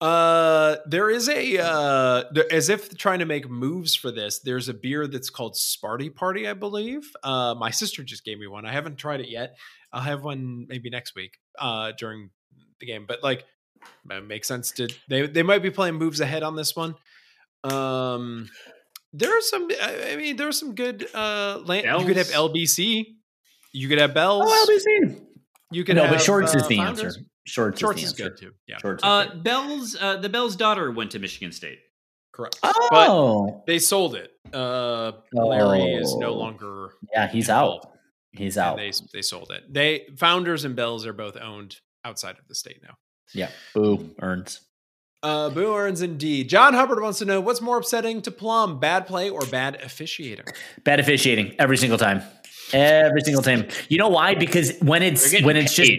Uh, 0.00 0.78
there 0.86 1.08
is 1.10 1.28
a 1.28 1.58
uh, 1.62 2.24
as 2.50 2.68
if 2.68 2.96
trying 2.98 3.20
to 3.20 3.24
make 3.24 3.48
moves 3.48 3.94
for 3.94 4.10
this. 4.10 4.40
There's 4.40 4.68
a 4.68 4.74
beer 4.74 5.06
that's 5.06 5.30
called 5.30 5.54
Sparty 5.54 6.12
Party, 6.12 6.48
I 6.48 6.54
believe. 6.54 7.08
Uh, 7.22 7.54
my 7.56 7.70
sister 7.70 8.02
just 8.02 8.24
gave 8.24 8.38
me 8.40 8.48
one. 8.48 8.66
I 8.66 8.72
haven't 8.72 8.96
tried 8.96 9.20
it 9.20 9.28
yet. 9.28 9.56
I'll 9.92 10.02
have 10.02 10.24
one 10.24 10.66
maybe 10.68 10.90
next 10.90 11.14
week. 11.14 11.38
Uh, 11.56 11.92
during 11.96 12.30
the 12.80 12.86
game, 12.86 13.04
but 13.06 13.22
like, 13.22 13.44
it 14.10 14.26
makes 14.26 14.48
sense 14.48 14.70
to 14.72 14.88
they 15.08 15.26
they 15.26 15.42
might 15.42 15.62
be 15.62 15.70
playing 15.70 15.94
moves 15.94 16.20
ahead 16.20 16.42
on 16.42 16.56
this 16.56 16.74
one. 16.76 16.94
Um, 17.64 18.48
there 19.12 19.36
are 19.36 19.40
some. 19.40 19.68
I 19.80 20.16
mean, 20.16 20.36
there 20.36 20.48
are 20.48 20.52
some 20.52 20.74
good. 20.74 21.06
Uh, 21.14 21.60
land, 21.64 21.84
you 22.00 22.06
could 22.06 22.16
have 22.16 22.28
LBC. 22.28 23.04
You 23.72 23.88
could 23.88 23.98
have 23.98 24.14
Bells. 24.14 24.44
Oh, 24.46 24.66
LBC. 24.68 25.20
You 25.70 25.84
could 25.84 25.96
No, 25.96 26.02
have, 26.02 26.12
but 26.12 26.20
shorts 26.20 26.54
is 26.54 26.62
uh, 26.64 26.68
the 26.68 26.76
Founders. 26.76 27.04
answer. 27.16 27.20
Shorts, 27.44 27.80
Shorts 27.80 28.02
is 28.02 28.12
is 28.12 28.20
answer. 28.20 28.30
good 28.30 28.38
too. 28.38 28.50
Yeah, 28.68 28.76
Shorts. 28.78 29.02
Uh, 29.02 29.24
good. 29.26 29.42
Bell's 29.42 29.96
uh, 30.00 30.16
the 30.18 30.28
Bell's 30.28 30.54
daughter 30.56 30.90
went 30.90 31.10
to 31.12 31.18
Michigan 31.18 31.50
State. 31.52 31.78
correct. 32.32 32.58
Oh, 32.62 33.62
They 33.66 33.78
sold 33.78 34.14
it. 34.14 34.30
Uh, 34.52 35.12
Larry 35.32 35.94
is 35.94 36.14
no 36.16 36.28
Oh. 36.30 36.34
longer. 36.34 36.90
yeah, 37.12 37.28
he's 37.28 37.48
involved, 37.48 37.86
out. 37.86 37.92
He's 38.32 38.56
and 38.56 38.66
out. 38.66 38.76
They 38.76 38.92
they 39.12 39.22
sold 39.22 39.50
it. 39.50 39.62
They 39.72 40.06
founders 40.18 40.64
and 40.64 40.76
Bells 40.76 41.06
are 41.06 41.12
both 41.14 41.36
owned 41.36 41.76
outside 42.04 42.36
of 42.38 42.46
the 42.48 42.54
state 42.54 42.80
now. 42.82 42.94
Yeah. 43.34 43.48
Boo 43.74 44.10
earns. 44.20 44.60
Uh, 45.22 45.50
Boo 45.50 45.74
earns 45.74 46.02
indeed. 46.02 46.48
John 46.48 46.74
Hubbard 46.74 47.00
wants 47.00 47.20
to 47.20 47.24
know 47.24 47.40
what's 47.40 47.60
more 47.60 47.78
upsetting 47.78 48.22
to 48.22 48.30
Plum: 48.30 48.80
bad 48.80 49.06
play 49.06 49.30
or 49.30 49.40
bad 49.46 49.76
officiating. 49.82 50.46
Bad 50.84 50.98
officiating 51.00 51.54
every 51.58 51.76
single 51.76 51.98
time. 51.98 52.22
Every 52.72 53.20
single 53.20 53.42
time. 53.42 53.68
You 53.88 53.98
know 53.98 54.08
why? 54.08 54.34
Because 54.34 54.72
when 54.80 55.02
it's 55.02 55.32
when 55.42 55.56
it's 55.56 55.74
just 55.74 55.92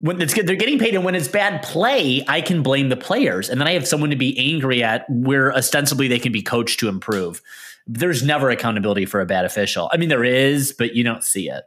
when 0.00 0.20
it's 0.20 0.34
good, 0.34 0.46
they're 0.46 0.56
getting 0.56 0.78
paid, 0.78 0.94
and 0.94 1.04
when 1.04 1.14
it's 1.14 1.28
bad 1.28 1.62
play, 1.62 2.24
I 2.26 2.40
can 2.40 2.62
blame 2.62 2.88
the 2.88 2.96
players, 2.96 3.48
and 3.48 3.60
then 3.60 3.68
I 3.68 3.72
have 3.72 3.86
someone 3.86 4.10
to 4.10 4.16
be 4.16 4.36
angry 4.38 4.82
at. 4.82 5.08
Where 5.08 5.54
ostensibly 5.54 6.08
they 6.08 6.18
can 6.18 6.32
be 6.32 6.42
coached 6.42 6.80
to 6.80 6.88
improve. 6.88 7.40
There's 7.86 8.22
never 8.22 8.50
accountability 8.50 9.06
for 9.06 9.20
a 9.20 9.26
bad 9.26 9.44
official. 9.44 9.88
I 9.92 9.96
mean, 9.98 10.08
there 10.08 10.24
is, 10.24 10.72
but 10.72 10.94
you 10.94 11.04
don't 11.04 11.22
see 11.24 11.48
it. 11.48 11.64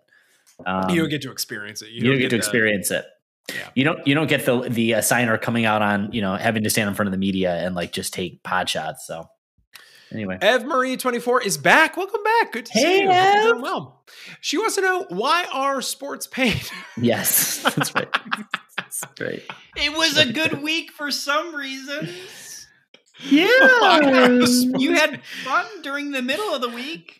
Um, 0.65 0.89
you 0.89 1.01
don't 1.01 1.09
get 1.09 1.22
to 1.23 1.31
experience 1.31 1.81
it. 1.81 1.89
you 1.89 2.01
don't 2.01 2.18
get 2.19 2.30
to 2.30 2.35
the- 2.35 2.38
experience 2.38 2.91
it. 2.91 3.05
Yeah. 3.49 3.69
You 3.76 3.84
don't 3.84 4.07
you 4.07 4.15
don't 4.15 4.27
get 4.27 4.45
the 4.45 4.61
the 4.69 4.95
uh, 4.95 5.01
signer 5.01 5.38
coming 5.38 5.65
out 5.65 5.81
on 5.81 6.11
you 6.13 6.22
know 6.22 6.35
having 6.35 6.63
to 6.63 6.69
stand 6.69 6.88
in 6.89 6.95
front 6.95 7.07
of 7.07 7.11
the 7.11 7.18
media 7.18 7.53
and 7.55 7.76
like 7.76 7.91
just 7.91 8.13
take 8.13 8.43
pod 8.43 8.69
shots. 8.69 9.05
So 9.05 9.27
anyway, 10.11 10.38
Ev 10.41 10.65
Marie 10.65 10.95
twenty 10.97 11.19
four 11.19 11.41
is 11.41 11.57
back. 11.57 11.97
Welcome 11.97 12.23
back. 12.23 12.53
Good 12.53 12.65
to 12.68 12.72
see 12.73 12.80
Hey, 12.80 13.01
you. 13.01 13.07
Hope 13.11 13.13
you're 13.15 13.38
Ev. 13.38 13.43
doing 13.43 13.61
well. 13.61 14.05
She 14.39 14.57
wants 14.57 14.76
to 14.76 14.81
know 14.81 15.05
why 15.09 15.45
are 15.51 15.81
sports 15.81 16.27
paid? 16.27 16.61
yes, 16.97 17.61
that's 17.76 17.93
right. 17.95 18.07
that's 18.77 19.03
right. 19.19 19.43
It 19.76 19.93
was 19.97 20.18
a 20.18 20.31
good 20.31 20.61
week 20.61 20.91
for 20.91 21.11
some 21.11 21.53
reasons. 21.55 22.09
Yeah. 23.30 23.47
You 24.80 24.93
had 24.95 25.22
fun 25.43 25.65
during 25.84 26.11
the 26.11 26.22
middle 26.22 26.53
of 26.55 26.61
the 26.61 26.69
week. 26.69 27.19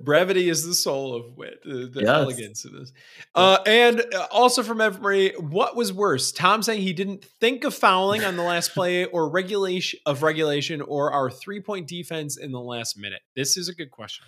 Brevity 0.00 0.48
is 0.48 0.64
the 0.66 0.74
soul 0.74 1.14
of 1.14 1.36
wit, 1.36 1.60
the, 1.64 1.86
the 1.92 2.00
Yes. 2.00 2.08
elegance 2.08 2.64
of 2.64 2.72
this. 2.72 2.92
Uh, 3.34 3.58
and 3.66 4.02
uh, 4.14 4.26
also 4.30 4.62
from 4.62 4.80
Ev 4.80 5.00
Marie, 5.00 5.32
what 5.38 5.76
was 5.76 5.92
worse? 5.92 6.32
Tom 6.32 6.62
saying 6.62 6.82
he 6.82 6.92
didn't 6.92 7.24
think 7.24 7.64
of 7.64 7.74
fouling 7.74 8.24
on 8.24 8.36
the 8.36 8.42
last 8.42 8.72
play, 8.74 9.04
or 9.06 9.28
regulation 9.28 9.98
of 10.06 10.22
regulation, 10.22 10.80
or 10.80 11.12
our 11.12 11.30
three 11.30 11.60
point 11.60 11.86
defense 11.86 12.36
in 12.36 12.52
the 12.52 12.60
last 12.60 12.98
minute. 12.98 13.22
This 13.34 13.56
is 13.56 13.68
a 13.68 13.74
good 13.74 13.90
question. 13.90 14.26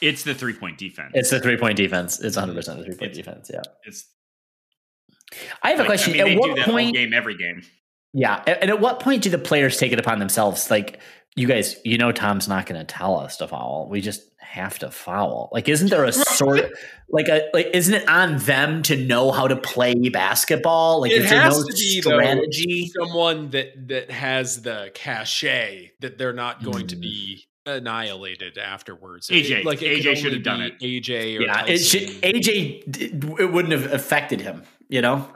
It's 0.00 0.22
the 0.22 0.34
three 0.34 0.54
point 0.54 0.78
defense. 0.78 1.12
It's 1.14 1.30
the 1.30 1.40
three 1.40 1.56
point 1.56 1.76
defense. 1.76 2.20
It's 2.20 2.36
100 2.36 2.54
percent 2.54 2.78
the 2.78 2.84
three 2.84 2.94
point 2.96 3.12
It's- 3.12 3.16
defense. 3.16 3.50
Yeah. 3.52 3.62
It's 3.84 4.06
I 5.62 5.70
have 5.70 5.80
a 5.80 5.84
question. 5.84 6.14
I 6.14 6.16
mean, 6.16 6.24
they 6.24 6.30
at 6.32 6.34
do 6.34 6.40
what 6.40 6.56
that 6.56 6.66
point? 6.66 6.94
game 6.94 7.14
every 7.14 7.36
game. 7.36 7.62
Yeah, 8.12 8.42
and 8.46 8.70
at 8.70 8.80
what 8.80 8.98
point 8.98 9.22
do 9.22 9.30
the 9.30 9.38
players 9.38 9.76
take 9.76 9.92
it 9.92 10.00
upon 10.00 10.18
themselves? 10.18 10.68
Like, 10.68 10.98
you 11.36 11.46
guys, 11.46 11.76
you 11.84 11.96
know, 11.98 12.12
Tom's 12.12 12.48
not 12.48 12.66
going 12.66 12.80
to 12.80 12.84
tell 12.84 13.18
us 13.18 13.36
to 13.38 13.48
foul. 13.48 13.88
We 13.90 14.00
just 14.00 14.22
have 14.38 14.78
to 14.80 14.90
foul. 14.90 15.48
Like, 15.52 15.68
isn't 15.68 15.88
there 15.90 16.04
a 16.04 16.12
sort, 16.12 16.72
like 17.08 17.28
a 17.28 17.48
like, 17.54 17.70
isn't 17.72 17.94
it 17.94 18.08
on 18.08 18.38
them 18.38 18.82
to 18.84 18.96
know 18.96 19.30
how 19.30 19.46
to 19.46 19.56
play 19.56 19.94
basketball? 20.08 21.02
Like, 21.02 21.12
It 21.12 21.22
is 21.22 21.30
there 21.30 21.40
has 21.40 21.58
no 21.58 21.64
to 21.66 21.72
be, 21.72 22.00
though, 22.00 22.10
strategy? 22.18 22.90
Someone 22.98 23.50
that 23.50 23.88
that 23.88 24.10
has 24.10 24.62
the 24.62 24.90
cachet 24.94 25.92
that 26.00 26.18
they're 26.18 26.32
not 26.32 26.64
going 26.64 26.88
to 26.88 26.96
Mm. 26.96 27.00
be 27.00 27.44
annihilated 27.66 28.58
afterwards. 28.58 29.28
AJ. 29.28 29.60
It- 29.60 29.64
like 29.64 29.82
it 29.82 30.02
AJ 30.04 30.16
should 30.16 30.32
have 30.32 30.42
done 30.42 30.62
it. 30.62 30.80
AJ 30.80 31.38
or 31.38 31.42
yeah, 31.42 31.64
it 31.66 31.78
should. 31.78 32.08
AJ, 32.22 33.38
it 33.40 33.52
wouldn't 33.52 33.72
have 33.72 33.92
affected 33.92 34.40
him. 34.40 34.64
You 34.88 35.02
know. 35.02 35.28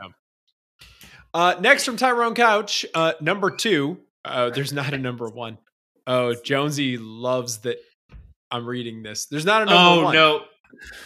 Uh, 1.33 1.55
next 1.61 1.85
from 1.85 1.97
Tyrone 1.97 2.35
Couch, 2.35 2.85
uh, 2.95 3.13
number 3.21 3.51
two. 3.51 3.99
Uh, 4.25 4.51
there's 4.51 4.73
not 4.73 4.95
a 4.95 4.99
number 4.99 5.29
one. 5.29 5.59
Oh, 6.07 6.35
Jonesy 6.45 6.99
loves 6.99 7.59
that. 7.59 7.79
I'm 8.51 8.67
reading 8.67 9.03
this. 9.03 9.27
There's 9.27 9.45
not 9.47 9.63
a 9.63 9.65
number 9.65 10.01
Oh 10.01 10.05
one. 10.05 10.15
no. 10.15 10.41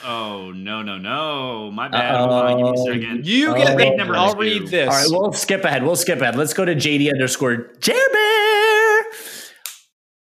Oh 0.05 0.51
no 0.51 0.83
no 0.83 0.97
no! 0.97 1.71
My 1.71 1.89
bad. 1.89 2.17
Hold 2.17 2.31
on, 2.33 2.57
give 2.57 2.67
me 2.67 2.73
a 2.73 3.01
second. 3.03 3.27
You 3.27 3.51
Oh, 3.51 3.55
get 3.55 3.77
read 3.77 3.97
number 3.99 4.17
I'll 4.17 4.33
two. 4.35 4.41
read 4.41 4.67
this. 4.69 4.89
All 4.89 4.95
right, 4.95 5.07
we'll 5.11 5.33
skip 5.35 5.63
ahead. 5.65 5.83
We'll 5.85 5.95
skip 5.97 6.21
ahead. 6.23 6.37
Let's 6.37 6.55
go 6.55 6.65
to 6.65 6.75
JD 6.75 7.11
underscore 7.13 7.71
Jerbear. 7.79 9.03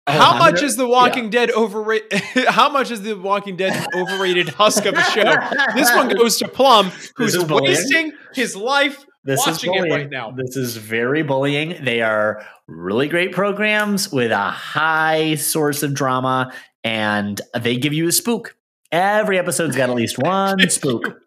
Oh, 0.08 0.12
how 0.12 0.38
much 0.38 0.62
is 0.64 0.76
The 0.78 0.88
Walking 0.88 1.30
Dead 1.30 1.52
overrated? 1.52 2.14
How 2.48 2.70
much 2.70 2.90
is 2.92 3.02
The 3.02 3.16
Walking 3.18 3.56
Dead 3.58 3.86
overrated 3.94 4.50
husk 4.50 4.86
of 4.86 4.96
a 4.96 5.04
show? 5.04 5.34
This 5.76 5.94
one 5.94 6.10
goes 6.10 6.38
to 6.40 6.48
Plum, 6.48 6.92
who's 7.16 7.38
wasting 7.46 8.14
his 8.34 8.56
life 8.56 9.06
This 9.26 9.40
watching 9.40 9.52
is 9.54 9.64
it 9.64 9.68
bullying. 9.88 9.92
right 9.94 10.10
now. 10.10 10.32
This 10.32 10.58
is 10.58 10.76
very 10.78 11.24
bullying. 11.24 11.84
They 11.84 12.02
are 12.02 12.46
really 12.68 13.08
great 13.08 13.32
programs 13.32 14.12
with 14.12 14.32
a 14.32 14.52
high 14.52 15.36
source 15.36 15.82
of 15.84 15.94
drama, 15.94 16.52
and 16.84 17.40
they 17.58 17.78
give 17.78 17.94
you 17.94 18.08
a 18.08 18.12
spook. 18.12 18.56
Every 18.92 19.40
episode's 19.40 19.76
got 19.76 19.90
at 19.90 19.96
least 19.96 20.18
one 20.20 20.70
spook. 20.70 21.20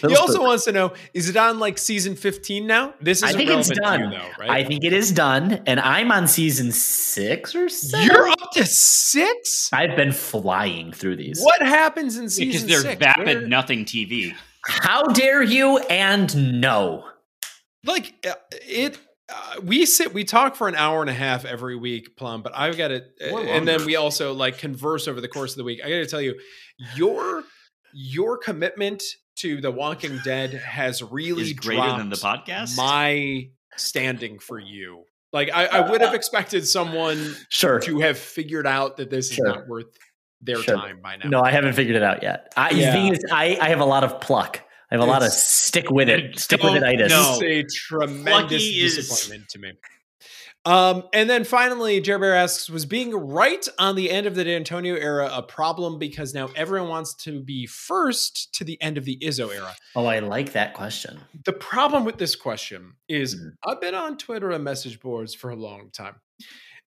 He 0.00 0.14
also 0.16 0.32
spook. 0.34 0.42
wants 0.42 0.64
to 0.64 0.72
know: 0.72 0.92
Is 1.14 1.28
it 1.28 1.36
on 1.36 1.58
like 1.58 1.78
season 1.78 2.16
15 2.16 2.66
now? 2.66 2.92
This 3.00 3.18
is 3.18 3.24
I 3.24 3.32
think 3.34 3.50
it's 3.50 3.68
done. 3.70 4.00
you, 4.00 4.18
though, 4.18 4.28
right? 4.38 4.50
I 4.50 4.64
think 4.64 4.82
it 4.84 4.92
is 4.92 5.12
done, 5.12 5.62
and 5.66 5.78
I'm 5.80 6.10
on 6.10 6.26
season 6.26 6.72
six 6.72 7.54
or 7.54 7.68
seven. 7.68 8.06
You're 8.06 8.28
up 8.28 8.50
to 8.52 8.66
six. 8.66 9.70
I've 9.72 9.96
been 9.96 10.12
flying 10.12 10.92
through 10.92 11.16
these. 11.16 11.40
What 11.40 11.62
happens 11.62 12.16
in 12.18 12.28
season? 12.28 12.46
Because 12.48 12.62
season 12.62 12.68
they're 12.68 12.92
six? 12.92 12.98
vapid 13.04 13.26
Where- 13.40 13.48
nothing 13.48 13.84
TV. 13.84 14.34
How 14.66 15.04
dare 15.04 15.42
you? 15.42 15.78
And 15.78 16.60
no. 16.60 17.04
like 17.84 18.14
uh, 18.28 18.34
it. 18.52 18.98
Uh, 19.28 19.60
we 19.64 19.84
sit, 19.86 20.14
we 20.14 20.22
talk 20.22 20.54
for 20.54 20.68
an 20.68 20.76
hour 20.76 21.00
and 21.00 21.10
a 21.10 21.14
half 21.14 21.44
every 21.44 21.74
week, 21.74 22.16
Plum. 22.16 22.42
But 22.42 22.52
I've 22.54 22.76
got 22.76 22.88
to, 22.88 23.02
Or 23.32 23.40
and 23.40 23.66
then 23.66 23.84
we 23.84 23.96
also 23.96 24.32
like 24.34 24.58
converse 24.58 25.08
over 25.08 25.20
the 25.20 25.26
course 25.26 25.50
of 25.52 25.56
the 25.56 25.64
week. 25.64 25.80
I 25.84 25.88
got 25.88 25.96
to 25.96 26.06
tell 26.06 26.20
you, 26.20 26.38
your 26.94 27.42
your 27.92 28.38
commitment 28.38 29.02
to 29.38 29.60
The 29.60 29.70
Walking 29.72 30.18
Dead 30.24 30.52
has 30.54 31.02
really 31.02 31.42
Is 31.42 31.52
greater 31.54 31.96
than 31.96 32.08
the 32.08 32.16
podcast. 32.16 32.76
My 32.76 33.48
standing 33.76 34.38
for 34.38 34.60
you, 34.60 35.02
like 35.32 35.50
I, 35.52 35.66
I 35.66 35.90
would 35.90 36.02
have 36.02 36.14
expected 36.22 36.66
someone 36.66 37.34
Sure. 37.48 37.80
to 37.80 37.98
have 38.00 38.18
figured 38.18 38.66
out 38.66 38.96
that 38.98 39.10
this 39.10 39.32
Sure. 39.32 39.46
is 39.48 39.54
not 39.56 39.66
worth 39.68 39.86
their 40.40 40.56
Sure. 40.56 40.76
time 40.76 41.00
by 41.02 41.16
now. 41.16 41.28
No, 41.28 41.40
I 41.40 41.50
haven't 41.50 41.72
figured 41.74 41.96
it 41.96 42.02
out 42.02 42.22
yet. 42.22 42.52
I, 42.56 42.70
Yeah. 42.70 42.86
The 42.86 42.92
thing 42.92 43.12
is, 43.14 43.24
I, 43.32 43.58
I 43.60 43.68
have 43.68 43.80
a 43.80 43.84
lot 43.86 44.04
of 44.04 44.20
pluck. 44.20 44.62
I 44.90 44.94
have 44.94 45.02
a 45.02 45.06
lot 45.10 45.22
of 45.22 45.30
stick 45.32 45.90
with 45.90 46.08
it, 46.08 46.38
stick 46.38 46.62
with 46.62 46.74
it 46.76 46.80
Don't 46.80 46.88
itis. 46.88 47.12
It's 47.42 47.42
a 47.42 47.76
tremendous 47.88 48.22
Plucky 48.32 48.80
is- 48.80 48.94
disappointment 48.96 49.48
to 49.50 49.58
me. 49.58 49.72
Um, 50.64 51.04
and 51.12 51.30
then 51.30 51.44
finally, 51.44 52.00
Jer 52.00 52.18
Bear 52.18 52.34
asks, 52.34 52.68
was 52.68 52.86
being 52.86 53.14
right 53.14 53.64
on 53.78 53.94
the 53.94 54.10
end 54.10 54.26
of 54.26 54.34
the 54.34 54.42
D'Antonio 54.42 54.96
era 54.96 55.30
a 55.32 55.40
problem 55.40 55.96
because 56.00 56.34
now 56.34 56.48
everyone 56.56 56.88
wants 56.88 57.14
to 57.22 57.40
be 57.40 57.66
first 57.66 58.52
to 58.54 58.64
the 58.64 58.80
end 58.82 58.98
of 58.98 59.04
the 59.04 59.16
Izzo 59.22 59.54
era? 59.54 59.76
Oh, 59.94 60.06
I 60.06 60.18
like 60.18 60.54
that 60.54 60.74
question. 60.74 61.20
The 61.44 61.52
problem 61.52 62.04
with 62.04 62.18
this 62.18 62.34
question 62.34 62.94
is 63.08 63.36
Mhm. 63.36 63.50
I've 63.64 63.80
been 63.80 63.94
on 63.94 64.18
Twitter 64.18 64.50
and 64.50 64.64
message 64.64 64.98
boards 64.98 65.36
for 65.36 65.50
a 65.50 65.56
long 65.56 65.90
time, 65.96 66.16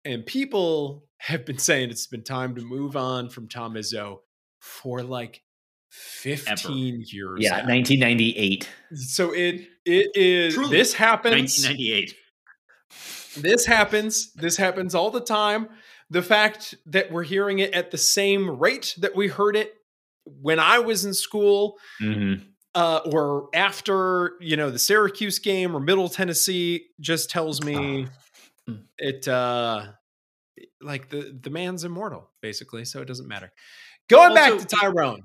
and 0.04 0.26
people 0.26 1.06
have 1.26 1.44
been 1.46 1.58
saying 1.58 1.90
it's 1.90 2.06
been 2.08 2.24
time 2.24 2.54
to 2.56 2.62
move 2.62 2.96
on 2.96 3.28
from 3.28 3.48
Tom 3.48 3.74
Izzo 3.74 4.18
for 4.58 5.02
like 5.02 5.42
15 5.90 7.04
years. 7.06 7.38
Yeah, 7.40 7.58
now. 7.62 7.68
1998. 7.68 8.68
So 8.94 9.32
it 9.32 9.68
it 9.84 10.10
is 10.16 10.54
Truly, 10.54 10.76
this 10.76 10.94
happens 10.94 11.64
1998. 11.64 12.14
this 13.42 13.66
happens. 13.66 14.32
This 14.34 14.56
happens 14.56 14.94
all 14.94 15.10
the 15.10 15.20
time. 15.20 15.68
The 16.10 16.22
fact 16.22 16.74
that 16.86 17.10
we're 17.12 17.22
hearing 17.24 17.60
it 17.60 17.72
at 17.72 17.90
the 17.90 17.98
same 17.98 18.58
rate 18.58 18.94
that 18.98 19.14
we 19.16 19.28
heard 19.28 19.56
it 19.56 19.74
when 20.24 20.58
I 20.58 20.78
was 20.80 21.04
in 21.04 21.14
school, 21.14 21.78
Mhm. 22.00 22.42
uh, 22.74 23.00
or 23.06 23.48
after 23.54 24.32
you 24.40 24.56
know 24.56 24.70
the 24.70 24.78
Syracuse 24.78 25.38
game 25.38 25.76
or 25.76 25.80
Middle 25.80 26.08
Tennessee, 26.08 26.86
just 27.00 27.30
tells 27.30 27.62
me 27.62 28.06
Mm. 28.68 28.84
it 28.98 29.26
uh, 29.28 29.92
Eh, 30.60 30.64
like 30.80 31.08
the 31.08 31.38
the 31.40 31.50
man's 31.50 31.84
immortal, 31.84 32.30
basically. 32.40 32.84
So 32.84 33.00
it 33.00 33.06
doesn't 33.08 33.28
matter. 33.28 33.52
Going 34.08 34.34
back 34.34 34.58
to 34.58 34.64
Tyrone. 34.66 35.22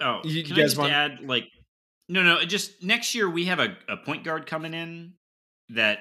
Oh, 0.00 0.20
You- 0.24 0.42
can 0.44 0.56
you 0.56 0.62
guys 0.62 0.76
want- 0.76 0.92
add 0.92 1.20
like 1.22 1.44
no, 2.08 2.22
no, 2.22 2.44
just 2.44 2.82
next 2.82 3.14
year 3.14 3.28
we 3.30 3.46
have 3.46 3.58
a, 3.60 3.76
a 3.88 3.96
point 3.96 4.24
guard 4.24 4.46
coming 4.46 4.74
in 4.74 5.14
that 5.70 6.00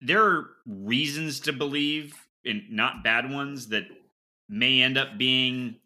there 0.00 0.22
are 0.24 0.50
reasons 0.66 1.40
to 1.40 1.52
believe, 1.52 2.14
and 2.44 2.62
not 2.70 3.04
bad 3.04 3.30
ones, 3.30 3.68
that 3.68 3.84
may 4.48 4.82
end 4.82 4.98
up 4.98 5.16
being 5.16 5.76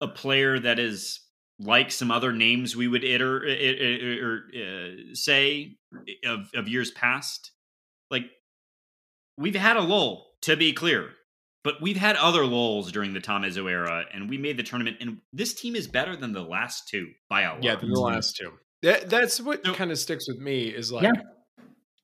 a 0.00 0.08
player 0.08 0.58
that 0.58 0.78
is 0.78 1.20
like 1.60 1.90
some 1.90 2.10
other 2.10 2.32
names 2.32 2.76
we 2.76 2.88
would 2.88 3.04
iter, 3.04 3.46
eh, 3.46 3.52
eh, 3.54 4.04
or, 4.04 4.26
or 4.26 4.42
uh, 4.54 4.90
say 5.14 5.76
of 6.26 6.50
of 6.54 6.68
years 6.68 6.90
past. 6.90 7.52
Like 8.10 8.24
we've 9.38 9.54
had 9.54 9.76
a 9.76 9.82
lull, 9.82 10.26
to 10.42 10.56
be 10.56 10.72
clear, 10.72 11.10
but 11.64 11.80
we've 11.80 11.96
had 11.96 12.16
other 12.16 12.44
lulls 12.44 12.92
during 12.92 13.12
the 13.14 13.20
Tom 13.20 13.42
Izzo 13.42 13.70
era, 13.70 14.04
and 14.12 14.28
we 14.28 14.38
made 14.38 14.56
the 14.56 14.62
tournament. 14.62 14.98
And 15.00 15.18
this 15.32 15.54
team 15.54 15.74
is 15.76 15.86
better 15.88 16.14
than 16.16 16.32
the 16.32 16.42
last 16.42 16.88
two 16.88 17.08
by 17.28 17.42
a 17.42 17.54
lot. 17.54 17.62
Yeah, 17.62 17.76
than 17.76 17.90
the 17.90 17.96
mm-hmm. 17.96 18.14
last 18.14 18.36
two. 18.36 18.52
That, 18.82 19.08
that's 19.10 19.40
what 19.40 19.64
So- 19.64 19.74
kind 19.74 19.90
of 19.90 19.98
sticks 19.98 20.28
with 20.28 20.38
me 20.38 20.68
is 20.68 20.92
like 20.92 21.04
Yeah. 21.04 21.22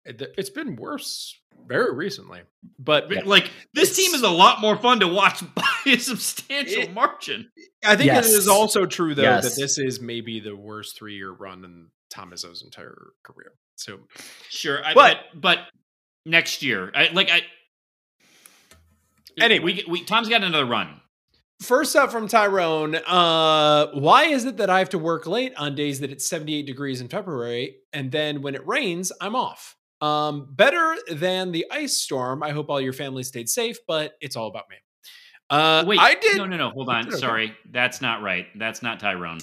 it, 0.05 0.35
it's 0.36 0.51
been 0.51 0.77
worse 0.77 1.39
very 1.66 1.94
recently. 1.94 2.40
But 2.78 3.09
But, 3.09 3.27
Like 3.27 3.51
this 3.74 3.97
team 3.97 4.12
is 4.15 4.23
a 4.23 4.28
lot 4.28 4.61
more 4.61 4.77
fun 4.77 5.01
to 5.01 5.09
watch 5.09 5.43
by 5.55 5.62
a 5.86 5.97
substantial 5.98 6.82
It- 6.82 6.93
margin. 6.93 7.51
I 7.85 7.97
think 7.97 8.06
Yes. 8.09 8.32
it 8.32 8.36
is 8.36 8.48
also 8.48 8.86
true 8.86 9.15
though 9.15 9.23
Yes. 9.23 9.44
that 9.44 9.61
this 9.61 9.78
is 9.78 10.01
maybe 10.01 10.40
the 10.40 10.56
worst 10.56 10.97
three 10.98 11.15
year 11.15 11.31
run 11.31 11.65
in 11.65 11.89
Tom 12.11 12.32
Izzo's 12.32 12.62
entire 12.62 13.12
career. 13.23 13.52
So 13.77 14.01
Sure, 14.51 14.85
I, 14.85 14.94
But- 14.94 15.19
but 15.32 15.40
but 15.40 15.59
next 16.25 16.63
year, 16.63 16.91
I, 16.95 17.09
like 17.13 17.31
I. 17.31 17.43
Anyway. 19.41 19.65
we, 19.65 19.85
we 19.89 20.05
Tom's 20.05 20.29
got 20.29 20.43
another 20.45 20.67
run. 20.67 21.01
First 21.61 21.97
up 21.97 22.11
from 22.11 22.29
Tyrone, 22.29 22.97
uh, 22.97 23.87
why 23.93 24.25
is 24.25 24.45
it 24.45 24.59
that 24.59 24.71
I 24.71 24.81
have 24.81 24.91
to 24.91 24.99
work 24.99 25.27
late 25.27 25.55
on 25.57 25.75
days 25.75 26.01
that 26.01 26.11
it's 26.11 26.27
78 26.29 26.67
degrees 26.67 27.01
in 27.01 27.09
February 27.09 27.77
and 27.93 28.11
then 28.11 28.43
when 28.43 28.55
it 28.55 28.67
rains, 28.67 29.13
I'm 29.21 29.35
off? 29.35 29.77
Um, 30.01 30.49
better 30.51 30.97
than 31.11 31.53
the 31.53 31.65
ice 31.71 31.97
storm. 31.97 32.43
I 32.43 32.51
hope 32.51 32.69
all 32.69 32.81
your 32.81 32.93
family 32.93 33.23
stayed 33.23 33.49
safe, 33.49 33.79
but 33.87 34.15
it's 34.21 34.37
all 34.37 34.49
about 34.49 34.65
me. 34.69 34.77
Uh, 35.49 35.85
Wait, 35.87 35.99
I 36.01 36.15
did. 36.15 36.37
No, 36.37 36.45
no, 36.45 36.57
no. 36.57 36.71
Hold 36.71 36.89
on. 36.89 37.09
Okay. 37.09 37.17
Sorry, 37.17 37.57
that's 37.71 38.03
not 38.03 38.21
right. 38.23 38.47
That's 38.57 38.83
not 38.83 39.01
Tyrone. 39.01 39.39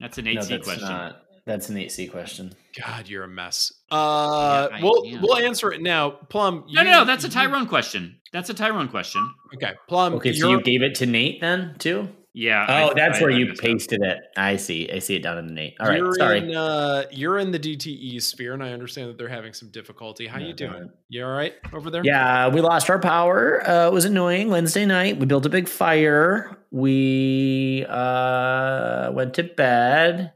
That's 0.00 0.18
an 0.18 0.26
eight 0.26 0.34
No, 0.34 0.40
C 0.42 0.48
that's 0.54 0.64
question. 0.66 0.88
not. 0.88 1.22
That's 1.46 1.68
an 1.68 1.76
8C 1.76 2.10
question. 2.10 2.52
God, 2.78 3.08
you're 3.08 3.24
a 3.24 3.28
mess. 3.28 3.72
Uh, 3.90 4.68
I 4.72 4.80
we'll 4.82 5.04
am. 5.06 5.22
we'll 5.22 5.36
answer 5.38 5.72
it 5.72 5.82
now. 5.82 6.10
Plum. 6.10 6.64
No, 6.70 6.82
you- 6.82 6.88
no, 6.90 6.98
no. 7.00 7.04
That's 7.04 7.24
a 7.24 7.28
you- 7.28 7.32
Tyrone 7.32 7.66
question. 7.66 8.20
That's 8.32 8.48
a 8.50 8.54
Tyrone 8.54 8.88
question. 8.88 9.28
Okay, 9.54 9.72
Plum. 9.88 10.14
Okay, 10.14 10.32
so 10.32 10.50
you're- 10.50 10.62
gave 10.62 10.82
it 10.82 10.94
to 10.96 11.06
Nate 11.06 11.40
then 11.40 11.74
too? 11.78 12.08
Yeah. 12.32 12.64
Oh, 12.68 12.90
I- 12.90 12.94
that's 12.94 13.18
I- 13.18 13.22
where 13.22 13.32
I 13.32 13.36
you 13.38 13.46
messed 13.46 13.58
up. 13.58 13.64
pasted 13.64 14.02
it. 14.04 14.18
I 14.36 14.54
see. 14.54 14.88
I 14.92 15.00
see 15.00 15.16
it 15.16 15.22
down 15.24 15.38
in 15.38 15.48
the 15.48 15.52
Nate. 15.52 15.74
All 15.80 15.88
right, 15.88 15.98
you're 15.98 16.14
sorry. 16.14 16.38
In, 16.38 16.54
uh, 16.54 17.02
you're 17.10 17.38
in 17.40 17.50
the 17.50 17.58
DTE 17.58 18.20
sphere, 18.20 18.52
and 18.54 18.62
I 18.62 18.72
understand 18.72 19.08
that 19.08 19.18
they're 19.18 19.26
having 19.28 19.52
some 19.52 19.70
difficulty. 19.70 20.28
How 20.28 20.38
No, 20.38 20.46
you 20.46 20.52
doing? 20.52 20.72
not. 20.72 20.90
You 21.08 21.24
all 21.24 21.32
right 21.32 21.54
over 21.72 21.90
there? 21.90 22.02
Yeah, 22.04 22.46
we 22.48 22.60
lost 22.60 22.88
our 22.88 23.00
power. 23.00 23.68
Uh, 23.68 23.88
it 23.88 23.92
was 23.92 24.04
annoying. 24.04 24.48
Wednesday 24.48 24.86
night, 24.86 25.16
we 25.18 25.26
built 25.26 25.44
a 25.44 25.48
big 25.48 25.66
fire. 25.68 26.56
We 26.70 27.84
uh, 27.88 29.10
went 29.12 29.34
to 29.34 29.42
bed. 29.42 30.32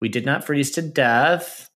We 0.00 0.08
did 0.08 0.26
not 0.26 0.44
freeze 0.44 0.72
to 0.72 0.82
death. 0.82 1.68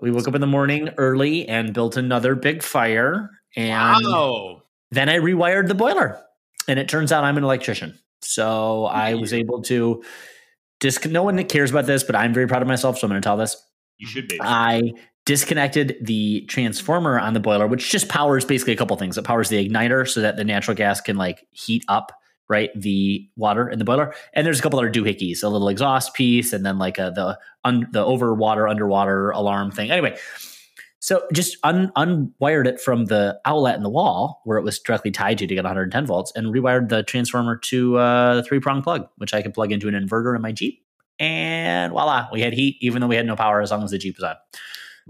We 0.00 0.10
woke 0.10 0.28
up 0.28 0.34
in 0.34 0.40
the 0.40 0.46
morning 0.46 0.90
early 0.96 1.48
and 1.48 1.74
built 1.74 1.96
another 1.96 2.34
big 2.34 2.62
fire. 2.62 3.30
And 3.56 4.04
Wow. 4.04 4.62
then 4.90 5.08
I 5.08 5.16
rewired 5.16 5.68
the 5.68 5.74
boiler. 5.74 6.20
And 6.68 6.78
it 6.78 6.88
turns 6.88 7.12
out 7.12 7.24
I'm 7.24 7.36
an 7.36 7.44
electrician. 7.44 7.98
So 8.22 8.84
I 8.86 9.14
was 9.14 9.32
able 9.32 9.62
to 9.62 10.02
disc. 10.80 11.06
No 11.06 11.22
one 11.22 11.42
cares 11.44 11.70
about 11.70 11.86
this, 11.86 12.04
but 12.04 12.14
I'm 12.14 12.32
very 12.34 12.46
proud 12.46 12.62
of 12.62 12.68
myself. 12.68 12.98
So 12.98 13.06
I'm 13.06 13.10
going 13.10 13.20
to 13.22 13.26
tell 13.26 13.36
this. 13.36 13.56
You 13.98 14.06
should 14.06 14.28
be. 14.28 14.38
I 14.40 14.92
disconnected 15.26 15.96
the 16.00 16.46
transformer 16.48 17.18
on 17.18 17.34
the 17.34 17.40
boiler, 17.40 17.66
which 17.66 17.90
just 17.90 18.08
powers 18.08 18.44
basically 18.44 18.72
a 18.72 18.76
couple 18.76 18.96
things. 18.96 19.18
It 19.18 19.24
powers 19.24 19.48
the 19.48 19.68
igniter 19.68 20.08
so 20.08 20.20
that 20.20 20.36
the 20.36 20.44
natural 20.44 20.76
gas 20.76 21.00
can 21.00 21.16
like 21.16 21.46
heat 21.50 21.84
up 21.88 22.12
right 22.48 22.70
the 22.74 23.28
water 23.36 23.68
in 23.68 23.78
the 23.78 23.84
boiler. 23.84 24.14
And 24.32 24.46
there's 24.46 24.58
a 24.58 24.62
couple 24.62 24.78
other 24.78 24.90
doohickeys, 24.90 25.42
a 25.42 25.48
little 25.48 25.68
exhaust 25.68 26.14
piece, 26.14 26.52
and 26.52 26.64
then 26.64 26.78
like 26.78 26.98
a, 26.98 27.12
the 27.14 27.38
un, 27.64 27.88
the 27.92 28.04
over 28.04 28.34
water 28.34 28.66
underwater 28.66 29.30
alarm 29.30 29.70
thing. 29.70 29.90
Anyway, 29.90 30.18
so 31.00 31.26
just 31.32 31.56
un, 31.62 31.92
unwired 31.96 32.66
it 32.66 32.80
from 32.80 33.06
the 33.06 33.40
outlet 33.44 33.76
in 33.76 33.82
the 33.82 33.90
wall 33.90 34.40
where 34.44 34.58
it 34.58 34.64
was 34.64 34.78
directly 34.78 35.10
tied 35.10 35.38
to 35.38 35.46
to 35.46 35.54
get 35.54 35.64
110 35.64 36.06
volts, 36.06 36.32
and 36.34 36.48
rewired 36.48 36.88
the 36.88 37.02
transformer 37.02 37.56
to 37.56 37.96
uh, 37.96 38.36
the 38.36 38.42
three 38.42 38.60
prong 38.60 38.82
plug, 38.82 39.08
which 39.16 39.34
I 39.34 39.42
could 39.42 39.54
plug 39.54 39.72
into 39.72 39.88
an 39.88 39.94
inverter 39.94 40.34
in 40.34 40.42
my 40.42 40.52
Jeep. 40.52 40.82
And 41.20 41.92
voila, 41.92 42.28
we 42.32 42.40
had 42.40 42.52
heat, 42.52 42.76
even 42.80 43.00
though 43.00 43.08
we 43.08 43.16
had 43.16 43.26
no 43.26 43.36
power 43.36 43.60
as 43.60 43.70
long 43.70 43.82
as 43.82 43.90
the 43.90 43.98
Jeep 43.98 44.16
was 44.16 44.24
on. 44.24 44.36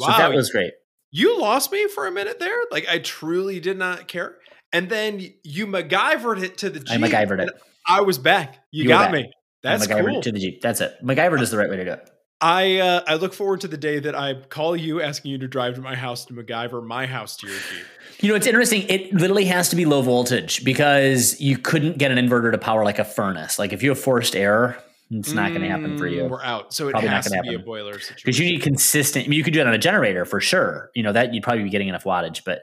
So 0.01 0.07
that 0.07 0.33
was 0.33 0.51
great. 0.51 0.73
You 1.11 1.41
lost 1.41 1.73
me 1.73 1.89
for 1.89 2.07
a 2.07 2.13
minute 2.13 2.39
there. 2.39 2.57
Like 2.71 2.89
I 2.89 2.99
truly 2.99 3.61
did 3.61 3.79
not 3.79 4.09
care. 4.09 4.37
And 4.73 4.89
then 4.89 5.21
you 5.45 5.67
MacGyvered 5.67 6.43
it 6.43 6.59
to 6.59 6.71
the 6.71 6.81
Jeep. 6.81 6.91
I 7.03 7.09
MacGyvered 7.09 7.41
it. 7.47 7.51
I 7.87 8.03
was 8.03 8.19
back. 8.19 8.59
You, 8.71 8.83
You 8.85 8.89
got 8.89 9.11
back. 9.13 9.13
me. 9.25 9.33
That's 9.63 9.87
cool. 9.87 10.19
it 10.19 10.23
to 10.23 10.33
the 10.33 10.39
Jeep. 10.39 10.61
That's 10.61 10.81
it. 10.81 10.95
MacGyvered 11.03 11.41
is 11.41 11.51
the 11.51 11.59
right 11.59 11.69
way 11.71 11.77
to 11.77 11.85
do 11.85 11.93
it. 11.93 12.11
I 12.41 12.79
uh, 12.79 13.01
I 13.09 13.15
look 13.17 13.35
forward 13.35 13.63
to 13.63 13.69
the 13.69 13.77
day 13.77 13.99
that 13.99 14.15
I 14.15 14.35
call 14.35 14.77
you 14.77 15.03
asking 15.03 15.33
you 15.33 15.39
to 15.39 15.49
drive 15.49 15.75
to 15.75 15.81
my 15.81 15.97
house 15.97 16.25
to 16.27 16.35
MacGyver 16.35 16.85
my 16.87 17.07
house 17.07 17.37
to 17.39 17.49
your 17.49 17.57
Jeep. 17.57 17.85
You 18.21 18.29
know, 18.29 18.35
it's 18.37 18.47
interesting. 18.47 18.83
It 18.89 19.13
literally 19.13 19.47
has 19.47 19.69
to 19.71 19.77
be 19.77 19.85
low 19.87 20.03
voltage 20.03 20.65
because 20.65 21.41
you 21.41 21.59
couldn't 21.59 21.99
get 21.99 22.11
an 22.13 22.19
inverter 22.19 22.53
to 22.53 22.59
power 22.59 22.85
like 22.85 22.99
a 23.01 23.05
furnace. 23.05 23.59
Like 23.59 23.73
if 23.73 23.83
you 23.83 23.89
have 23.89 23.99
forced 23.99 24.37
air, 24.37 24.77
it's 25.11 25.33
not 25.33 25.51
going 25.51 25.63
to 25.63 25.69
happen 25.69 25.97
for 25.99 26.05
Mm, 26.09 26.13
you. 26.15 26.25
We're 26.27 26.43
out. 26.43 26.73
So 26.75 26.87
it 26.89 26.93
Probably 26.93 27.09
not 27.09 27.17
has 27.17 27.25
to 27.27 27.31
gonna 27.31 27.43
be 27.43 27.49
a 27.49 27.53
happen. 27.53 27.65
boiler 27.65 27.95
situation. 27.95 28.23
because 28.25 28.39
you 28.39 28.45
need 28.47 28.63
consistent. 28.63 29.25
I 29.25 29.29
mean, 29.29 29.37
you 29.39 29.43
could 29.45 29.55
do 29.55 29.61
it 29.61 29.67
on 29.67 29.75
a 29.75 29.79
generator 29.79 30.25
for 30.25 30.41
sure. 30.41 30.91
You 30.95 31.03
know 31.03 31.13
that 31.13 31.33
you'd 31.35 31.43
probably 31.43 31.65
be 31.65 31.71
getting 31.71 31.89
enough 31.89 32.05
wattage, 32.05 32.43
but 32.45 32.63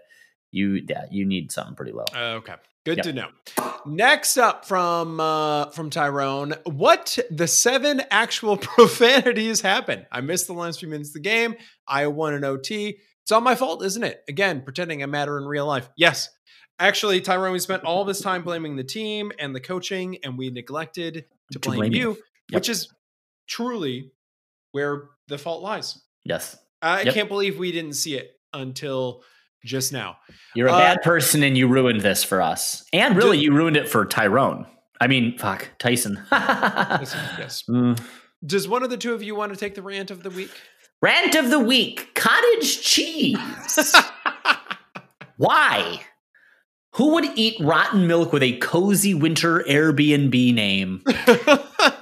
you 0.52 0.82
yeah 0.88 1.06
you 1.12 1.26
need 1.26 1.52
something 1.52 1.76
pretty 1.76 1.92
low. 1.92 2.06
Uh, 2.16 2.36
okay. 2.40 2.56
Good 2.86 2.98
Yep. 2.98 3.06
to 3.06 3.14
know. 3.14 3.28
Next 3.88 4.38
up 4.38 4.66
from 4.66 5.20
uh, 5.20 5.72
from 5.72 5.90
Tyrone, 5.90 6.54
what 6.66 7.18
the 7.32 7.48
seven 7.48 8.02
actual 8.12 8.58
profanities 8.76 9.62
happened? 9.62 10.06
I 10.12 10.22
missed 10.22 10.48
the 10.48 10.54
last 10.54 10.80
few 10.80 10.90
minutes 10.90 11.10
of 11.10 11.14
the 11.14 11.20
game. 11.22 11.56
I 11.88 12.08
won 12.08 12.34
an 12.36 12.44
OT. 12.44 13.00
It's 13.24 13.32
all 13.32 13.42
my 13.42 13.56
fault, 13.56 13.84
isn't 13.84 14.04
it? 14.04 14.22
Again, 14.30 14.62
pretending 14.62 15.02
I 15.02 15.08
matter 15.08 15.38
in 15.40 15.46
real 15.46 15.66
life. 15.66 15.90
Yes. 15.98 16.30
Actually, 16.78 17.22
Tyrone, 17.22 17.54
we 17.54 17.60
spent 17.60 17.84
all 17.86 18.06
this 18.06 18.22
time 18.22 18.44
blaming 18.44 18.76
the 18.76 18.84
team 18.84 19.32
and 19.40 19.56
the 19.56 19.62
coaching, 19.62 20.18
and 20.24 20.38
we 20.38 20.52
neglected 20.52 21.14
to 21.14 21.24
To 21.54 21.60
blame, 21.60 21.80
blame 21.80 21.94
you. 21.94 22.00
you, 22.12 22.18
which 22.52 22.70
is 22.70 22.90
truly 23.48 24.12
where 24.74 25.10
the 25.28 25.38
fault 25.38 25.64
lies. 25.64 26.00
Yes, 26.24 26.58
I 26.82 27.04
Yep. 27.04 27.14
can't 27.14 27.30
believe 27.30 27.58
we 27.58 27.72
didn't 27.72 27.94
see 27.94 28.16
it 28.16 28.32
until 28.54 29.24
just 29.66 29.92
now. 29.92 30.18
you're 30.54 30.68
a 30.70 30.74
Uh, 30.74 30.80
bad 30.80 31.02
person 31.02 31.44
and 31.44 31.58
you 31.58 31.68
ruined 31.68 32.02
this 32.02 32.24
for 32.24 32.42
us, 32.42 32.86
and 32.94 33.18
really 33.18 33.38
you 33.40 33.52
ruined 33.54 33.76
it 33.76 33.90
for 33.90 34.06
Tyrone. 34.06 34.66
I 35.02 35.08
mean, 35.08 35.38
fuck 35.38 35.70
Tyson. 35.80 36.22
Yes. 36.32 37.16
yes. 37.38 37.64
Mm. 37.70 38.00
Does 38.46 38.68
one 38.68 38.84
of 38.84 38.90
the 38.90 38.98
two 38.98 39.14
of 39.14 39.22
you 39.24 39.36
want 39.36 39.52
to 39.52 39.58
take 39.60 39.76
the 39.76 39.82
rant 39.82 40.12
of 40.12 40.24
the 40.24 40.30
week? 40.30 40.52
Rant 41.02 41.36
of 41.36 41.50
the 41.50 41.60
week: 41.60 42.14
cottage 42.16 42.82
cheese. 42.82 43.38
Why? 45.38 46.02
Who 46.94 47.12
would 47.14 47.26
eat 47.36 47.58
rotten 47.60 48.08
milk 48.08 48.32
with 48.32 48.42
a 48.44 48.58
cozy 48.60 49.14
winter 49.14 49.64
Airbnb 49.68 50.54
name? 50.54 51.04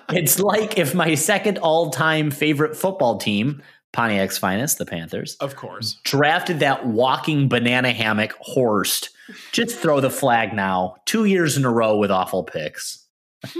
It's 0.09 0.37
like 0.39 0.77
if 0.77 0.93
my 0.93 1.15
second 1.15 1.57
all 1.57 1.89
time 1.89 2.29
favorite 2.29 2.77
football 2.77 3.17
team, 3.17 3.63
Pontiac's 3.93 4.37
finest, 4.37 4.77
the 4.79 4.85
Panthers, 4.85 5.35
of 5.35 5.55
course. 5.55 5.99
drafted 6.03 6.59
that 6.59 6.85
walking 6.85 7.47
banana 7.47 7.91
hammock 7.93 8.33
Horst. 8.41 9.11
Just 9.53 9.77
throw 9.77 10.01
the 10.01 10.09
flag 10.09 10.53
now. 10.53 10.95
Two 11.05 11.25
years 11.25 11.55
in 11.55 11.63
a 11.63 11.71
row 11.71 11.97
with 11.97 12.11
awful 12.11 12.43
picks. 12.43 13.07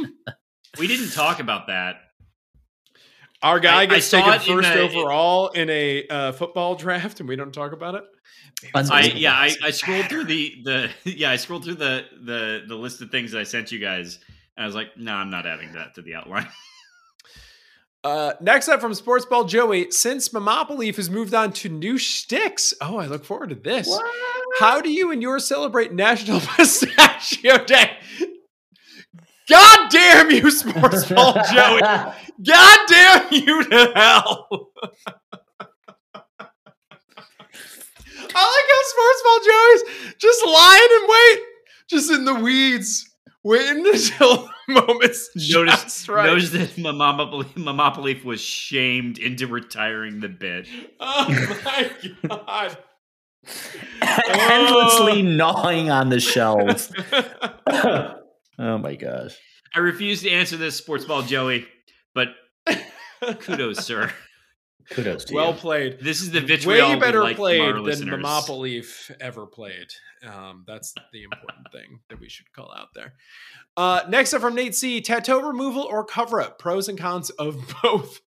We 0.80 0.88
didn't 0.88 1.12
talk 1.12 1.40
about 1.40 1.68
that. 1.68 1.98
Our 3.44 3.60
guy 3.60 3.76
I- 3.76 3.82
I 3.82 3.86
gets 3.86 4.08
saw 4.08 4.18
taken 4.18 4.34
it 4.34 4.48
in 4.48 4.64
first 4.64 4.74
the- 4.74 4.80
overall 4.82 5.50
in 5.50 5.70
a 5.70 6.08
uh, 6.08 6.32
football 6.32 6.74
draft, 6.84 7.20
and 7.20 7.30
we 7.30 7.36
don't 7.36 7.54
talk 7.54 7.74
about 7.74 7.94
it. 7.94 8.04
I 8.74 9.02
yeah, 9.16 9.34
I, 9.34 9.52
I 9.64 9.70
scrolled 9.70 10.06
through 10.08 10.24
the 10.24 10.56
the 10.64 10.90
yeah, 11.04 11.30
I 11.30 11.36
scrolled 11.36 11.64
through 11.64 11.76
the 11.76 12.06
the 12.24 12.64
the 12.68 12.76
list 12.76 13.02
of 13.04 13.12
things 13.12 13.34
that 13.34 13.40
I 13.42 13.44
sent 13.44 13.72
you 13.72 13.78
guys, 13.78 14.18
and 14.58 14.64
I 14.64 14.66
was 14.66 14.74
like, 14.74 14.98
no, 14.98 15.14
I'm 15.14 15.30
not 15.30 15.46
adding 15.46 15.74
that 15.74 15.94
to 15.96 16.02
the 16.02 16.16
outline. 16.16 16.48
Uh, 18.04 18.34
next 18.42 18.68
up 18.68 18.82
from 18.82 18.92
Sportsball 18.92 19.48
Joey, 19.48 19.90
since 19.92 20.34
Leaf 20.34 20.98
has 20.98 21.10
moved 21.10 21.34
on 21.34 21.54
to 21.54 21.70
new 21.70 21.98
shticks. 21.98 22.74
Oh, 22.82 22.98
I 22.98 23.06
look 23.06 23.24
forward 23.24 23.50
to 23.50 23.56
this. 23.56 23.98
How 24.60 24.82
do 24.82 24.90
you 24.90 25.12
and 25.12 25.22
yours 25.22 25.48
celebrate 25.48 25.94
National 25.94 26.40
Pistachio 26.58 27.64
Day? 27.64 27.92
God 29.50 29.90
damn 29.90 30.32
you, 30.32 30.44
Sportsball 30.44 31.34
Joey! 31.52 31.82
God 32.44 32.80
damn 32.88 33.28
you 33.32 33.64
to 33.64 33.92
hell! 33.96 34.70
I 38.36 38.42
like 38.50 38.68
how 38.70 38.84
Sportsball 38.94 39.40
Joey's 39.46 40.16
just 40.18 40.46
lying 40.46 40.90
in 41.02 41.08
wait, 41.08 41.40
just 41.90 42.12
in 42.12 42.26
the 42.26 42.36
weeds, 42.36 43.10
waiting 43.44 43.86
until 43.94 44.50
moment's 44.68 45.30
Notice, 45.36 46.08
right. 46.08 46.26
notice 46.26 46.52
that 46.52 46.78
Mama 46.78 47.92
Belief, 47.96 48.24
was 48.24 48.42
shamed 48.42 49.18
into 49.18 49.48
retiring 49.48 50.20
the 50.20 50.30
bit. 50.30 50.68
Oh 51.00 51.60
my 51.66 51.92
god! 52.28 52.78
Endlessly 54.02 55.20
oh. 55.20 55.36
gnawing 55.36 55.90
on 55.90 56.10
the 56.10 56.20
shelves. 56.20 56.92
oh 58.58 58.78
my 58.78 58.96
gosh. 58.96 59.36
I 59.76 59.80
refuse 59.80 60.22
to 60.22 60.30
answer 60.30 60.56
this, 60.56 60.78
Sports 60.78 61.06
Ball 61.06 61.24
Joey, 61.24 61.68
but 62.14 62.30
kudos, 63.40 63.86
sir. 63.86 64.12
Kudos 64.90 65.26
to 65.26 65.34
well 65.34 65.52
you. 65.52 65.58
played. 65.58 66.00
This 66.02 66.22
is 66.22 66.32
the 66.32 66.42
vitriol 66.42 66.90
Way 66.92 67.00
better 67.00 67.22
like 67.24 67.36
played 67.38 67.62
our 67.62 67.74
than 67.74 67.84
listeners. 67.84 68.12
Monopoly 68.12 68.84
ever 69.22 69.46
played. 69.46 69.88
Um, 70.26 70.64
that's 70.68 70.94
the 71.12 71.24
important 71.24 71.68
thing 71.72 72.00
that 72.10 72.20
we 72.20 72.30
should 72.30 72.52
call 72.54 72.74
out 72.76 72.88
there. 72.96 73.14
Uh, 73.76 74.02
next 74.10 74.34
up 74.34 74.42
from 74.42 74.56
Nate 74.56 74.76
C: 74.76 75.02
tattoo 75.02 75.40
removal 75.42 75.84
or 75.84 76.06
cover 76.06 76.42
up? 76.42 76.60
Pros 76.60 76.88
and 76.90 76.98
cons 76.98 77.30
of 77.32 77.58
both. 77.84 78.22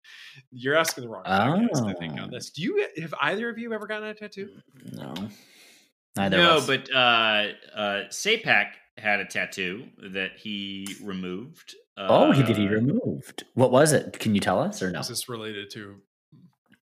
You're 0.50 0.76
asking 0.76 1.04
the 1.04 1.10
wrong 1.10 1.24
podcast, 1.24 1.86
I 1.86 1.94
think, 1.94 2.12
on 2.14 2.20
Oh. 2.20 2.30
this. 2.30 2.50
Do 2.50 2.62
you 2.62 2.86
have 3.00 3.14
either 3.20 3.48
of 3.48 3.58
you 3.58 3.72
ever 3.72 3.86
gotten 3.86 4.08
a 4.08 4.14
tattoo? 4.14 4.50
No. 4.92 5.14
Neither 6.16 6.36
No, 6.38 6.56
of 6.56 6.56
us. 6.58 6.66
but 6.66 6.94
uh, 6.94 7.46
uh, 7.74 8.04
Sapak 8.10 8.68
had 8.98 9.20
a 9.20 9.24
tattoo 9.26 9.86
that 10.12 10.32
he 10.38 10.86
removed. 11.02 11.74
Uh, 11.98 12.06
oh, 12.10 12.32
he 12.32 12.42
did 12.42 12.56
he 12.56 12.68
removed. 12.68 13.44
What 13.54 13.70
was 13.70 13.92
it? 13.92 14.18
Can 14.18 14.34
you 14.34 14.40
tell 14.40 14.60
us 14.60 14.82
or 14.82 14.90
no? 14.90 15.00
Is 15.00 15.08
this 15.08 15.28
related 15.28 15.70
to? 15.72 15.96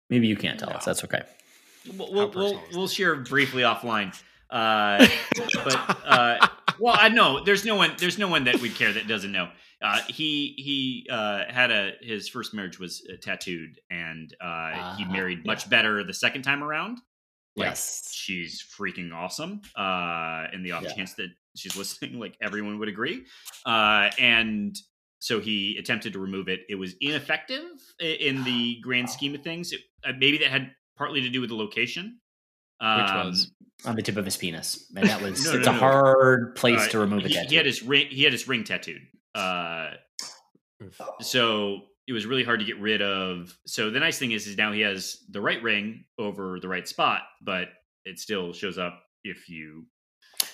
Maybe 0.09 0.27
you 0.27 0.35
can't 0.35 0.59
tell 0.59 0.71
us. 0.71 0.85
That's 0.85 1.03
okay. 1.03 1.21
We'll, 1.97 2.11
we'll, 2.11 2.31
we'll, 2.31 2.61
we'll 2.73 2.87
share 2.87 3.15
briefly 3.15 3.63
offline. 3.63 4.13
Uh, 4.49 5.07
but 5.63 5.97
uh, 6.05 6.47
well, 6.79 6.95
I 6.97 7.09
know 7.09 7.43
there's 7.43 7.65
no 7.65 7.75
one 7.75 7.91
there's 7.99 8.17
no 8.17 8.27
one 8.27 8.43
that 8.45 8.59
would 8.61 8.75
care 8.75 8.91
that 8.93 9.07
doesn't 9.07 9.31
know. 9.31 9.49
Uh, 9.81 9.99
he 10.07 10.55
he 10.57 11.07
uh, 11.09 11.43
had 11.47 11.71
a 11.71 11.93
his 12.01 12.27
first 12.27 12.53
marriage 12.53 12.79
was 12.79 13.01
uh, 13.11 13.15
tattooed, 13.21 13.79
and 13.89 14.33
uh, 14.41 14.95
he 14.97 15.05
Ah, 15.05 15.09
married 15.11 15.39
yeah. 15.39 15.51
much 15.51 15.69
better 15.69 16.03
the 16.03 16.13
second 16.13 16.41
time 16.41 16.63
around. 16.63 16.97
Like, 17.55 17.69
yes. 17.69 18.09
she's 18.11 18.63
freaking 18.77 19.13
awesome. 19.13 19.61
Uh, 19.75 20.47
in 20.53 20.63
the 20.63 20.71
off 20.73 20.83
Yeah. 20.83 20.93
chance 20.93 21.13
that 21.15 21.29
she's 21.55 21.75
listening, 21.77 22.19
like 22.19 22.35
everyone 22.41 22.79
would 22.79 22.89
agree. 22.89 23.25
Uh, 23.65 24.09
and 24.19 24.75
so 25.19 25.39
he 25.39 25.77
attempted 25.77 26.13
to 26.13 26.19
remove 26.19 26.47
it. 26.47 26.61
It 26.69 26.75
was 26.75 26.95
ineffective 27.01 27.63
in 27.99 28.43
the 28.43 28.79
grand 28.83 29.09
scheme 29.09 29.35
of 29.35 29.41
things. 29.43 29.71
It, 29.71 29.81
uh, 30.05 30.13
maybe 30.17 30.37
that 30.39 30.47
had 30.49 30.71
partly 30.97 31.21
to 31.21 31.29
do 31.29 31.41
with 31.41 31.49
the 31.49 31.55
location. 31.55 32.19
Which 32.81 32.87
Um, 33.11 33.27
was? 33.27 33.51
On 33.85 33.95
the 33.95 34.01
tip 34.01 34.17
of 34.17 34.25
his 34.25 34.37
penis. 34.37 34.91
And 34.95 35.07
that 35.07 35.21
was 35.21 35.43
No, 35.45 35.51
it's 35.57 35.65
no, 35.65 35.71
a 35.71 35.75
no. 35.75 35.79
hard 35.79 36.55
place 36.55 36.79
uh, 36.81 36.87
to 36.89 36.99
remove 36.99 37.25
a 37.25 37.27
he, 37.27 37.33
tattoo. 37.33 37.47
he 37.49 37.55
had 37.55 37.65
his 37.65 37.83
ring. 37.83 38.07
He 38.09 38.23
had 38.23 38.31
his 38.33 38.47
ring 38.47 38.63
tattooed. 38.63 39.01
Uh, 39.35 39.91
so 41.21 41.81
it 42.07 42.13
was 42.13 42.25
really 42.25 42.43
hard 42.43 42.59
to 42.59 42.65
get 42.65 42.79
rid 42.79 43.01
of. 43.01 43.55
So 43.65 43.89
the 43.91 43.99
nice 43.99 44.17
thing 44.17 44.31
is, 44.31 44.47
is 44.47 44.57
now 44.57 44.71
he 44.71 44.81
has 44.81 45.17
the 45.29 45.41
right 45.41 45.61
ring 45.61 46.05
over 46.17 46.59
the 46.59 46.67
right 46.67 46.87
spot, 46.87 47.21
but 47.41 47.67
it 48.05 48.19
still 48.19 48.53
shows 48.53 48.77
up 48.77 49.01
if 49.23 49.49
you 49.49 49.85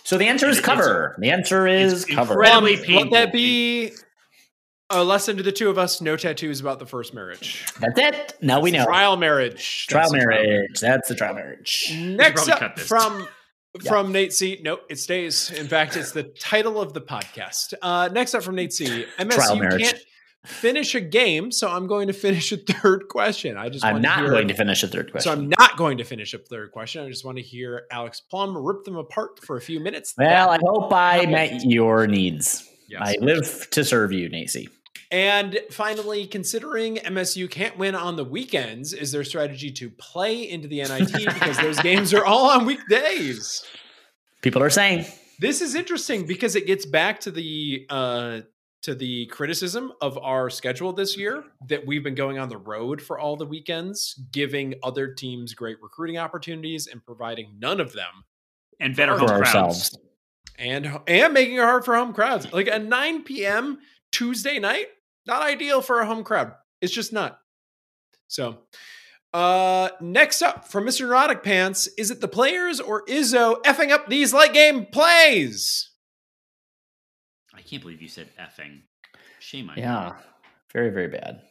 so 0.04 0.18
the 0.18 0.28
answer 0.28 0.48
is 0.50 0.60
cover. 0.60 1.16
The 1.20 1.30
answer 1.32 1.68
is 1.68 2.06
cover. 2.06 2.34
incredible. 2.34 2.68
Incredibly 2.68 2.76
Um, 2.78 2.84
painful. 2.86 3.12
Let 3.12 3.26
that 3.26 3.34
be 3.34 3.92
a 4.90 5.04
lesson 5.04 5.38
to 5.38 5.44
the 5.44 5.52
two 5.52 5.70
of 5.70 5.78
us. 5.78 6.02
No 6.02 6.16
tattoos 6.16 6.60
about 6.62 6.80
the 6.80 6.86
first 6.86 7.14
marriage. 7.14 7.66
That's 7.80 8.00
it. 8.00 8.38
Now 8.42 8.60
we 8.60 8.72
know. 8.72 8.86
Trial 8.86 9.18
marriage. 9.18 9.88
Trial 9.88 10.12
That's 10.12 10.14
a 10.14 10.18
marriage. 10.28 10.80
That's 10.80 11.08
the 11.10 11.16
trial 11.16 11.34
marriage. 11.36 11.92
Next 11.98 12.50
up 12.50 12.80
from 12.80 13.28
Yeah. 13.84 13.92
from 13.92 14.14
Nate 14.14 14.32
C. 14.32 14.62
No, 14.64 14.80
it 14.90 15.00
stays. 15.00 15.52
In 15.52 15.68
fact, 15.68 15.98
it's 15.98 16.14
the 16.14 16.24
title 16.24 16.80
of 16.80 16.94
the 16.94 17.02
podcast. 17.02 17.74
Uh, 17.82 18.08
next 18.10 18.34
up 18.34 18.42
from 18.42 18.56
Nate 18.56 18.72
C. 18.72 19.06
MS, 19.20 19.36
Trial 19.36 19.56
you 19.56 19.62
marriage. 19.64 19.82
can't 19.82 20.00
finish 20.46 20.96
a 20.96 21.02
game, 21.02 21.52
so 21.52 21.70
I'm 21.70 21.86
going 21.86 22.08
to 22.08 22.14
finish 22.14 22.54
a 22.54 22.58
third 22.58 23.10
question. 23.10 23.58
I 23.58 23.68
just 23.68 23.84
I'm 23.84 24.02
not 24.02 24.20
hear, 24.20 24.30
going 24.30 24.48
to 24.48 24.54
finish 24.54 24.82
a 24.82 24.88
third 24.88 25.12
question. 25.12 25.30
So 25.30 25.34
I'm 25.38 25.50
not 25.50 25.76
going 25.76 25.98
to 25.98 26.06
finish 26.06 26.34
a 26.34 26.38
third 26.38 26.72
question. 26.72 27.04
I 27.04 27.10
just 27.10 27.26
want 27.26 27.36
to 27.38 27.44
hear 27.44 27.84
Alex 27.92 28.22
Plum 28.22 28.56
rip 28.58 28.86
them 28.86 28.96
apart 28.96 29.44
for 29.44 29.58
a 29.58 29.62
few 29.62 29.82
minutes. 29.82 30.14
well, 30.18 30.52
I 30.52 30.60
hope 30.62 30.94
I 30.94 31.26
met 31.26 31.66
your 31.66 32.08
needs. 32.08 32.66
Yes. 32.88 33.02
I 33.04 33.16
live 33.20 33.68
to 33.72 33.84
serve 33.84 34.14
you, 34.14 34.30
Nacy. 34.30 34.70
And 35.12 35.60
finally, 35.72 36.26
considering 36.26 36.98
MSU 36.98 37.50
can't 37.50 37.78
win 37.78 37.96
on 37.96 38.16
the 38.16 38.24
weekends, 38.24 38.92
is 38.94 39.12
their 39.12 39.24
strategy 39.24 39.72
to 39.72 39.90
play 39.92 40.50
into 40.50 40.68
the 40.68 40.82
NIT 40.82 41.12
because 41.34 41.58
those 41.58 41.80
games 41.80 42.14
are 42.14 42.26
all 42.26 42.50
on 42.50 42.66
weekdays? 42.66 43.64
People 44.42 44.64
are 44.64 44.70
saying 44.70 45.06
This 45.40 45.62
is 45.62 45.76
interesting 45.76 46.26
because 46.26 46.56
it 46.56 46.66
gets 46.66 46.86
back 46.86 47.20
to 47.22 47.32
the 47.32 47.86
uh, 47.90 48.42
to 48.84 48.94
the 48.96 49.26
criticism 49.28 49.92
of 50.02 50.18
our 50.20 50.50
schedule 50.50 50.94
this 50.94 51.18
year 51.18 51.44
that 51.70 51.86
we've 51.86 52.04
been 52.04 52.14
going 52.16 52.38
on 52.38 52.50
the 52.50 52.58
road 52.58 53.02
for 53.02 53.18
all 53.18 53.36
the 53.36 53.46
weekends, 53.46 54.14
giving 54.32 54.76
other 54.84 55.08
teams 55.14 55.54
great 55.56 55.78
recruiting 55.82 56.18
opportunities 56.18 56.88
and 56.88 57.04
providing 57.04 57.56
none 57.60 57.80
of 57.80 57.94
them, 57.94 58.24
and 58.80 58.96
better 58.96 59.14
For 59.14 59.20
home 59.20 59.28
for 59.30 59.38
crowds. 59.40 59.56
ourselves. 59.56 59.98
and 60.60 61.00
and 61.08 61.34
making 61.34 61.56
it 61.56 61.62
hard 61.62 61.84
for 61.84 61.96
home 61.96 62.14
crowds. 62.14 62.52
Like 62.54 62.68
a 62.68 62.78
9 62.80 63.24
p.m. 63.24 63.80
Tuesday 64.16 64.60
night, 64.60 64.88
not 65.28 65.42
ideal 65.42 65.82
for 65.82 66.00
a 66.00 66.06
home 66.06 66.24
crowd. 66.24 66.54
It's 66.80 66.94
just 66.94 67.12
not. 67.12 67.38
So, 68.30 68.60
uh, 69.34 69.90
next 70.00 70.42
up 70.42 70.70
from 70.70 70.86
Mr. 70.86 71.02
Neurotic 71.02 71.44
Pants, 71.44 71.88
is 71.98 72.12
it 72.12 72.22
the 72.22 72.30
players 72.30 72.80
or 72.80 73.04
Izzo 73.08 73.62
effing 73.64 73.92
up 73.92 74.08
these 74.08 74.34
late 74.34 74.54
game 74.54 74.86
plays? 74.86 75.92
I 77.54 77.60
can't 77.60 77.82
believe 77.82 78.02
you 78.02 78.08
said 78.08 78.30
effing. 78.40 78.84
Shame 79.40 79.70
on 79.70 79.76
you. 79.76 79.84
Yeah. 79.84 80.14
Very, 80.72 80.92
very 80.92 81.10
bad. 81.10 81.42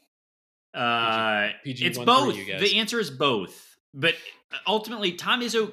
Uh, 0.72 1.50
PG 1.64 1.84
it's 1.84 1.98
both. 1.98 2.34
you 2.34 2.46
guys. 2.50 2.62
The 2.62 2.78
answer 2.78 2.98
is 2.98 3.10
both. 3.10 3.76
But 3.92 4.14
ultimately, 4.66 5.12
Tom 5.12 5.42
Izzo. 5.42 5.72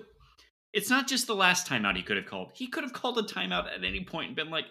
It's 0.74 0.90
not 0.90 1.08
just 1.08 1.28
the 1.28 1.36
last 1.36 1.68
timeout 1.68 1.98
he 1.98 2.04
could 2.04 2.16
have 2.16 2.26
called. 2.26 2.52
He 2.54 2.68
could 2.68 2.84
have 2.84 2.94
called 2.94 3.18
a 3.18 3.24
timeout 3.24 3.68
at 3.74 3.84
any 3.84 4.06
point 4.06 4.28
and 4.28 4.36
been 4.38 4.50
like, 4.50 4.66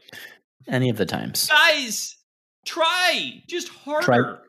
Any 0.68 0.90
of 0.90 0.96
the 0.96 1.06
times. 1.06 1.48
guys, 1.48 2.16
try 2.64 3.42
just 3.48 3.68
harder. 3.68 4.40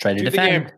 Try 0.00 0.12
to 0.14 0.18
Do 0.18 0.24
defend. 0.24 0.72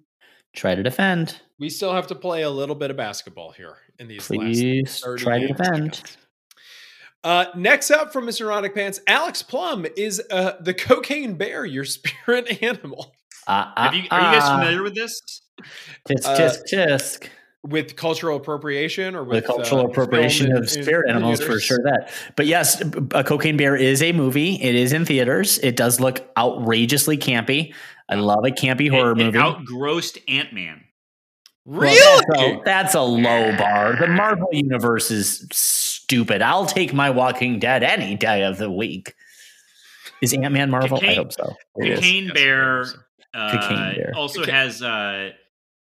Try 0.54 0.74
to 0.74 0.82
defend. 0.82 1.40
We 1.58 1.68
still 1.68 1.92
have 1.92 2.06
to 2.08 2.14
play 2.14 2.42
a 2.42 2.50
little 2.50 2.74
bit 2.74 2.90
of 2.90 2.96
basketball 2.96 3.52
here 3.52 3.76
in 3.98 4.08
these 4.08 4.18
last 4.20 4.28
Please 4.28 5.00
30 5.00 5.22
try 5.22 5.38
to 5.38 5.46
games. 5.46 5.58
defend. 5.58 6.02
Uh, 7.22 7.44
next 7.54 7.90
up 7.90 8.12
from 8.12 8.24
Mr. 8.26 8.40
Neurotic 8.40 8.74
Pants, 8.74 8.98
Alex 9.06 9.42
Plum 9.42 9.86
is 9.96 10.22
uh, 10.30 10.54
the 10.60 10.72
cocaine 10.72 11.34
bear, 11.34 11.64
your 11.66 11.84
spirit 11.84 12.62
animal. 12.62 13.14
Uh, 13.46 13.70
Have 13.76 13.94
you, 13.94 14.02
are 14.10 14.20
you 14.20 14.38
guys 14.40 14.42
uh, 14.42 14.58
familiar 14.58 14.82
with 14.82 14.94
this? 14.94 15.20
Tisk, 16.08 16.24
Uh, 16.24 16.36
tisk, 16.38 16.60
tisk. 16.72 17.28
With 17.62 17.94
cultural 17.96 18.38
appropriation 18.38 19.14
or 19.14 19.22
with 19.22 19.42
The 19.42 19.46
cultural 19.46 19.82
uh, 19.82 19.88
appropriation 19.88 20.50
of 20.52 20.56
in- 20.58 20.62
in 20.62 20.68
spirit 20.68 21.10
animals 21.10 21.42
for 21.42 21.60
sure 21.60 21.78
that. 21.84 22.10
But 22.34 22.46
yes, 22.46 22.80
a 23.12 23.22
Cocaine 23.22 23.58
Bear 23.58 23.76
is 23.76 24.02
a 24.02 24.12
movie. 24.12 24.54
It 24.62 24.74
is 24.74 24.94
in 24.94 25.04
theaters. 25.04 25.58
It 25.58 25.76
does 25.76 26.00
look 26.00 26.26
outrageously 26.38 27.18
campy. 27.18 27.74
I 28.08 28.14
love 28.14 28.44
a 28.46 28.50
campy 28.50 28.90
horror 28.90 29.12
it, 29.12 29.20
it 29.20 29.24
movie. 29.24 29.38
outgrossed 29.38 30.16
Ant 30.26 30.54
Man. 30.54 30.84
Well, 31.66 32.20
that's, 32.28 32.40
a, 32.42 32.60
that's 32.64 32.94
a 32.94 33.02
low 33.02 33.54
bar. 33.58 33.94
The 34.00 34.08
Marvel 34.08 34.48
universe 34.52 35.10
is 35.10 35.46
stupid. 35.52 36.40
I'll 36.40 36.64
take 36.66 36.94
my 36.94 37.10
Walking 37.10 37.58
Dead 37.58 37.82
any 37.82 38.16
day 38.16 38.42
of 38.42 38.56
the 38.56 38.70
week. 38.70 39.14
Is 40.22 40.32
Ant 40.32 40.50
Man 40.52 40.70
Marvel? 40.70 40.98
I 41.02 41.14
hope 41.14 41.32
so. 41.32 41.54
It 41.76 41.90
is. 41.90 41.98
Cocaine 41.98 42.30
Bear 42.32 42.86
uh, 43.34 43.52
Cocaine 43.60 43.94
Bear. 43.96 44.12
also 44.16 44.40
Coca- 44.40 44.50
has 44.52 44.82
uh, 44.82 45.30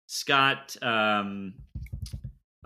Scott. 0.07 0.75
Um, 0.83 1.53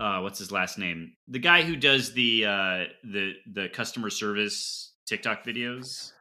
uh, 0.01 0.21
what's 0.21 0.39
his 0.39 0.51
last 0.51 0.77
name? 0.77 1.13
The 1.27 1.39
guy 1.39 1.61
who 1.63 1.75
does 1.75 2.13
the 2.13 2.45
uh, 2.45 2.83
the 3.03 3.33
the 3.51 3.69
customer 3.69 4.09
service 4.09 4.93
TikTok 5.05 5.45
videos. 5.45 6.11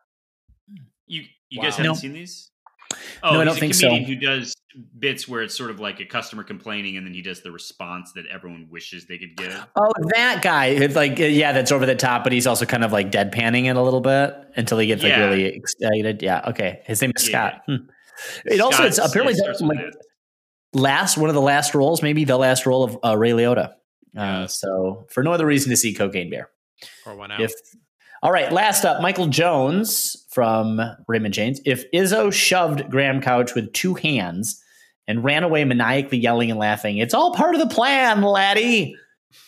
You 1.07 1.25
you 1.49 1.61
guys 1.63 1.77
haven't 1.77 1.93
No. 1.93 1.95
seen 1.95 2.13
these? 2.13 2.51
No, 2.93 3.31
Oh, 3.31 3.41
I 3.41 3.45
don't 3.45 3.59
think 3.59 3.75
so. 3.75 3.95
who 3.97 4.17
does 4.17 4.55
bits 4.99 5.27
where 5.29 5.43
it's 5.43 5.57
sort 5.57 5.71
of 5.71 5.81
like 5.81 6.01
a 6.01 6.05
customer 6.05 6.43
complaining, 6.45 6.97
and 6.97 7.07
then 7.07 7.15
he 7.15 7.23
does 7.23 7.41
the 7.43 7.51
response 7.53 8.13
that 8.15 8.27
everyone 8.27 8.69
wishes 8.71 9.07
they 9.07 9.19
could 9.19 9.37
give. 9.37 9.67
Oh, 9.77 9.93
that 10.15 10.43
guy. 10.43 10.67
It's 10.67 10.95
like, 10.97 11.19
uh, 11.21 11.25
yeah, 11.25 11.53
that's 11.53 11.73
over 11.73 11.87
the 11.87 11.95
top, 11.97 12.23
but 12.25 12.33
he's 12.33 12.47
also 12.47 12.67
kind 12.67 12.85
of 12.85 12.93
like 12.93 13.11
deadpanning 13.11 13.67
it 13.71 13.77
a 13.77 13.83
little 13.83 14.01
bit 14.01 14.35
until 14.57 14.79
he 14.79 14.87
gets 14.89 15.03
like 15.03 15.17
really 15.17 15.45
excited. 15.45 16.23
Yeah. 16.23 16.43
Okay. 16.49 16.83
His 16.85 17.01
name 17.01 17.13
is 17.17 17.29
Yeah. 17.29 17.51
Scott. 17.51 17.63
Hmm. 17.67 17.77
It 18.45 18.61
also, 18.61 18.85
it's 18.85 18.99
apparently 18.99 19.35
it 19.35 19.61
like. 19.61 19.79
Last, 20.73 21.17
one 21.17 21.31
of 21.31 21.35
the 21.35 21.41
last 21.41 21.75
roles, 21.75 22.03
maybe 22.03 22.25
the 22.25 22.37
last 22.37 22.67
role 22.67 22.85
of 22.85 22.99
uh, 23.05 23.17
Ray 23.17 23.31
Liotta. 23.31 23.75
Uh, 24.17 24.47
so 24.47 25.07
for 25.11 25.23
no 25.23 25.33
other 25.33 25.47
reason 25.47 25.71
to 25.71 25.77
see 25.77 25.95
Cocaine 25.95 26.31
Bear. 26.31 26.51
Or 27.07 27.15
one 27.15 27.31
out. 27.31 27.41
If 27.41 27.53
all 28.23 28.33
right, 28.33 28.53
last 28.53 28.85
up, 28.85 29.01
Michael 29.01 29.29
Jones 29.29 30.27
from 30.29 30.79
Raymond 31.09 31.33
James. 31.33 31.59
If 31.65 31.91
Izzo 31.93 32.31
shoved 32.31 32.91
Graham 32.91 33.23
Couch 33.23 33.55
with 33.55 33.73
two 33.73 33.95
hands 33.95 34.63
and 35.09 35.25
ran 35.25 35.43
away 35.43 35.65
maniacally 35.65 36.19
yelling 36.19 36.51
and 36.51 36.61
laughing, 36.61 36.99
it's 36.99 37.15
all 37.15 37.33
part 37.33 37.55
of 37.55 37.63
the 37.63 37.75
plan, 37.75 38.21
laddie. 38.21 38.95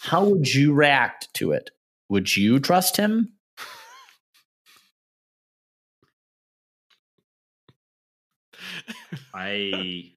How 0.01 0.24
would 0.24 0.55
you 0.55 0.73
react 0.73 1.28
to 1.35 1.53
it? 1.53 1.70
Would 2.09 2.35
you 2.35 2.61
trust 2.61 2.97
him? 2.97 3.35
I 9.35 10.12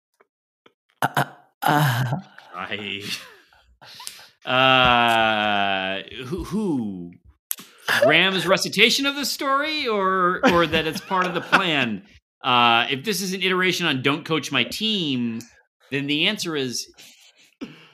I 1.61 3.01
uh 4.45 6.03
who 6.25 6.43
who 6.43 7.11
Graham's 8.03 8.45
recitation 8.45 9.05
of 9.05 9.15
the 9.15 9.25
story 9.25 9.87
or 9.87 10.41
or 10.51 10.67
that 10.67 10.85
it's 10.87 11.01
part 11.01 11.25
of 11.25 11.33
the 11.33 11.41
plan. 11.41 12.03
Uh 12.43 12.85
if 12.89 13.03
this 13.03 13.21
is 13.21 13.33
an 13.33 13.41
iteration 13.41 13.85
on 13.87 14.01
don't 14.01 14.25
coach 14.25 14.51
my 14.51 14.63
team, 14.63 15.41
then 15.91 16.07
the 16.07 16.27
answer 16.27 16.55
is 16.55 16.87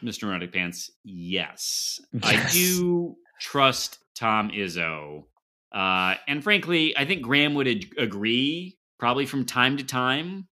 Mr. 0.03 0.23
Neurotic 0.23 0.51
Pants, 0.51 0.91
yes. 1.03 1.99
I 2.23 2.49
do 2.51 3.15
trust 3.39 3.99
Tom 4.15 4.51
Izzo. 4.51 5.23
Uh 5.71 6.15
and 6.27 6.43
frankly, 6.43 6.95
I 6.97 7.05
think 7.05 7.21
Graham 7.21 7.53
would 7.53 7.67
ag- 7.67 7.93
agree 7.97 8.77
probably 8.99 9.25
from 9.25 9.45
time 9.45 9.77
to 9.77 9.83
time 9.83 10.47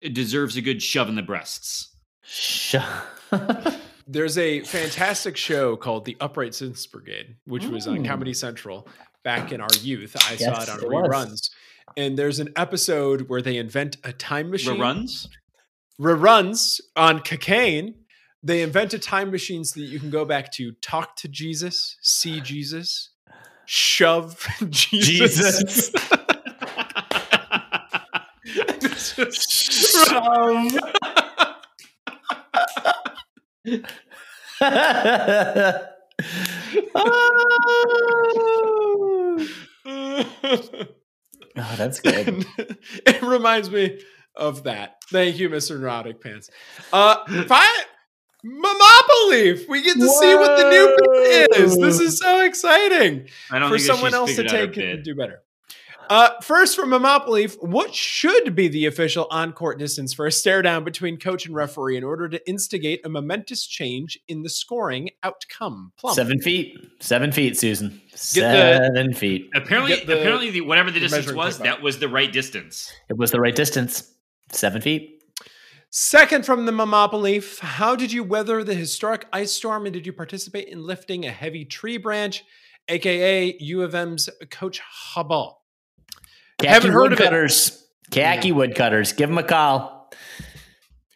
it 0.00 0.14
deserves 0.14 0.56
a 0.56 0.62
good 0.62 0.82
shove 0.82 1.08
in 1.08 1.16
the 1.16 1.22
breasts. 1.22 1.94
sh- 2.22 2.76
There's 4.06 4.36
a 4.36 4.60
fantastic 4.60 5.36
show 5.36 5.76
called 5.76 6.04
The 6.04 6.16
Upright 6.20 6.54
Citizens 6.54 6.86
Brigade, 6.86 7.36
which 7.46 7.64
was 7.64 7.88
on 7.88 8.04
Comedy 8.04 8.34
Central 8.34 8.86
back 9.22 9.50
in 9.50 9.62
our 9.62 9.68
youth. 9.80 10.14
I 10.30 10.36
saw 10.36 10.62
it 10.62 10.68
on 10.68 10.82
it 10.82 10.88
was. 10.88 11.08
reruns. 11.08 11.50
And 11.96 12.18
there's 12.18 12.38
an 12.38 12.50
episode 12.56 13.28
where 13.28 13.40
they 13.40 13.56
invent 13.56 13.96
a 14.04 14.12
time 14.12 14.50
machine. 14.50 14.78
Reruns? 14.78 15.28
reruns 16.00 16.80
on 16.96 17.20
cocaine. 17.20 17.94
They 18.42 18.62
invent 18.62 18.92
a 18.92 18.98
time 18.98 19.30
machine 19.30 19.64
so 19.64 19.80
that 19.80 19.86
you 19.86 19.98
can 19.98 20.10
go 20.10 20.26
back 20.26 20.52
to 20.54 20.72
talk 20.82 21.16
to 21.16 21.28
Jesus, 21.28 21.96
see 22.02 22.40
Jesus, 22.40 23.10
shove 23.64 24.46
Jesus. 24.68 25.62
Jesus. 25.62 25.90
It's 29.76 29.96
oh, 41.56 41.74
that's 41.76 42.00
good. 42.00 42.46
It 43.06 43.22
reminds 43.22 43.70
me 43.70 44.00
of 44.36 44.64
that. 44.64 44.96
Thank 45.10 45.38
you, 45.38 45.48
Mr. 45.48 45.78
Neurotic 45.78 46.20
Pants. 46.20 46.50
Uh, 46.92 47.16
fi- 47.46 47.84
Mama 48.42 49.04
Leaf. 49.28 49.68
We 49.68 49.82
get 49.82 49.94
to 49.94 50.08
see 50.08 50.34
what 50.34 50.56
the 50.58 50.68
new 50.70 50.96
bit 50.98 51.56
is. 51.60 51.78
This 51.78 52.00
is 52.00 52.18
so 52.18 52.44
exciting 52.44 53.28
I 53.50 53.58
don't 53.58 53.70
for 53.70 53.78
think 53.78 53.86
someone 53.86 54.12
else 54.14 54.30
to 54.30 54.36
figured 54.36 54.54
out 54.54 54.60
her 54.60 54.66
take 54.66 54.74
bid. 54.74 54.94
and 54.96 55.04
do 55.04 55.14
better. 55.14 55.42
Uh, 56.10 56.30
first 56.42 56.76
from 56.76 56.90
Mama 56.90 57.24
Leaf, 57.28 57.56
what 57.60 57.94
should 57.94 58.54
be 58.54 58.68
the 58.68 58.86
official 58.86 59.26
on-court 59.30 59.78
distance 59.78 60.12
for 60.12 60.26
a 60.26 60.32
stare 60.32 60.62
down 60.62 60.84
between 60.84 61.16
coach 61.18 61.46
and 61.46 61.54
referee 61.54 61.96
in 61.96 62.04
order 62.04 62.28
to 62.28 62.48
instigate 62.48 63.00
a 63.04 63.08
momentous 63.08 63.66
change 63.66 64.18
in 64.28 64.42
the 64.42 64.48
scoring 64.50 65.10
outcome? 65.22 65.92
Plum. 65.98 66.14
Seven 66.14 66.40
feet. 66.40 66.76
Seven 67.00 67.32
feet, 67.32 67.56
Susan. 67.56 68.00
the- 68.10 68.16
Seven 68.16 69.14
feet. 69.14 69.48
Apparently, 69.54 69.96
the- 70.04 70.20
apparently, 70.20 70.50
the, 70.50 70.60
whatever 70.62 70.90
the 70.90 71.00
the 71.00 71.08
distance 71.08 71.32
was, 71.32 71.58
that 71.58 71.82
was 71.82 71.98
the 71.98 72.08
right 72.08 72.32
distance. 72.32 72.92
It 73.08 73.16
was 73.16 73.30
the 73.30 73.40
right 73.40 73.54
distance. 73.54 74.10
Seven 74.52 74.80
feet. 74.82 75.22
Second 75.90 76.44
from 76.44 76.66
the 76.66 76.72
Mamapa 76.72 77.14
Leaf, 77.20 77.60
how 77.60 77.94
did 77.94 78.10
you 78.12 78.24
weather 78.24 78.64
the 78.64 78.74
historic 78.74 79.26
ice 79.32 79.52
storm 79.52 79.86
and 79.86 79.92
did 79.92 80.06
you 80.06 80.12
participate 80.12 80.68
in 80.68 80.82
lifting 80.84 81.24
a 81.24 81.30
heavy 81.30 81.64
tree 81.64 81.98
branch, 81.98 82.44
aka 82.88 83.56
U 83.60 83.82
of 83.82 83.94
M's 83.94 84.28
Coach 84.50 84.80
Hubble? 84.80 85.60
Khaki 86.58 86.68
Haven't 86.72 86.92
heard 86.92 87.12
of 87.12 87.20
it. 87.20 87.22
woodcutters. 87.24 87.86
Khaki 88.10 88.52
woodcutters. 88.52 89.12
Give 89.12 89.28
them 89.28 89.38
a 89.38 89.42
call. 89.42 90.10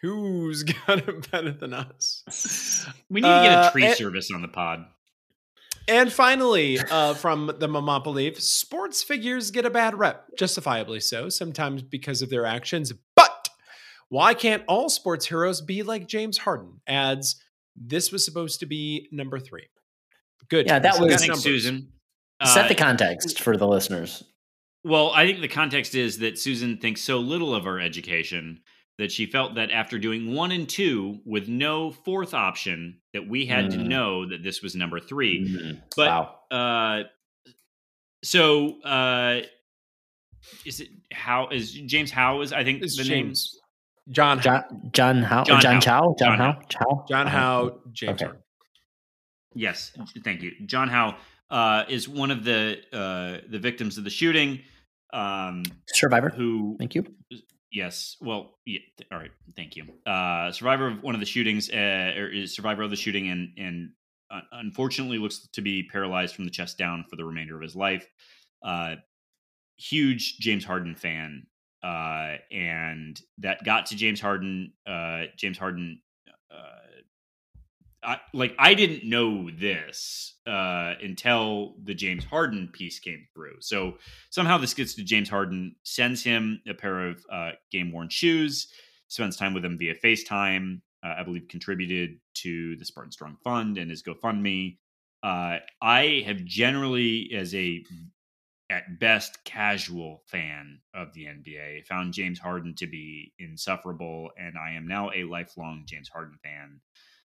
Who's 0.02 0.62
got 0.86 1.08
it 1.08 1.30
better 1.30 1.52
than 1.52 1.74
us? 1.74 2.86
We 3.10 3.20
need 3.20 3.26
to 3.28 3.42
get 3.42 3.52
Uh, 3.52 3.68
a 3.68 3.72
tree 3.72 3.86
and- 3.86 3.96
service 3.96 4.30
on 4.32 4.42
the 4.42 4.48
pod. 4.48 4.84
And 5.88 6.12
finally, 6.12 6.78
uh, 6.78 7.14
from 7.14 7.46
the 7.46 7.66
Mamapa 7.66 8.08
Leaf, 8.12 8.38
sports 8.42 9.02
figures 9.02 9.50
get 9.50 9.64
a 9.64 9.70
bad 9.70 9.98
rep, 9.98 10.26
justifiably 10.38 11.00
so, 11.00 11.30
sometimes 11.30 11.80
because 11.82 12.20
of 12.20 12.28
their 12.28 12.44
actions. 12.44 12.92
But 13.16 13.48
why 14.10 14.34
can't 14.34 14.62
all 14.68 14.90
sports 14.90 15.24
heroes 15.26 15.62
be 15.62 15.82
like 15.82 16.06
James 16.06 16.36
Harden? 16.36 16.82
Adds, 16.86 17.42
this 17.74 18.12
was 18.12 18.22
supposed 18.22 18.60
to 18.60 18.66
be 18.66 19.08
number 19.12 19.38
three. 19.40 19.66
Good. 20.50 20.66
Yeah, 20.66 20.78
that 20.78 20.98
was- 21.00 21.08
Thanks, 21.08 21.22
numbers. 21.26 21.42
Susan. 21.42 21.92
Set 22.44 22.66
Uh, 22.66 22.68
the 22.68 22.74
context 22.74 23.40
for 23.40 23.56
the 23.56 23.66
listeners. 23.66 24.22
Well, 24.84 25.10
I 25.14 25.26
think 25.26 25.40
the 25.40 25.48
context 25.48 25.94
is 25.94 26.18
that 26.18 26.38
Susan 26.38 26.78
thinks 26.78 27.00
so 27.02 27.18
little 27.18 27.54
of 27.54 27.64
her 27.64 27.80
education 27.80 28.60
that 28.98 29.12
she 29.12 29.26
felt 29.26 29.54
that 29.54 29.70
after 29.70 29.98
doing 29.98 30.34
one 30.34 30.50
and 30.50 30.68
two 30.68 31.20
with 31.24 31.48
no 31.48 31.90
fourth 31.90 32.34
option, 32.34 32.98
that 33.12 33.28
we 33.28 33.46
had 33.46 33.70
to 33.70 33.76
Mm. 33.78 33.86
know 33.86 34.26
that 34.28 34.42
this 34.42 34.60
was 34.62 34.74
number 34.74 34.98
three. 35.00 35.46
Mm. 35.48 35.82
But 35.96 36.08
wow. 36.08 36.38
uh, 36.50 37.02
so 38.24 38.80
uh, 38.82 39.42
is 40.64 40.80
it 40.80 40.88
how 41.12 41.48
is 41.48 41.72
James 41.72 42.10
Howe? 42.10 42.40
Is 42.40 42.52
I 42.52 42.64
think 42.64 42.82
It's 42.82 42.96
the 42.96 43.04
name 43.04 43.26
James. 43.26 43.56
John 44.10 44.40
John 44.40 44.64
John 44.92 45.22
How 45.22 45.44
John 45.44 45.60
John, 45.60 45.80
Chow 45.80 46.14
John, 46.18 46.38
John 46.38 46.38
How 46.38 46.52
Chow 46.68 47.04
John. 47.08 47.26
Howe, 47.26 47.78
James 47.92 48.22
Okay. 48.22 48.32
Yes, 49.54 49.92
thank 50.24 50.42
you. 50.42 50.52
John 50.66 50.88
Hao 50.88 51.16
uh, 51.50 51.84
is 51.88 52.08
one 52.08 52.30
of 52.30 52.44
the 52.44 52.78
uh, 52.92 53.46
the 53.48 53.58
victims 53.58 53.98
of 53.98 54.04
the 54.04 54.10
shooting. 54.10 54.60
Um, 55.12 55.64
Survivor. 55.88 56.28
who? 56.28 56.76
Thank 56.78 56.94
you. 56.94 57.04
Yes. 57.70 58.16
Well, 58.20 58.58
yeah, 58.66 58.80
all 59.12 59.18
right. 59.18 59.30
Thank 59.56 59.76
you. 59.76 59.84
Uh, 60.06 60.52
survivor 60.52 60.88
of 60.88 61.02
one 61.02 61.14
of 61.14 61.20
the 61.20 61.26
shootings, 61.26 61.70
uh, 61.70 62.14
or 62.16 62.28
is 62.28 62.54
survivor 62.54 62.82
of 62.82 62.90
the 62.90 62.96
shooting, 62.96 63.28
and 63.28 63.50
and 63.58 63.90
uh, 64.30 64.40
unfortunately 64.52 65.18
looks 65.18 65.48
to 65.52 65.62
be 65.62 65.88
paralyzed 65.90 66.34
from 66.34 66.44
the 66.44 66.50
chest 66.50 66.78
down 66.78 67.04
for 67.08 67.16
the 67.16 67.24
remainder 67.24 67.56
of 67.56 67.62
his 67.62 67.76
life. 67.76 68.06
Uh, 68.62 68.96
huge 69.78 70.38
James 70.38 70.64
Harden 70.64 70.94
fan, 70.94 71.46
uh, 71.82 72.36
and 72.50 73.20
that 73.38 73.64
got 73.64 73.86
to 73.86 73.96
James 73.96 74.20
Harden. 74.20 74.72
Uh, 74.86 75.24
James 75.36 75.58
Harden. 75.58 76.00
I, 78.02 78.18
like 78.32 78.54
I 78.58 78.74
didn't 78.74 79.08
know 79.08 79.50
this 79.50 80.34
uh, 80.46 80.94
until 81.02 81.74
the 81.82 81.94
James 81.94 82.24
Harden 82.24 82.68
piece 82.72 83.00
came 83.00 83.26
through. 83.34 83.56
So 83.60 83.98
somehow 84.30 84.58
this 84.58 84.74
gets 84.74 84.94
to 84.94 85.04
James 85.04 85.28
Harden, 85.28 85.74
sends 85.82 86.22
him 86.22 86.62
a 86.68 86.74
pair 86.74 87.08
of 87.08 87.24
uh, 87.30 87.52
game 87.72 87.92
worn 87.92 88.08
shoes, 88.08 88.68
spends 89.08 89.36
time 89.36 89.52
with 89.54 89.64
him 89.64 89.78
via 89.78 89.94
FaceTime. 89.94 90.80
Uh, 91.04 91.14
I 91.18 91.22
believe 91.22 91.48
contributed 91.48 92.18
to 92.34 92.76
the 92.76 92.84
Spartan 92.84 93.12
Strong 93.12 93.38
Fund 93.42 93.78
and 93.78 93.90
his 93.90 94.02
GoFundMe. 94.02 94.78
Uh, 95.22 95.58
I 95.82 96.22
have 96.26 96.44
generally, 96.44 97.30
as 97.34 97.54
a 97.54 97.84
at 98.70 99.00
best 99.00 99.42
casual 99.44 100.22
fan 100.26 100.80
of 100.94 101.12
the 101.14 101.24
NBA, 101.24 101.86
found 101.86 102.12
James 102.12 102.38
Harden 102.38 102.74
to 102.76 102.86
be 102.86 103.32
insufferable, 103.38 104.30
and 104.38 104.56
I 104.58 104.72
am 104.72 104.86
now 104.86 105.10
a 105.14 105.24
lifelong 105.24 105.84
James 105.86 106.08
Harden 106.08 106.38
fan 106.42 106.80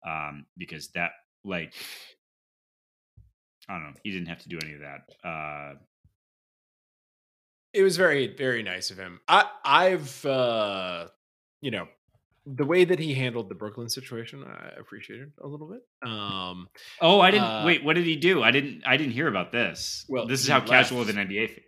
um, 0.06 0.46
because 0.56 0.88
that 0.94 1.10
like 1.44 1.72
I 3.68 3.74
don't 3.74 3.84
know, 3.84 3.92
he 4.02 4.10
didn't 4.10 4.28
have 4.28 4.40
to 4.42 4.48
do 4.48 4.58
any 4.62 4.74
of 4.74 4.80
that. 4.80 5.28
Uh, 5.28 5.74
It 7.72 7.82
was 7.82 7.96
very, 7.96 8.34
very 8.34 8.62
nice 8.64 8.90
of 8.90 8.96
him. 8.98 9.20
I, 9.28 9.44
I've, 9.64 10.24
uh, 10.26 11.06
you 11.60 11.70
know, 11.70 11.86
the 12.46 12.64
way 12.64 12.84
that 12.84 12.98
he 12.98 13.14
handled 13.14 13.48
the 13.48 13.54
Brooklyn 13.54 13.88
situation, 13.88 14.42
I 14.44 14.70
appreciated 14.80 15.30
a 15.40 15.46
little 15.46 15.68
bit. 15.68 15.82
Um, 16.02 16.68
Oh, 17.00 17.20
I 17.20 17.30
didn't. 17.30 17.44
Uh, 17.44 17.62
wait, 17.64 17.84
what 17.84 17.94
did 17.94 18.06
he 18.06 18.16
do? 18.16 18.42
I 18.42 18.50
didn't. 18.50 18.82
I 18.86 18.96
didn't 18.96 19.12
hear 19.12 19.28
about 19.28 19.52
this. 19.52 20.04
Well, 20.08 20.26
this 20.26 20.40
is 20.42 20.48
how 20.48 20.60
casual 20.60 21.02
of 21.02 21.08
an 21.10 21.16
NBA. 21.16 21.48
Fan. 21.50 21.58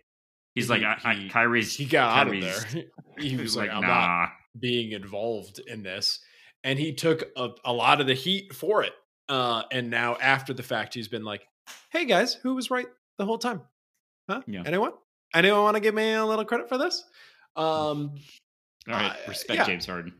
He's 0.55 0.65
He- 0.65 0.69
like, 0.71 0.83
I, 0.83 0.97
I, 1.05 1.13
he- 1.15 1.29
Kyrie's. 1.29 1.73
he 1.75 1.85
got 1.85 2.27
out 2.27 2.33
of 2.35 2.41
there. 2.41 2.83
he 3.17 3.29
He 3.29 3.37
was 3.41 3.55
like, 3.55 3.69
I'm 3.69 3.81
not 3.81 4.29
being 4.59 4.91
involved 4.91 5.59
in 5.65 5.83
this. 5.83 6.19
And 6.63 6.79
he 6.79 6.93
took 6.93 7.23
a, 7.35 7.49
a 7.65 7.73
lot 7.73 8.01
of 8.01 8.07
the 8.07 8.13
heat 8.13 8.53
for 8.53 8.83
it. 8.83 8.93
Uh, 9.29 9.63
and 9.71 9.89
now 9.89 10.17
after 10.21 10.53
the 10.53 10.63
fact, 10.63 10.93
he's 10.93 11.07
been 11.07 11.23
like, 11.23 11.47
hey 11.91 12.05
guys, 12.05 12.35
who 12.35 12.55
was 12.55 12.71
right 12.71 12.87
the 13.17 13.25
whole 13.25 13.37
time? 13.37 13.61
Huh? 14.29 14.41
Yeah. 14.47 14.63
Anyone? 14.65 14.91
Anyone 15.33 15.63
want 15.63 15.75
to 15.75 15.81
give 15.81 15.95
me 15.95 16.13
a 16.13 16.25
little 16.25 16.45
credit 16.45 16.69
for 16.69 16.77
this? 16.77 17.03
Um, 17.55 18.15
All 18.87 18.93
right, 18.93 19.11
uh, 19.11 19.15
respect 19.29 19.59
yeah. 19.59 19.65
James 19.65 19.85
Harden. 19.85 20.13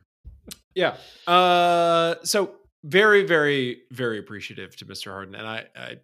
Yeah. 0.76 0.98
Uh, 1.28 2.16
so 2.24 2.56
very, 2.84 3.24
very, 3.26 3.84
very 3.92 4.20
appreciative 4.20 4.76
to 4.78 4.86
Mr. 4.86 5.12
Harden, 5.12 5.36
and 5.36 5.48
I, 5.48 5.66
I 5.76 5.98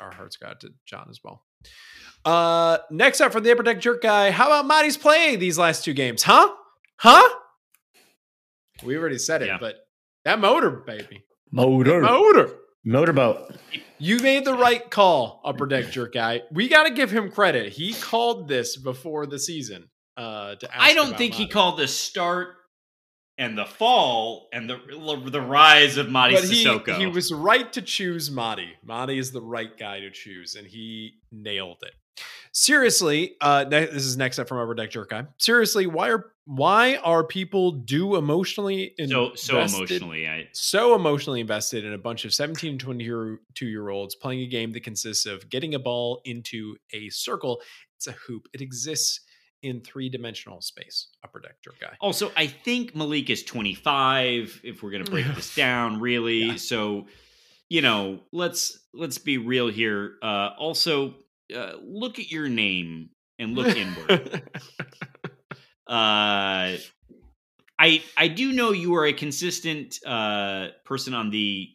our 0.00 0.12
hearts 0.12 0.36
go 0.36 0.48
out 0.48 0.60
to 0.60 0.72
John 0.86 1.06
as 1.10 1.20
well. 1.22 1.44
Uh, 2.24 2.78
next 2.90 3.20
up 3.20 3.32
from 3.32 3.42
the 3.42 3.52
Upper 3.52 3.62
Deck 3.62 3.80
Jerk 3.80 4.02
guy, 4.02 4.30
how 4.30 4.46
about 4.46 4.66
Mady's 4.66 4.96
playing 4.96 5.38
these 5.38 5.58
last 5.58 5.84
two 5.84 5.92
games? 5.92 6.22
Huh? 6.22 6.52
Huh? 6.96 7.28
We 8.84 8.96
already 8.96 9.18
said 9.18 9.42
it, 9.42 9.46
Yeah. 9.46 9.58
but 9.60 9.76
that 10.24 10.38
motor, 10.38 10.70
baby, 10.70 11.24
Motor. 11.50 12.00
motor. 12.00 12.50
Motorboat. 12.84 13.54
You 13.98 14.18
made 14.18 14.44
the 14.44 14.54
right 14.54 14.90
call, 14.90 15.40
Upper 15.44 15.66
Deck 15.66 15.90
Jerk 15.92 16.14
guy. 16.14 16.42
We 16.50 16.68
got 16.68 16.84
to 16.88 16.90
give 16.92 17.12
him 17.12 17.30
credit. 17.30 17.72
He 17.72 17.92
called 17.94 18.48
this 18.48 18.76
before 18.76 19.26
the 19.26 19.38
season. 19.38 19.88
Uh, 20.16 20.56
to 20.56 20.66
ask 20.74 20.82
I 20.90 20.92
don't 20.94 21.08
about 21.08 21.18
think 21.18 21.34
he 21.34 21.46
called 21.46 21.78
the 21.78 21.86
start 21.86 22.56
and 23.38 23.56
the 23.56 23.64
fall 23.64 24.48
and 24.52 24.68
the 24.68 24.78
the 25.30 25.40
rise 25.40 25.96
of 25.96 26.08
Mady 26.08 26.32
but 26.34 26.44
he, 26.44 26.64
Sissoko. 26.64 26.98
he 26.98 27.06
was 27.06 27.32
right 27.32 27.72
to 27.72 27.82
choose 27.82 28.30
Mady. 28.30 28.70
Mady 28.86 29.16
is 29.18 29.30
the 29.30 29.40
right 29.40 29.76
guy 29.78 30.00
to 30.00 30.10
choose, 30.10 30.56
and 30.56 30.66
he 30.66 31.14
nailed 31.30 31.78
it. 31.82 31.92
Seriously, 32.52 33.36
uh, 33.40 33.64
this 33.64 34.04
is 34.04 34.16
next 34.16 34.38
up 34.38 34.48
from 34.48 34.58
Upper 34.58 34.74
Deck 34.74 34.90
Jerk 34.90 35.10
Guy. 35.10 35.26
Seriously, 35.38 35.86
why 35.86 36.10
are 36.10 36.31
why 36.44 36.96
are 36.96 37.22
people 37.24 37.70
do 37.70 38.16
emotionally 38.16 38.94
so 39.06 39.32
so 39.34 39.60
emotionally. 39.60 40.26
I 40.28 40.48
so 40.52 40.94
emotionally 40.96 41.40
invested 41.40 41.84
in 41.84 41.92
a 41.92 41.98
bunch 41.98 42.24
of 42.24 42.34
17 42.34 42.78
to 42.78 42.84
22 42.84 43.66
year 43.66 43.88
olds 43.88 44.14
playing 44.16 44.40
a 44.40 44.46
game 44.48 44.72
that 44.72 44.82
consists 44.82 45.24
of 45.26 45.48
getting 45.48 45.74
a 45.74 45.78
ball 45.78 46.20
into 46.24 46.76
a 46.92 47.08
circle. 47.10 47.62
It's 47.96 48.08
a 48.08 48.12
hoop. 48.12 48.48
It 48.52 48.60
exists 48.60 49.20
in 49.62 49.80
three 49.82 50.08
dimensional 50.08 50.60
space. 50.60 51.06
Upper 51.22 51.38
Deck 51.38 51.54
Jerk 51.62 51.78
Guy. 51.80 51.96
also 52.00 52.32
I 52.36 52.48
think 52.48 52.96
Malik 52.96 53.30
is 53.30 53.44
25. 53.44 54.62
If 54.64 54.82
we're 54.82 54.90
gonna 54.90 55.04
break 55.04 55.26
this 55.36 55.54
down, 55.64 56.00
really, 56.00 56.42
Yeah. 56.46 56.56
so 56.56 57.06
you 57.68 57.80
know, 57.82 58.20
let's 58.32 58.78
let's 58.92 59.18
be 59.18 59.38
real 59.38 59.68
here. 59.68 60.14
Uh, 60.22 60.50
also, 60.58 61.14
uh, 61.56 61.74
look 61.82 62.18
at 62.18 62.30
your 62.30 62.48
name 62.48 63.10
and 63.38 63.54
look 63.56 63.74
inward. 63.76 64.42
uh 65.88 66.76
i 67.78 68.02
i 68.16 68.28
do 68.28 68.52
know 68.52 68.72
you 68.72 68.94
are 68.94 69.06
a 69.06 69.12
consistent 69.12 69.98
uh 70.06 70.68
person 70.84 71.14
on 71.14 71.30
the 71.30 71.68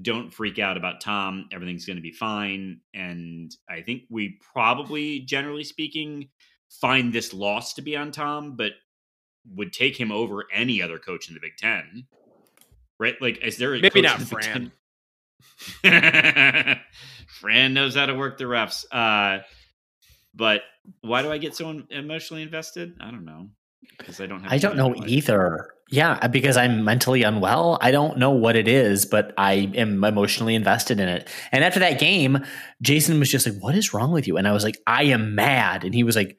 don't 0.00 0.32
freak 0.32 0.58
out 0.58 0.76
about 0.76 1.00
tom 1.00 1.48
everything's 1.52 1.86
going 1.86 1.96
to 1.96 2.02
be 2.02 2.12
fine 2.12 2.80
and 2.94 3.54
i 3.68 3.80
think 3.80 4.02
we 4.10 4.38
probably 4.52 5.20
generally 5.20 5.64
speaking 5.64 6.28
find 6.80 7.12
this 7.12 7.32
loss 7.32 7.74
to 7.74 7.82
be 7.82 7.96
on 7.96 8.10
tom 8.10 8.56
but 8.56 8.72
would 9.54 9.72
take 9.72 9.96
him 9.96 10.10
over 10.10 10.44
any 10.52 10.80
other 10.80 10.98
coach 10.98 11.28
in 11.28 11.34
the 11.34 11.40
big 11.40 11.56
ten 11.56 12.06
right? 13.02 13.20
Like 13.20 13.38
is 13.42 13.58
there 13.58 13.74
a 13.74 13.80
Maybe 13.80 14.00
coach 14.00 14.04
not 14.04 14.20
in 14.20 14.26
the 14.26 14.36
Big 14.36 14.44
Fran. 15.82 16.80
Fran 17.40 17.74
knows 17.74 17.96
how 17.96 18.06
to 18.06 18.14
work 18.14 18.38
the 18.38 18.44
refs. 18.44 18.84
Uh 18.90 19.42
but 20.34 20.62
why 21.00 21.22
do 21.22 21.30
I 21.30 21.38
get 21.38 21.54
so 21.54 21.82
emotionally 21.90 22.42
invested? 22.42 22.94
I 23.00 23.10
don't 23.10 23.24
know 23.24 23.48
because 23.98 24.20
I 24.20 24.26
don't 24.26 24.42
have. 24.42 24.52
I 24.52 24.58
don't 24.58 24.76
know 24.76 24.88
life. 24.88 25.08
either. 25.08 25.68
Yeah, 25.90 26.18
uh, 26.22 26.28
because 26.28 26.56
I'm 26.56 26.84
mentally 26.84 27.22
unwell. 27.22 27.78
I 27.80 27.90
don't 27.90 28.16
know 28.16 28.30
what 28.30 28.56
it 28.56 28.66
is, 28.66 29.04
but 29.04 29.34
I 29.36 29.70
am 29.74 30.02
emotionally 30.02 30.54
invested 30.54 31.00
in 31.00 31.08
it. 31.08 31.28
And 31.50 31.62
after 31.62 31.80
that 31.80 31.98
game, 31.98 32.44
Jason 32.80 33.18
was 33.18 33.30
just 33.30 33.46
like, 33.46 33.62
What 33.62 33.74
is 33.74 33.92
wrong 33.92 34.12
with 34.12 34.26
you? 34.26 34.36
And 34.36 34.48
I 34.48 34.52
was 34.52 34.64
like, 34.64 34.78
I 34.86 35.04
am 35.04 35.34
mad. 35.34 35.84
And 35.84 35.94
he 35.94 36.02
was 36.02 36.16
like, 36.16 36.36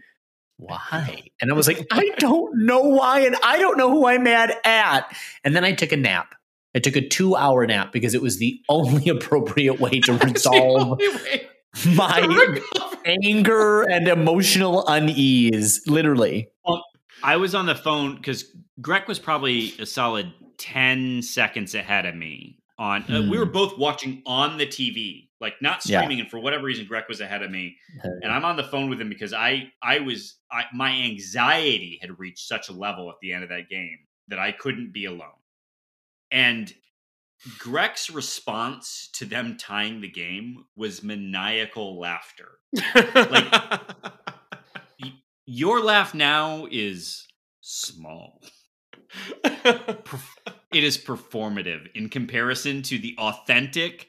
Why? 0.57 1.24
And 1.40 1.52
I 1.52 1.56
was 1.56 1.68
like, 1.68 1.86
I 1.91 2.10
don't 2.18 2.65
know 2.65 2.82
why. 2.82 3.22
And 3.22 3.36
I 3.44 3.60
don't 3.60 3.78
know 3.78 3.91
who 3.91 4.07
I'm 4.07 4.24
mad 4.24 4.53
at. 4.65 5.15
And 5.44 5.56
then 5.56 5.64
I 5.64 5.74
took 5.74 5.91
a 5.91 5.98
nap. 5.98 6.36
I 6.76 6.80
took 6.80 6.95
a 6.95 7.07
two 7.07 7.36
hour 7.36 7.68
nap 7.68 7.91
because 7.91 8.15
it 8.15 8.22
was 8.22 8.40
the 8.40 8.60
only 8.70 9.10
appropriate 9.10 9.80
way 9.80 9.99
to 10.02 10.14
resolve 10.18 10.98
way 10.98 11.48
my 11.95 12.60
anger 13.06 13.82
and 13.84 14.08
emotional 14.08 14.86
unease. 14.88 15.86
Literally. 15.88 16.48
I 17.24 17.38
was 17.38 17.56
on 17.56 17.66
the 17.66 17.76
phone 17.76 18.16
because 18.16 18.54
Greg 18.82 19.08
was 19.08 19.18
probably 19.18 19.74
a 19.80 19.86
solid 19.86 20.34
ten 20.58 21.22
seconds 21.22 21.74
ahead 21.74 22.06
of 22.06 22.16
me. 22.16 22.60
On 22.80 23.04
uh, 23.04 23.22
we 23.22 23.28
Hmm. 23.28 23.30
were 23.38 23.45
both 23.45 23.78
watching 23.78 24.22
on 24.26 24.58
the 24.58 24.66
TV, 24.66 25.30
like 25.40 25.54
not 25.62 25.86
Yeah. 25.86 26.00
streaming, 26.02 26.20
and 26.20 26.30
for 26.30 26.40
whatever 26.40 26.66
reason, 26.66 26.86
Greg 26.86 27.06
was 27.08 27.22
ahead 27.22 27.44
of 27.44 27.52
me. 27.52 27.78
and 28.04 28.32
I'm 28.32 28.44
on 28.44 28.58
the 28.58 28.64
phone 28.64 28.90
with 28.90 29.00
him 29.00 29.10
because 29.10 29.32
I 29.32 29.72
I 29.82 30.00
was 30.00 30.36
I, 30.52 30.66
my 30.74 30.90
anxiety 30.91 31.98
had 32.02 32.20
reached 32.20 32.48
such 32.48 32.70
a 32.70 32.74
level 32.74 33.10
at 33.10 33.16
the 33.22 33.32
end 33.32 33.44
of 33.44 33.50
that 33.50 33.70
game 33.70 34.00
that 34.28 34.40
I 34.40 34.52
couldn't 34.52 34.91
be 34.91 35.06
alone. 35.06 35.30
And 36.32 36.74
Greg's 37.60 38.10
response 38.10 39.10
to 39.14 39.26
them 39.26 39.57
tying 39.57 40.02
the 40.02 40.10
game 40.10 40.65
was 40.76 41.03
maniacal 41.03 41.99
laughter. 41.99 42.60
like 43.15 43.82
Your 45.45 45.82
laugh 45.82 46.14
now 46.14 46.68
is 46.72 47.28
small. 47.61 48.41
It 49.44 50.84
is 50.84 50.98
performative 50.98 51.88
in 51.94 52.10
comparison 52.10 52.82
to 52.84 52.98
the 52.98 53.15
authentic 53.20 54.07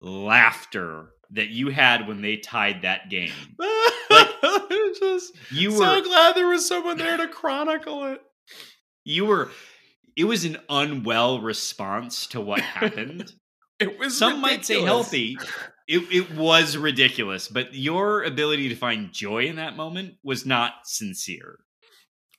laughter 0.00 1.10
that 1.30 1.48
you 1.48 1.68
had 1.68 2.08
when 2.08 2.22
they 2.22 2.36
tied 2.38 2.82
that 2.82 3.08
game. 3.10 3.30
just 4.98 5.32
You 5.50 5.70
were 5.70 5.76
so 5.76 6.02
glad 6.02 6.36
there 6.36 6.48
was 6.48 6.66
someone 6.66 6.96
there 6.96 7.16
to 7.16 7.28
chronicle 7.28 8.04
it. 8.06 8.20
you 9.04 9.26
were 9.26 9.50
it 10.16 10.24
was 10.24 10.44
an 10.44 10.56
unwell 10.68 11.40
response 11.40 12.26
to 12.28 12.40
what 12.40 12.60
happened 12.60 13.32
It 13.78 13.98
was 13.98 14.16
some 14.16 14.40
might 14.40 14.64
say 14.64 14.80
healthy 14.80 15.36
it, 15.86 16.02
it 16.10 16.34
was 16.34 16.76
ridiculous 16.76 17.46
but 17.48 17.74
your 17.74 18.22
ability 18.22 18.70
to 18.70 18.74
find 18.74 19.12
joy 19.12 19.44
in 19.44 19.56
that 19.56 19.76
moment 19.76 20.14
was 20.24 20.46
not 20.46 20.72
sincere 20.84 21.58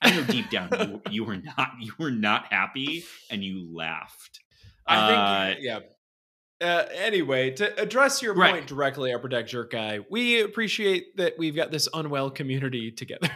i 0.02 0.10
know 0.10 0.24
deep 0.24 0.50
down 0.50 0.68
you, 0.72 1.02
you 1.12 1.24
were 1.24 1.36
not 1.36 1.70
you 1.80 1.92
were 1.98 2.10
not 2.10 2.52
happy 2.52 3.04
and 3.30 3.44
you 3.44 3.68
laughed 3.72 4.40
I 4.90 5.52
think, 5.54 5.64
yeah. 5.64 5.80
Uh, 6.60 6.86
anyway, 6.94 7.50
to 7.52 7.80
address 7.80 8.22
your 8.22 8.34
Right. 8.34 8.52
point 8.54 8.66
directly, 8.66 9.12
Upper 9.12 9.28
Deck 9.28 9.46
Jerk 9.46 9.70
Guy, 9.70 10.00
we 10.10 10.40
appreciate 10.40 11.16
that 11.18 11.34
we've 11.38 11.54
got 11.54 11.70
this 11.70 11.88
unwell 11.94 12.30
community 12.30 12.90
together. 12.90 13.28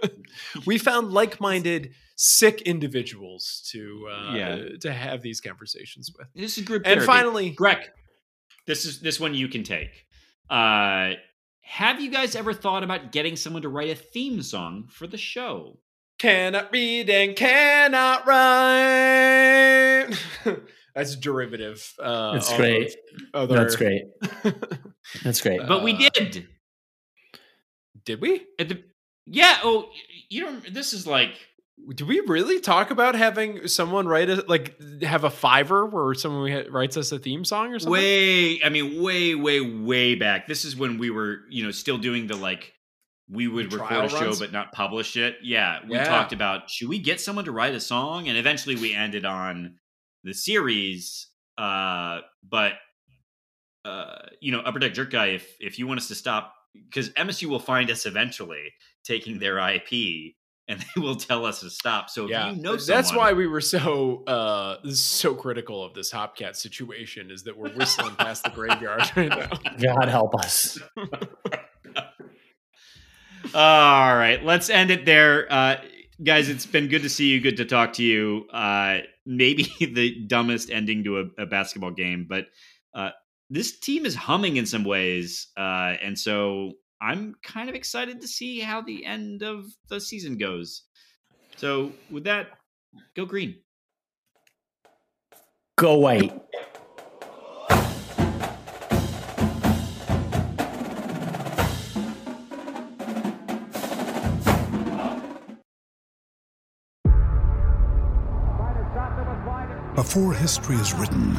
we 0.66 0.78
found 0.78 1.10
like-minded, 1.10 1.94
sick 2.22 2.60
individuals 2.62 3.66
to 3.70 4.06
uh, 4.12 4.34
Yeah. 4.34 4.68
to 4.82 4.92
have 4.92 5.22
these 5.22 5.40
conversations 5.40 6.10
with. 6.16 6.26
this 6.34 6.58
is 6.58 6.64
group 6.64 6.82
And 6.84 7.00
therapy. 7.00 7.06
finally, 7.06 7.50
greg 7.50 7.78
this 8.66 8.84
is 8.84 9.00
this 9.00 9.18
one 9.18 9.32
you 9.34 9.48
can 9.48 9.62
take 9.62 10.04
uh 10.50 11.12
have 11.62 11.98
you 12.00 12.10
guys 12.10 12.36
ever 12.36 12.52
thought 12.52 12.82
about 12.82 13.10
getting 13.10 13.36
someone 13.36 13.62
to 13.62 13.68
write 13.70 13.88
a 13.90 13.94
theme 13.94 14.42
song 14.42 14.86
for 14.90 15.06
the 15.06 15.16
show 15.16 15.78
cannot 16.18 16.70
read 16.72 17.08
and 17.08 17.34
cannot 17.36 18.26
write. 18.26 20.08
That's 20.94 21.16
derivative. 21.16 21.94
Uh, 21.98 22.32
That's 22.34 22.54
great. 22.56 22.94
of 23.32 23.48
That's 23.48 23.74
other- 23.74 23.76
great. 23.78 24.02
That's 25.24 25.40
great. 25.40 25.60
but 25.66 25.82
we 25.82 25.94
Uh, 25.94 26.10
did 26.12 26.48
Did 28.04 28.20
we? 28.20 28.46
At 28.58 28.68
the 28.68 28.82
yeah. 29.26 29.58
Oh, 29.62 29.88
you 30.28 30.40
don't. 30.44 30.74
This 30.74 30.92
is 30.92 31.06
like 31.06 31.32
Did 31.88 32.06
we 32.06 32.20
really 32.20 32.60
talk 32.60 32.90
about 32.90 33.14
having 33.14 33.66
someone 33.66 34.06
write 34.06 34.30
a 34.30 34.44
like 34.46 34.80
have 35.02 35.24
a 35.24 35.30
Fiverr 35.30 35.90
where 35.90 36.14
someone 36.14 36.66
writes 36.70 36.96
us 36.96 37.10
a 37.12 37.18
theme 37.18 37.44
song 37.44 37.72
or 37.72 37.78
something? 37.78 37.92
way. 37.92 38.62
I 38.62 38.68
mean, 38.68 39.02
way, 39.02 39.34
way, 39.34 39.60
way 39.60 40.14
back. 40.14 40.46
This 40.46 40.64
is 40.64 40.76
when 40.76 40.98
we 40.98 41.10
were, 41.10 41.40
you 41.48 41.64
know, 41.64 41.70
still 41.70 41.98
doing 41.98 42.26
the 42.26 42.36
like. 42.36 42.72
We 43.32 43.46
would 43.46 43.72
record 43.72 44.06
a 44.06 44.08
show 44.08 44.34
but 44.38 44.50
not 44.52 44.72
publish 44.72 45.16
it. 45.16 45.36
Yeah, 45.42 45.78
we 45.88 45.94
Yeah. 45.96 46.04
talked 46.04 46.32
about 46.32 46.68
should 46.68 46.88
we 46.88 46.98
get 46.98 47.20
someone 47.20 47.44
to 47.44 47.52
write 47.52 47.74
a 47.74 47.80
song, 47.80 48.28
and 48.28 48.36
eventually 48.36 48.74
we 48.74 48.92
ended 48.92 49.24
on 49.24 49.76
the 50.24 50.34
series. 50.34 51.28
Uh, 51.56 52.20
but 52.42 52.72
uh, 53.84 54.26
you 54.40 54.52
know, 54.52 54.60
Upper 54.60 54.78
Deck 54.80 54.94
Jerk 54.94 55.10
Guy, 55.10 55.26
if 55.28 55.56
if 55.60 55.78
you 55.78 55.86
want 55.86 56.00
us 56.00 56.08
to 56.08 56.14
stop, 56.14 56.54
because 56.74 57.10
MSU 57.10 57.46
will 57.46 57.60
find 57.60 57.90
us 57.90 58.04
eventually 58.04 58.72
taking 59.04 59.38
their 59.38 59.58
IP, 59.58 60.34
and 60.70 60.80
they 60.94 61.00
will 61.00 61.16
tell 61.16 61.44
us 61.44 61.60
to 61.60 61.68
stop. 61.68 62.08
So 62.08 62.24
if 62.24 62.30
yeah, 62.30 62.52
you 62.52 62.62
know, 62.62 62.76
that's 62.76 63.12
why 63.14 63.34
we 63.34 63.46
were 63.46 63.60
so 63.60 64.24
uh 64.24 64.76
so 64.92 65.34
critical 65.34 65.84
of 65.84 65.92
this 65.94 66.10
Hopcat 66.12 66.56
situation 66.56 67.30
is 67.30 67.42
that 67.42 67.58
we're 67.58 67.72
whistling 67.72 68.14
past 68.14 68.44
the 68.44 68.50
graveyard 68.50 69.02
right 69.16 69.28
now. 69.28 69.48
God 69.78 70.08
help 70.08 70.34
us. 70.36 70.78
All 73.52 74.16
right, 74.16 74.44
let's 74.44 74.70
end 74.70 74.90
it 74.92 75.04
there. 75.04 75.50
Uh, 75.50 75.76
guys, 76.22 76.48
it's 76.48 76.66
been 76.66 76.86
good 76.88 77.02
to 77.02 77.08
see 77.08 77.30
you. 77.30 77.40
Good 77.40 77.56
to 77.56 77.64
talk 77.64 77.94
to 77.94 78.04
you. 78.04 78.46
Uh, 78.52 78.98
maybe 79.26 79.64
the 79.80 80.20
dumbest 80.26 80.70
ending 80.70 81.02
to 81.04 81.20
a, 81.20 81.24
a 81.42 81.46
basketball 81.46 81.90
game, 81.90 82.26
but 82.28 82.46
uh, 82.94 83.10
this 83.48 83.76
team 83.80 84.06
is 84.06 84.14
humming 84.14 84.56
in 84.56 84.66
some 84.66 84.84
ways. 84.84 85.48
Uh, 85.56 85.96
and 86.02 86.16
so 86.16 86.74
I'm 87.02 87.34
kind 87.42 87.70
of 87.70 87.74
excited 87.74 88.20
to 88.20 88.28
see 88.28 88.60
how 88.60 88.82
the 88.82 89.06
end 89.06 89.42
of 89.42 89.64
the 89.88 90.00
season 90.00 90.36
goes. 90.36 90.82
So, 91.56 91.92
with 92.10 92.24
that, 92.24 92.48
go 93.16 93.24
green. 93.24 93.56
Go 95.78 95.96
white. 95.96 96.38
Before 109.94 110.34
history 110.34 110.76
is 110.76 110.92
written, 110.94 111.38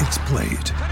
it's 0.00 0.18
played. 0.18 0.91